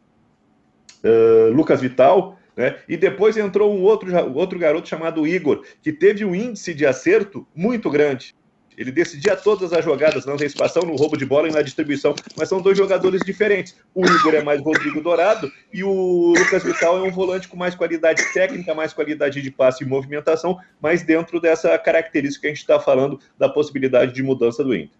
uh, 1.04 1.52
Lucas 1.52 1.80
Vital, 1.80 2.38
né? 2.56 2.78
E 2.88 2.96
depois 2.96 3.36
entrou 3.36 3.74
um 3.74 3.82
outro, 3.82 4.14
outro 4.34 4.58
garoto 4.58 4.88
chamado 4.88 5.26
Igor, 5.26 5.64
que 5.82 5.92
teve 5.92 6.24
um 6.24 6.34
índice 6.34 6.72
de 6.72 6.86
acerto 6.86 7.46
muito 7.54 7.90
grande. 7.90 8.34
Ele 8.76 8.90
decidia 8.90 9.36
todas 9.36 9.72
as 9.72 9.84
jogadas 9.84 10.24
na 10.24 10.32
antecipação, 10.32 10.82
no 10.82 10.96
roubo 10.96 11.16
de 11.16 11.26
bola 11.26 11.48
e 11.48 11.52
na 11.52 11.62
distribuição, 11.62 12.14
mas 12.36 12.48
são 12.48 12.60
dois 12.60 12.76
jogadores 12.76 13.22
diferentes. 13.24 13.76
O 13.94 14.04
Igor 14.04 14.34
é 14.34 14.42
mais 14.42 14.60
Rodrigo 14.60 15.00
Dourado 15.00 15.50
e 15.72 15.84
o 15.84 16.34
Lucas 16.36 16.62
Vital 16.62 16.98
é 16.98 17.02
um 17.02 17.10
volante 17.10 17.48
com 17.48 17.56
mais 17.56 17.74
qualidade 17.74 18.22
técnica, 18.32 18.74
mais 18.74 18.92
qualidade 18.92 19.40
de 19.40 19.50
passe 19.50 19.84
e 19.84 19.86
movimentação, 19.86 20.58
mas 20.80 21.02
dentro 21.02 21.40
dessa 21.40 21.76
característica 21.78 22.42
que 22.42 22.46
a 22.48 22.50
gente 22.50 22.60
está 22.60 22.80
falando 22.80 23.20
da 23.38 23.48
possibilidade 23.48 24.12
de 24.12 24.22
mudança 24.22 24.64
do 24.64 24.74
Inter. 24.74 24.98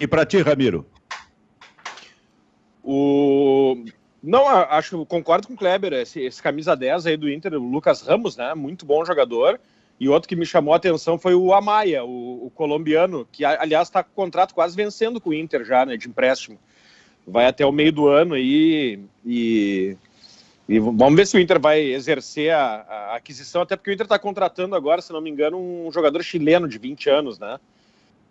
E 0.00 0.06
para 0.06 0.26
ti, 0.26 0.40
Ramiro? 0.40 0.86
O... 2.82 3.84
Não, 4.22 4.48
acho, 4.48 5.04
concordo 5.06 5.46
com 5.46 5.54
o 5.54 5.56
Kleber, 5.56 5.92
esse, 5.92 6.20
esse 6.20 6.42
camisa 6.42 6.74
10 6.74 7.06
aí 7.06 7.16
do 7.16 7.30
Inter, 7.30 7.54
o 7.54 7.68
Lucas 7.68 8.02
Ramos, 8.02 8.36
né, 8.36 8.54
muito 8.54 8.86
bom 8.86 9.04
jogador, 9.04 9.60
e 9.98 10.08
outro 10.08 10.28
que 10.28 10.36
me 10.36 10.44
chamou 10.44 10.74
a 10.74 10.76
atenção 10.76 11.18
foi 11.18 11.34
o 11.34 11.54
Amaya, 11.54 12.04
o, 12.04 12.46
o 12.46 12.50
colombiano, 12.50 13.26
que 13.30 13.44
aliás 13.44 13.88
está 13.88 14.02
com 14.02 14.10
o 14.10 14.14
contrato 14.14 14.54
quase 14.54 14.76
vencendo 14.76 15.20
com 15.20 15.30
o 15.30 15.34
Inter 15.34 15.64
já, 15.64 15.86
né, 15.86 15.96
de 15.96 16.08
empréstimo. 16.08 16.58
Vai 17.26 17.46
até 17.46 17.64
o 17.64 17.72
meio 17.72 17.92
do 17.92 18.08
ano 18.08 18.34
aí 18.34 19.00
e, 19.24 19.96
e 20.68 20.78
vamos 20.78 21.14
ver 21.14 21.26
se 21.26 21.36
o 21.36 21.40
Inter 21.40 21.60
vai 21.60 21.80
exercer 21.80 22.52
a, 22.52 22.82
a 22.88 23.16
aquisição, 23.16 23.62
até 23.62 23.76
porque 23.76 23.90
o 23.90 23.94
Inter 23.94 24.04
está 24.04 24.18
contratando 24.18 24.74
agora, 24.74 25.00
se 25.00 25.12
não 25.12 25.20
me 25.20 25.30
engano, 25.30 25.58
um 25.58 25.90
jogador 25.92 26.22
chileno 26.22 26.68
de 26.68 26.76
20 26.76 27.08
anos, 27.08 27.38
né? 27.38 27.58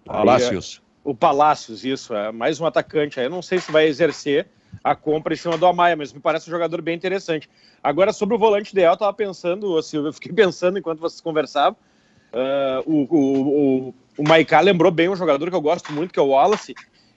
Palácios. 0.05 0.82
o 1.03 1.16
Palácios, 1.16 1.86
isso, 1.86 2.14
é 2.14 2.32
mais 2.32 2.59
um 2.59 2.66
atacante. 2.66 3.20
Aí 3.20 3.26
eu 3.26 3.30
não 3.30 3.41
sei 3.41 3.59
se 3.59 3.72
vai 3.72 3.88
exercer 3.88 4.47
a 4.84 4.95
compra 4.95 5.34
em 5.34 5.38
cima 5.38 5.57
do 5.57 5.65
Amaya, 5.65 5.95
mas 5.95 6.13
me 6.13 6.19
parece 6.19 6.47
um 6.49 6.51
jogador 6.51 6.82
bem 6.82 6.95
interessante. 6.95 7.49
Agora, 7.84 8.13
sobre 8.13 8.36
o 8.36 8.39
volante 8.39 8.71
ideal, 8.71 8.91
eu 8.91 8.95
estava 8.95 9.13
pensando, 9.13 9.82
Silvio, 9.82 10.09
eu 10.09 10.13
fiquei 10.13 10.32
pensando 10.34 10.78
enquanto 10.80 10.99
vocês 10.99 11.21
conversavam. 11.21 11.78
Uh, 12.34 12.91
o, 12.91 13.15
o, 13.15 13.88
o, 13.88 13.95
o 14.17 14.28
Maiká 14.28 14.59
lembrou 14.59 14.91
bem 14.91 15.09
um 15.09 15.15
jogador 15.15 15.49
que 15.49 15.55
eu 15.55 15.61
gosto 15.61 15.91
muito, 15.91 16.13
que 16.13 16.19
é 16.19 16.24
o 16.24 16.30
Wallace, 16.30 16.74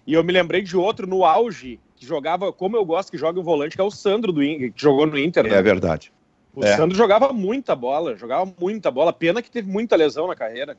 e 0.07 0.12
eu 0.12 0.22
me 0.22 0.32
lembrei 0.32 0.62
de 0.62 0.76
outro 0.76 1.07
no 1.07 1.24
auge, 1.24 1.80
que 1.96 2.04
jogava 2.04 2.52
como 2.52 2.76
eu 2.76 2.84
gosto 2.84 3.11
que 3.11 3.18
joga 3.18 3.40
o 3.40 3.42
volante, 3.42 3.74
que 3.74 3.80
é 3.80 3.84
o 3.84 3.90
Sandro, 3.90 4.32
do 4.32 4.40
que 4.40 4.72
jogou 4.76 5.07
no 5.07 5.18
Inter. 5.18 5.44
Né? 5.44 5.57
É 5.57 5.62
verdade. 5.62 6.12
O 6.54 6.64
é. 6.64 6.76
Sandro 6.76 6.96
jogava 6.96 7.32
muita 7.32 7.74
bola, 7.74 8.16
jogava 8.16 8.50
muita 8.59 8.90
bola. 8.90 9.12
Pena 9.12 9.42
que 9.42 9.50
teve 9.50 9.70
muita 9.70 9.96
lesão 9.96 10.26
na 10.26 10.34
carreira. 10.34 10.76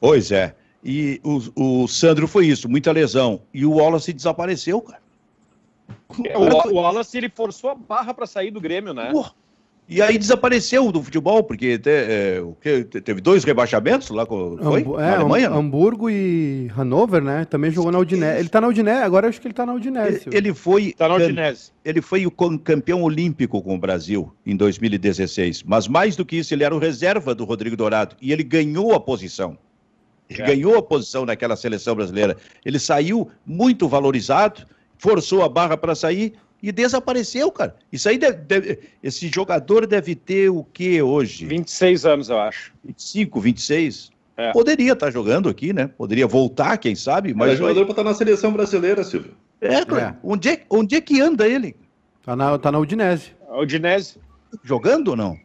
Pois 0.00 0.30
é. 0.30 0.54
E 0.82 1.20
o, 1.22 1.82
o 1.82 1.88
Sandro 1.88 2.26
foi 2.26 2.46
isso, 2.46 2.68
muita 2.68 2.90
lesão. 2.90 3.42
E 3.52 3.66
o 3.66 3.74
Wallace 3.74 4.12
desapareceu, 4.12 4.80
cara. 4.80 5.02
É, 6.24 6.36
o, 6.36 6.72
o 6.72 6.74
Wallace 6.74 7.16
ele 7.16 7.28
forçou 7.28 7.70
a 7.70 7.74
barra 7.74 8.12
para 8.12 8.26
sair 8.26 8.50
do 8.50 8.60
Grêmio, 8.60 8.92
né? 8.92 9.10
Porra. 9.10 9.32
E 9.90 10.00
aí 10.00 10.16
desapareceu 10.16 10.92
do 10.92 11.02
futebol, 11.02 11.42
porque 11.42 11.76
te, 11.76 11.90
é, 11.90 12.40
teve 13.02 13.20
dois 13.20 13.42
rebaixamentos 13.42 14.08
lá 14.10 14.24
com, 14.24 14.56
foi? 14.56 14.82
é, 14.82 14.84
na 14.84 15.16
Alemanha? 15.16 15.50
Hamburgo 15.50 16.08
e 16.08 16.68
Hannover, 16.68 17.20
né? 17.20 17.44
Também 17.44 17.72
jogou 17.72 17.90
na 17.90 17.98
Udinese. 17.98 18.38
Ele 18.38 18.48
tá 18.48 18.60
na 18.60 18.68
Udinese, 18.68 19.02
agora 19.02 19.28
acho 19.28 19.40
que 19.40 19.48
ele 19.48 19.54
tá 19.54 19.66
na 19.66 19.74
Udinese. 19.74 20.28
Ele, 20.28 20.36
ele 20.36 20.54
foi. 20.54 20.92
Tá 20.92 21.08
na 21.08 21.16
Udinese. 21.16 21.72
Ele 21.84 22.00
foi 22.00 22.24
o 22.24 22.30
campeão 22.30 23.02
olímpico 23.02 23.60
com 23.60 23.74
o 23.74 23.78
Brasil 23.78 24.32
em 24.46 24.54
2016. 24.54 25.64
Mas 25.64 25.88
mais 25.88 26.14
do 26.14 26.24
que 26.24 26.36
isso, 26.36 26.54
ele 26.54 26.62
era 26.62 26.74
o 26.74 26.78
reserva 26.78 27.34
do 27.34 27.44
Rodrigo 27.44 27.76
Dourado. 27.76 28.14
E 28.22 28.32
ele 28.32 28.44
ganhou 28.44 28.94
a 28.94 29.00
posição. 29.00 29.58
Ele 30.28 30.42
é. 30.42 30.46
ganhou 30.46 30.78
a 30.78 30.82
posição 30.82 31.26
naquela 31.26 31.56
seleção 31.56 31.96
brasileira. 31.96 32.36
Ele 32.64 32.78
saiu 32.78 33.28
muito 33.44 33.88
valorizado 33.88 34.64
forçou 35.00 35.42
a 35.42 35.48
barra 35.48 35.76
para 35.76 35.94
sair 35.94 36.34
e 36.62 36.70
desapareceu, 36.70 37.50
cara. 37.50 37.74
Isso 37.90 38.06
aí 38.08 38.18
deve, 38.18 38.36
deve, 38.36 38.78
esse 39.02 39.28
jogador 39.28 39.86
deve 39.86 40.14
ter 40.14 40.50
o 40.50 40.62
que 40.62 41.00
hoje? 41.00 41.46
26 41.46 42.04
anos, 42.04 42.28
eu 42.28 42.38
acho. 42.38 42.72
25, 42.84 43.40
26. 43.40 44.10
É. 44.36 44.52
Poderia 44.52 44.92
estar 44.92 45.06
tá 45.06 45.12
jogando 45.12 45.48
aqui, 45.48 45.72
né? 45.72 45.86
Poderia 45.86 46.26
voltar, 46.26 46.76
quem 46.76 46.94
sabe, 46.94 47.32
mas. 47.32 47.52
É 47.52 47.56
jogador 47.56 47.84
para 47.84 47.92
estar 47.92 48.04
na 48.04 48.14
seleção 48.14 48.52
brasileira, 48.52 49.02
Silvio. 49.02 49.32
É, 49.60 49.74
é. 49.76 50.16
Onde, 50.22 50.48
é, 50.50 50.62
onde 50.68 50.96
é 50.96 51.00
que 51.00 51.20
anda 51.20 51.48
ele? 51.48 51.74
Tá 52.22 52.36
na, 52.36 52.58
tá 52.58 52.70
na 52.70 52.78
Udinese. 52.78 53.32
Udinese. 53.50 54.18
Jogando 54.62 55.08
ou 55.08 55.16
não? 55.16 55.38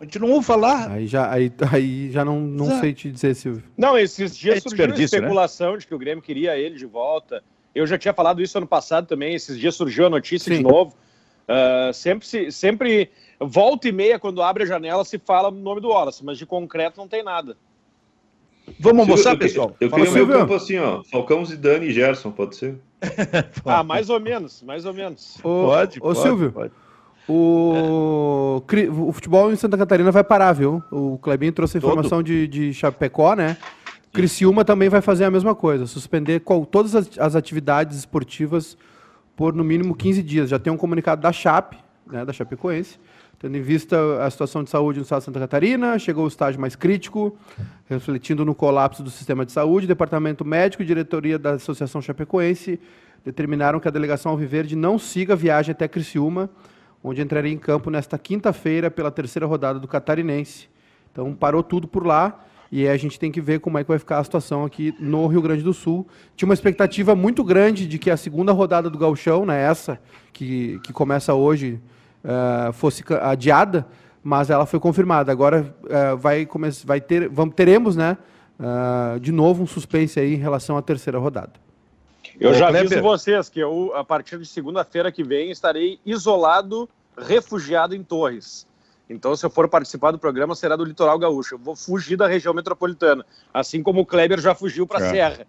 A 0.00 0.04
gente 0.04 0.18
não 0.18 0.30
ouve 0.30 0.46
falar. 0.46 0.90
Aí 0.90 1.06
já, 1.06 1.30
aí, 1.30 1.52
aí 1.72 2.10
já 2.10 2.24
não, 2.24 2.40
não 2.40 2.80
sei 2.80 2.92
te 2.92 3.10
dizer, 3.10 3.34
Silvio. 3.34 3.62
Não, 3.76 3.96
esses 3.96 4.36
dias 4.36 4.56
é 4.56 4.60
surgiu 4.60 4.84
a 4.84 4.88
né? 4.88 5.02
especulação 5.02 5.72
né? 5.72 5.78
de 5.78 5.86
que 5.86 5.94
o 5.94 5.98
Grêmio 5.98 6.22
queria 6.22 6.56
ele 6.56 6.76
de 6.76 6.86
volta. 6.86 7.42
Eu 7.74 7.86
já 7.86 7.96
tinha 7.96 8.12
falado 8.12 8.42
isso 8.42 8.58
ano 8.58 8.66
passado 8.66 9.06
também. 9.06 9.34
Esses 9.34 9.58
dias 9.58 9.74
surgiu 9.74 10.06
a 10.06 10.10
notícia 10.10 10.52
Sim. 10.52 10.62
de 10.62 10.68
novo. 10.68 10.94
Uh, 11.42 11.92
sempre, 11.92 12.52
sempre, 12.52 13.10
volta 13.40 13.88
e 13.88 13.92
meia, 13.92 14.18
quando 14.18 14.42
abre 14.42 14.62
a 14.62 14.66
janela, 14.66 15.04
se 15.04 15.18
fala 15.18 15.48
o 15.48 15.50
nome 15.50 15.80
do 15.80 15.88
Wallace, 15.88 16.24
mas 16.24 16.38
de 16.38 16.46
concreto 16.46 16.98
não 16.98 17.08
tem 17.08 17.22
nada. 17.22 17.56
Vamos 18.78 19.00
almoçar, 19.00 19.36
pessoal? 19.36 19.74
Eu, 19.80 19.88
eu 19.88 19.94
queria 19.94 20.10
ver 20.10 20.22
o 20.22 20.28
campo 20.28 20.54
assim, 20.54 20.78
ó. 20.78 21.02
Falcão, 21.04 21.44
Zidane 21.44 21.86
e 21.86 21.92
Gerson, 21.92 22.30
pode 22.30 22.56
ser? 22.56 22.78
ah, 23.66 23.82
mais 23.82 24.08
ou 24.08 24.20
menos, 24.20 24.62
mais 24.62 24.84
ou 24.86 24.94
menos. 24.94 25.36
Ô, 25.38 25.66
pode, 25.66 25.98
ô, 25.98 26.02
pode, 26.02 26.18
Silvio. 26.20 26.52
Pode. 26.52 26.72
O, 27.28 28.62
o 29.06 29.12
futebol 29.12 29.52
em 29.52 29.56
Santa 29.56 29.78
Catarina 29.78 30.10
vai 30.10 30.24
parar, 30.24 30.52
viu? 30.52 30.82
O 30.90 31.18
Clebinho 31.18 31.52
trouxe 31.52 31.76
a 31.76 31.78
informação 31.78 32.22
de, 32.22 32.48
de 32.48 32.74
Chapecó, 32.74 33.34
né? 33.34 33.56
Criciúma 34.12 34.62
também 34.62 34.90
vai 34.90 35.00
fazer 35.00 35.24
a 35.24 35.30
mesma 35.30 35.54
coisa, 35.54 35.86
suspender 35.86 36.40
qual, 36.40 36.66
todas 36.66 36.94
as, 36.94 37.34
atividades 37.34 37.96
esportivas 37.96 38.76
por 39.34 39.54
no 39.54 39.64
mínimo 39.64 39.94
15 39.94 40.22
dias. 40.22 40.50
Já 40.50 40.58
tem 40.58 40.70
um 40.70 40.76
comunicado 40.76 41.22
da 41.22 41.32
Chape, 41.32 41.78
né, 42.06 42.22
da 42.22 42.32
Chapecoense, 42.32 42.98
tendo 43.38 43.56
em 43.56 43.62
vista 43.62 44.22
a 44.22 44.30
situação 44.30 44.62
de 44.62 44.68
saúde 44.68 44.98
no 44.98 45.04
estado 45.04 45.20
de 45.20 45.24
Santa 45.24 45.40
Catarina, 45.40 45.98
chegou 45.98 46.26
o 46.26 46.28
estágio 46.28 46.60
mais 46.60 46.76
crítico, 46.76 47.34
refletindo 47.88 48.44
no 48.44 48.54
colapso 48.54 49.02
do 49.02 49.10
sistema 49.10 49.46
de 49.46 49.52
saúde, 49.52 49.86
Departamento 49.86 50.44
Médico 50.44 50.82
e 50.82 50.86
diretoria 50.86 51.38
da 51.38 51.52
Associação 51.52 52.02
Chapecoense 52.02 52.78
determinaram 53.24 53.80
que 53.80 53.88
a 53.88 53.90
delegação 53.90 54.32
Alviverde 54.32 54.76
não 54.76 54.98
siga 54.98 55.32
a 55.32 55.36
viagem 55.36 55.72
até 55.72 55.88
Criciúma, 55.88 56.50
onde 57.02 57.22
entraria 57.22 57.52
em 57.52 57.58
campo 57.58 57.88
nesta 57.88 58.18
quinta-feira 58.18 58.90
pela 58.90 59.10
terceira 59.10 59.46
rodada 59.46 59.78
do 59.78 59.88
Catarinense. 59.88 60.68
Então 61.10 61.32
parou 61.34 61.62
tudo 61.62 61.88
por 61.88 62.06
lá 62.06 62.44
e 62.72 62.88
a 62.88 62.96
gente 62.96 63.20
tem 63.20 63.30
que 63.30 63.38
ver 63.38 63.60
como 63.60 63.76
é 63.76 63.84
que 63.84 63.88
vai 63.88 63.98
ficar 63.98 64.18
a 64.18 64.24
situação 64.24 64.64
aqui 64.64 64.94
no 64.98 65.26
Rio 65.26 65.42
Grande 65.42 65.62
do 65.62 65.74
Sul. 65.74 66.06
Tinha 66.34 66.48
uma 66.48 66.54
expectativa 66.54 67.14
muito 67.14 67.44
grande 67.44 67.86
de 67.86 67.98
que 67.98 68.10
a 68.10 68.16
segunda 68.16 68.50
rodada 68.50 68.88
do 68.88 68.96
Gauchão, 68.96 69.44
né, 69.44 69.62
essa 69.62 70.00
que, 70.32 70.80
que 70.82 70.90
começa 70.90 71.34
hoje, 71.34 71.78
uh, 72.24 72.72
fosse 72.72 73.04
adiada, 73.20 73.86
mas 74.24 74.48
ela 74.48 74.64
foi 74.64 74.80
confirmada. 74.80 75.30
Agora 75.30 75.74
uh, 75.84 76.16
vai, 76.16 76.48
vai 76.86 76.98
ter, 76.98 77.28
vamos, 77.28 77.54
teremos, 77.54 77.94
né, 77.94 78.16
uh, 78.58 79.20
de 79.20 79.32
novo 79.32 79.62
um 79.62 79.66
suspense 79.66 80.18
aí 80.18 80.32
em 80.32 80.38
relação 80.38 80.78
à 80.78 80.80
terceira 80.80 81.18
rodada. 81.18 81.52
Eu 82.40 82.54
já 82.54 82.68
aviso 82.68 83.02
vocês 83.02 83.50
que 83.50 83.60
eu, 83.60 83.92
a 83.94 84.02
partir 84.02 84.38
de 84.38 84.46
segunda-feira 84.46 85.12
que 85.12 85.22
vem, 85.22 85.50
estarei 85.50 86.00
isolado, 86.06 86.88
refugiado 87.18 87.94
em 87.94 88.02
Torres. 88.02 88.66
Então, 89.12 89.34
se 89.36 89.44
eu 89.44 89.50
for 89.50 89.68
participar 89.68 90.10
do 90.10 90.18
programa, 90.18 90.54
será 90.54 90.76
do 90.76 90.84
litoral 90.84 91.18
gaúcho. 91.18 91.54
Eu 91.54 91.58
vou 91.58 91.76
fugir 91.76 92.16
da 92.16 92.26
região 92.26 92.54
metropolitana, 92.54 93.24
assim 93.52 93.82
como 93.82 94.00
o 94.00 94.06
Kleber 94.06 94.40
já 94.40 94.54
fugiu 94.54 94.86
para 94.86 95.04
a 95.04 95.06
é. 95.06 95.10
Serra. 95.10 95.46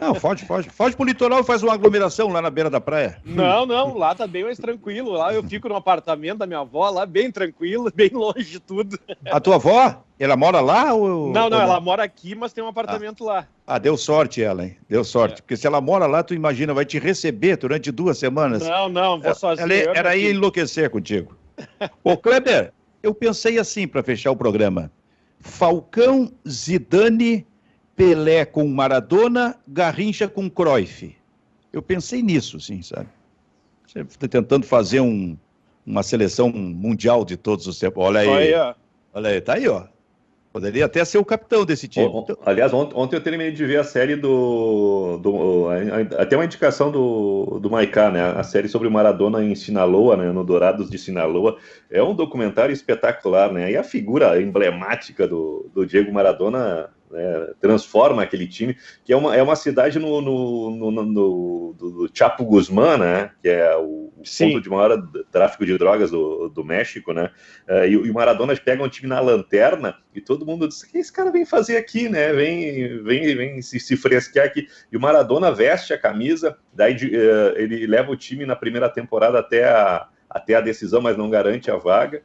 Não, 0.00 0.14
foge, 0.14 0.44
foge. 0.44 0.68
Foge 0.68 0.96
pro 0.96 1.04
litoral 1.04 1.40
e 1.40 1.44
faz 1.44 1.62
uma 1.62 1.72
aglomeração 1.74 2.28
lá 2.28 2.42
na 2.42 2.50
beira 2.50 2.68
da 2.68 2.80
praia. 2.80 3.18
Não, 3.24 3.64
não, 3.64 3.96
lá 3.96 4.14
tá 4.14 4.26
bem 4.26 4.44
mais 4.44 4.58
tranquilo. 4.58 5.12
Lá 5.12 5.32
eu 5.32 5.42
fico 5.42 5.68
no 5.68 5.76
apartamento 5.76 6.38
da 6.38 6.46
minha 6.46 6.60
avó, 6.60 6.88
lá 6.90 7.06
bem 7.06 7.30
tranquilo, 7.30 7.90
bem 7.94 8.10
longe 8.12 8.44
de 8.44 8.60
tudo. 8.60 8.98
A 9.26 9.40
tua 9.40 9.56
avó, 9.56 10.02
ela 10.18 10.36
mora 10.36 10.60
lá? 10.60 10.92
Ou... 10.92 11.32
Não, 11.32 11.48
não, 11.48 11.58
ou 11.58 11.62
ela 11.62 11.80
mora 11.80 12.02
aqui, 12.02 12.34
mas 12.34 12.52
tem 12.52 12.62
um 12.62 12.68
apartamento 12.68 13.28
ah. 13.28 13.32
lá. 13.32 13.48
Ah, 13.66 13.78
deu 13.78 13.96
sorte 13.96 14.42
ela, 14.42 14.64
hein? 14.64 14.76
Deu 14.88 15.04
sorte. 15.04 15.38
É. 15.38 15.42
Porque 15.42 15.56
se 15.56 15.66
ela 15.66 15.80
mora 15.80 16.06
lá, 16.06 16.22
tu 16.22 16.34
imagina, 16.34 16.74
vai 16.74 16.84
te 16.84 16.98
receber 16.98 17.56
durante 17.56 17.90
duas 17.90 18.18
semanas. 18.18 18.62
Não, 18.62 18.88
não, 18.88 19.20
vou 19.20 19.34
sozinho. 19.34 19.72
Ela, 19.72 19.98
era 19.98 20.16
ia 20.16 20.30
enlouquecer 20.30 20.90
contigo. 20.90 21.34
Ô, 22.02 22.16
Kleber, 22.16 22.72
eu 23.02 23.14
pensei 23.14 23.58
assim 23.58 23.86
para 23.86 24.02
fechar 24.02 24.30
o 24.30 24.36
programa. 24.36 24.90
Falcão, 25.40 26.32
Zidane 26.48 27.46
Pelé 27.94 28.44
com 28.44 28.66
Maradona, 28.66 29.56
Garrincha 29.68 30.26
com 30.26 30.50
Cruyff. 30.50 31.14
Eu 31.72 31.82
pensei 31.82 32.22
nisso, 32.22 32.60
sim, 32.60 32.82
sabe? 32.82 33.08
Você 33.86 34.00
está 34.00 34.26
tentando 34.26 34.66
fazer 34.66 35.00
um, 35.00 35.36
uma 35.86 36.02
seleção 36.02 36.50
mundial 36.50 37.24
de 37.24 37.36
todos 37.36 37.66
os 37.66 37.78
tempos. 37.78 38.02
Olha 38.02 38.20
aí. 38.20 38.28
Olha, 38.28 38.76
Olha 39.12 39.30
aí, 39.30 39.40
tá 39.40 39.54
aí, 39.54 39.68
ó. 39.68 39.84
Poderia 40.54 40.84
até 40.84 41.04
ser 41.04 41.18
o 41.18 41.24
capitão 41.24 41.64
desse 41.64 41.88
time. 41.88 42.08
Aliás, 42.46 42.72
ontem, 42.72 42.94
ontem, 42.96 43.16
eu 43.16 43.20
terminei 43.20 43.50
de 43.50 43.66
ver 43.66 43.78
a 43.78 43.82
série 43.82 44.14
do. 44.14 45.18
do 45.20 45.66
até 46.16 46.36
uma 46.36 46.44
indicação 46.44 46.92
do, 46.92 47.58
do 47.60 47.68
Maiká, 47.68 48.08
né? 48.08 48.22
A 48.22 48.44
série 48.44 48.68
sobre 48.68 48.86
o 48.86 48.90
Maradona 48.90 49.42
em 49.42 49.52
Sinaloa, 49.56 50.16
né? 50.16 50.30
No 50.30 50.44
Dourados 50.44 50.88
de 50.88 50.96
Sinaloa. 50.96 51.56
É 51.90 52.00
um 52.00 52.14
documentário 52.14 52.72
espetacular, 52.72 53.52
né? 53.52 53.72
E 53.72 53.76
a 53.76 53.82
figura 53.82 54.40
emblemática 54.40 55.26
do, 55.26 55.68
do 55.74 55.84
Diego 55.84 56.12
Maradona 56.12 56.88
né, 57.14 57.54
transforma 57.60 58.22
aquele 58.22 58.46
time, 58.46 58.76
que 59.04 59.12
é 59.12 59.16
uma, 59.16 59.36
é 59.36 59.42
uma 59.42 59.54
cidade 59.54 59.98
no, 60.00 60.20
no, 60.20 60.70
no, 60.70 60.90
no, 60.90 61.74
do 61.78 62.10
Chapo 62.12 62.44
Guzmán, 62.44 62.98
né, 62.98 63.30
que 63.40 63.48
é 63.48 63.76
o 63.76 64.12
Sim. 64.24 64.48
ponto 64.48 64.62
de 64.62 64.68
maior 64.68 65.00
tráfico 65.30 65.64
de 65.64 65.78
drogas 65.78 66.10
do, 66.10 66.48
do 66.48 66.64
México, 66.64 67.12
né, 67.12 67.30
uh, 67.68 67.84
e, 67.84 67.92
e, 67.92 68.10
o 68.10 68.14
Maradona 68.14 68.54
pega 68.56 68.82
um 68.82 68.88
time 68.88 69.08
na 69.08 69.20
lanterna 69.20 69.96
e 70.12 70.20
todo 70.20 70.44
mundo 70.44 70.66
diz, 70.66 70.82
o 70.82 70.90
que 70.90 70.98
esse 70.98 71.12
cara 71.12 71.30
vem 71.30 71.46
fazer 71.46 71.76
aqui, 71.76 72.08
né, 72.08 72.32
vem, 72.32 73.02
vem, 73.02 73.36
vem 73.36 73.62
se, 73.62 73.78
se 73.78 73.96
fresquear 73.96 74.46
aqui, 74.46 74.66
e 74.90 74.96
o 74.96 75.00
Maradona 75.00 75.52
veste 75.52 75.92
a 75.92 75.98
camisa, 75.98 76.58
daí 76.72 76.94
uh, 76.94 77.56
ele 77.56 77.86
leva 77.86 78.10
o 78.10 78.16
time 78.16 78.44
na 78.44 78.56
primeira 78.56 78.88
temporada 78.88 79.38
até 79.38 79.64
a, 79.64 80.08
até 80.28 80.56
a 80.56 80.60
decisão, 80.60 81.00
mas 81.00 81.16
não 81.16 81.30
garante 81.30 81.70
a 81.70 81.76
vaga, 81.76 82.22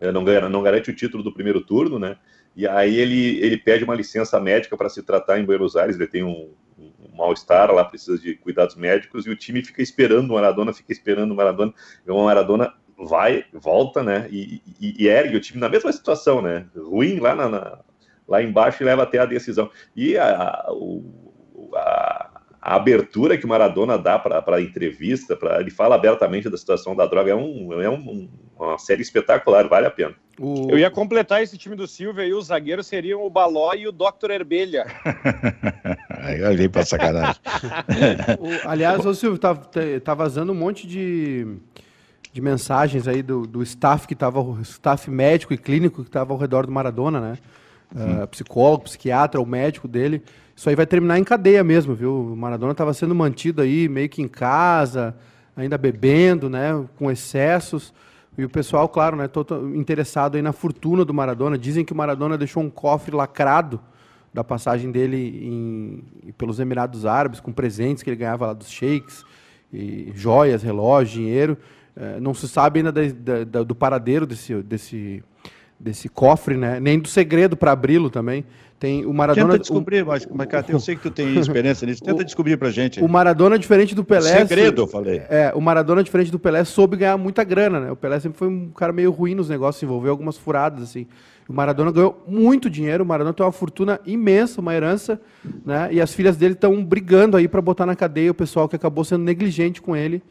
eh, 0.00 0.10
não, 0.10 0.22
não 0.48 0.62
garante 0.62 0.90
o 0.90 0.94
título 0.94 1.22
do 1.22 1.32
primeiro 1.32 1.60
turno, 1.60 1.98
né, 1.98 2.16
e 2.56 2.66
aí 2.66 2.96
ele, 2.96 3.38
ele 3.40 3.56
pede 3.56 3.84
uma 3.84 3.94
licença 3.94 4.38
médica 4.40 4.76
para 4.76 4.88
se 4.88 5.02
tratar 5.02 5.38
em 5.38 5.44
Buenos 5.44 5.76
Aires, 5.76 5.96
ele 5.96 6.06
tem 6.06 6.22
um, 6.22 6.52
um 6.78 7.16
mal-estar 7.16 7.72
lá, 7.72 7.84
precisa 7.84 8.18
de 8.18 8.34
cuidados 8.36 8.76
médicos, 8.76 9.26
e 9.26 9.30
o 9.30 9.36
time 9.36 9.64
fica 9.64 9.82
esperando 9.82 10.30
o 10.30 10.34
Maradona, 10.34 10.72
fica 10.72 10.92
esperando 10.92 11.32
o 11.32 11.34
Maradona, 11.34 11.74
e 12.06 12.10
o 12.10 12.24
Maradona 12.24 12.74
vai, 12.96 13.44
volta, 13.52 14.02
né, 14.02 14.28
e, 14.30 14.62
e, 14.80 15.04
e, 15.04 15.08
ergue 15.08 15.36
o 15.36 15.40
time 15.40 15.60
na 15.60 15.68
mesma 15.68 15.92
situação, 15.92 16.40
né, 16.40 16.66
ruim 16.76 17.18
lá, 17.18 17.34
na, 17.34 17.48
na, 17.48 17.78
lá 18.26 18.42
embaixo 18.42 18.82
e 18.82 18.86
leva 18.86 19.02
até 19.02 19.18
a 19.18 19.26
decisão. 19.26 19.70
E 19.94 20.16
a, 20.16 20.28
a, 20.28 20.70
a 21.74 22.33
a 22.64 22.76
abertura 22.76 23.36
que 23.36 23.44
o 23.44 23.48
Maradona 23.48 23.98
dá 23.98 24.18
para 24.18 24.56
a 24.56 24.60
entrevista, 24.62 25.36
para 25.36 25.60
ele 25.60 25.70
fala 25.70 25.96
abertamente 25.96 26.48
da 26.48 26.56
situação 26.56 26.96
da 26.96 27.04
droga, 27.04 27.30
é, 27.30 27.34
um, 27.34 27.78
é 27.78 27.90
um, 27.90 28.26
uma 28.58 28.78
série 28.78 29.02
espetacular, 29.02 29.68
vale 29.68 29.86
a 29.86 29.90
pena. 29.90 30.14
O... 30.40 30.70
Eu 30.70 30.78
ia 30.78 30.90
completar 30.90 31.42
esse 31.42 31.58
time 31.58 31.76
do 31.76 31.86
Silvio 31.86 32.22
aí, 32.22 32.32
os 32.32 32.46
zagueiros 32.46 32.86
seriam 32.86 33.22
o 33.22 33.28
Baló 33.28 33.74
e 33.74 33.86
o 33.86 33.92
Dr. 33.92 34.30
Herbelha. 34.30 34.86
aí 36.08 36.40
eu 36.40 36.56
vim 36.56 36.70
para 36.70 36.86
sacanagem. 36.86 37.38
o, 38.40 38.66
aliás, 38.66 39.04
o 39.04 39.14
Silvio, 39.14 39.38
tá, 39.38 39.54
tá 40.02 40.14
vazando 40.14 40.50
um 40.52 40.56
monte 40.56 40.86
de, 40.86 41.46
de 42.32 42.40
mensagens 42.40 43.06
aí 43.06 43.22
do, 43.22 43.46
do 43.46 43.62
staff 43.62 44.06
que 44.06 44.14
estava, 44.14 44.40
o 44.40 44.58
staff 44.62 45.10
médico 45.10 45.52
e 45.52 45.58
clínico 45.58 46.02
que 46.02 46.08
estava 46.08 46.32
ao 46.32 46.38
redor 46.38 46.64
do 46.64 46.72
Maradona, 46.72 47.20
né? 47.20 47.38
Uh, 47.94 48.26
psicólogo, 48.28 48.84
psiquiatra, 48.84 49.38
o 49.38 49.46
médico 49.46 49.86
dele 49.86 50.22
isso 50.56 50.68
aí 50.68 50.76
vai 50.76 50.86
terminar 50.86 51.18
em 51.18 51.24
cadeia 51.24 51.64
mesmo, 51.64 51.94
viu? 51.94 52.32
O 52.32 52.36
Maradona 52.36 52.72
estava 52.72 52.94
sendo 52.94 53.14
mantido 53.14 53.60
aí 53.60 53.88
meio 53.88 54.08
que 54.08 54.22
em 54.22 54.28
casa, 54.28 55.16
ainda 55.56 55.76
bebendo, 55.76 56.48
né, 56.48 56.84
com 56.96 57.10
excessos. 57.10 57.92
E 58.36 58.44
o 58.44 58.48
pessoal, 58.48 58.88
claro, 58.88 59.16
né, 59.16 59.28
todo 59.28 59.74
interessado 59.76 60.36
aí 60.36 60.42
na 60.42 60.52
fortuna 60.52 61.04
do 61.04 61.14
Maradona. 61.14 61.56
Dizem 61.58 61.84
que 61.84 61.92
o 61.92 61.96
Maradona 61.96 62.38
deixou 62.38 62.62
um 62.62 62.70
cofre 62.70 63.14
lacrado 63.14 63.80
da 64.32 64.42
passagem 64.42 64.90
dele 64.90 65.40
em, 65.44 66.32
pelos 66.32 66.58
Emirados 66.58 67.06
Árabes, 67.06 67.38
com 67.38 67.52
presentes 67.52 68.02
que 68.02 68.10
ele 68.10 68.16
ganhava 68.16 68.46
lá 68.46 68.52
dos 68.52 68.68
sheiks, 68.68 69.24
e 69.72 70.12
joias, 70.14 70.62
relógio, 70.62 71.20
dinheiro. 71.20 71.58
É, 71.96 72.18
não 72.18 72.34
se 72.34 72.48
sabe 72.48 72.80
ainda 72.80 72.90
da, 72.90 73.44
da, 73.44 73.62
do 73.62 73.74
paradeiro 73.74 74.26
desse, 74.26 74.54
desse, 74.62 75.22
desse 75.84 76.08
cofre, 76.08 76.56
né? 76.56 76.80
nem 76.80 76.98
do 76.98 77.06
segredo 77.06 77.56
para 77.56 77.72
abri-lo 77.72 78.08
também. 78.08 78.44
Tem 78.80 79.06
o 79.06 79.14
Maradona. 79.14 79.52
Tenta 79.52 79.58
descobrir, 79.60 80.02
o, 80.02 80.06
mas, 80.08 80.26
mas 80.26 80.46
cara, 80.46 80.66
eu 80.68 80.80
sei 80.80 80.96
que 80.96 81.02
tu 81.02 81.10
tem 81.10 81.38
experiência 81.38 81.86
nisso. 81.86 82.02
Tenta 82.04 82.22
o, 82.22 82.24
descobrir 82.24 82.56
pra 82.56 82.70
gente. 82.70 83.00
O 83.00 83.08
Maradona, 83.08 83.58
diferente 83.58 83.94
do 83.94 84.02
Pelé. 84.02 84.38
Segredo, 84.38 84.82
eu 84.82 84.86
falei. 84.86 85.22
É, 85.28 85.52
o 85.54 85.60
Maradona, 85.60 86.02
diferente 86.02 86.30
do 86.30 86.38
Pelé, 86.38 86.64
soube 86.64 86.96
ganhar 86.96 87.16
muita 87.16 87.44
grana, 87.44 87.78
né? 87.78 87.92
O 87.92 87.96
Pelé 87.96 88.18
sempre 88.18 88.36
foi 88.36 88.48
um 88.48 88.70
cara 88.70 88.92
meio 88.92 89.10
ruim 89.10 89.34
nos 89.34 89.48
negócios, 89.48 89.82
envolveu 89.82 90.10
algumas 90.10 90.36
furadas, 90.36 90.82
assim. 90.82 91.06
O 91.48 91.52
Maradona 91.52 91.92
ganhou 91.92 92.24
muito 92.26 92.68
dinheiro, 92.68 93.04
o 93.04 93.06
Maradona 93.06 93.32
tem 93.32 93.44
uma 93.44 93.52
fortuna 93.52 94.00
imensa, 94.04 94.60
uma 94.60 94.74
herança, 94.74 95.20
né? 95.64 95.88
E 95.92 96.00
as 96.00 96.12
filhas 96.12 96.36
dele 96.36 96.54
estão 96.54 96.84
brigando 96.84 97.36
aí 97.36 97.46
para 97.46 97.62
botar 97.62 97.86
na 97.86 97.94
cadeia 97.94 98.32
o 98.32 98.34
pessoal 98.34 98.68
que 98.68 98.76
acabou 98.76 99.04
sendo 99.04 99.22
negligente 99.22 99.80
com 99.80 99.94
ele 99.94 100.22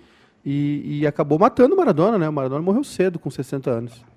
e, 0.45 0.99
e 0.99 1.07
acabou 1.07 1.39
matando 1.39 1.73
o 1.75 1.77
Maradona, 1.77 2.17
né? 2.17 2.27
O 2.27 2.33
Maradona 2.33 2.61
morreu 2.61 2.83
cedo, 2.83 3.17
com 3.17 3.29
60 3.29 3.71
anos. 3.71 4.12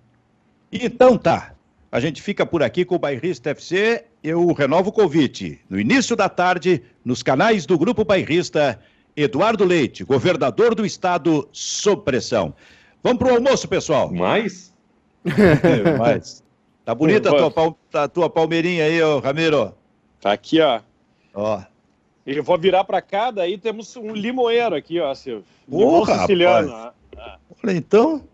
Então 0.73 1.17
tá. 1.17 1.55
A 1.91 2.01
gente 2.01 2.21
fica 2.21 2.45
por 2.45 2.63
aqui 2.63 2.85
com 2.85 2.97
o 2.97 2.99
Bairrista 2.99 3.51
FC. 3.51 4.05
Eu 4.23 4.53
renovo 4.53 4.91
o 4.91 4.93
convite. 4.93 5.61
No 5.69 5.79
início 5.79 6.17
da 6.17 6.29
tarde, 6.29 6.83
nos 7.05 7.23
canais 7.23 7.65
do 7.65 7.79
Grupo 7.79 8.05
Bairrista, 8.05 8.79
Eduardo 9.17 9.65
Leite, 9.65 10.05
governador 10.05 10.75
do 10.75 10.85
estado, 10.85 11.49
sob 11.53 12.03
pressão. 12.03 12.55
Vamos 13.03 13.19
para 13.19 13.33
o 13.33 13.37
almoço, 13.37 13.69
pessoal. 13.69 14.13
Mais? 14.13 14.75
É, 15.25 15.93
mais. 15.97 16.45
Tá 16.85 16.95
bonita 16.95 17.31
a 17.31 17.51
tua, 17.51 17.77
a 17.95 18.09
tua 18.09 18.31
palmeirinha 18.31 18.85
aí, 18.85 19.03
ô 19.03 19.19
Ramiro. 19.19 19.75
Tá 20.21 20.33
aqui, 20.33 20.61
ó. 20.61 20.81
Ó. 21.35 21.63
Eu 22.27 22.43
vou 22.43 22.59
virar 22.59 22.83
pra 22.85 23.01
cá, 23.01 23.31
daí 23.31 23.57
temos 23.57 23.97
um 23.97 24.13
limoeiro 24.13 24.75
aqui, 24.75 25.01
ó, 25.01 25.15
Silvio. 25.15 25.45
Limão 25.69 26.05
siciliano. 26.05 26.73
ó. 26.73 26.93
Olha, 27.63 27.77
então. 27.77 28.25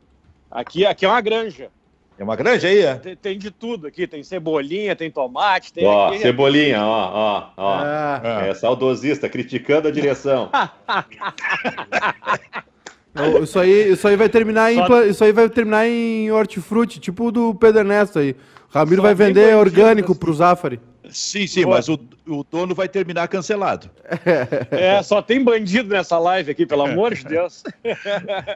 Aqui, 0.51 0.85
aqui 0.85 1.05
é 1.05 1.09
uma 1.09 1.21
granja. 1.21 1.71
É 2.23 2.25
uma 2.25 2.37
granja 2.37 2.69
aí, 2.69 2.79
é? 2.79 2.95
Tem, 2.95 3.17
tem 3.17 3.37
de 3.37 3.51
tudo 3.51 3.89
aqui. 3.89 4.07
Tem 4.07 4.23
cebolinha, 4.23 4.95
tem 4.95 5.11
tomate, 5.11 5.73
tem. 5.73 5.85
Ó, 5.85 6.07
aqui- 6.07 6.21
cebolinha, 6.21 6.81
ó, 6.81 7.11
ó, 7.13 7.51
ó. 7.57 7.75
Ah, 7.83 8.45
É 8.47 8.55
saudosista, 8.55 9.29
criticando 9.29 9.89
a 9.89 9.91
direção. 9.91 10.49
isso, 13.43 13.59
aí, 13.59 13.91
isso 13.93 14.07
aí 14.07 14.15
vai 14.15 14.29
terminar 14.29 14.73
em 14.73 14.77
Só- 14.87 15.03
isso 15.03 15.25
aí 15.25 15.33
vai 15.33 15.49
terminar 15.49 15.89
em 15.89 16.31
hortifruti, 16.31 17.01
tipo 17.01 17.25
o 17.27 17.33
do 17.33 17.53
Pedro 17.57 17.81
Ernesto 17.81 18.21
aí. 18.21 18.37
O 18.73 18.79
Ramiro 18.79 18.97
Só 18.99 19.03
vai 19.03 19.17
tem 19.17 19.27
vender 19.27 19.41
bandido 19.47 19.59
orgânico 19.59 20.09
nesse- 20.11 20.21
pro 20.21 20.33
Zafari. 20.33 20.81
Sim, 21.11 21.47
sim, 21.49 21.67
mas 21.67 21.89
o, 21.89 21.99
o 22.29 22.45
dono 22.49 22.73
vai 22.75 22.89
terminar 22.89 23.27
cancelado. 23.27 23.91
É, 24.71 25.03
só 25.03 25.21
tem 25.21 25.43
bandido 25.43 25.89
nessa 25.93 26.19
live 26.21 26.53
aqui, 26.53 26.65
pelo 26.65 26.83
amor 26.83 27.13
de 27.15 27.25
Deus. 27.25 27.65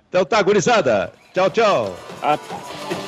Então 0.08 0.24
tá, 0.24 0.40
gurizada. 0.40 1.12
Tchau, 1.34 1.50
tchau. 1.50 1.96
Até 2.22 3.05